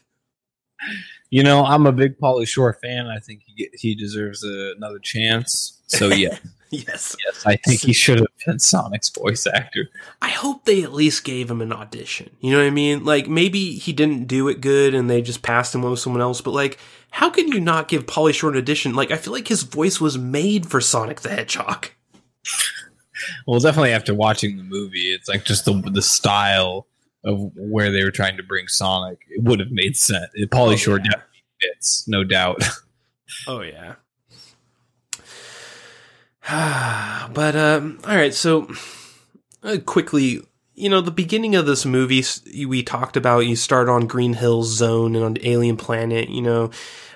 you 1.29 1.43
know, 1.43 1.63
I'm 1.63 1.85
a 1.85 1.91
big 1.91 2.17
Pauly 2.19 2.47
Shore 2.47 2.73
fan. 2.73 3.07
I 3.07 3.19
think 3.19 3.41
he 3.45 3.53
get, 3.53 3.71
he 3.73 3.95
deserves 3.95 4.43
a, 4.43 4.73
another 4.75 4.99
chance. 4.99 5.79
So 5.87 6.07
yeah, 6.07 6.37
yes. 6.71 7.15
Yes, 7.23 7.45
I 7.45 7.55
think 7.57 7.81
he 7.81 7.93
should 7.93 8.19
have 8.19 8.27
been 8.45 8.59
Sonic's 8.59 9.09
voice 9.09 9.45
actor. 9.45 9.89
I 10.21 10.29
hope 10.29 10.65
they 10.65 10.83
at 10.83 10.93
least 10.93 11.23
gave 11.23 11.49
him 11.51 11.61
an 11.61 11.71
audition. 11.71 12.31
You 12.39 12.51
know 12.51 12.57
what 12.57 12.67
I 12.67 12.71
mean? 12.71 13.05
Like 13.05 13.27
maybe 13.27 13.73
he 13.73 13.93
didn't 13.93 14.25
do 14.25 14.47
it 14.47 14.61
good 14.61 14.95
and 14.95 15.09
they 15.09 15.21
just 15.21 15.41
passed 15.41 15.75
him 15.75 15.83
with 15.83 15.99
someone 15.99 16.21
else, 16.21 16.41
but 16.41 16.51
like 16.51 16.79
how 17.11 17.29
can 17.29 17.47
you 17.47 17.59
not 17.59 17.87
give 17.87 18.05
Pauly 18.05 18.33
Shore 18.33 18.51
an 18.51 18.57
audition? 18.57 18.95
Like 18.95 19.11
I 19.11 19.17
feel 19.17 19.33
like 19.33 19.47
his 19.47 19.63
voice 19.63 20.01
was 20.01 20.17
made 20.17 20.65
for 20.65 20.81
Sonic 20.81 21.21
the 21.21 21.29
Hedgehog. 21.29 21.89
Well, 23.47 23.59
definitely 23.59 23.91
after 23.91 24.13
watching 24.13 24.57
the 24.57 24.63
movie, 24.63 25.13
it's 25.13 25.27
like 25.29 25.45
just 25.45 25.65
the 25.65 25.73
the 25.91 26.01
style 26.01 26.87
of 27.23 27.51
where 27.55 27.91
they 27.91 28.03
were 28.03 28.11
trying 28.11 28.37
to 28.37 28.43
bring 28.43 28.67
Sonic. 28.67 29.19
It 29.29 29.43
would 29.43 29.59
have 29.59 29.71
made 29.71 29.97
sense. 29.97 30.27
Pauly 30.35 30.73
Oh, 30.73 30.75
Shore 30.75 30.97
yeah. 30.97 31.03
definitely 31.11 31.43
fits, 31.61 32.05
no 32.07 32.23
doubt. 32.23 32.63
Oh 33.47 33.61
yeah. 33.61 33.93
but 37.33 37.55
um 37.55 37.99
all 38.05 38.15
right, 38.15 38.33
so 38.33 38.67
uh, 39.63 39.77
quickly, 39.85 40.41
you 40.73 40.89
know, 40.89 40.99
the 41.01 41.11
beginning 41.11 41.55
of 41.55 41.65
this 41.65 41.85
movie 41.85 42.23
we 42.65 42.81
talked 42.81 43.15
about 43.17 43.41
you 43.41 43.55
start 43.55 43.87
on 43.89 44.07
Green 44.07 44.33
Hills 44.33 44.69
Zone 44.75 45.15
and 45.15 45.23
on 45.23 45.37
Alien 45.43 45.77
Planet, 45.77 46.29
you 46.29 46.41
know, 46.41 46.71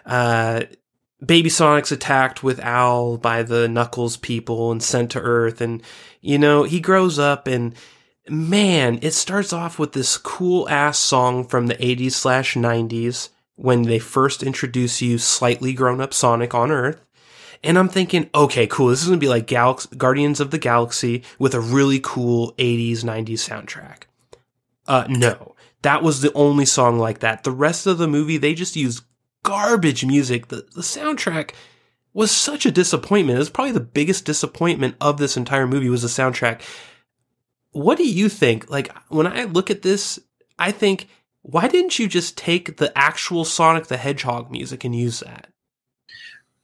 uh 0.05 0.61
Baby 1.23 1.49
Sonic's 1.49 1.91
attacked 1.91 2.43
with 2.43 2.59
Al 2.59 3.17
by 3.17 3.43
the 3.43 3.67
Knuckles 3.67 4.17
people 4.17 4.71
and 4.71 4.81
sent 4.81 5.11
to 5.11 5.21
Earth 5.21 5.61
and 5.61 5.81
you 6.21 6.37
know, 6.37 6.63
he 6.63 6.79
grows 6.79 7.19
up 7.19 7.47
and 7.47 7.75
man, 8.27 8.99
it 9.01 9.11
starts 9.11 9.53
off 9.53 9.77
with 9.77 9.91
this 9.93 10.17
cool 10.17 10.67
ass 10.69 10.97
song 10.97 11.45
from 11.45 11.67
the 11.67 11.75
80s 11.75 12.13
slash 12.13 12.55
90s 12.55 13.29
when 13.55 13.83
they 13.83 13.99
first 13.99 14.43
introduce 14.43 15.01
you 15.01 15.17
slightly 15.17 15.73
grown 15.73 16.01
up 16.01 16.13
Sonic 16.13 16.53
on 16.53 16.71
Earth. 16.71 16.99
And 17.63 17.77
I'm 17.79 17.87
thinking, 17.87 18.29
okay, 18.35 18.67
cool. 18.67 18.87
This 18.87 19.01
is 19.01 19.07
going 19.07 19.19
to 19.19 19.23
be 19.23 19.29
like 19.29 19.47
Guardians 19.97 20.39
of 20.39 20.51
the 20.51 20.57
Galaxy 20.57 21.23
with 21.39 21.53
a 21.53 21.61
really 21.61 21.99
cool 22.01 22.53
80s, 22.53 23.03
90s 23.03 23.47
soundtrack. 23.47 24.03
Uh, 24.85 25.05
no. 25.07 25.55
That 25.81 26.03
was 26.03 26.21
the 26.21 26.33
only 26.33 26.65
song 26.65 26.99
like 26.99 27.19
that. 27.19 27.43
The 27.43 27.51
rest 27.51 27.87
of 27.87 27.97
the 27.97 28.07
movie, 28.07 28.37
they 28.37 28.53
just 28.53 28.75
used 28.75 29.03
garbage 29.43 30.05
music. 30.05 30.47
The, 30.47 30.65
the 30.73 30.81
soundtrack 30.81 31.51
was 32.13 32.31
such 32.31 32.65
a 32.65 32.71
disappointment. 32.71 33.35
It 33.35 33.39
was 33.39 33.49
probably 33.49 33.71
the 33.73 33.79
biggest 33.79 34.25
disappointment 34.25 34.95
of 35.01 35.17
this 35.17 35.37
entire 35.37 35.67
movie 35.67 35.89
was 35.89 36.01
the 36.01 36.07
soundtrack. 36.07 36.61
What 37.71 37.97
do 37.97 38.07
you 38.07 38.29
think? 38.29 38.69
Like, 38.69 38.95
when 39.09 39.25
I 39.27 39.45
look 39.45 39.69
at 39.71 39.81
this, 39.81 40.19
I 40.59 40.71
think, 40.71 41.07
why 41.41 41.67
didn't 41.67 41.97
you 41.99 42.07
just 42.07 42.37
take 42.37 42.77
the 42.77 42.95
actual 42.97 43.45
Sonic 43.45 43.87
the 43.87 43.97
Hedgehog 43.97 44.51
music 44.51 44.83
and 44.83 44.95
use 44.95 45.19
that? 45.21 45.47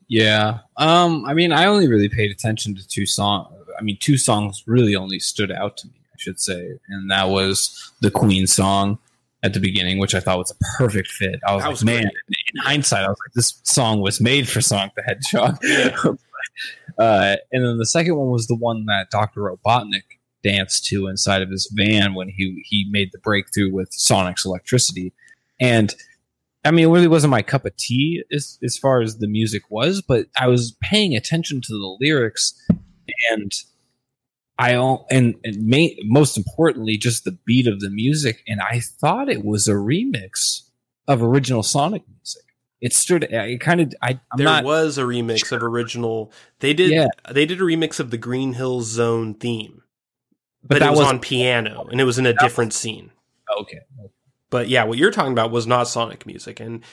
yeah. 0.08 0.60
Um. 0.78 1.26
I 1.26 1.34
mean, 1.34 1.52
I 1.52 1.66
only 1.66 1.88
really 1.88 2.10
paid 2.10 2.32
attention 2.32 2.76
to 2.76 2.88
two 2.88 3.06
songs. 3.06 3.54
I 3.78 3.82
mean, 3.82 3.98
two 4.00 4.18
songs 4.18 4.64
really 4.68 4.96
only 4.96 5.20
stood 5.20 5.52
out 5.52 5.78
to 5.78 5.88
me. 5.88 5.94
I 6.14 6.16
should 6.18 6.40
say, 6.40 6.74
and 6.90 7.10
that 7.12 7.30
was 7.30 7.92
the 8.02 8.12
Queen 8.12 8.48
song 8.48 8.98
at 9.44 9.54
the 9.54 9.60
beginning, 9.60 10.00
which 10.00 10.14
I 10.16 10.20
thought 10.20 10.38
was 10.38 10.52
a 10.52 10.56
perfect 10.78 11.10
fit. 11.10 11.40
I 11.48 11.56
was 11.56 11.64
That 11.64 11.68
like, 11.68 11.72
was 11.72 11.86
man, 11.86 12.02
great. 12.04 12.14
In 12.54 12.62
hindsight, 12.62 13.06
I 13.06 13.10
was 13.10 13.18
like, 13.26 13.34
this 13.34 13.60
song 13.64 14.02
was 14.02 14.20
made 14.20 14.48
for 14.48 14.62
Sonic 14.62 14.94
the 14.96 15.04
Hedgehog. 15.04 15.58
uh, 17.00 17.36
and 17.52 17.66
then 17.66 17.78
the 17.78 17.86
second 17.86 18.16
one 18.16 18.30
was 18.30 18.48
the 18.48 18.56
one 18.56 18.86
that 18.86 19.10
Dr. 19.12 19.42
Robotnik 19.42 20.04
danced 20.44 20.86
to 20.86 21.08
inside 21.08 21.42
of 21.42 21.50
his 21.50 21.70
van 21.74 22.14
when 22.14 22.30
he 22.30 22.64
he 22.66 22.88
made 22.90 23.10
the 23.12 23.20
breakthrough 23.20 23.72
with 23.72 23.92
Sonic's 23.92 24.46
electricity. 24.46 25.14
And 25.60 25.94
I 26.64 26.72
mean, 26.72 26.86
it 26.86 26.92
really 26.92 27.08
wasn't 27.08 27.32
my 27.32 27.42
cup 27.42 27.66
of 27.66 27.76
tea 27.78 28.24
as 28.34 28.58
as 28.64 28.78
far 28.78 29.02
as 29.02 29.18
the 29.18 29.28
music 29.28 29.64
was, 29.70 30.02
but 30.02 30.28
I 30.38 30.48
was 30.48 30.76
paying 30.82 31.16
attention 31.16 31.62
to 31.62 31.74
the 31.74 31.98
lyrics 32.00 32.54
and 33.32 33.52
I 34.58 34.74
al- 34.74 35.08
and 35.10 35.36
and 35.44 35.66
main, 35.66 35.98
most 36.04 36.38
importantly, 36.38 36.98
just 36.98 37.24
the 37.24 37.38
beat 37.46 37.66
of 37.66 37.80
the 37.80 37.90
music, 37.90 38.44
and 38.48 38.60
I 38.60 38.82
thought 38.82 39.30
it 39.30 39.46
was 39.46 39.68
a 39.68 39.74
remix 39.74 40.62
of 41.08 41.24
original 41.24 41.64
Sonic 41.64 42.04
music. 42.08 42.19
It 42.82 42.94
stood. 42.94 43.24
It 43.24 43.60
kind 43.62 43.82
of. 43.82 43.94
I, 44.02 44.12
I'm 44.32 44.38
there 44.38 44.46
not. 44.46 44.64
was 44.64 44.98
a 44.98 45.02
remix 45.04 45.52
of 45.52 45.62
original. 45.64 46.32
They 46.60 46.74
did. 46.74 46.92
Yeah. 46.92 47.08
They 47.30 47.46
did 47.46 47.60
a 47.60 47.64
remix 47.64 48.00
of 48.00 48.10
the 48.12 48.18
Green 48.18 48.54
Hills 48.54 48.88
Zone 48.88 49.34
theme, 49.34 49.82
but, 50.62 50.70
But 50.70 50.78
it 50.78 50.80
that 50.82 50.90
was 50.92 51.00
was- 51.00 51.08
on 51.10 51.20
piano 51.20 51.88
and 51.92 52.00
it 52.00 52.06
was 52.06 52.18
in 52.18 52.26
a 52.26 52.34
different 52.34 52.74
scene. 52.74 53.12
okay. 53.62 53.80
But 54.50 54.68
yeah, 54.70 54.86
what 54.86 54.98
you're 54.98 55.12
talking 55.12 55.32
about 55.34 55.52
was 55.52 55.68
not 55.68 55.88
Sonic 55.88 56.26
music, 56.26 56.60
and 56.60 56.84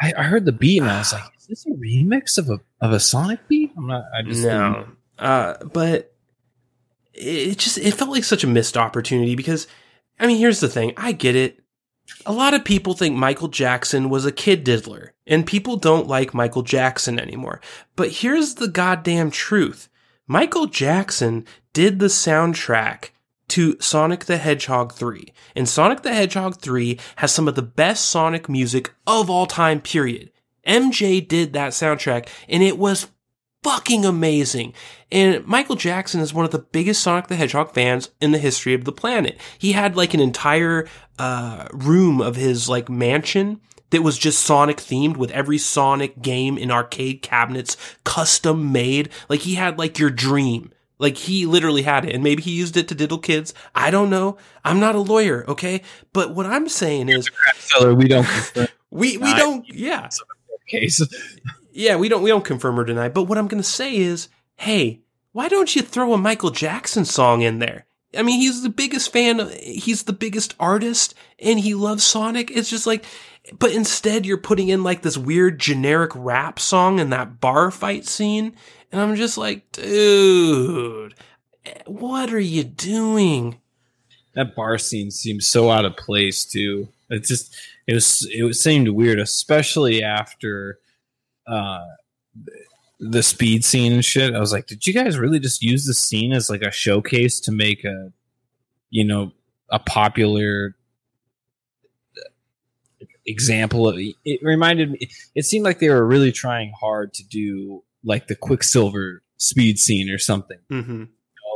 I, 0.00 0.14
I 0.16 0.22
heard 0.22 0.44
the 0.46 0.52
beat 0.52 0.80
and 0.80 0.90
I 0.90 0.98
was 0.98 1.12
like, 1.12 1.24
"Is 1.38 1.46
this 1.46 1.66
a 1.66 1.70
remix 1.70 2.38
of 2.38 2.48
a 2.48 2.60
of 2.80 2.92
a 2.92 3.00
Sonic 3.00 3.46
beat?" 3.48 3.72
I'm 3.76 3.86
not. 3.86 4.04
I 4.16 4.22
just 4.22 4.42
no. 4.42 4.86
Uh, 5.18 5.54
but 5.72 6.14
it 7.12 7.58
just 7.58 7.78
it 7.78 7.94
felt 7.94 8.10
like 8.10 8.24
such 8.24 8.44
a 8.44 8.46
missed 8.46 8.76
opportunity 8.76 9.34
because 9.34 9.66
I 10.18 10.26
mean, 10.26 10.38
here's 10.38 10.60
the 10.60 10.68
thing. 10.68 10.92
I 10.96 11.12
get 11.12 11.36
it. 11.36 11.60
A 12.24 12.32
lot 12.32 12.54
of 12.54 12.64
people 12.64 12.94
think 12.94 13.16
Michael 13.16 13.48
Jackson 13.48 14.08
was 14.08 14.24
a 14.24 14.32
kid 14.32 14.64
diddler, 14.64 15.12
and 15.26 15.46
people 15.46 15.76
don't 15.76 16.06
like 16.06 16.34
Michael 16.34 16.62
Jackson 16.62 17.18
anymore. 17.18 17.60
But 17.94 18.10
here's 18.10 18.54
the 18.54 18.68
goddamn 18.68 19.30
truth. 19.30 19.88
Michael 20.26 20.66
Jackson 20.66 21.44
did 21.72 21.98
the 21.98 22.06
soundtrack 22.06 23.10
to 23.48 23.76
Sonic 23.80 24.24
the 24.24 24.38
Hedgehog 24.38 24.92
3. 24.92 25.32
And 25.54 25.68
Sonic 25.68 26.02
the 26.02 26.14
Hedgehog 26.14 26.60
3 26.60 26.98
has 27.16 27.32
some 27.32 27.48
of 27.48 27.54
the 27.54 27.62
best 27.62 28.06
Sonic 28.06 28.48
music 28.48 28.92
of 29.06 29.30
all 29.30 29.46
time, 29.46 29.80
period. 29.80 30.32
MJ 30.66 31.26
did 31.26 31.52
that 31.52 31.72
soundtrack, 31.72 32.28
and 32.48 32.62
it 32.62 32.76
was 32.76 33.06
fucking 33.66 34.04
amazing. 34.04 34.72
And 35.10 35.44
Michael 35.44 35.74
Jackson 35.74 36.20
is 36.20 36.32
one 36.32 36.44
of 36.44 36.52
the 36.52 36.60
biggest 36.60 37.02
Sonic 37.02 37.26
the 37.26 37.34
Hedgehog 37.34 37.74
fans 37.74 38.10
in 38.20 38.30
the 38.30 38.38
history 38.38 38.74
of 38.74 38.84
the 38.84 38.92
planet. 38.92 39.40
He 39.58 39.72
had 39.72 39.96
like 39.96 40.14
an 40.14 40.20
entire 40.20 40.86
uh, 41.18 41.66
room 41.72 42.20
of 42.20 42.36
his 42.36 42.68
like 42.68 42.88
mansion 42.88 43.60
that 43.90 44.02
was 44.02 44.18
just 44.18 44.44
Sonic 44.44 44.76
themed 44.76 45.16
with 45.16 45.32
every 45.32 45.58
Sonic 45.58 46.22
game 46.22 46.56
in 46.56 46.70
arcade 46.70 47.22
cabinets 47.22 47.76
custom 48.04 48.70
made. 48.70 49.08
Like 49.28 49.40
he 49.40 49.56
had 49.56 49.78
like 49.78 49.98
your 49.98 50.10
dream. 50.10 50.70
Like 51.00 51.16
he 51.16 51.44
literally 51.44 51.82
had 51.82 52.04
it 52.04 52.14
and 52.14 52.22
maybe 52.22 52.44
he 52.44 52.52
used 52.52 52.76
it 52.76 52.86
to 52.88 52.94
diddle 52.94 53.18
kids. 53.18 53.52
I 53.74 53.90
don't 53.90 54.10
know. 54.10 54.38
I'm 54.64 54.78
not 54.78 54.94
a 54.94 55.00
lawyer, 55.00 55.44
okay? 55.48 55.82
But 56.12 56.36
what 56.36 56.46
I'm 56.46 56.68
saying 56.68 57.08
is 57.08 57.28
we 57.80 58.06
don't 58.06 58.28
we 58.90 59.18
we 59.18 59.34
don't 59.34 59.68
yeah. 59.68 60.08
case. 60.68 61.02
Yeah, 61.76 61.96
we 61.96 62.08
don't 62.08 62.22
we 62.22 62.30
don't 62.30 62.44
confirm 62.44 62.80
or 62.80 62.84
deny. 62.84 63.08
But 63.08 63.24
what 63.24 63.38
I'm 63.38 63.48
gonna 63.48 63.62
say 63.62 63.96
is, 63.96 64.28
hey, 64.56 65.00
why 65.32 65.48
don't 65.48 65.76
you 65.76 65.82
throw 65.82 66.12
a 66.14 66.18
Michael 66.18 66.50
Jackson 66.50 67.04
song 67.04 67.42
in 67.42 67.58
there? 67.58 67.86
I 68.16 68.22
mean, 68.22 68.40
he's 68.40 68.62
the 68.62 68.70
biggest 68.70 69.12
fan. 69.12 69.50
He's 69.60 70.04
the 70.04 70.14
biggest 70.14 70.54
artist, 70.58 71.14
and 71.38 71.60
he 71.60 71.74
loves 71.74 72.02
Sonic. 72.02 72.50
It's 72.50 72.70
just 72.70 72.86
like, 72.86 73.04
but 73.58 73.72
instead 73.72 74.24
you're 74.24 74.38
putting 74.38 74.68
in 74.68 74.82
like 74.84 75.02
this 75.02 75.18
weird 75.18 75.58
generic 75.58 76.12
rap 76.14 76.58
song 76.58 76.98
in 76.98 77.10
that 77.10 77.40
bar 77.40 77.70
fight 77.70 78.06
scene, 78.06 78.56
and 78.90 79.00
I'm 79.00 79.14
just 79.14 79.36
like, 79.36 79.70
dude, 79.72 81.14
what 81.84 82.32
are 82.32 82.40
you 82.40 82.64
doing? 82.64 83.60
that 84.36 84.54
bar 84.54 84.76
scene 84.78 85.10
seems 85.10 85.48
so 85.48 85.70
out 85.70 85.86
of 85.86 85.96
place 85.96 86.44
too. 86.44 86.88
It 87.10 87.24
just 87.24 87.56
it 87.86 87.94
was 87.94 88.28
it 88.32 88.42
was 88.44 88.60
seemed 88.60 88.88
weird, 88.88 89.18
especially 89.18 90.02
after 90.02 90.78
uh 91.46 91.84
the 92.98 93.22
speed 93.22 93.62
scene 93.64 93.92
and 93.92 94.04
shit. 94.04 94.34
I 94.34 94.40
was 94.40 94.52
like, 94.52 94.66
did 94.66 94.86
you 94.86 94.94
guys 94.94 95.18
really 95.18 95.38
just 95.38 95.62
use 95.62 95.84
the 95.84 95.92
scene 95.92 96.32
as 96.32 96.48
like 96.48 96.62
a 96.62 96.70
showcase 96.70 97.40
to 97.40 97.52
make 97.52 97.84
a 97.84 98.10
you 98.90 99.04
know 99.04 99.32
a 99.70 99.78
popular 99.78 100.74
example 103.26 103.88
of 103.88 103.96
it 103.98 104.40
reminded 104.42 104.92
me 104.92 105.08
it 105.34 105.44
seemed 105.44 105.64
like 105.64 105.80
they 105.80 105.88
were 105.88 106.06
really 106.06 106.30
trying 106.30 106.72
hard 106.80 107.12
to 107.12 107.24
do 107.26 107.82
like 108.04 108.28
the 108.28 108.36
quicksilver 108.36 109.20
speed 109.36 109.78
scene 109.80 110.08
or 110.10 110.18
something 110.18 110.58
Mm-hmm. 110.70 111.00
know, 111.00 111.06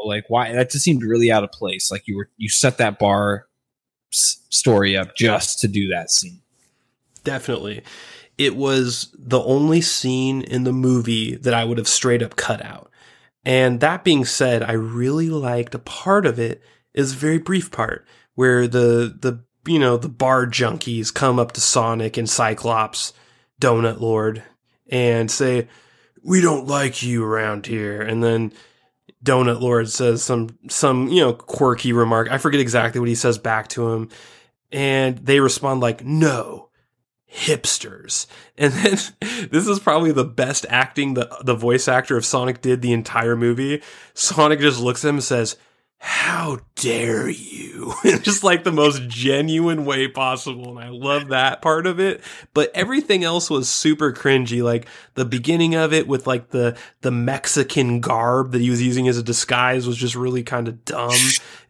like 0.04 0.24
why 0.28 0.52
that 0.52 0.70
just 0.72 0.84
seemed 0.84 1.02
really 1.04 1.30
out 1.30 1.44
of 1.44 1.52
place 1.52 1.88
like 1.90 2.08
you 2.08 2.16
were 2.16 2.28
you 2.36 2.48
set 2.48 2.78
that 2.78 2.98
bar 2.98 3.46
s- 4.12 4.44
story 4.50 4.96
up 4.96 5.14
just 5.14 5.60
to 5.60 5.68
do 5.68 5.88
that 5.88 6.10
scene 6.10 6.40
Definitely. 7.22 7.82
It 8.40 8.56
was 8.56 9.14
the 9.18 9.42
only 9.42 9.82
scene 9.82 10.40
in 10.40 10.64
the 10.64 10.72
movie 10.72 11.36
that 11.36 11.52
I 11.52 11.62
would 11.62 11.76
have 11.76 11.86
straight 11.86 12.22
up 12.22 12.36
cut 12.36 12.64
out. 12.64 12.90
And 13.44 13.80
that 13.80 14.02
being 14.02 14.24
said, 14.24 14.62
I 14.62 14.72
really 14.72 15.28
liked 15.28 15.74
a 15.74 15.78
part 15.78 16.24
of 16.24 16.38
it 16.38 16.62
is 16.94 17.12
a 17.12 17.18
very 17.18 17.36
brief 17.36 17.70
part 17.70 18.06
where 18.36 18.66
the 18.66 19.14
the 19.20 19.44
you 19.66 19.78
know 19.78 19.98
the 19.98 20.08
bar 20.08 20.46
junkies 20.46 21.12
come 21.12 21.38
up 21.38 21.52
to 21.52 21.60
Sonic 21.60 22.16
and 22.16 22.30
Cyclops, 22.30 23.12
Donut 23.60 24.00
Lord, 24.00 24.42
and 24.88 25.30
say, 25.30 25.68
"We 26.24 26.40
don't 26.40 26.66
like 26.66 27.02
you 27.02 27.22
around 27.22 27.66
here." 27.66 28.00
And 28.00 28.24
then 28.24 28.54
Donut 29.22 29.60
Lord 29.60 29.90
says 29.90 30.22
some 30.22 30.58
some 30.70 31.08
you 31.08 31.20
know 31.20 31.34
quirky 31.34 31.92
remark. 31.92 32.30
I 32.30 32.38
forget 32.38 32.60
exactly 32.60 33.00
what 33.00 33.08
he 33.10 33.14
says 33.14 33.36
back 33.36 33.68
to 33.68 33.90
him, 33.90 34.08
and 34.72 35.18
they 35.18 35.40
respond 35.40 35.82
like, 35.82 36.02
"No." 36.02 36.69
Hipsters. 37.32 38.26
And 38.58 38.72
then 38.72 38.98
this 39.50 39.66
is 39.66 39.78
probably 39.78 40.12
the 40.12 40.24
best 40.24 40.66
acting 40.68 41.14
the 41.14 41.36
the 41.42 41.54
voice 41.54 41.88
actor 41.88 42.16
of 42.16 42.24
Sonic 42.24 42.60
did 42.60 42.82
the 42.82 42.92
entire 42.92 43.36
movie. 43.36 43.82
Sonic 44.14 44.60
just 44.60 44.80
looks 44.80 45.04
at 45.04 45.08
him 45.08 45.16
and 45.16 45.24
says, 45.24 45.56
how 46.02 46.60
dare 46.76 47.28
you? 47.28 47.92
just 48.22 48.42
like 48.42 48.64
the 48.64 48.72
most 48.72 49.06
genuine 49.06 49.84
way 49.84 50.08
possible. 50.08 50.70
And 50.70 50.78
I 50.78 50.88
love 50.88 51.28
that 51.28 51.60
part 51.60 51.86
of 51.86 52.00
it. 52.00 52.22
But 52.54 52.70
everything 52.74 53.22
else 53.22 53.50
was 53.50 53.68
super 53.68 54.10
cringy. 54.10 54.62
Like 54.62 54.88
the 55.12 55.26
beginning 55.26 55.74
of 55.74 55.92
it 55.92 56.08
with 56.08 56.26
like 56.26 56.50
the, 56.50 56.74
the 57.02 57.10
Mexican 57.10 58.00
garb 58.00 58.52
that 58.52 58.62
he 58.62 58.70
was 58.70 58.80
using 58.80 59.08
as 59.08 59.18
a 59.18 59.22
disguise 59.22 59.86
was 59.86 59.98
just 59.98 60.14
really 60.14 60.42
kind 60.42 60.68
of 60.68 60.84
dumb. 60.84 61.12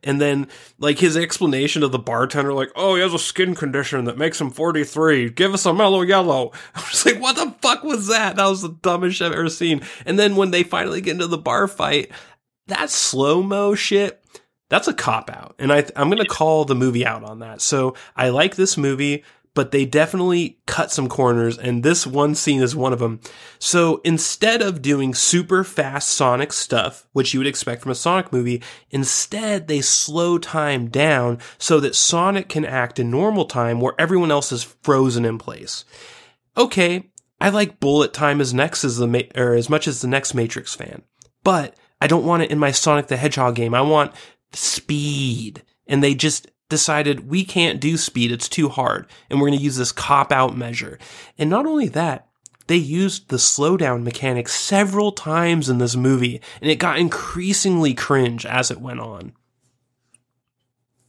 And 0.03 0.19
then 0.19 0.49
like 0.79 0.99
his 0.99 1.15
explanation 1.15 1.83
of 1.83 1.93
the 1.93 1.99
bartender, 1.99 2.55
like, 2.55 2.71
oh, 2.75 2.95
he 2.95 3.03
has 3.03 3.13
a 3.13 3.19
skin 3.19 3.55
condition 3.55 4.07
that 4.07 4.17
makes 4.17 4.41
him 4.41 4.49
43. 4.49 5.29
Give 5.29 5.53
us 5.53 5.67
a 5.67 5.75
mellow 5.75 6.01
yellow. 6.01 6.53
I 6.75 6.81
was 6.81 7.05
like, 7.05 7.21
what 7.21 7.37
the 7.37 7.55
fuck 7.61 7.85
was 7.85 8.07
that? 8.07 8.37
That 8.37 8.47
was 8.47 8.63
the 8.63 8.71
dumbest 8.81 9.19
shit 9.19 9.27
I've 9.27 9.35
ever 9.35 9.51
seen. 9.51 9.83
And 10.07 10.19
then 10.19 10.37
when 10.37 10.53
they 10.53 10.63
finally 10.63 11.03
get 11.03 11.13
into 11.13 11.27
the 11.27 11.37
bar 11.37 11.69
fight, 11.69 12.11
that 12.71 12.89
slow 12.89 13.43
mo 13.43 13.75
shit, 13.75 14.20
that's 14.71 14.89
a 14.89 14.95
cop 14.95 15.29
out. 15.29 15.55
And 15.59 15.71
I, 15.71 15.85
I'm 15.95 16.09
going 16.09 16.23
to 16.23 16.29
call 16.29 16.65
the 16.65 16.75
movie 16.75 17.05
out 17.05 17.23
on 17.23 17.41
that. 17.41 17.61
So 17.61 17.95
I 18.17 18.31
like 18.31 18.55
this 18.55 18.79
movie, 18.79 19.25
but 19.53 19.73
they 19.73 19.85
definitely 19.85 20.61
cut 20.67 20.93
some 20.93 21.09
corners. 21.09 21.59
And 21.59 21.83
this 21.83 22.07
one 22.07 22.37
scene 22.37 22.63
is 22.63 22.75
one 22.75 22.93
of 22.93 23.01
them. 23.01 23.21
So 23.59 24.01
instead 24.05 24.63
of 24.63 24.81
doing 24.81 25.13
super 25.13 25.65
fast 25.65 26.11
Sonic 26.11 26.53
stuff, 26.53 27.07
which 27.13 27.35
you 27.35 27.41
would 27.41 27.49
expect 27.49 27.83
from 27.83 27.91
a 27.91 27.97
Sonic 27.97 28.33
movie, 28.33 28.63
instead 28.91 29.67
they 29.67 29.81
slow 29.81 30.39
time 30.39 30.89
down 30.89 31.41
so 31.59 31.81
that 31.81 31.97
Sonic 31.97 32.49
can 32.49 32.65
act 32.65 33.01
in 33.01 33.11
normal 33.11 33.45
time 33.45 33.81
where 33.81 33.95
everyone 33.99 34.31
else 34.31 34.53
is 34.53 34.63
frozen 34.83 35.25
in 35.25 35.37
place. 35.37 35.85
Okay. 36.57 37.11
I 37.41 37.49
like 37.49 37.81
bullet 37.81 38.13
time 38.13 38.41
as 38.41 38.55
next 38.55 38.85
as 38.85 38.99
the, 38.99 39.09
Ma- 39.09 39.21
or 39.35 39.55
as 39.55 39.69
much 39.69 39.89
as 39.89 40.01
the 40.01 40.09
next 40.09 40.35
Matrix 40.35 40.75
fan, 40.75 41.03
but 41.43 41.75
I 42.01 42.07
don't 42.07 42.25
want 42.25 42.43
it 42.43 42.51
in 42.51 42.59
my 42.59 42.71
Sonic 42.71 43.09
the 43.09 43.17
Hedgehog 43.17 43.55
game. 43.55 43.75
I 43.75 43.81
want 43.81 44.13
speed. 44.53 45.63
And 45.87 46.03
they 46.03 46.15
just 46.15 46.51
decided 46.69 47.29
we 47.29 47.45
can't 47.45 47.81
do 47.81 47.97
speed. 47.97 48.33
It's 48.33 48.49
too 48.49 48.69
hard. 48.69 49.07
And 49.29 49.41
we're 49.41 49.49
going 49.49 49.59
to 49.59 49.65
use 49.65 49.77
this 49.77 49.93
cop 49.93 50.33
out 50.33 50.57
measure. 50.57 50.99
And 51.39 51.51
not 51.51 51.67
only 51.67 51.89
that, 51.89 52.29
they 52.71 52.77
used 52.77 53.29
the 53.29 53.37
slowdown 53.37 54.05
mechanic 54.05 54.49
several 54.49 55.11
times 55.11 55.69
in 55.69 55.79
this 55.79 55.97
movie, 55.97 56.41
and 56.63 56.71
it 56.71 56.77
got 56.77 57.01
increasingly 57.01 57.95
cringe 57.95 58.47
as 58.47 58.71
it 58.71 58.81
went 58.81 59.01
on. 59.01 59.33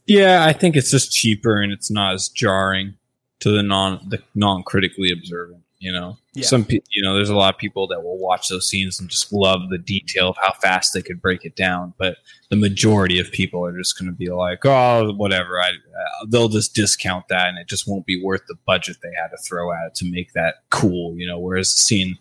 Yeah, 0.04 0.44
I 0.44 0.52
think 0.52 0.74
it's 0.74 0.90
just 0.90 1.12
cheaper 1.12 1.62
and 1.62 1.72
it's 1.72 1.88
not 1.88 2.14
as 2.14 2.28
jarring 2.28 2.94
to 3.38 3.52
the 3.52 3.62
non 3.62 4.00
the 4.08 4.18
non 4.34 4.64
critically 4.64 5.12
observant. 5.12 5.62
You 5.82 5.90
know, 5.90 6.16
Yeah. 6.34 6.44
some 6.46 6.64
pe- 6.64 6.78
you 6.90 7.02
know, 7.02 7.16
there's 7.16 7.28
a 7.28 7.34
lot 7.34 7.52
of 7.52 7.58
people 7.58 7.88
that 7.88 8.04
will 8.04 8.16
watch 8.16 8.46
those 8.48 8.68
scenes 8.68 9.00
and 9.00 9.10
just 9.10 9.32
love 9.32 9.62
the 9.68 9.78
detail 9.78 10.28
of 10.28 10.36
how 10.40 10.52
fast 10.52 10.94
they 10.94 11.02
could 11.02 11.20
break 11.20 11.44
it 11.44 11.56
down. 11.56 11.92
But 11.98 12.18
the 12.50 12.56
majority 12.56 13.18
of 13.18 13.32
people 13.32 13.66
are 13.66 13.76
just 13.76 13.98
going 13.98 14.06
to 14.06 14.16
be 14.16 14.28
like, 14.30 14.64
oh, 14.64 15.12
whatever. 15.14 15.60
I 15.60 15.70
uh, 15.70 16.26
they'll 16.28 16.48
just 16.48 16.76
discount 16.76 17.26
that, 17.30 17.48
and 17.48 17.58
it 17.58 17.66
just 17.66 17.88
won't 17.88 18.06
be 18.06 18.22
worth 18.22 18.42
the 18.46 18.54
budget 18.64 18.98
they 19.02 19.10
had 19.20 19.28
to 19.32 19.36
throw 19.38 19.72
at 19.72 19.86
it 19.88 19.94
to 19.96 20.04
make 20.04 20.32
that 20.34 20.56
cool. 20.70 21.16
You 21.18 21.26
know, 21.26 21.40
whereas 21.40 21.72
the 21.74 21.78
scene 21.80 22.16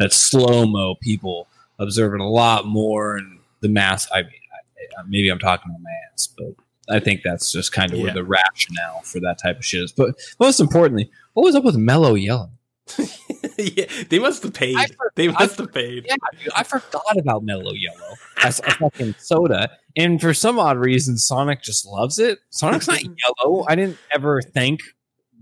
that's 0.00 0.16
slow 0.16 0.66
mo, 0.66 0.96
people 1.00 1.46
observe 1.78 2.14
it 2.14 2.20
a 2.20 2.24
lot 2.28 2.66
more, 2.66 3.16
and 3.16 3.38
the 3.60 3.68
mass. 3.68 4.08
I 4.12 4.22
mean, 4.22 4.32
I, 4.52 5.00
I- 5.00 5.04
maybe 5.06 5.28
I'm 5.28 5.38
talking 5.38 5.70
on 5.72 5.80
my 5.84 5.90
ass, 6.12 6.28
but 6.36 6.54
I 6.92 6.98
think 6.98 7.20
that's 7.22 7.52
just 7.52 7.70
kind 7.72 7.92
of 7.92 7.98
Yeah. 7.98 8.04
where 8.06 8.14
the 8.14 8.24
rationale 8.24 9.02
for 9.04 9.20
that 9.20 9.38
type 9.40 9.58
of 9.58 9.64
shit 9.64 9.84
is. 9.84 9.92
But 9.92 10.16
most 10.40 10.58
importantly, 10.58 11.10
what 11.34 11.44
was 11.44 11.54
up 11.54 11.62
with 11.62 11.76
Mellow 11.76 12.14
Yellow? 12.14 12.50
yeah, 13.58 13.86
they 14.08 14.18
must 14.18 14.42
have 14.42 14.52
paid. 14.54 14.76
For- 14.96 15.12
they 15.14 15.28
must 15.28 15.58
have 15.58 15.72
paid. 15.72 16.04
Yeah, 16.06 16.16
dude, 16.42 16.52
I 16.54 16.62
forgot 16.64 17.18
about 17.18 17.42
Mellow 17.44 17.72
Yellow 17.72 18.14
as 18.42 18.60
a 18.60 18.70
fucking 18.72 19.14
soda, 19.18 19.70
and 19.96 20.20
for 20.20 20.34
some 20.34 20.58
odd 20.58 20.76
reason, 20.78 21.16
Sonic 21.16 21.62
just 21.62 21.86
loves 21.86 22.18
it. 22.18 22.38
Sonic's 22.50 22.88
not 22.88 23.00
yellow. 23.42 23.64
I 23.68 23.74
didn't 23.74 23.98
ever 24.12 24.42
think 24.42 24.80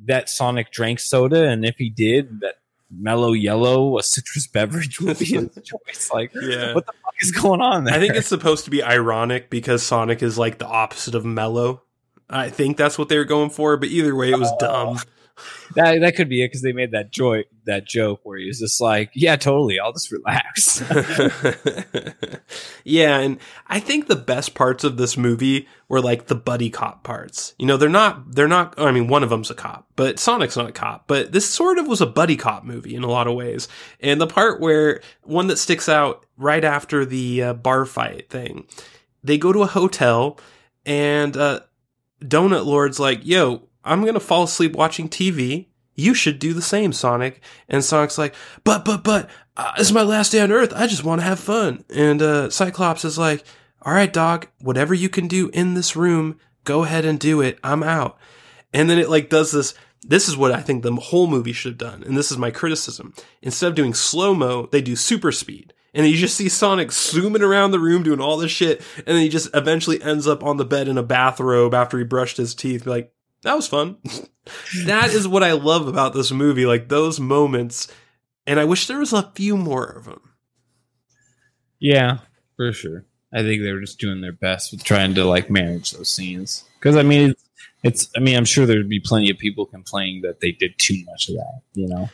that 0.04 0.28
Sonic 0.28 0.70
drank 0.70 1.00
soda, 1.00 1.48
and 1.48 1.64
if 1.64 1.76
he 1.78 1.90
did, 1.90 2.40
that 2.40 2.56
Mellow 2.90 3.32
Yellow, 3.32 3.98
a 3.98 4.02
citrus 4.02 4.46
beverage, 4.46 5.00
would 5.00 5.18
be 5.18 5.24
his 5.24 5.48
choice. 5.64 6.10
Like, 6.12 6.32
Yeah. 6.34 6.74
what 6.74 6.86
the 6.86 6.92
fuck 6.92 7.14
is 7.20 7.30
going 7.32 7.60
on 7.60 7.84
there? 7.84 7.94
I 7.94 7.98
think 7.98 8.14
it's 8.14 8.28
supposed 8.28 8.64
to 8.66 8.70
be 8.70 8.82
ironic 8.82 9.48
because 9.50 9.82
Sonic 9.82 10.22
is 10.22 10.38
like 10.38 10.58
the 10.58 10.66
opposite 10.66 11.14
of 11.14 11.24
mellow. 11.24 11.82
I 12.28 12.50
think 12.50 12.76
that's 12.76 12.98
what 12.98 13.08
they 13.08 13.16
were 13.18 13.24
going 13.24 13.50
for, 13.50 13.76
but 13.76 13.88
either 13.88 14.14
way, 14.14 14.30
it 14.30 14.38
was 14.38 14.52
dumb. 14.58 14.98
that 15.74 16.00
that 16.00 16.16
could 16.16 16.28
be 16.28 16.42
it 16.42 16.48
because 16.48 16.62
they 16.62 16.72
made 16.72 16.92
that 16.92 17.10
joy 17.10 17.44
that 17.64 17.86
joke 17.86 18.20
where 18.24 18.38
he 18.38 18.46
was 18.46 18.58
just 18.58 18.80
like, 18.80 19.10
"Yeah, 19.14 19.36
totally, 19.36 19.78
I'll 19.78 19.92
just 19.92 20.10
relax." 20.10 20.82
yeah, 22.84 23.18
and 23.18 23.38
I 23.66 23.80
think 23.80 24.06
the 24.06 24.16
best 24.16 24.54
parts 24.54 24.84
of 24.84 24.96
this 24.96 25.16
movie 25.16 25.68
were 25.88 26.00
like 26.00 26.26
the 26.26 26.34
buddy 26.34 26.70
cop 26.70 27.04
parts. 27.04 27.54
You 27.58 27.66
know, 27.66 27.76
they're 27.76 27.88
not 27.88 28.34
they're 28.34 28.48
not 28.48 28.78
I 28.78 28.92
mean 28.92 29.08
one 29.08 29.22
of 29.22 29.30
them's 29.30 29.50
a 29.50 29.54
cop, 29.54 29.86
but 29.96 30.18
Sonic's 30.18 30.56
not 30.56 30.68
a 30.68 30.72
cop, 30.72 31.06
but 31.06 31.32
this 31.32 31.48
sort 31.48 31.78
of 31.78 31.86
was 31.86 32.00
a 32.00 32.06
buddy 32.06 32.36
cop 32.36 32.64
movie 32.64 32.94
in 32.94 33.02
a 33.02 33.10
lot 33.10 33.26
of 33.26 33.34
ways. 33.34 33.68
And 34.00 34.20
the 34.20 34.26
part 34.26 34.60
where 34.60 35.00
one 35.22 35.46
that 35.48 35.58
sticks 35.58 35.88
out 35.88 36.26
right 36.36 36.64
after 36.64 37.04
the 37.04 37.42
uh, 37.42 37.54
bar 37.54 37.84
fight 37.84 38.30
thing. 38.30 38.66
They 39.24 39.38
go 39.38 39.52
to 39.52 39.62
a 39.62 39.66
hotel 39.66 40.38
and 40.84 41.36
uh 41.36 41.60
Donut 42.22 42.64
Lord's 42.64 43.00
like, 43.00 43.26
"Yo, 43.26 43.68
I'm 43.84 44.02
going 44.02 44.14
to 44.14 44.20
fall 44.20 44.44
asleep 44.44 44.74
watching 44.74 45.08
TV." 45.08 45.66
You 45.94 46.14
should 46.14 46.38
do 46.38 46.54
the 46.54 46.62
same, 46.62 46.92
Sonic. 46.92 47.42
And 47.68 47.84
Sonic's 47.84 48.16
like, 48.16 48.34
but, 48.64 48.84
but, 48.84 49.04
but, 49.04 49.28
uh, 49.56 49.72
this 49.76 49.88
is 49.88 49.92
my 49.92 50.02
last 50.02 50.32
day 50.32 50.40
on 50.40 50.50
Earth. 50.50 50.72
I 50.74 50.86
just 50.86 51.04
want 51.04 51.20
to 51.20 51.26
have 51.26 51.38
fun. 51.38 51.84
And 51.94 52.22
uh, 52.22 52.48
Cyclops 52.48 53.04
is 53.04 53.18
like, 53.18 53.44
all 53.82 53.92
right, 53.92 54.12
dog, 54.12 54.46
whatever 54.60 54.94
you 54.94 55.08
can 55.08 55.28
do 55.28 55.50
in 55.52 55.74
this 55.74 55.94
room, 55.94 56.38
go 56.64 56.84
ahead 56.84 57.04
and 57.04 57.18
do 57.18 57.40
it. 57.40 57.58
I'm 57.62 57.82
out. 57.82 58.16
And 58.72 58.88
then 58.88 58.98
it 58.98 59.10
like 59.10 59.28
does 59.28 59.52
this. 59.52 59.74
This 60.02 60.28
is 60.28 60.36
what 60.36 60.52
I 60.52 60.62
think 60.62 60.82
the 60.82 60.94
whole 60.94 61.26
movie 61.26 61.52
should 61.52 61.72
have 61.72 61.78
done. 61.78 62.02
And 62.02 62.16
this 62.16 62.32
is 62.32 62.38
my 62.38 62.50
criticism. 62.50 63.12
Instead 63.42 63.68
of 63.68 63.74
doing 63.74 63.94
slow 63.94 64.34
mo, 64.34 64.66
they 64.66 64.80
do 64.80 64.96
super 64.96 65.30
speed. 65.30 65.74
And 65.94 66.06
you 66.06 66.16
just 66.16 66.36
see 66.36 66.48
Sonic 66.48 66.90
zooming 66.90 67.42
around 67.42 67.70
the 67.70 67.78
room 67.78 68.02
doing 68.02 68.20
all 68.20 68.38
this 68.38 68.50
shit. 68.50 68.80
And 68.96 69.08
then 69.08 69.22
he 69.22 69.28
just 69.28 69.50
eventually 69.52 70.02
ends 70.02 70.26
up 70.26 70.42
on 70.42 70.56
the 70.56 70.64
bed 70.64 70.88
in 70.88 70.96
a 70.96 71.02
bathrobe 71.02 71.74
after 71.74 71.98
he 71.98 72.04
brushed 72.04 72.38
his 72.38 72.54
teeth. 72.54 72.86
Like, 72.86 73.12
that 73.42 73.54
was 73.54 73.66
fun. 73.66 73.98
that 74.86 75.12
is 75.12 75.28
what 75.28 75.42
I 75.42 75.52
love 75.52 75.88
about 75.88 76.14
this 76.14 76.30
movie. 76.32 76.66
Like 76.66 76.88
those 76.88 77.20
moments. 77.20 77.88
And 78.46 78.58
I 78.58 78.64
wish 78.64 78.86
there 78.86 78.98
was 78.98 79.12
a 79.12 79.30
few 79.34 79.56
more 79.56 79.84
of 79.84 80.04
them. 80.04 80.20
Yeah, 81.78 82.18
for 82.56 82.72
sure. 82.72 83.04
I 83.32 83.42
think 83.42 83.62
they 83.62 83.72
were 83.72 83.80
just 83.80 83.98
doing 83.98 84.20
their 84.20 84.32
best 84.32 84.72
with 84.72 84.84
trying 84.84 85.14
to 85.14 85.24
like 85.24 85.50
manage 85.50 85.92
those 85.92 86.10
scenes. 86.10 86.64
Because 86.78 86.96
I 86.96 87.02
mean, 87.02 87.30
it's, 87.30 87.44
it's. 87.82 88.10
I 88.16 88.20
mean, 88.20 88.36
I'm 88.36 88.44
sure 88.44 88.66
there'd 88.66 88.88
be 88.88 89.00
plenty 89.00 89.30
of 89.30 89.38
people 89.38 89.66
complaining 89.66 90.22
that 90.22 90.40
they 90.40 90.52
did 90.52 90.78
too 90.78 91.02
much 91.06 91.28
of 91.28 91.36
that. 91.36 91.60
You 91.74 91.88
know. 91.88 92.10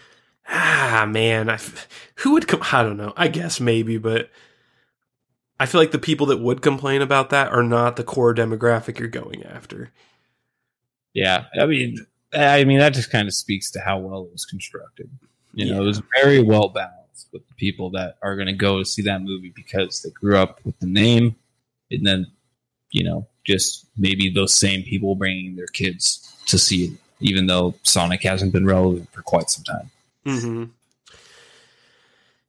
Ah, 0.49 1.07
man, 1.09 1.51
I 1.51 1.55
f- 1.55 1.89
who 2.17 2.33
would 2.33 2.49
come? 2.49 2.61
I 2.73 2.83
don't 2.83 2.97
know. 2.97 3.13
I 3.17 3.29
guess 3.29 3.61
maybe, 3.61 3.99
but 3.99 4.31
I 5.61 5.67
feel 5.67 5.81
like 5.81 5.91
the 5.91 5.99
people 5.99 6.27
that 6.27 6.41
would 6.41 6.63
complain 6.63 7.03
about 7.03 7.31
that 7.31 7.53
are 7.53 7.63
not 7.63 7.97
the 7.97 8.05
core 8.05 8.35
demographic 8.35 8.99
you're 8.99 9.09
going 9.09 9.45
after. 9.45 9.91
Yeah, 11.19 11.47
I 11.61 11.67
mean, 11.67 12.07
I 12.33 12.63
mean 12.63 12.79
that 12.79 12.95
just 12.95 13.11
kind 13.11 13.27
of 13.27 13.35
speaks 13.35 13.73
to 13.73 13.81
how 13.81 13.99
well 13.99 14.23
it 14.23 14.31
was 14.31 14.45
constructed. 14.45 15.11
You 15.53 15.73
know, 15.73 15.83
it 15.83 15.85
was 15.85 16.01
very 16.15 16.41
well 16.41 16.69
balanced 16.69 17.27
with 17.33 17.45
the 17.49 17.55
people 17.55 17.91
that 17.91 18.19
are 18.23 18.37
going 18.37 18.47
to 18.47 18.53
go 18.53 18.85
see 18.85 19.03
that 19.03 19.21
movie 19.23 19.53
because 19.53 20.01
they 20.03 20.11
grew 20.11 20.37
up 20.37 20.61
with 20.65 20.79
the 20.79 20.87
name, 20.87 21.35
and 21.91 22.07
then 22.07 22.29
you 22.93 23.03
know, 23.03 23.27
just 23.45 23.87
maybe 23.97 24.31
those 24.31 24.55
same 24.55 24.85
people 24.85 25.17
bringing 25.17 25.57
their 25.57 25.67
kids 25.67 26.33
to 26.47 26.57
see 26.57 26.85
it, 26.85 26.93
even 27.19 27.49
though 27.49 27.75
Sonic 27.83 28.23
hasn't 28.23 28.53
been 28.53 28.65
relevant 28.65 29.13
for 29.13 29.23
quite 29.23 29.51
some 29.51 29.65
time. 29.65 29.91
hmm 30.25 30.65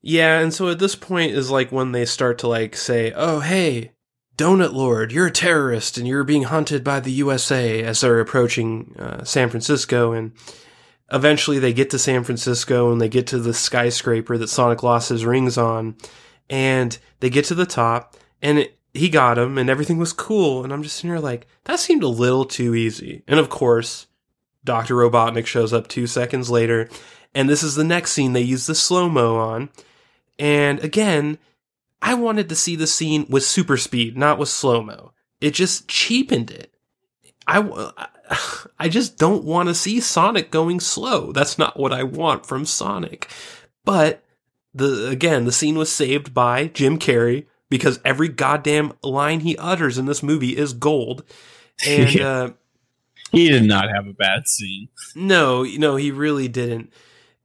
Yeah, 0.03 0.41
and 0.41 0.53
so 0.53 0.69
at 0.69 0.77
this 0.77 0.95
point 0.95 1.31
is 1.31 1.49
like 1.49 1.71
when 1.71 1.91
they 1.91 2.05
start 2.05 2.37
to 2.39 2.47
like 2.47 2.75
say, 2.75 3.13
"Oh, 3.15 3.39
hey, 3.39 3.93
Donut 4.39 4.71
Lord, 4.71 5.11
you're 5.11 5.27
a 5.27 5.31
terrorist 5.31 5.97
and 5.97 6.07
you're 6.07 6.23
being 6.23 6.43
hunted 6.43 6.81
by 6.81 7.01
the 7.01 7.11
USA." 7.11 7.83
As 7.83 7.99
they're 7.99 8.21
approaching 8.21 8.95
uh, 8.97 9.25
San 9.25 9.49
Francisco, 9.49 10.13
and 10.13 10.31
eventually 11.11 11.59
they 11.59 11.73
get 11.73 11.89
to 11.89 11.99
San 11.99 12.23
Francisco 12.23 12.89
and 12.89 13.01
they 13.01 13.09
get 13.09 13.27
to 13.27 13.39
the 13.39 13.53
skyscraper 13.53 14.37
that 14.37 14.47
Sonic 14.47 14.81
lost 14.81 15.09
his 15.09 15.25
rings 15.25 15.57
on, 15.57 15.97
and 16.49 16.97
they 17.19 17.29
get 17.29 17.43
to 17.45 17.55
the 17.55 17.65
top, 17.65 18.15
and 18.41 18.59
it, 18.59 18.77
he 18.93 19.09
got 19.09 19.37
him, 19.37 19.57
and 19.57 19.69
everything 19.69 19.97
was 19.97 20.13
cool. 20.13 20.63
And 20.63 20.71
I'm 20.71 20.83
just 20.83 20.95
sitting 20.95 21.11
here 21.11 21.19
like, 21.19 21.45
that 21.65 21.79
seemed 21.79 22.03
a 22.03 22.07
little 22.07 22.45
too 22.45 22.73
easy. 22.73 23.23
And 23.27 23.39
of 23.39 23.49
course, 23.49 24.07
Dr. 24.63 24.95
Robotnik 24.95 25.45
shows 25.45 25.73
up 25.73 25.87
two 25.87 26.07
seconds 26.07 26.49
later. 26.49 26.89
And 27.35 27.49
this 27.49 27.61
is 27.61 27.75
the 27.75 27.83
next 27.83 28.13
scene 28.13 28.33
they 28.33 28.41
use 28.41 28.67
the 28.67 28.75
slow 28.75 29.09
mo 29.09 29.35
on. 29.35 29.69
And 30.39 30.79
again, 30.79 31.37
I 32.01 32.13
wanted 32.13 32.49
to 32.49 32.55
see 32.55 32.75
the 32.75 32.87
scene 32.87 33.25
with 33.29 33.43
super 33.43 33.77
speed, 33.77 34.17
not 34.17 34.37
with 34.39 34.49
slow 34.49 34.81
mo. 34.81 35.11
It 35.41 35.51
just 35.53 35.87
cheapened 35.87 36.51
it. 36.51 36.73
I, 37.47 37.91
I 38.79 38.89
just 38.89 39.17
don't 39.17 39.43
want 39.43 39.69
to 39.69 39.75
see 39.75 39.99
Sonic 39.99 40.51
going 40.51 40.79
slow. 40.79 41.31
That's 41.31 41.57
not 41.57 41.77
what 41.79 41.91
I 41.93 42.03
want 42.03 42.45
from 42.45 42.65
Sonic. 42.65 43.29
But 43.85 44.23
the 44.73 45.09
again, 45.09 45.45
the 45.45 45.51
scene 45.51 45.77
was 45.77 45.91
saved 45.91 46.33
by 46.33 46.67
Jim 46.67 46.99
Carrey 46.99 47.47
because 47.69 47.99
every 48.05 48.29
goddamn 48.29 48.93
line 49.03 49.41
he 49.41 49.57
utters 49.57 49.97
in 49.97 50.05
this 50.05 50.23
movie 50.23 50.55
is 50.57 50.73
gold. 50.73 51.23
And 51.87 52.21
uh, 52.21 52.51
He 53.31 53.49
did 53.49 53.63
not 53.63 53.89
have 53.93 54.07
a 54.07 54.13
bad 54.13 54.47
scene. 54.47 54.89
no, 55.15 55.63
no, 55.63 55.95
he 55.95 56.11
really 56.11 56.47
didn't. 56.47 56.93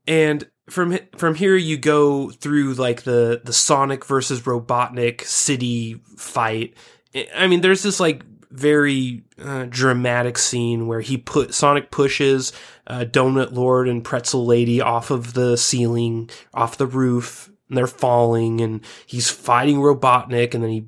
And 0.07 0.49
from 0.69 0.99
from 1.17 1.35
here, 1.35 1.57
you 1.57 1.77
go 1.77 2.31
through 2.31 2.75
like 2.75 3.03
the 3.03 3.41
the 3.45 3.53
Sonic 3.53 4.05
versus 4.05 4.43
Robotnik 4.43 5.23
city 5.23 6.01
fight. 6.17 6.75
I- 7.15 7.47
mean, 7.47 7.61
there's 7.61 7.83
this 7.83 8.01
like 8.01 8.25
very 8.51 9.25
uh, 9.43 9.67
dramatic 9.69 10.39
scene 10.39 10.87
where 10.87 11.01
he 11.01 11.17
put 11.19 11.53
Sonic 11.55 11.91
pushes 11.91 12.53
uh, 12.87 13.05
Donut 13.09 13.53
Lord 13.53 13.89
and 13.89 14.05
Pretzel 14.05 14.47
Lady 14.47 14.81
off 14.81 15.11
of 15.11 15.35
the 15.35 15.57
ceiling, 15.57 16.31
off 16.55 16.79
the 16.79 16.87
roof, 16.87 17.51
and 17.69 17.77
they're 17.77 17.87
falling, 17.87 18.61
and 18.61 18.81
he's 19.07 19.29
fighting 19.31 19.79
Robotnik, 19.79 20.55
and 20.55 20.63
then 20.63 20.71
he 20.71 20.87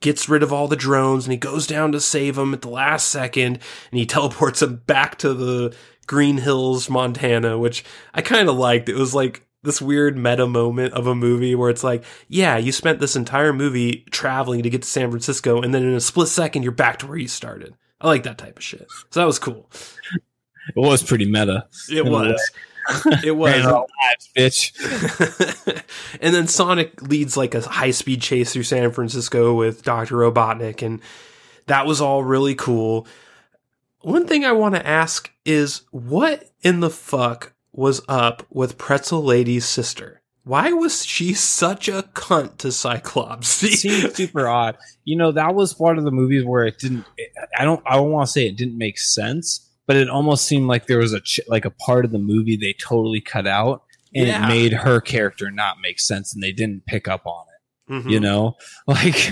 gets 0.00 0.28
rid 0.28 0.42
of 0.42 0.52
all 0.52 0.68
the 0.68 0.76
drones 0.76 1.24
and 1.24 1.32
he 1.32 1.38
goes 1.38 1.66
down 1.66 1.92
to 1.92 2.00
save 2.00 2.36
them 2.36 2.54
at 2.54 2.62
the 2.62 2.68
last 2.68 3.08
second 3.08 3.58
and 3.90 3.98
he 3.98 4.06
teleports 4.06 4.60
them 4.60 4.82
back 4.86 5.18
to 5.18 5.34
the 5.34 5.74
Green 6.06 6.38
Hills, 6.38 6.88
Montana, 6.88 7.58
which 7.58 7.84
I 8.14 8.22
kind 8.22 8.48
of 8.48 8.56
liked. 8.56 8.88
It 8.88 8.96
was 8.96 9.14
like 9.14 9.46
this 9.62 9.82
weird 9.82 10.16
meta 10.16 10.46
moment 10.46 10.94
of 10.94 11.06
a 11.06 11.14
movie 11.14 11.54
where 11.54 11.70
it's 11.70 11.82
like, 11.82 12.04
yeah, 12.28 12.56
you 12.56 12.70
spent 12.70 13.00
this 13.00 13.16
entire 13.16 13.52
movie 13.52 14.04
traveling 14.10 14.62
to 14.62 14.70
get 14.70 14.82
to 14.82 14.88
San 14.88 15.10
Francisco 15.10 15.60
and 15.60 15.74
then 15.74 15.82
in 15.82 15.94
a 15.94 16.00
split 16.00 16.28
second 16.28 16.62
you're 16.62 16.72
back 16.72 16.98
to 17.00 17.06
where 17.06 17.18
you 17.18 17.28
started. 17.28 17.74
I 18.00 18.06
like 18.06 18.22
that 18.24 18.38
type 18.38 18.58
of 18.58 18.62
shit. 18.62 18.86
So 19.10 19.20
that 19.20 19.26
was 19.26 19.38
cool. 19.38 19.70
It 20.68 20.80
was 20.80 21.02
pretty 21.02 21.30
meta. 21.30 21.66
It 21.90 22.04
was. 22.04 22.40
It 23.24 23.32
was. 23.36 23.64
Lives, 23.64 24.30
bitch. 24.36 25.84
and 26.20 26.34
then 26.34 26.46
Sonic 26.46 27.00
leads 27.02 27.36
like 27.36 27.54
a 27.54 27.60
high 27.60 27.90
speed 27.90 28.22
chase 28.22 28.52
through 28.52 28.64
San 28.64 28.90
Francisco 28.92 29.54
with 29.54 29.82
Dr. 29.82 30.16
Robotnik, 30.16 30.82
and 30.82 31.00
that 31.66 31.86
was 31.86 32.00
all 32.00 32.22
really 32.22 32.54
cool. 32.54 33.06
One 34.00 34.26
thing 34.26 34.44
I 34.44 34.52
want 34.52 34.74
to 34.74 34.86
ask 34.86 35.30
is 35.44 35.82
what 35.90 36.50
in 36.62 36.80
the 36.80 36.90
fuck 36.90 37.52
was 37.72 38.00
up 38.08 38.44
with 38.50 38.78
Pretzel 38.78 39.22
Lady's 39.22 39.66
sister? 39.66 40.22
Why 40.44 40.72
was 40.72 41.04
she 41.04 41.34
such 41.34 41.88
a 41.88 42.04
cunt 42.14 42.58
to 42.58 42.70
Cyclops? 42.70 43.64
It 43.64 43.72
seemed 43.72 44.12
super 44.14 44.46
odd. 44.48 44.78
You 45.04 45.16
know, 45.16 45.32
that 45.32 45.56
was 45.56 45.76
one 45.78 45.98
of 45.98 46.04
the 46.04 46.12
movies 46.12 46.44
where 46.44 46.64
it 46.64 46.78
didn't. 46.78 47.04
I 47.58 47.64
don't. 47.64 47.82
I 47.84 47.96
don't 47.96 48.12
want 48.12 48.26
to 48.26 48.32
say 48.32 48.46
it 48.46 48.56
didn't 48.56 48.78
make 48.78 48.98
sense, 48.98 49.65
but 49.86 49.96
it 49.96 50.08
almost 50.08 50.46
seemed 50.46 50.66
like 50.66 50.86
there 50.86 50.98
was 50.98 51.12
a 51.12 51.20
ch- 51.20 51.40
like 51.48 51.64
a 51.64 51.70
part 51.70 52.04
of 52.04 52.12
the 52.12 52.18
movie 52.18 52.56
they 52.56 52.74
totally 52.74 53.20
cut 53.20 53.46
out, 53.46 53.82
and 54.14 54.26
Yeah. 54.28 54.44
it 54.44 54.48
made 54.48 54.72
her 54.72 55.00
character 55.00 55.50
not 55.50 55.76
make 55.80 56.00
sense, 56.00 56.34
and 56.34 56.42
they 56.42 56.52
didn't 56.52 56.86
pick 56.86 57.08
up 57.08 57.26
on 57.26 57.44
it. 57.48 57.92
Mhm. 57.92 58.10
You 58.10 58.20
know, 58.20 58.56
like 58.86 59.30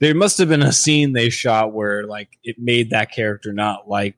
there 0.00 0.14
must 0.14 0.36
have 0.38 0.48
been 0.48 0.62
a 0.62 0.72
scene 0.72 1.12
they 1.14 1.30
shot 1.30 1.72
where 1.72 2.06
like 2.06 2.28
it 2.44 2.56
made 2.58 2.90
that 2.90 3.10
character 3.12 3.52
not 3.52 3.88
like 3.88 4.16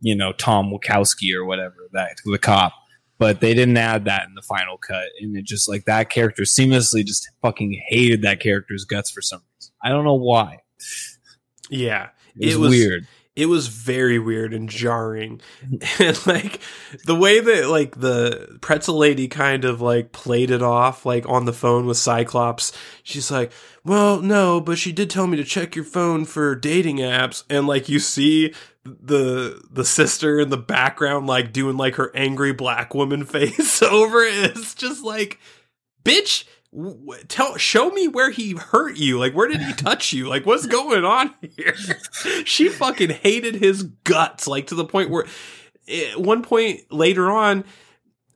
you 0.00 0.14
know 0.14 0.32
Tom 0.32 0.70
Wachowski 0.72 1.34
or 1.34 1.44
whatever 1.44 1.76
that 1.92 2.16
the 2.24 2.38
cop. 2.38 2.72
But 3.18 3.40
they 3.42 3.52
didn't 3.52 3.76
add 3.76 4.06
that 4.06 4.26
in 4.26 4.34
the 4.34 4.40
final 4.40 4.78
cut, 4.78 5.04
and 5.20 5.36
it 5.36 5.44
just 5.44 5.68
like 5.68 5.84
that 5.84 6.08
character 6.08 6.44
seamlessly 6.44 7.04
just 7.04 7.28
fucking 7.42 7.78
hated 7.88 8.22
that 8.22 8.40
character's 8.40 8.86
guts 8.86 9.10
for 9.10 9.20
some 9.20 9.42
reason. 9.58 9.74
I 9.84 9.90
don't 9.90 10.06
know 10.06 10.14
why. 10.14 10.60
Yeah. 11.68 12.08
It 12.38 12.46
was, 12.46 12.54
It 12.54 12.58
was- 12.60 12.70
weird. 12.70 13.06
It 13.40 13.46
was 13.46 13.68
very 13.68 14.18
weird 14.18 14.52
and 14.52 14.68
jarring. 14.68 15.40
And 15.98 16.26
like 16.26 16.60
the 17.04 17.14
way 17.14 17.40
that 17.40 17.68
like 17.68 17.98
the 17.98 18.58
pretzel 18.60 18.96
lady 18.96 19.28
kind 19.28 19.64
of 19.64 19.80
like 19.80 20.12
played 20.12 20.50
it 20.50 20.62
off 20.62 21.06
like 21.06 21.26
on 21.28 21.46
the 21.46 21.52
phone 21.52 21.86
with 21.86 21.96
cyclops 21.96 22.72
she's 23.02 23.30
like 23.30 23.52
well 23.84 24.20
no 24.20 24.60
but 24.60 24.78
she 24.78 24.92
did 24.92 25.10
tell 25.10 25.26
me 25.26 25.36
to 25.36 25.44
check 25.44 25.74
your 25.74 25.84
phone 25.84 26.24
for 26.24 26.54
dating 26.54 26.98
apps. 26.98 27.44
And 27.48 27.66
like 27.66 27.88
you 27.88 27.98
see 27.98 28.54
the 28.84 29.62
the 29.70 29.84
sister 29.84 30.38
in 30.38 30.50
the 30.50 30.56
background 30.56 31.26
like 31.26 31.52
doing 31.52 31.76
like 31.76 31.96
her 31.96 32.14
angry 32.14 32.52
black 32.52 32.94
woman 32.94 33.24
face 33.26 33.82
over 33.82 34.22
it. 34.22 34.56
It's 34.56 34.74
just 34.74 35.02
like 35.02 35.38
bitch 36.04 36.44
tell 37.28 37.56
show 37.56 37.90
me 37.90 38.06
where 38.06 38.30
he 38.30 38.52
hurt 38.52 38.96
you. 38.96 39.18
Like 39.18 39.34
where 39.34 39.48
did 39.48 39.60
he 39.60 39.72
touch 39.72 40.12
you? 40.12 40.28
Like 40.28 40.46
what's 40.46 40.66
going 40.66 41.04
on 41.04 41.34
here? 41.56 41.74
She 42.44 42.68
fucking 42.68 43.10
hated 43.10 43.56
his 43.56 43.82
guts 43.82 44.46
like 44.46 44.68
to 44.68 44.74
the 44.74 44.84
point 44.84 45.10
where 45.10 45.26
at 45.88 46.20
one 46.20 46.42
point 46.42 46.80
later 46.90 47.30
on 47.30 47.64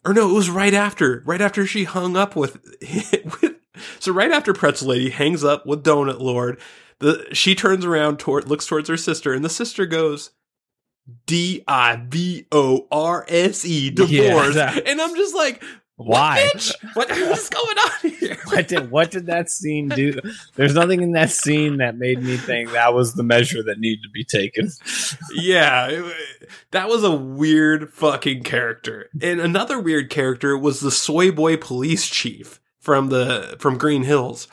or 0.05 0.13
no 0.13 0.31
it 0.31 0.35
was 0.35 0.51
right 0.51 0.75
after 0.75 1.23
right 1.27 1.41
after 1.41 1.67
she 1.67 1.85
hung 1.85 2.17
up 2.17 2.35
with, 2.37 2.59
with 3.41 3.55
so 4.01 4.13
right 4.13 4.33
after 4.33 4.53
pretzel 4.53 4.89
lady 4.89 5.11
hangs 5.11 5.45
up 5.45 5.67
with 5.67 5.85
donut 5.85 6.21
lord 6.21 6.59
the 7.01 7.27
she 7.33 7.55
turns 7.55 7.85
around 7.85 8.19
toward 8.19 8.49
looks 8.49 8.67
towards 8.67 8.89
her 8.89 8.97
sister 8.97 9.33
and 9.33 9.45
the 9.45 9.51
sister 9.51 9.87
goes 9.87 10.31
d-i-v-o-r-s-e 11.27 11.61
divorce. 13.91 14.57
Yeah, 14.57 14.79
and 14.87 15.01
i'm 15.01 15.15
just 15.15 15.35
like 15.35 15.63
Why? 15.97 16.49
what, 16.95 17.09
what 17.09 17.11
is 17.11 17.49
going 17.49 17.77
on 17.79 18.11
here 18.11 18.37
What 18.47 18.67
did 18.69 18.91
what 18.91 19.11
did 19.13 19.27
that 19.27 19.49
scene 19.49 19.89
do? 19.89 20.19
There's 20.57 20.75
nothing 20.75 21.03
in 21.03 21.13
that 21.13 21.31
scene 21.31 21.77
that 21.77 21.97
made 21.97 22.21
me 22.23 22.37
think 22.37 22.73
that 22.73 22.95
was 22.95 23.15
the 23.15 23.23
measure 23.23 23.63
that 23.63 23.79
needed 23.79 24.03
to 24.03 24.11
be 24.11 24.25
taken. 24.25 24.71
yeah, 25.35 25.87
it- 25.89 26.15
that 26.73 26.89
was 26.89 27.05
a 27.05 27.13
weird 27.15 27.93
fucking 27.93 28.43
character. 28.43 29.09
And 29.23 29.41
another 29.41 29.79
weird 29.79 30.11
character 30.11 30.59
was 30.59 30.81
the 30.81 30.91
soy 30.91 31.31
boy 31.31 31.57
police 31.57 32.09
chief 32.09 32.61
from 32.81 33.09
the 33.11 33.57
from 33.61 33.79
Green 33.79 34.03
Hills. 34.03 34.49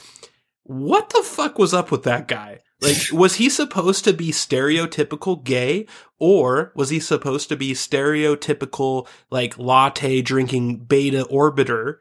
What 0.63 1.09
the 1.09 1.23
fuck 1.23 1.57
was 1.57 1.73
up 1.73 1.91
with 1.91 2.03
that 2.03 2.27
guy? 2.27 2.59
Like, 2.81 2.97
was 3.11 3.35
he 3.35 3.49
supposed 3.49 4.03
to 4.05 4.13
be 4.13 4.31
stereotypical 4.31 5.43
gay, 5.43 5.85
or 6.19 6.71
was 6.75 6.89
he 6.89 6.99
supposed 6.99 7.49
to 7.49 7.55
be 7.55 7.73
stereotypical 7.73 9.07
like 9.29 9.57
latte 9.57 10.21
drinking 10.21 10.77
beta 10.85 11.25
orbiter, 11.31 11.97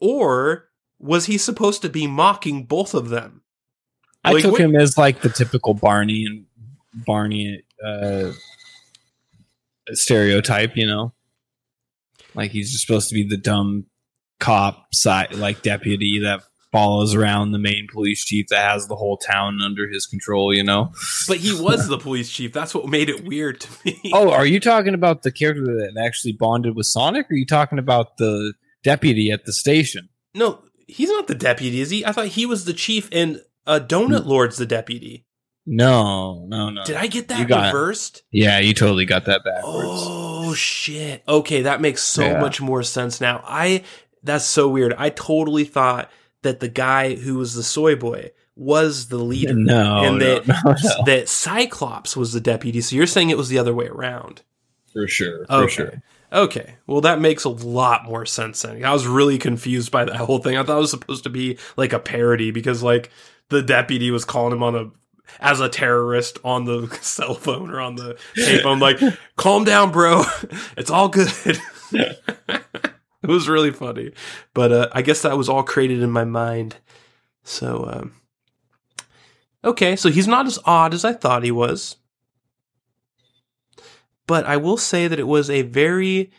or 0.00 0.68
was 0.98 1.26
he 1.26 1.36
supposed 1.38 1.82
to 1.82 1.88
be 1.88 2.06
mocking 2.06 2.64
both 2.64 2.94
of 2.94 3.10
them? 3.10 3.42
I 4.24 4.32
Like, 4.32 4.42
took 4.42 4.52
what- 4.52 4.60
him 4.60 4.74
as 4.76 4.96
like 4.98 5.20
the 5.20 5.28
typical 5.28 5.74
Barney 5.74 6.24
and 6.26 6.46
Barney 7.04 7.62
uh, 7.84 8.32
stereotype, 9.92 10.76
you 10.76 10.86
know, 10.86 11.12
like 12.34 12.50
he's 12.50 12.72
just 12.72 12.86
supposed 12.86 13.08
to 13.10 13.14
be 13.14 13.22
the 13.28 13.36
dumb 13.36 13.86
cop 14.40 14.94
side, 14.94 15.34
like 15.34 15.62
deputy 15.62 16.20
that 16.20 16.42
follows 16.76 17.14
around 17.14 17.52
the 17.52 17.58
main 17.58 17.86
police 17.90 18.24
chief 18.24 18.46
that 18.48 18.70
has 18.70 18.86
the 18.86 18.96
whole 18.96 19.16
town 19.16 19.60
under 19.62 19.88
his 19.88 20.06
control, 20.06 20.52
you 20.54 20.62
know. 20.62 20.92
But 21.28 21.38
he 21.38 21.52
was 21.60 21.88
the 21.88 21.98
police 21.98 22.30
chief. 22.30 22.52
That's 22.52 22.74
what 22.74 22.86
made 22.88 23.08
it 23.08 23.24
weird 23.24 23.60
to 23.60 23.68
me. 23.84 24.00
Oh, 24.12 24.30
are 24.30 24.46
you 24.46 24.60
talking 24.60 24.94
about 24.94 25.22
the 25.22 25.32
character 25.32 25.64
that 25.64 26.00
actually 26.02 26.32
bonded 26.32 26.76
with 26.76 26.86
Sonic? 26.86 27.26
Or 27.30 27.34
are 27.34 27.36
you 27.36 27.46
talking 27.46 27.78
about 27.78 28.16
the 28.18 28.54
deputy 28.84 29.30
at 29.30 29.44
the 29.46 29.52
station? 29.52 30.08
No, 30.34 30.62
he's 30.86 31.08
not 31.10 31.26
the 31.26 31.34
deputy, 31.34 31.80
is 31.80 31.90
he? 31.90 32.04
I 32.04 32.12
thought 32.12 32.26
he 32.28 32.46
was 32.46 32.64
the 32.64 32.72
chief 32.72 33.08
and 33.12 33.40
uh, 33.66 33.80
Donut 33.82 34.26
Lord's 34.26 34.56
the 34.58 34.66
deputy. 34.66 35.24
No, 35.68 36.46
no, 36.46 36.70
no. 36.70 36.84
Did 36.84 36.94
I 36.96 37.08
get 37.08 37.22
You 37.30 37.36
that 37.38 37.48
got 37.48 37.66
reversed? 37.74 38.22
Yeah, 38.30 38.60
you 38.60 38.72
totally 38.72 39.04
got 39.04 39.24
that 39.24 39.42
backwards. 39.44 39.64
Oh 39.90 40.54
shit. 40.54 41.24
Okay, 41.26 41.62
that 41.62 41.80
makes 41.80 42.02
so 42.02 42.22
Yeah. 42.22 42.40
much 42.40 42.60
more 42.60 42.84
sense 42.84 43.20
now. 43.20 43.42
I 43.44 43.82
that's 44.22 44.44
so 44.44 44.68
weird. 44.68 44.94
I 44.96 45.10
totally 45.10 45.64
thought 45.64 46.10
that 46.46 46.60
the 46.60 46.68
guy 46.68 47.14
who 47.16 47.34
was 47.36 47.54
the 47.54 47.62
soy 47.62 47.94
boy 47.96 48.30
was 48.56 49.08
the 49.08 49.18
leader. 49.18 49.52
No, 49.56 50.02
and 50.04 50.20
that 50.22 50.46
no, 50.48 50.54
no. 50.64 51.04
that 51.04 51.28
Cyclops 51.28 52.16
was 52.16 52.32
the 52.32 52.40
deputy. 52.40 52.80
So 52.80 52.96
you're 52.96 53.06
saying 53.06 53.30
it 53.30 53.36
was 53.36 53.48
the 53.50 53.58
other 53.58 53.74
way 53.74 53.86
around. 53.86 54.42
for 54.92 55.06
sure, 55.06 55.44
for 55.46 55.52
Okay. 55.64 55.72
sure. 55.74 56.02
Okay. 56.32 56.74
Well, 56.86 57.02
that 57.02 57.20
makes 57.20 57.44
a 57.44 57.48
lot 57.48 58.04
more 58.04 58.26
sense 58.26 58.62
then. 58.62 58.84
I 58.84 58.92
was 58.92 59.06
really 59.06 59.38
confused 59.38 59.92
by 59.92 60.04
that 60.06 60.16
whole 60.16 60.38
thing. 60.38 60.56
I 60.56 60.62
thought 60.64 60.78
it 60.78 60.80
was 60.80 60.90
supposed 60.90 61.22
to 61.24 61.30
be 61.30 61.56
like 61.76 61.92
a 61.92 61.98
parody 62.00 62.50
because 62.50 62.82
like 62.82 63.10
the 63.48 63.62
deputy 63.62 64.10
was 64.10 64.24
calling 64.24 64.52
him 64.52 64.62
on 64.62 64.74
a 64.74 64.90
as 65.40 65.60
a 65.60 65.68
terrorist 65.68 66.38
on 66.44 66.64
the 66.64 66.88
cell 67.02 67.34
phone 67.34 67.70
or 67.70 67.80
on 67.80 67.94
the 67.96 68.16
payphone 68.36 68.80
like 68.80 68.98
calm 69.36 69.64
down 69.64 69.90
bro 69.90 70.22
it's 70.76 70.90
all 70.90 71.08
good 71.08 71.28
it 73.22 73.28
was 73.28 73.48
really 73.48 73.72
funny 73.72 74.12
but 74.54 74.72
uh, 74.72 74.88
i 74.92 75.02
guess 75.02 75.22
that 75.22 75.36
was 75.36 75.48
all 75.48 75.62
created 75.62 76.02
in 76.02 76.10
my 76.10 76.24
mind 76.24 76.76
so 77.42 77.88
um 77.92 78.14
okay 79.64 79.96
so 79.96 80.10
he's 80.10 80.28
not 80.28 80.46
as 80.46 80.58
odd 80.64 80.94
as 80.94 81.04
i 81.04 81.12
thought 81.12 81.42
he 81.42 81.50
was 81.50 81.96
but 84.26 84.44
I 84.44 84.56
will 84.56 84.76
say 84.76 85.08
that 85.08 85.18
it 85.18 85.26
was 85.26 85.48
a 85.48 85.62
very 85.62 86.30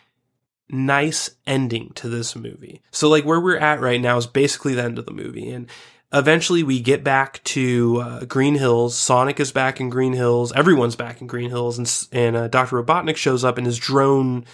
nice 0.69 1.31
ending 1.45 1.91
to 1.95 2.09
this 2.09 2.35
movie. 2.35 2.81
So 2.91 3.09
like 3.09 3.23
where 3.23 3.39
we're 3.39 3.57
at 3.57 3.79
right 3.79 4.01
now 4.01 4.17
is 4.17 4.27
basically 4.27 4.75
the 4.75 4.83
end 4.83 4.99
of 4.99 5.05
the 5.05 5.13
movie 5.13 5.49
and 5.49 5.69
eventually 6.13 6.63
we 6.63 6.81
get 6.81 7.03
back 7.03 7.43
to 7.45 8.01
uh, 8.01 8.25
Green 8.25 8.55
Hills. 8.55 8.97
Sonic 8.97 9.39
is 9.39 9.51
back 9.51 9.79
in 9.79 9.89
Green 9.89 10.13
Hills. 10.13 10.51
Everyone's 10.53 10.95
back 10.95 11.21
in 11.21 11.27
Green 11.27 11.49
Hills, 11.49 11.77
and 11.77 12.07
and 12.11 12.35
uh, 12.35 12.47
Doctor 12.47 12.81
Robotnik 12.81 13.17
shows 13.17 13.43
up 13.43 13.57
in 13.57 13.65
his 13.65 13.77
drone, 13.77 14.45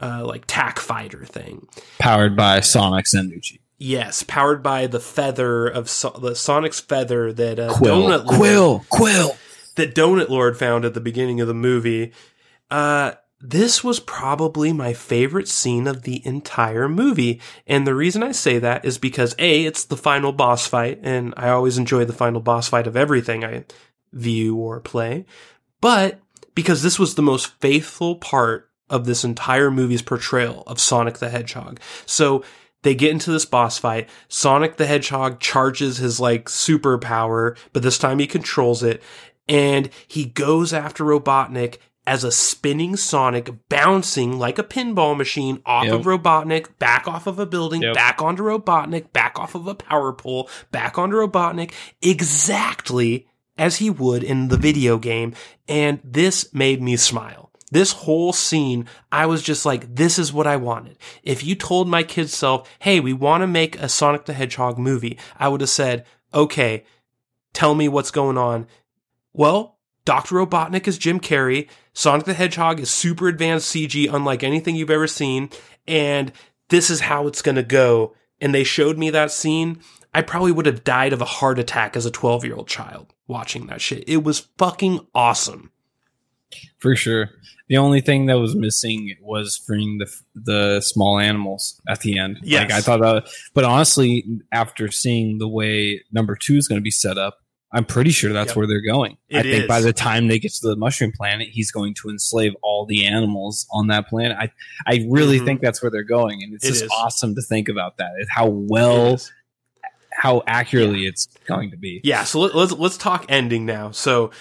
uh, 0.00 0.24
like 0.24 0.44
tack 0.46 0.78
fighter 0.78 1.24
thing. 1.24 1.68
Powered 1.98 2.36
by 2.36 2.60
Sonic 2.60 3.06
Zenduchi. 3.06 3.60
Yes, 3.78 4.22
powered 4.22 4.62
by 4.62 4.86
the 4.86 5.00
feather 5.00 5.66
of 5.66 5.88
so- 5.88 6.18
the 6.20 6.34
Sonic's 6.34 6.80
feather 6.80 7.32
that 7.32 7.58
uh, 7.58 7.72
Quill. 7.72 8.02
Donut 8.02 8.24
Lord, 8.26 8.36
Quill. 8.38 8.84
Quill. 8.90 9.36
that 9.76 9.94
Donut 9.94 10.28
Lord 10.28 10.58
found 10.58 10.84
at 10.84 10.94
the 10.94 11.00
beginning 11.00 11.40
of 11.40 11.48
the 11.48 11.54
movie. 11.54 12.12
Uh, 12.70 13.12
this 13.40 13.82
was 13.82 13.98
probably 13.98 14.70
my 14.72 14.92
favorite 14.92 15.48
scene 15.48 15.86
of 15.86 16.02
the 16.02 16.24
entire 16.26 16.88
movie. 16.90 17.40
And 17.66 17.86
the 17.86 17.94
reason 17.94 18.22
I 18.22 18.32
say 18.32 18.58
that 18.58 18.84
is 18.84 18.98
because 18.98 19.34
A, 19.38 19.64
it's 19.64 19.84
the 19.84 19.96
final 19.96 20.32
boss 20.32 20.66
fight, 20.66 21.00
and 21.02 21.32
I 21.38 21.48
always 21.48 21.78
enjoy 21.78 22.04
the 22.04 22.12
final 22.12 22.42
boss 22.42 22.68
fight 22.68 22.86
of 22.86 22.96
everything 22.98 23.42
I 23.42 23.64
view 24.12 24.56
or 24.56 24.80
play. 24.80 25.24
But 25.80 26.20
because 26.54 26.82
this 26.82 26.98
was 26.98 27.14
the 27.14 27.22
most 27.22 27.58
faithful 27.60 28.16
part 28.16 28.69
of 28.90 29.06
this 29.06 29.24
entire 29.24 29.70
movie's 29.70 30.02
portrayal 30.02 30.62
of 30.66 30.78
Sonic 30.80 31.18
the 31.18 31.30
Hedgehog. 31.30 31.80
So 32.06 32.44
they 32.82 32.94
get 32.94 33.10
into 33.12 33.30
this 33.30 33.44
boss 33.44 33.78
fight. 33.78 34.08
Sonic 34.28 34.76
the 34.76 34.86
Hedgehog 34.86 35.40
charges 35.40 35.98
his 35.98 36.18
like 36.20 36.46
superpower, 36.46 37.56
but 37.72 37.82
this 37.82 37.98
time 37.98 38.18
he 38.18 38.26
controls 38.26 38.82
it. 38.82 39.02
And 39.48 39.90
he 40.06 40.26
goes 40.26 40.72
after 40.72 41.04
Robotnik 41.04 41.78
as 42.06 42.24
a 42.24 42.32
spinning 42.32 42.96
Sonic 42.96 43.50
bouncing 43.68 44.38
like 44.38 44.58
a 44.58 44.64
pinball 44.64 45.16
machine 45.16 45.60
off 45.66 45.84
Yep. 45.84 45.92
of 45.94 46.02
Robotnik, 46.06 46.78
back 46.78 47.06
off 47.06 47.26
of 47.26 47.38
a 47.38 47.46
building, 47.46 47.82
Yep. 47.82 47.94
back 47.94 48.22
onto 48.22 48.42
Robotnik, 48.42 49.12
back 49.12 49.38
off 49.38 49.54
of 49.54 49.66
a 49.66 49.74
power 49.74 50.12
pole, 50.12 50.48
back 50.72 50.98
onto 50.98 51.16
Robotnik, 51.16 51.72
exactly 52.00 53.26
as 53.58 53.76
he 53.76 53.90
would 53.90 54.22
in 54.24 54.48
the 54.48 54.56
video 54.56 54.96
game. 54.96 55.34
And 55.68 56.00
this 56.02 56.52
made 56.54 56.80
me 56.80 56.96
smile. 56.96 57.49
This 57.70 57.92
whole 57.92 58.32
scene, 58.32 58.86
I 59.12 59.26
was 59.26 59.42
just 59.42 59.64
like, 59.64 59.94
this 59.94 60.18
is 60.18 60.32
what 60.32 60.46
I 60.46 60.56
wanted. 60.56 60.98
If 61.22 61.44
you 61.44 61.54
told 61.54 61.88
my 61.88 62.02
kid 62.02 62.28
self, 62.28 62.68
hey, 62.80 62.98
we 63.00 63.12
want 63.12 63.42
to 63.42 63.46
make 63.46 63.80
a 63.80 63.88
Sonic 63.88 64.24
the 64.24 64.32
Hedgehog 64.32 64.78
movie, 64.78 65.18
I 65.38 65.48
would 65.48 65.60
have 65.60 65.70
said, 65.70 66.04
okay, 66.34 66.84
tell 67.52 67.74
me 67.74 67.88
what's 67.88 68.10
going 68.10 68.36
on. 68.36 68.66
Well, 69.32 69.78
Dr. 70.04 70.36
Robotnik 70.36 70.88
is 70.88 70.98
Jim 70.98 71.20
Carrey. 71.20 71.68
Sonic 71.92 72.26
the 72.26 72.34
Hedgehog 72.34 72.80
is 72.80 72.90
super 72.90 73.28
advanced 73.28 73.72
CG, 73.72 74.12
unlike 74.12 74.42
anything 74.42 74.74
you've 74.74 74.90
ever 74.90 75.06
seen. 75.06 75.50
And 75.86 76.32
this 76.68 76.90
is 76.90 77.00
how 77.00 77.26
it's 77.26 77.42
going 77.42 77.56
to 77.56 77.62
go. 77.62 78.14
And 78.40 78.54
they 78.54 78.64
showed 78.64 78.98
me 78.98 79.10
that 79.10 79.30
scene. 79.30 79.80
I 80.12 80.22
probably 80.22 80.50
would 80.50 80.66
have 80.66 80.82
died 80.82 81.12
of 81.12 81.20
a 81.20 81.26
heart 81.26 81.58
attack 81.58 81.96
as 81.96 82.06
a 82.06 82.10
12 82.10 82.44
year 82.44 82.56
old 82.56 82.68
child 82.68 83.14
watching 83.28 83.66
that 83.66 83.80
shit. 83.80 84.04
It 84.08 84.24
was 84.24 84.48
fucking 84.58 85.06
awesome. 85.14 85.70
For 86.78 86.96
sure. 86.96 87.30
The 87.70 87.78
only 87.78 88.00
thing 88.02 88.26
that 88.26 88.38
was 88.38 88.54
missing 88.54 89.14
was 89.22 89.56
freeing 89.56 89.96
the 89.98 90.06
the 90.34 90.80
small 90.82 91.18
animals 91.18 91.80
at 91.88 92.00
the 92.00 92.18
end. 92.18 92.40
Yes. 92.42 92.62
Like 92.64 92.72
I 92.72 92.80
thought 92.82 93.00
that, 93.00 93.30
but 93.54 93.64
honestly, 93.64 94.24
after 94.52 94.90
seeing 94.90 95.38
the 95.38 95.48
way 95.48 96.02
number 96.12 96.36
two 96.36 96.56
is 96.56 96.68
going 96.68 96.80
to 96.80 96.82
be 96.82 96.90
set 96.90 97.16
up, 97.16 97.38
I'm 97.72 97.84
pretty 97.84 98.10
sure 98.10 98.32
that's 98.32 98.48
Yep. 98.50 98.56
where 98.56 98.66
they're 98.66 98.80
going. 98.82 99.16
I 99.32 99.38
It 99.38 99.42
think 99.44 99.68
by 99.68 99.80
the 99.80 99.92
time 99.92 100.26
they 100.26 100.40
get 100.40 100.52
to 100.54 100.68
the 100.68 100.74
mushroom 100.74 101.12
planet, 101.16 101.46
he's 101.52 101.70
going 101.70 101.94
to 102.02 102.08
enslave 102.10 102.52
all 102.60 102.84
the 102.86 103.06
animals 103.06 103.68
on 103.70 103.86
that 103.86 104.08
planet. 104.08 104.36
I 104.38 104.50
I 104.86 105.06
really 105.08 105.38
Mhm. 105.38 105.44
think 105.44 105.60
that's 105.60 105.80
where 105.80 105.92
they're 105.92 106.02
going, 106.02 106.42
and 106.42 106.52
it's 106.52 106.64
It 106.64 106.70
just 106.70 106.84
is. 106.86 106.90
awesome 106.90 107.36
to 107.36 107.42
think 107.42 107.68
about 107.68 107.98
that. 107.98 108.10
How 108.28 108.48
well, 108.48 109.14
is. 109.14 109.32
how 110.12 110.42
accurately 110.48 111.06
it's 111.06 111.28
going 111.46 111.70
to 111.70 111.76
be. 111.76 112.00
Yeah, 112.02 112.24
so 112.24 112.40
let, 112.40 112.54
let's 112.56 112.72
let's 112.72 112.96
talk 112.98 113.24
ending 113.28 113.64
now. 113.64 113.92
So 113.92 114.32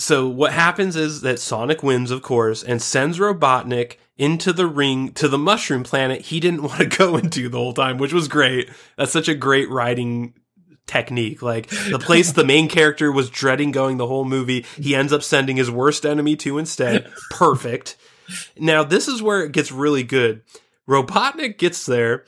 so 0.00 0.28
what 0.28 0.52
happens 0.52 0.96
is 0.96 1.20
that 1.20 1.38
Sonic 1.38 1.82
wins, 1.82 2.10
of 2.10 2.22
course, 2.22 2.62
and 2.62 2.80
sends 2.80 3.18
Robotnik 3.18 3.96
into 4.16 4.52
the 4.52 4.66
ring 4.66 5.12
to 5.12 5.28
the 5.28 5.38
mushroom 5.38 5.82
planet 5.82 6.22
he 6.22 6.40
didn't 6.40 6.62
want 6.64 6.78
to 6.78 6.86
go 6.86 7.16
into 7.16 7.48
the 7.48 7.58
whole 7.58 7.72
time, 7.72 7.98
which 7.98 8.12
was 8.12 8.28
great. 8.28 8.70
That's 8.96 9.12
such 9.12 9.28
a 9.28 9.34
great 9.34 9.68
writing 9.70 10.34
technique. 10.86 11.42
Like 11.42 11.68
the 11.68 11.98
place 11.98 12.32
the 12.32 12.44
main 12.44 12.68
character 12.68 13.12
was 13.12 13.30
dreading 13.30 13.70
going 13.70 13.96
the 13.96 14.06
whole 14.06 14.24
movie, 14.24 14.66
he 14.76 14.94
ends 14.94 15.12
up 15.12 15.22
sending 15.22 15.56
his 15.56 15.70
worst 15.70 16.04
enemy 16.04 16.36
to 16.36 16.58
instead. 16.58 17.10
Perfect. 17.30 17.96
Now 18.58 18.82
this 18.84 19.06
is 19.06 19.22
where 19.22 19.42
it 19.42 19.52
gets 19.52 19.70
really 19.70 20.02
good. 20.02 20.42
Robotnik 20.88 21.58
gets 21.58 21.86
there 21.86 22.24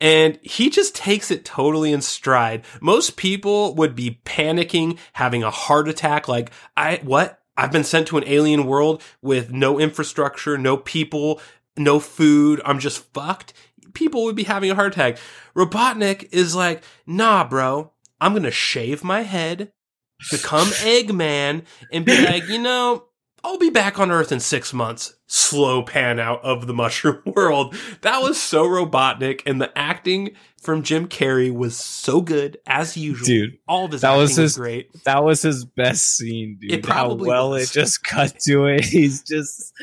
and 0.00 0.38
he 0.42 0.70
just 0.70 0.94
takes 0.94 1.30
it 1.30 1.44
totally 1.44 1.92
in 1.92 2.02
stride. 2.02 2.64
Most 2.80 3.16
people 3.16 3.74
would 3.76 3.94
be 3.94 4.20
panicking, 4.24 4.98
having 5.14 5.42
a 5.42 5.50
heart 5.50 5.88
attack 5.88 6.28
like, 6.28 6.50
I 6.76 7.00
what? 7.02 7.40
I've 7.56 7.72
been 7.72 7.84
sent 7.84 8.08
to 8.08 8.18
an 8.18 8.24
alien 8.26 8.66
world 8.66 9.02
with 9.22 9.52
no 9.52 9.78
infrastructure, 9.78 10.58
no 10.58 10.76
people, 10.76 11.40
no 11.76 12.00
food. 12.00 12.60
I'm 12.64 12.80
just 12.80 13.04
fucked. 13.12 13.52
People 13.92 14.24
would 14.24 14.34
be 14.34 14.44
having 14.44 14.70
a 14.70 14.74
heart 14.74 14.92
attack. 14.92 15.18
Robotnik 15.54 16.28
is 16.32 16.56
like, 16.56 16.82
"Nah, 17.06 17.46
bro. 17.46 17.92
I'm 18.20 18.32
going 18.32 18.42
to 18.42 18.50
shave 18.50 19.04
my 19.04 19.22
head, 19.22 19.70
become 20.30 20.68
Eggman 20.68 21.64
and 21.92 22.04
be 22.04 22.24
like, 22.24 22.48
"You 22.48 22.58
know, 22.58 23.04
I'll 23.44 23.58
be 23.58 23.68
back 23.68 23.98
on 23.98 24.10
Earth 24.10 24.32
in 24.32 24.40
six 24.40 24.72
months. 24.72 25.14
Slow 25.26 25.82
pan 25.82 26.18
out 26.18 26.42
of 26.42 26.66
the 26.66 26.72
mushroom 26.74 27.20
world. 27.26 27.76
That 28.00 28.22
was 28.22 28.40
so 28.40 28.64
Robotnik, 28.66 29.42
and 29.44 29.60
the 29.60 29.76
acting 29.76 30.30
from 30.62 30.82
Jim 30.82 31.06
Carrey 31.08 31.52
was 31.54 31.76
so 31.76 32.22
good 32.22 32.56
as 32.66 32.96
usual. 32.96 33.26
Dude, 33.26 33.58
all 33.68 33.84
of 33.84 33.92
his 33.92 34.00
that 34.00 34.08
acting 34.08 34.22
was 34.22 34.38
was, 34.38 34.56
great. 34.56 35.04
That 35.04 35.22
was 35.22 35.42
his 35.42 35.66
best 35.66 36.16
scene, 36.16 36.56
dude. 36.58 36.72
It 36.72 36.82
probably 36.82 37.28
How 37.28 37.36
well 37.36 37.50
was. 37.50 37.70
it 37.70 37.74
just 37.74 38.02
cut 38.02 38.38
to 38.46 38.64
it. 38.64 38.84
He's 38.84 39.22
just, 39.22 39.74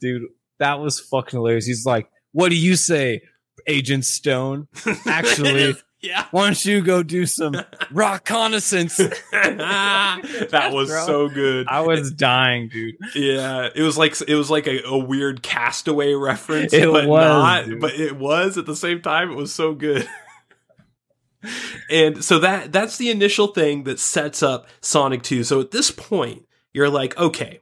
dude, 0.00 0.22
that 0.60 0.78
was 0.78 1.00
fucking 1.00 1.36
hilarious. 1.36 1.66
He's 1.66 1.84
like, 1.84 2.08
"What 2.30 2.50
do 2.50 2.56
you 2.56 2.76
say, 2.76 3.22
Agent 3.66 4.04
Stone? 4.04 4.68
Actually, 5.06 5.74
yeah, 6.00 6.26
why 6.30 6.44
don't 6.46 6.64
you 6.64 6.80
go 6.82 7.02
do 7.02 7.26
some 7.26 7.54
reconnaissance?" 7.90 8.96
that 9.32 10.70
was 10.72 10.88
Bro. 10.88 11.06
so 11.06 11.28
good. 11.28 11.66
I 11.68 11.80
was 11.80 12.12
dying, 12.12 12.68
dude. 12.68 12.96
Yeah, 13.14 13.68
it 13.74 13.82
was 13.82 13.98
like 13.98 14.14
it 14.26 14.34
was 14.34 14.50
like 14.50 14.66
a, 14.66 14.82
a 14.84 14.96
weird 14.98 15.42
castaway 15.42 16.14
reference, 16.14 16.72
It 16.72 16.90
but 16.90 17.06
was, 17.06 17.24
not. 17.24 17.64
dude. 17.66 17.80
But 17.80 17.94
it 17.94 18.16
was 18.16 18.58
at 18.58 18.66
the 18.66 18.76
same 18.76 19.00
time. 19.02 19.30
It 19.30 19.36
was 19.36 19.54
so 19.54 19.74
good. 19.74 20.08
and 21.90 22.24
so 22.24 22.38
that 22.40 22.72
that's 22.72 22.96
the 22.96 23.10
initial 23.10 23.48
thing 23.48 23.84
that 23.84 23.98
sets 24.00 24.42
up 24.42 24.68
Sonic 24.80 25.22
Two. 25.22 25.44
So 25.44 25.60
at 25.60 25.70
this 25.70 25.90
point, 25.90 26.46
you're 26.72 26.90
like, 26.90 27.16
okay, 27.16 27.60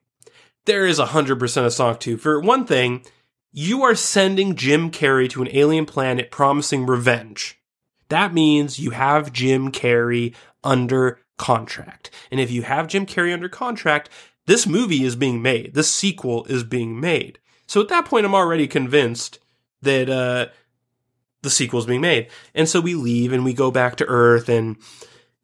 there 0.65 0.87
is 0.87 0.99
hundred 0.99 1.39
percent 1.39 1.67
of 1.67 1.73
Sonic 1.73 2.01
Two. 2.01 2.17
For 2.17 2.41
one 2.41 2.65
thing, 2.67 3.05
you 3.53 3.83
are 3.83 3.95
sending 3.95 4.57
Jim 4.57 4.91
Carrey 4.91 5.29
to 5.31 5.43
an 5.43 5.49
alien 5.53 5.87
planet 5.87 6.31
promising 6.31 6.87
revenge. 6.87 7.59
That 8.09 8.33
means 8.33 8.79
you 8.79 8.91
have 8.91 9.33
Jim 9.33 9.73
Carrey 9.73 10.35
under 10.63 11.21
contract. 11.39 12.11
And 12.31 12.41
if 12.41 12.51
you 12.51 12.63
have 12.63 12.89
Jim 12.89 13.07
Carrey 13.07 13.33
under 13.33 13.49
contract, 13.49 14.09
this 14.47 14.67
movie 14.67 15.05
is 15.05 15.17
being 15.17 15.43
made. 15.43 15.75
This 15.75 15.93
sequel 15.93 16.45
is 16.47 16.65
being 16.65 17.01
made. 17.01 17.39
So 17.67 17.81
at 17.81 17.89
that 17.89 18.07
point, 18.07 18.25
I'm 18.25 18.35
already 18.35 18.69
convinced 18.69 19.41
that 19.83 20.09
uh, 20.09 20.47
the 21.43 21.51
sequel 21.51 21.81
is 21.81 21.87
being 21.87 22.01
made. 22.01 22.29
And 22.55 22.69
so 22.69 22.81
we 22.81 22.95
leave 22.95 23.33
and 23.33 23.45
we 23.45 23.53
go 23.53 23.71
back 23.71 23.97
to 23.97 24.07
Earth, 24.07 24.49
and 24.49 24.77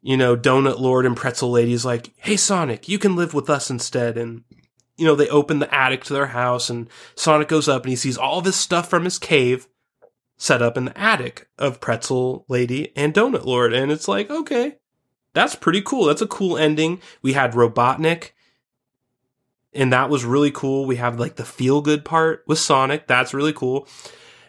you 0.01 0.17
know, 0.17 0.35
Donut 0.35 0.79
Lord 0.79 1.05
and 1.05 1.15
Pretzel 1.15 1.51
Lady 1.51 1.73
is 1.73 1.85
like, 1.85 2.13
"Hey, 2.17 2.37
Sonic, 2.37 2.87
you 2.87 2.97
can 2.97 3.15
live 3.15 3.33
with 3.33 3.49
us 3.49 3.69
instead." 3.69 4.17
And 4.17 4.43
you 4.97 5.05
know, 5.05 5.15
they 5.15 5.29
open 5.29 5.59
the 5.59 5.73
attic 5.73 6.03
to 6.05 6.13
their 6.13 6.27
house, 6.27 6.69
and 6.69 6.89
Sonic 7.15 7.47
goes 7.47 7.67
up 7.67 7.83
and 7.83 7.89
he 7.89 7.95
sees 7.95 8.17
all 8.17 8.41
this 8.41 8.55
stuff 8.55 8.89
from 8.89 9.03
his 9.03 9.19
cave 9.19 9.67
set 10.43 10.61
up 10.61 10.75
in 10.75 10.83
the 10.83 10.99
attic 10.99 11.47
of 11.57 11.79
Pretzel 11.79 12.43
Lady 12.49 12.91
and 12.97 13.13
Donut 13.13 13.45
Lord, 13.45 13.71
and 13.71 13.89
it's 13.89 14.09
like, 14.09 14.29
okay, 14.29 14.75
that's 15.31 15.55
pretty 15.55 15.81
cool. 15.81 16.03
That's 16.03 16.21
a 16.21 16.27
cool 16.27 16.57
ending. 16.57 16.99
We 17.21 17.31
had 17.31 17.53
Robotnik, 17.53 18.31
and 19.73 19.93
that 19.93 20.09
was 20.09 20.25
really 20.25 20.51
cool. 20.51 20.85
We 20.85 20.97
have 20.97 21.17
like 21.17 21.37
the 21.37 21.45
feel 21.45 21.79
good 21.79 22.03
part 22.03 22.43
with 22.45 22.59
Sonic. 22.59 23.07
That's 23.07 23.33
really 23.33 23.53
cool. 23.53 23.87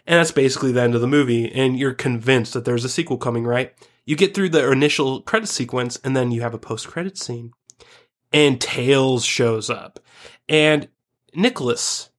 And 0.05 0.19
that's 0.19 0.33
basically 0.33 0.73
the 0.73 0.81
end 0.81 0.95
of 0.95 1.01
the 1.01 1.07
movie. 1.07 1.49
And 1.49 1.79
you're 1.79 1.93
convinced 1.93 2.53
that 2.55 2.65
there's 2.65 2.83
a 2.83 2.89
sequel 2.89 3.17
coming, 3.17 3.45
right? 3.45 3.73
You 4.03 4.17
get 4.17 4.35
through 4.35 4.49
the 4.49 4.69
initial 4.69 5.21
credit 5.21 5.47
sequence, 5.47 5.97
and 6.03 6.13
then 6.13 6.29
you 6.29 6.41
have 6.41 6.53
a 6.53 6.59
post 6.59 6.89
credit 6.89 7.17
scene. 7.17 7.53
And 8.33 8.59
Tails 8.59 9.23
shows 9.23 9.69
up. 9.69 10.01
And 10.49 10.89
Nicholas, 11.33 12.09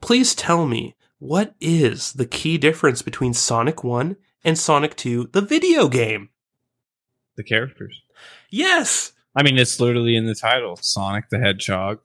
please 0.00 0.34
tell 0.34 0.64
me 0.64 0.95
what 1.18 1.54
is 1.60 2.12
the 2.14 2.26
key 2.26 2.58
difference 2.58 3.02
between 3.02 3.34
Sonic 3.34 3.82
1 3.84 4.16
and 4.44 4.58
Sonic 4.58 4.96
2, 4.96 5.30
the 5.32 5.40
video 5.42 5.88
game? 5.88 6.28
The 7.36 7.44
characters. 7.44 8.02
Yes! 8.50 9.12
I 9.34 9.42
mean, 9.42 9.58
it's 9.58 9.78
literally 9.80 10.16
in 10.16 10.26
the 10.26 10.34
title: 10.34 10.76
Sonic 10.76 11.28
the 11.30 11.38
Hedgehog, 11.38 11.98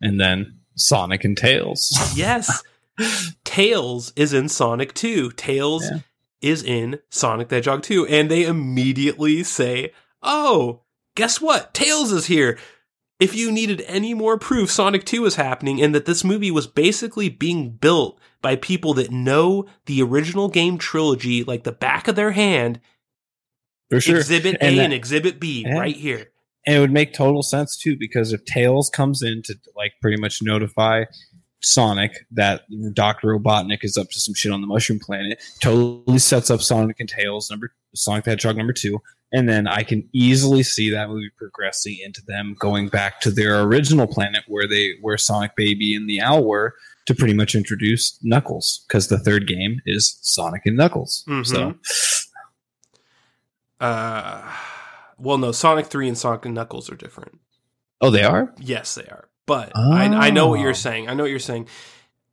and 0.00 0.18
then 0.20 0.60
Sonic 0.76 1.24
and 1.24 1.36
Tails. 1.36 1.96
Yes. 2.16 2.62
Tails 3.44 4.12
is 4.16 4.32
in 4.32 4.48
Sonic 4.48 4.94
2. 4.94 5.32
Tails 5.32 5.84
Yeah. 5.90 5.98
is 6.40 6.62
in 6.62 7.00
Sonic 7.10 7.48
the 7.48 7.56
Hedgehog 7.56 7.82
2. 7.82 8.06
And 8.06 8.30
they 8.30 8.44
immediately 8.44 9.42
say, 9.42 9.92
oh, 10.22 10.82
guess 11.16 11.40
what? 11.40 11.74
Tails 11.74 12.12
is 12.12 12.26
here. 12.26 12.56
If 13.20 13.34
you 13.36 13.52
needed 13.52 13.82
any 13.86 14.12
more 14.12 14.38
proof 14.38 14.70
Sonic 14.70 15.04
2 15.04 15.24
is 15.24 15.36
happening 15.36 15.80
and 15.80 15.94
that 15.94 16.04
this 16.04 16.24
movie 16.24 16.50
was 16.50 16.66
basically 16.66 17.28
being 17.28 17.70
built 17.70 18.18
by 18.42 18.56
people 18.56 18.92
that 18.94 19.10
know 19.10 19.66
the 19.86 20.02
original 20.02 20.48
game 20.48 20.78
trilogy 20.78 21.44
like 21.44 21.64
the 21.64 21.72
back 21.72 22.08
of 22.08 22.16
their 22.16 22.32
hand, 22.32 22.80
For 23.90 24.00
sure. 24.00 24.18
Exhibit 24.18 24.56
A 24.56 24.64
And 24.64 24.78
and, 24.80 24.92
Exhibit 24.92 25.38
B 25.38 25.64
Yeah. 25.66 25.78
right 25.78 25.96
here. 25.96 26.30
And 26.66 26.76
it 26.76 26.80
would 26.80 26.92
make 26.92 27.12
total 27.12 27.42
sense 27.42 27.76
too, 27.76 27.96
because 27.96 28.32
if 28.32 28.44
Tails 28.46 28.90
comes 28.90 29.22
in 29.22 29.42
to 29.42 29.54
like 29.76 29.92
pretty 30.00 30.20
much 30.20 30.42
notify 30.42 31.04
Sonic 31.64 32.26
that 32.32 32.62
Doctor 32.94 33.28
Robotnik 33.28 33.84
is 33.84 33.96
up 33.96 34.10
to 34.10 34.20
some 34.20 34.34
shit 34.34 34.52
on 34.52 34.60
the 34.60 34.66
Mushroom 34.66 34.98
Planet, 34.98 35.42
totally 35.60 36.18
sets 36.18 36.50
up 36.50 36.60
Sonic 36.60 37.00
and 37.00 37.08
Tails 37.08 37.50
number 37.50 37.72
Sonic 37.94 38.24
the 38.24 38.30
Hedgehog 38.32 38.56
number 38.56 38.72
two, 38.72 39.00
and 39.32 39.48
then 39.48 39.66
I 39.66 39.82
can 39.82 40.08
easily 40.12 40.62
see 40.62 40.90
that 40.90 41.08
movie 41.08 41.30
progressing 41.36 41.98
into 42.04 42.22
them 42.26 42.54
going 42.58 42.88
back 42.88 43.20
to 43.22 43.30
their 43.30 43.62
original 43.62 44.06
planet 44.06 44.42
where 44.48 44.66
they 44.68 44.94
where 45.00 45.16
Sonic 45.16 45.54
Baby 45.56 45.94
and 45.94 46.08
the 46.08 46.20
Owl 46.20 46.44
were 46.44 46.74
to 47.06 47.14
pretty 47.14 47.34
much 47.34 47.54
introduce 47.54 48.18
Knuckles 48.22 48.84
because 48.88 49.08
the 49.08 49.18
third 49.18 49.46
game 49.46 49.80
is 49.86 50.18
Sonic 50.22 50.62
and 50.66 50.76
Knuckles. 50.76 51.24
Mhm. 51.28 51.46
So 51.46 51.74
Uh, 53.80 54.42
well, 55.18 55.38
no, 55.38 55.52
Sonic 55.52 55.86
3 55.86 56.08
and 56.08 56.16
Sonic 56.18 56.46
and 56.46 56.54
Knuckles 56.54 56.90
are 56.90 56.96
different. 56.96 57.40
oh, 58.00 58.10
they 58.10 58.22
are. 58.24 58.52
Yes, 58.58 58.94
they 58.94 59.04
are. 59.04 59.28
But 59.46 59.72
I, 59.76 60.04
I 60.06 60.30
know 60.30 60.48
what 60.48 60.60
Oh. 60.60 60.62
you're 60.62 60.74
saying. 60.74 61.08
I 61.08 61.14
know 61.14 61.24
what 61.24 61.30
you're 61.30 61.38
saying. 61.38 61.68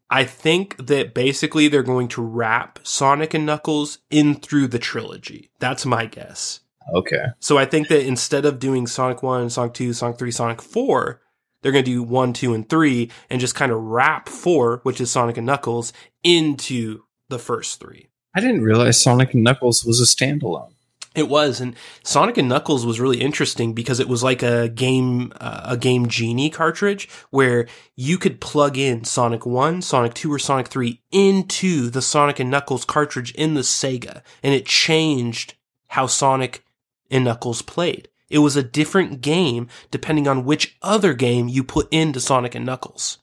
I 0.09 0.23
think 0.25 0.87
that 0.87 1.13
basically 1.13 1.67
they're 1.67 1.83
going 1.83 2.09
to 2.09 2.21
wrap 2.21 2.79
Sonic 2.83 3.33
and 3.33 3.45
Knuckles 3.45 3.99
in 4.09 4.35
through 4.35 4.67
the 4.67 4.79
trilogy. 4.79 5.51
That's 5.59 5.85
my 5.85 6.05
guess. 6.05 6.59
Okay. 6.93 7.25
So 7.39 7.57
I 7.57 7.65
think 7.65 7.87
that 7.89 8.05
instead 8.05 8.43
of 8.45 8.59
doing 8.59 8.87
Sonic 8.87 9.23
1, 9.23 9.49
Sonic 9.49 9.73
2, 9.73 9.93
Sonic 9.93 10.17
3, 10.17 10.31
Sonic 10.31 10.61
4, 10.61 11.21
they're 11.61 11.71
going 11.71 11.85
to 11.85 11.91
do 11.91 12.03
1, 12.03 12.33
2, 12.33 12.53
and 12.53 12.67
3 12.67 13.09
and 13.29 13.39
just 13.39 13.55
kind 13.55 13.71
of 13.71 13.79
wrap 13.81 14.27
4, 14.27 14.79
which 14.83 14.99
is 14.99 15.11
Sonic 15.11 15.37
and 15.37 15.45
Knuckles, 15.45 15.93
into 16.23 17.03
the 17.29 17.39
first 17.39 17.79
three. 17.79 18.09
I 18.35 18.39
didn't 18.41 18.63
realize 18.63 19.01
Sonic 19.01 19.33
and 19.33 19.43
Knuckles 19.43 19.85
was 19.85 20.01
a 20.01 20.05
standalone. 20.05 20.73
It 21.13 21.27
was, 21.27 21.59
and 21.59 21.75
Sonic 22.03 22.37
and 22.37 22.47
Knuckles 22.47 22.85
was 22.85 23.01
really 23.01 23.19
interesting 23.19 23.73
because 23.73 23.99
it 23.99 24.07
was 24.07 24.23
like 24.23 24.41
a 24.41 24.69
game, 24.69 25.33
uh, 25.41 25.61
a 25.65 25.75
game 25.75 26.07
genie 26.07 26.49
cartridge 26.49 27.09
where 27.31 27.67
you 27.97 28.17
could 28.17 28.39
plug 28.39 28.77
in 28.77 29.03
Sonic 29.03 29.45
One, 29.45 29.81
Sonic 29.81 30.13
Two, 30.13 30.31
or 30.31 30.39
Sonic 30.39 30.69
Three 30.69 31.01
into 31.11 31.89
the 31.89 32.01
Sonic 32.01 32.39
and 32.39 32.49
Knuckles 32.49 32.85
cartridge 32.85 33.31
in 33.33 33.55
the 33.55 33.61
Sega, 33.61 34.21
and 34.41 34.53
it 34.53 34.65
changed 34.65 35.55
how 35.87 36.07
Sonic 36.07 36.63
and 37.09 37.25
Knuckles 37.25 37.61
played. 37.61 38.07
It 38.29 38.37
was 38.39 38.55
a 38.55 38.63
different 38.63 39.19
game 39.19 39.67
depending 39.91 40.29
on 40.29 40.45
which 40.45 40.77
other 40.81 41.13
game 41.13 41.49
you 41.49 41.65
put 41.65 41.89
into 41.91 42.21
Sonic 42.21 42.55
and 42.55 42.65
Knuckles. 42.65 43.17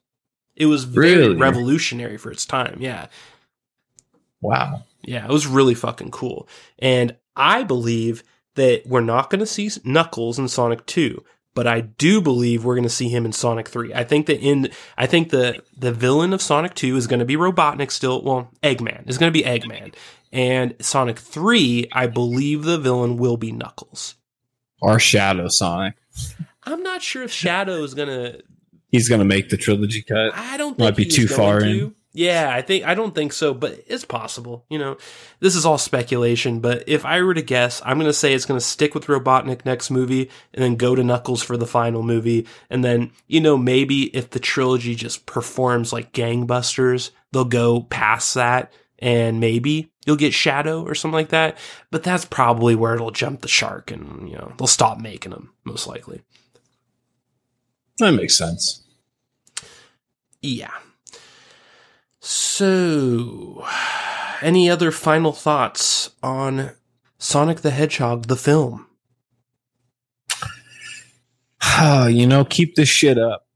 It 0.55 0.66
was 0.66 0.85
very 0.85 1.16
Really? 1.16 1.36
revolutionary 1.36 2.19
for 2.19 2.31
its 2.31 2.44
time. 2.44 2.77
Yeah. 2.81 3.06
Wow. 4.43 4.82
Yeah, 5.09 5.24
it 5.24 5.30
was 5.30 5.47
really 5.47 5.74
fucking 5.74 6.10
cool. 6.10 6.48
And 6.78 7.16
I 7.36 7.62
believe 7.62 8.22
that 8.56 8.82
we're 8.86 9.01
not 9.01 9.30
going 9.30 9.40
to 9.40 9.47
see 9.47 9.70
Knuckles 9.85 10.39
in 10.39 10.48
Sonic 10.48 10.85
2, 10.86 11.24
but 11.55 11.66
I 11.66 11.80
do 11.80 12.20
believe 12.20 12.64
we're 12.64 12.74
going 12.74 12.82
to 12.82 12.89
see 12.90 13.09
him 13.09 13.24
in 13.24 13.32
Sonic 13.32 13.68
3. 13.68 13.94
I 13.94 14.05
think 14.05 14.26
that 14.26 14.40
in 14.40 14.70
I 14.97 15.06
think 15.06 15.30
the 15.30 15.62
the 15.76 15.93
villain 15.93 16.32
of 16.32 16.43
Sonic 16.43 16.74
2 16.74 16.97
is 16.97 17.06
going 17.06 17.20
to 17.20 17.24
be 17.24 17.36
Robotnik 17.36 17.90
still, 17.90 18.22
well, 18.22 18.51
Eggman. 18.62 19.09
is 19.09 19.18
going 19.18 19.32
to 19.32 19.39
be 19.39 19.44
Eggman. 19.47 19.94
And 20.30 20.74
Sonic 20.80 21.18
3, 21.18 21.89
I 21.93 22.06
believe 22.06 22.64
the 22.64 22.78
villain 22.78 23.16
will 23.16 23.36
be 23.39 23.51
Knuckles. 23.51 24.16
Or 24.82 24.98
Shadow 24.98 25.48
Sonic. 25.48 25.94
I'm 26.64 26.82
not 26.82 27.01
sure 27.02 27.22
if 27.22 27.32
Shadow 27.32 27.82
is 27.82 27.94
going 27.94 28.09
to 28.09 28.43
He's 28.90 29.09
going 29.09 29.18
to 29.20 29.24
make 29.24 29.48
the 29.51 29.56
trilogy 29.56 30.02
cut. 30.02 30.32
I 30.35 30.56
don't 30.56 30.70
think 30.70 30.78
Might 30.80 30.97
be 30.97 31.05
too 31.05 31.28
far 31.28 31.60
to. 31.60 31.66
in. 31.66 31.94
Yeah, 32.19 32.51
I 32.53 32.62
think 32.62 32.85
I 32.85 32.95
don't 32.95 33.15
think 33.15 33.32
so, 33.32 33.55
but 33.55 33.85
it's 33.86 34.05
possible. 34.05 34.65
You 34.69 34.81
know, 34.81 34.97
this 35.39 35.55
is 35.55 35.65
all 35.65 35.78
speculation. 35.78 36.59
But 36.59 36.82
if 36.89 37.05
I 37.05 37.23
were 37.23 37.32
to 37.32 37.43
guess, 37.43 37.81
I'm 37.85 37.97
going 37.97 38.09
to 38.09 38.12
say 38.12 38.35
it's 38.35 38.45
going 38.45 38.59
to 38.59 38.66
stick 38.66 38.93
with 38.93 39.07
Robotnik 39.07 39.65
next 39.65 39.89
movie, 39.89 40.28
and 40.53 40.65
then 40.65 40.74
go 40.74 40.97
to 40.97 41.05
Knuckles 41.05 41.45
for 41.45 41.57
the 41.57 41.65
final 41.65 42.03
movie, 42.03 42.45
and 42.70 42.85
then 42.85 43.12
you 43.28 43.40
know 43.40 43.57
maybe 43.57 44.07
if 44.16 44.31
the 44.31 44.40
trilogy 44.40 44.97
just 44.97 45.27
performs 45.27 45.93
like 45.93 46.12
gangbusters, 46.12 47.12
they'll 47.31 47.45
go 47.45 47.82
past 47.82 48.35
that, 48.35 48.73
and 48.99 49.39
maybe 49.39 49.89
you'll 50.05 50.16
get 50.16 50.35
Shadow 50.35 50.82
or 50.82 50.97
something 50.97 51.15
like 51.15 51.28
that. 51.28 51.57
But 51.93 52.03
that's 52.03 52.24
probably 52.24 52.74
where 52.74 52.97
it'll 52.97 53.12
jump 53.12 53.43
the 53.43 53.49
shark, 53.49 53.93
and 53.93 54.28
you 54.28 54.35
know 54.35 54.53
they'll 54.59 54.66
stop 54.66 54.99
making 54.99 55.31
them 55.31 55.53
most 55.62 55.86
likely. 55.86 56.23
That 57.99 58.11
makes 58.11 58.36
sense. 58.36 58.82
Yeah. 60.43 60.73
So, 62.31 63.65
any 64.43 64.69
other 64.69 64.91
final 64.91 65.33
thoughts 65.33 66.11
on 66.23 66.73
Sonic 67.17 67.63
the 67.63 67.71
Hedgehog, 67.71 68.27
the 68.27 68.37
film? 68.37 68.87
Ah, 71.63 72.07
you 72.07 72.27
know, 72.27 72.45
keep 72.45 72.75
this 72.75 72.91
shit 72.91 73.17
up. 73.17 73.47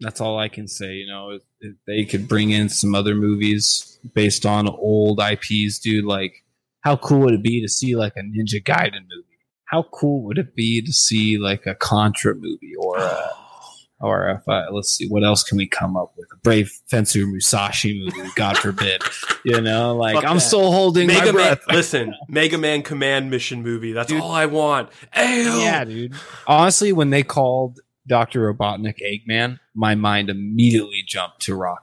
That's 0.00 0.22
all 0.22 0.38
I 0.38 0.48
can 0.48 0.68
say. 0.68 0.94
You 0.94 1.06
know, 1.06 1.32
if, 1.32 1.42
if 1.60 1.74
they 1.86 2.06
could 2.06 2.28
bring 2.28 2.48
in 2.48 2.70
some 2.70 2.94
other 2.94 3.14
movies 3.14 3.98
based 4.14 4.46
on 4.46 4.68
old 4.68 5.20
IPs, 5.20 5.78
dude, 5.78 6.06
like 6.06 6.44
how 6.80 6.96
cool 6.96 7.20
would 7.20 7.34
it 7.34 7.42
be 7.42 7.60
to 7.60 7.68
see 7.68 7.94
like 7.94 8.14
a 8.16 8.20
Ninja 8.20 8.64
Gaiden 8.64 9.02
movie? 9.02 9.38
How 9.66 9.82
cool 9.82 10.22
would 10.22 10.38
it 10.38 10.54
be 10.54 10.80
to 10.80 10.92
see 10.94 11.36
like 11.36 11.66
a 11.66 11.74
Contra 11.74 12.34
movie 12.34 12.74
or 12.78 12.96
a, 12.96 13.34
or 14.00 14.28
if 14.30 14.48
uh, 14.48 14.66
let's 14.70 14.90
see 14.90 15.08
what 15.08 15.24
else 15.24 15.42
can 15.42 15.56
we 15.58 15.66
come 15.66 15.96
up 15.96 16.12
with 16.16 16.28
a 16.32 16.36
Brave 16.36 16.70
Fencer 16.86 17.26
Musashi 17.26 17.98
movie? 18.04 18.30
God 18.36 18.56
forbid, 18.58 19.02
you 19.44 19.60
know, 19.60 19.96
like 19.96 20.14
Fuck 20.14 20.24
I'm 20.24 20.36
that. 20.36 20.40
still 20.40 20.70
holding 20.72 21.06
my 21.08 21.14
Mega 21.14 21.26
Man, 21.26 21.34
breath. 21.34 21.60
listen, 21.72 22.14
Mega 22.28 22.58
Man 22.58 22.82
Command 22.82 23.30
Mission 23.30 23.62
movie. 23.62 23.92
That's 23.92 24.08
Dude. 24.08 24.20
all 24.20 24.32
I 24.32 24.46
want. 24.46 24.90
Ayo! 25.14 25.62
Yeah, 25.62 25.84
dude. 25.84 26.14
Honestly, 26.46 26.92
when 26.92 27.10
they 27.10 27.22
called 27.22 27.80
Dr. 28.06 28.52
Robotnik 28.52 28.96
Eggman, 29.02 29.58
my 29.74 29.94
mind 29.94 30.30
immediately 30.30 31.02
jumped 31.06 31.40
to 31.42 31.52
Rockman. 31.52 31.76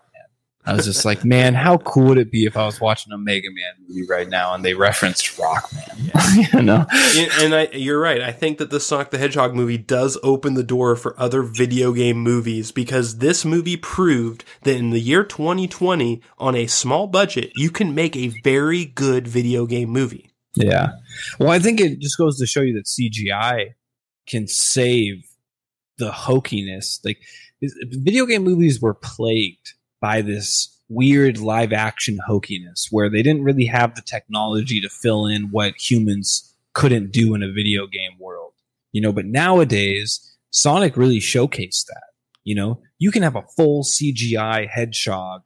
I 0.67 0.73
was 0.73 0.85
just 0.85 1.05
like, 1.05 1.23
man, 1.23 1.53
how 1.53 1.77
cool 1.77 2.07
would 2.09 2.17
it 2.17 2.31
be 2.31 2.45
if 2.45 2.57
I 2.57 2.65
was 2.65 2.81
watching 2.81 3.13
a 3.13 3.17
Mega 3.17 3.49
Man 3.49 3.87
movie 3.87 4.07
right 4.09 4.27
now 4.27 4.53
and 4.53 4.65
they 4.65 4.73
referenced 4.73 5.37
Rockman? 5.37 6.53
you 6.53 6.61
know? 6.61 6.85
And- 6.91 7.31
and 7.43 7.55
I, 7.55 7.67
you're 7.73 7.99
right. 7.99 8.21
I 8.21 8.31
think 8.31 8.57
that 8.57 8.69
the 8.71 8.79
Sonic 8.79 9.11
the 9.11 9.17
Hedgehog 9.17 9.53
movie 9.53 9.77
does 9.77 10.17
open 10.23 10.55
the 10.55 10.63
door 10.63 10.95
for 10.95 11.19
other 11.19 11.43
video 11.43 11.93
game 11.93 12.17
movies 12.17 12.71
because 12.71 13.19
this 13.19 13.45
movie 13.45 13.77
proved 13.77 14.43
that 14.63 14.75
in 14.75 14.89
the 14.89 14.99
year 14.99 15.23
2020, 15.23 16.21
on 16.39 16.55
a 16.55 16.67
small 16.67 17.07
budget, 17.07 17.51
you 17.55 17.69
can 17.69 17.93
make 17.93 18.15
a 18.15 18.29
very 18.43 18.85
good 18.85 19.27
video 19.27 19.65
game 19.65 19.89
movie. 19.89 20.31
Yeah. 20.55 20.93
Well, 21.39 21.51
I 21.51 21.59
think 21.59 21.79
it 21.79 21.99
just 21.99 22.17
goes 22.17 22.39
to 22.39 22.45
show 22.47 22.61
you 22.61 22.73
that 22.73 22.85
CGI 22.85 23.73
can 24.27 24.47
save 24.47 25.25
the 25.97 26.11
hokiness. 26.11 26.99
Like 27.05 27.19
video 27.61 28.25
game 28.25 28.43
movies 28.43 28.81
were 28.81 28.93
plagued 28.93 29.73
by 30.05 30.21
this 30.21 30.79
weird 30.87 31.39
live 31.39 31.73
action 31.73 32.19
hokiness 32.29 32.89
where 32.91 33.09
they 33.09 33.23
didn't 33.23 33.43
really 33.43 33.65
have 33.65 33.95
the 33.95 34.03
technology 34.03 34.79
to 34.79 34.87
fill 34.87 35.25
in 35.25 35.49
what 35.49 35.73
humans 35.77 36.53
couldn't 36.73 37.11
do 37.11 37.33
in 37.33 37.41
a 37.41 37.51
video 37.51 37.87
game 37.87 38.11
world. 38.19 38.53
You 38.91 39.01
know, 39.01 39.11
but 39.11 39.25
nowadays 39.25 40.37
Sonic 40.51 40.95
really 40.95 41.19
showcased 41.19 41.85
that. 41.87 42.03
You 42.43 42.53
know, 42.53 42.81
you 42.99 43.09
can 43.09 43.23
have 43.23 43.35
a 43.35 43.41
full 43.57 43.83
CGI 43.83 44.67
hedgehog 44.69 45.41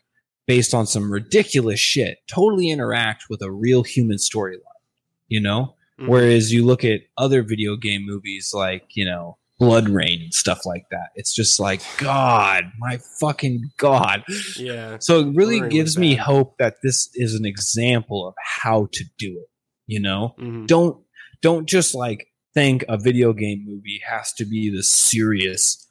based 0.46 0.74
on 0.74 0.86
some 0.86 1.10
ridiculous 1.10 1.80
shit 1.80 2.18
totally 2.28 2.70
interact 2.70 3.26
with 3.30 3.42
a 3.42 3.52
real 3.52 3.84
human 3.84 4.18
storyline 4.18 4.82
you 5.28 5.40
know 5.40 5.76
Mhm. 6.00 6.08
whereas 6.08 6.52
you 6.52 6.66
look 6.66 6.84
at 6.84 7.02
other 7.18 7.44
video 7.44 7.76
game 7.76 8.04
movies 8.06 8.52
like 8.54 8.84
you 8.96 9.06
know 9.06 9.38
BloodRayne 9.60 10.24
and 10.24 10.34
stuff 10.34 10.66
like 10.66 10.86
that. 10.92 11.10
It's 11.16 11.34
just 11.34 11.60
like 11.60 11.82
god 11.98 12.66
my 12.80 12.98
fucking 13.20 13.72
god. 13.78 14.24
Yeah. 14.58 14.98
so 15.00 15.20
it 15.20 15.36
really 15.36 15.68
gives 15.70 15.98
me 15.98 16.16
hope 16.16 16.58
that 16.60 16.76
this 16.84 17.10
is 17.16 17.36
an 17.36 17.46
example 17.46 18.28
of 18.28 18.34
how 18.44 18.88
to 18.94 19.04
do 19.18 19.38
it 19.40 19.50
you 19.88 20.00
know? 20.00 20.36
Mhm. 20.40 20.68
don't 20.68 21.04
don't 21.42 21.68
just 21.68 21.96
like 21.96 22.28
think 22.54 22.84
a 22.88 22.98
video 22.98 23.34
game 23.34 23.64
movie 23.66 24.02
has 24.08 24.34
to 24.34 24.46
be 24.46 24.70
the 24.70 24.84
serious 24.84 25.88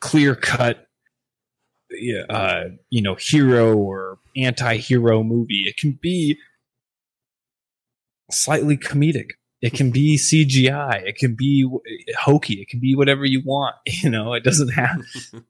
clear 0.00 0.34
cut 0.34 0.86
yeah, 1.90 2.22
uh, 2.28 2.64
you 2.90 3.00
know 3.00 3.14
hero 3.14 3.76
or 3.76 4.18
anti-hero 4.36 5.22
movie. 5.22 5.64
It 5.66 5.76
can 5.76 5.98
be 6.02 6.36
slightly 8.30 8.76
comedic 8.76 9.30
it 9.66 9.74
can 9.74 9.90
be 9.90 10.16
cgi 10.16 11.06
it 11.06 11.16
can 11.16 11.34
be 11.34 11.68
hokey 12.18 12.54
it 12.54 12.68
can 12.68 12.80
be 12.80 12.94
whatever 12.94 13.24
you 13.24 13.42
want 13.44 13.74
you 13.86 14.08
know 14.08 14.32
it 14.34 14.44
doesn't 14.44 14.68
have 14.68 15.02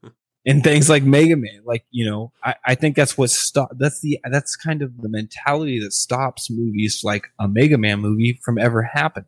and 0.46 0.62
things 0.62 0.88
like 0.88 1.02
Mega 1.02 1.36
Man. 1.36 1.60
Like 1.64 1.84
you 1.90 2.08
know, 2.08 2.32
I, 2.42 2.54
I 2.64 2.74
think 2.76 2.96
that's 2.96 3.18
what 3.18 3.30
stop. 3.30 3.70
That's 3.76 4.00
the 4.00 4.18
that's 4.30 4.56
kind 4.56 4.80
of 4.80 4.96
the 5.02 5.08
mentality 5.08 5.80
that 5.80 5.92
stops 5.92 6.48
movies 6.50 7.02
like 7.02 7.26
a 7.40 7.48
Mega 7.48 7.76
Man 7.76 8.00
movie 8.00 8.40
from 8.44 8.56
ever 8.56 8.82
happening. 8.82 9.26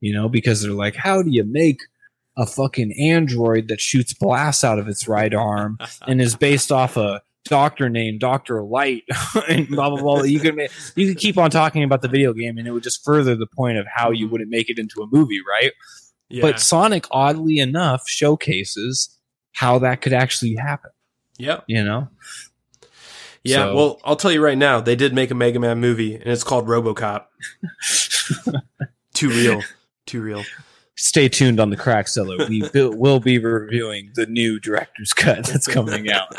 You 0.00 0.12
know, 0.14 0.28
because 0.28 0.62
they're 0.62 0.72
like, 0.72 0.94
how 0.94 1.22
do 1.22 1.30
you 1.30 1.44
make 1.44 1.80
a 2.36 2.46
fucking 2.46 2.92
android 2.98 3.68
that 3.68 3.80
shoots 3.80 4.12
blasts 4.12 4.64
out 4.64 4.78
of 4.78 4.88
its 4.88 5.08
right 5.08 5.32
arm 5.32 5.78
and 6.06 6.20
is 6.20 6.36
based 6.36 6.72
off 6.72 6.96
a 6.96 7.22
doctor 7.44 7.88
name, 7.88 8.18
Doctor 8.18 8.62
Light 8.62 9.04
and 9.48 9.68
blah 9.68 9.90
blah 9.90 10.00
blah. 10.00 10.22
You 10.22 10.40
can 10.40 10.58
you 10.96 11.06
can 11.08 11.14
keep 11.14 11.38
on 11.38 11.50
talking 11.50 11.82
about 11.82 12.02
the 12.02 12.08
video 12.08 12.32
game, 12.32 12.58
and 12.58 12.66
it 12.66 12.72
would 12.72 12.82
just 12.82 13.04
further 13.04 13.34
the 13.36 13.46
point 13.46 13.78
of 13.78 13.86
how 13.92 14.10
you 14.10 14.26
mm-hmm. 14.26 14.32
wouldn't 14.32 14.50
make 14.50 14.70
it 14.70 14.78
into 14.78 15.02
a 15.02 15.06
movie, 15.10 15.40
right? 15.48 15.72
Yeah. 16.28 16.42
But 16.42 16.60
Sonic, 16.60 17.06
oddly 17.10 17.58
enough, 17.58 18.08
showcases 18.08 19.18
how 19.52 19.78
that 19.80 20.00
could 20.00 20.12
actually 20.12 20.56
happen. 20.56 20.90
yep. 21.38 21.64
You 21.68 21.84
know, 21.84 22.08
Yeah. 23.44 23.56
So- 23.56 23.76
Well, 23.76 24.00
I'll 24.04 24.16
tell 24.16 24.32
you 24.32 24.42
right 24.42 24.58
now, 24.58 24.80
they 24.80 24.96
did 24.96 25.14
make 25.14 25.30
a 25.30 25.34
Mega 25.34 25.60
Man 25.60 25.78
movie, 25.80 26.14
and 26.14 26.26
it's 26.26 26.44
called 26.44 26.66
RoboCop. 26.66 27.26
Too 29.14 29.28
real. 29.28 29.62
Too 30.06 30.22
real. 30.22 30.42
Stay 30.96 31.28
tuned 31.28 31.60
on 31.60 31.70
the 31.70 31.76
Crack 31.76 32.08
Cellar. 32.08 32.36
We 32.48 32.68
will 32.74 32.96
will 32.96 33.20
be 33.20 33.38
reviewing 33.38 34.12
the 34.14 34.26
new 34.26 34.58
director's 34.60 35.12
cut 35.12 35.46
that's 35.46 35.66
coming 35.66 36.10
out. 36.10 36.34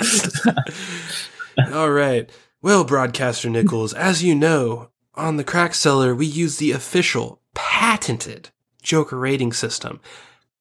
All 1.73 1.91
right. 1.91 2.29
Well, 2.61 2.83
broadcaster 2.83 3.49
Nichols, 3.49 3.93
as 3.93 4.23
you 4.23 4.33
know, 4.35 4.89
on 5.13 5.37
the 5.37 5.43
Crack 5.43 5.73
Cellar, 5.73 6.15
we 6.15 6.25
use 6.25 6.57
the 6.57 6.71
official, 6.71 7.39
patented 7.53 8.49
Joker 8.81 9.17
rating 9.17 9.53
system. 9.53 9.99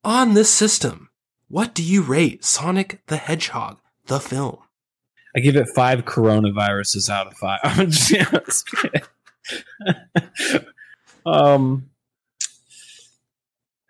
On 0.04 0.34
this 0.34 0.50
system, 0.50 1.08
what 1.48 1.74
do 1.74 1.82
you 1.82 2.02
rate 2.02 2.44
Sonic 2.44 3.00
the 3.06 3.16
Hedgehog, 3.16 3.78
the 4.06 4.20
film? 4.20 4.58
I 5.36 5.40
give 5.40 5.56
it 5.56 5.68
five 5.74 6.04
coronaviruses 6.04 7.10
out 7.10 7.26
of 7.26 7.34
five. 7.34 7.58
I'm 7.64 7.90
just 7.90 8.68
kidding. 8.70 9.02
um, 11.26 11.90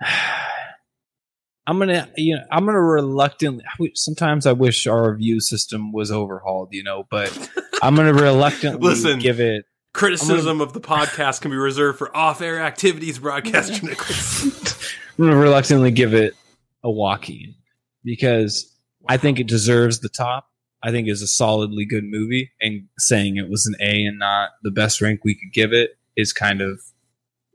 I'm 1.66 1.78
gonna, 1.78 2.10
you 2.16 2.36
know, 2.36 2.42
I'm 2.50 2.66
gonna 2.66 2.80
reluctantly. 2.80 3.64
Sometimes 3.94 4.46
I 4.46 4.52
wish 4.52 4.86
our 4.86 5.12
review 5.12 5.40
system 5.40 5.92
was 5.92 6.12
overhauled, 6.12 6.68
you 6.72 6.82
know, 6.82 7.06
but 7.10 7.50
I'm 7.82 7.96
gonna 7.96 8.12
reluctantly 8.22 8.86
Listen. 8.86 9.18
give 9.18 9.40
it. 9.40 9.64
Criticism 9.94 10.60
of 10.60 10.72
the 10.72 10.80
podcast 10.80 11.40
can 11.40 11.52
be 11.52 11.56
reserved 11.56 11.98
for 11.98 12.14
off-air 12.16 12.60
activities, 12.60 13.18
broadcaster 13.18 13.86
Nichols. 13.86 14.44
I'm 15.18 15.24
gonna 15.24 15.36
reluctantly 15.36 15.90
give 15.90 16.12
it 16.12 16.34
a 16.82 16.90
Joaquin 16.90 17.54
because 18.02 18.70
I 19.08 19.16
think 19.16 19.40
it 19.40 19.46
deserves 19.46 20.00
the 20.00 20.08
top. 20.08 20.48
I 20.82 20.90
think 20.90 21.08
it's 21.08 21.22
a 21.22 21.26
solidly 21.26 21.86
good 21.86 22.04
movie, 22.04 22.50
and 22.60 22.88
saying 22.98 23.38
it 23.38 23.48
was 23.48 23.66
an 23.66 23.76
A 23.80 24.04
and 24.04 24.18
not 24.18 24.50
the 24.62 24.70
best 24.70 25.00
rank 25.00 25.20
we 25.24 25.34
could 25.34 25.52
give 25.54 25.72
it 25.72 25.92
is 26.14 26.34
kind 26.34 26.60
of 26.60 26.80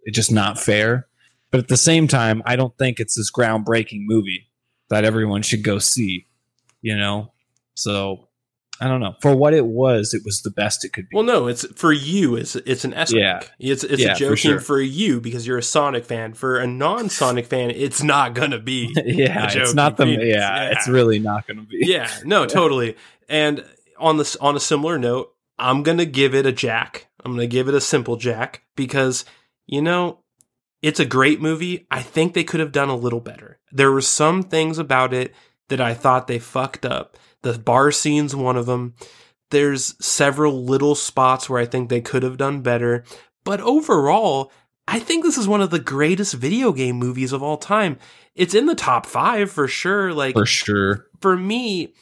it's 0.04 0.16
just 0.16 0.32
not 0.32 0.60
fair. 0.60 1.09
But 1.52 1.60
at 1.62 1.68
the 1.68 1.78
same 1.78 2.08
time, 2.08 2.42
I 2.46 2.56
don't 2.56 2.78
think 2.78 3.00
it's 3.00 3.16
this 3.16 3.32
groundbreaking 3.32 4.02
movie 4.06 4.48
that 4.90 5.04
everyone 5.06 5.42
should 5.42 5.64
go 5.64 5.80
see. 5.80 6.28
You 6.82 6.96
know, 6.98 7.32
so 7.74 8.28
I 8.80 8.88
don't 8.88 9.02
know. 9.02 9.16
For 9.22 9.36
what 9.36 9.54
it 9.54 9.66
was, 9.66 10.14
it 10.14 10.22
was 10.24 10.42
the 10.44 10.50
best 10.52 10.86
it 10.86 10.94
could 10.94 11.10
be. 11.10 11.16
Well, 11.16 11.26
no, 11.26 11.48
it's 11.48 11.66
for 11.76 11.92
you. 11.92 12.36
It's 12.36 12.56
it's 12.56 12.86
an 12.86 12.94
S 12.94 13.12
Yeah. 13.12 13.42
It's 13.60 13.84
it's 13.84 14.02
Yeah, 14.02 14.12
a 14.12 14.14
for 14.14 14.20
joking 14.20 14.36
sure. 14.38 14.60
for 14.62 14.80
you 14.82 15.20
because 15.20 15.46
you're 15.46 15.58
a 15.58 15.64
Sonic 15.64 16.06
fan. 16.06 16.34
For 16.34 16.58
a 16.60 16.66
non-Sonic 16.68 17.48
fan, 17.48 17.72
it's 17.72 18.02
not 18.02 18.34
gonna 18.34 18.60
be. 18.60 18.94
yeah, 19.06 19.50
it's 19.52 19.74
not 19.74 19.98
the 19.98 20.08
yeah, 20.08 20.24
Yeah. 20.24 20.70
it's 20.72 20.88
really 20.88 21.20
not 21.20 21.46
going 21.48 21.58
to 21.58 21.64
be. 21.64 21.80
yeah, 21.82 22.10
no, 22.24 22.46
totally. 22.48 22.96
And 23.28 23.66
on 23.98 24.16
this 24.18 24.38
on 24.38 24.56
a 24.56 24.60
similar 24.62 24.98
note, 24.98 25.34
I'm 25.58 25.84
gonna 25.84 26.06
give 26.06 26.34
it 26.34 26.46
a 26.46 26.54
Jack. 26.54 27.08
I'm 27.26 27.34
gonna 27.34 27.48
give 27.48 27.68
it 27.68 27.74
a 27.76 27.82
simple 27.82 28.16
Jack 28.16 28.64
because 28.78 29.26
you 29.68 29.82
know 29.82 30.20
it's 30.82 31.00
a 31.00 31.06
great 31.06 31.42
movie. 31.42 31.86
I 31.92 32.02
think 32.02 32.34
they 32.34 32.44
could 32.44 32.60
have 32.60 32.72
done 32.72 32.90
a 32.90 32.96
little 32.96 33.20
better. 33.20 33.60
There 33.72 33.92
were 33.92 34.02
some 34.02 34.44
things 34.44 34.78
about 34.78 35.14
it 35.14 35.34
that 35.70 35.82
I 35.82 35.94
thought 35.94 36.28
they 36.28 36.40
fucked 36.40 36.86
up. 36.86 37.18
The 37.42 37.58
bar 37.58 37.92
scene's 37.92 38.36
one 38.36 38.58
of 38.58 38.66
them. 38.66 38.96
There's 39.52 39.96
several 40.04 40.64
little 40.64 40.96
spots 40.96 41.50
where 41.50 41.62
I 41.62 41.66
think 41.66 41.90
they 41.90 42.02
could 42.02 42.24
have 42.24 42.38
done 42.38 42.62
better. 42.62 43.04
But 43.44 43.62
overall, 43.62 44.52
I 44.88 45.00
think 45.00 45.24
this 45.24 45.38
is 45.38 45.48
one 45.48 45.62
of 45.62 45.70
the 45.70 45.80
greatest 45.80 46.34
video 46.34 46.72
game 46.72 46.96
movies 46.96 47.34
of 47.34 47.44
all 47.44 47.58
time. 47.58 47.98
It's 48.36 48.54
in 48.56 48.66
the 48.66 48.76
top 48.76 49.06
five 49.06 49.52
for 49.52 49.68
sure. 49.68 50.14
Like 50.14 50.34
for 50.34 50.46
sure. 50.46 51.08
for 51.20 51.36
me, 51.36 51.94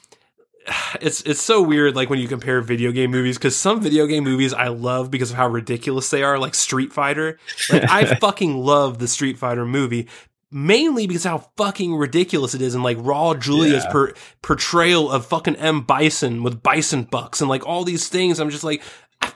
it's 1.02 1.22
it's 1.22 1.41
so 1.41 1.61
weird 1.61 1.95
like 1.95 2.10
when 2.10 2.19
you 2.19 2.27
compare 2.27 2.61
video 2.61 2.91
game 2.91 3.11
movies 3.11 3.38
because 3.38 3.56
some 3.56 3.81
video 3.81 4.06
game 4.07 4.23
movies 4.23 4.53
I 4.53 4.68
love 4.69 5.10
because 5.11 5.31
of 5.31 5.38
how 5.38 5.48
ridiculous 5.48 6.10
they 6.10 6.23
are, 6.23 6.38
like 6.39 6.56
Street 6.56 6.94
Fighter. 6.94 7.39
Like 7.72 7.89
I 7.89 8.06
fucking 8.19 8.57
love 8.57 8.99
the 8.99 9.07
Street 9.07 9.38
Fighter 9.38 9.65
movie. 9.65 10.07
Mainly 10.49 11.07
because 11.07 11.26
how 11.26 11.39
fucking 11.57 11.94
ridiculous 11.95 12.53
it 12.56 12.61
is, 12.61 12.73
and 12.73 12.81
like 12.81 12.98
Raul 12.99 13.38
Julia's 13.38 13.84
Yeah. 13.84 13.91
per- 13.91 14.14
portrayal 14.41 15.11
of 15.11 15.26
fucking 15.26 15.57
M 15.57 15.81
Bison 15.81 16.41
with 16.41 16.64
Bison 16.64 17.03
bucks 17.03 17.41
and 17.41 17.49
like 17.49 17.68
all 17.68 17.84
these 17.84 18.07
things. 18.07 18.39
I'm 18.39 18.49
just 18.49 18.64
like, 18.64 18.81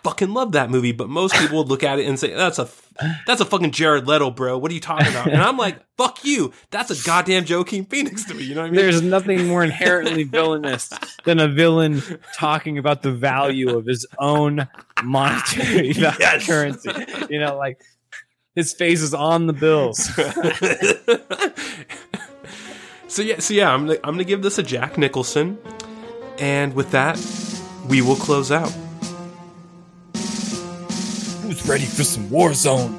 fucking 0.04 0.34
love 0.34 0.54
that 0.54 0.70
movie. 0.70 0.92
But 0.92 1.10
most 1.10 1.36
people 1.36 1.60
would 1.60 1.68
look 1.68 1.84
at 1.84 2.00
it 2.00 2.08
and 2.08 2.20
say, 2.20 2.34
"That's 2.34 2.60
a 2.60 2.68
that's 3.26 3.42
a 3.42 3.46
fucking 3.46 3.72
Jared 3.72 4.08
Leto, 4.08 4.32
bro. 4.32 4.58
What 4.58 4.72
are 4.72 4.74
you 4.74 4.80
talking 4.80 5.08
about?" 5.08 5.28
And 5.30 5.42
I'm 5.42 5.58
like, 5.58 5.78
"Fuck 5.98 6.24
you. 6.26 6.54
That's 6.70 6.92
a 6.92 7.06
goddamn 7.06 7.46
Joaquin 7.50 7.86
Phoenix 7.86 8.26
to 8.26 8.34
me." 8.34 8.44
You 8.44 8.56
know 8.56 8.62
what 8.62 8.68
I 8.68 8.72
mean? 8.72 8.82
There's 8.82 9.02
nothing 9.02 9.48
more 9.48 9.64
inherently 9.64 10.24
villainous 10.24 10.90
than 11.24 11.40
a 11.40 11.48
villain 11.48 12.02
talking 12.36 12.78
about 12.78 13.02
the 13.02 13.12
value 13.12 13.76
of 13.78 13.86
his 13.86 14.06
own 14.20 14.68
monetary 15.04 15.92
Yes. 15.92 16.46
currency. 16.46 16.90
You 17.30 17.40
know, 17.40 17.58
like 17.58 17.82
his 18.56 18.74
face 18.74 19.02
is 19.02 19.14
on 19.14 19.48
the 19.48 19.54
bills. 19.54 19.98
so 23.08 23.22
yeah, 23.22 23.40
so 23.40 23.54
yeah, 23.54 23.74
I'm 23.74 23.88
gonna, 23.88 24.00
I'm 24.04 24.14
gonna 24.16 24.24
give 24.24 24.42
this 24.42 24.58
a 24.58 24.64
Jack 24.64 24.98
Nicholson, 24.98 25.58
and 26.40 26.74
with 26.74 26.92
that, 26.92 27.20
we 27.88 28.02
will 28.02 28.16
close 28.16 28.52
out. 28.52 28.74
Ready 31.72 31.86
for 31.86 32.04
some 32.04 32.28
Warzone? 32.28 32.92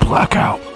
Blackout. 0.00 0.71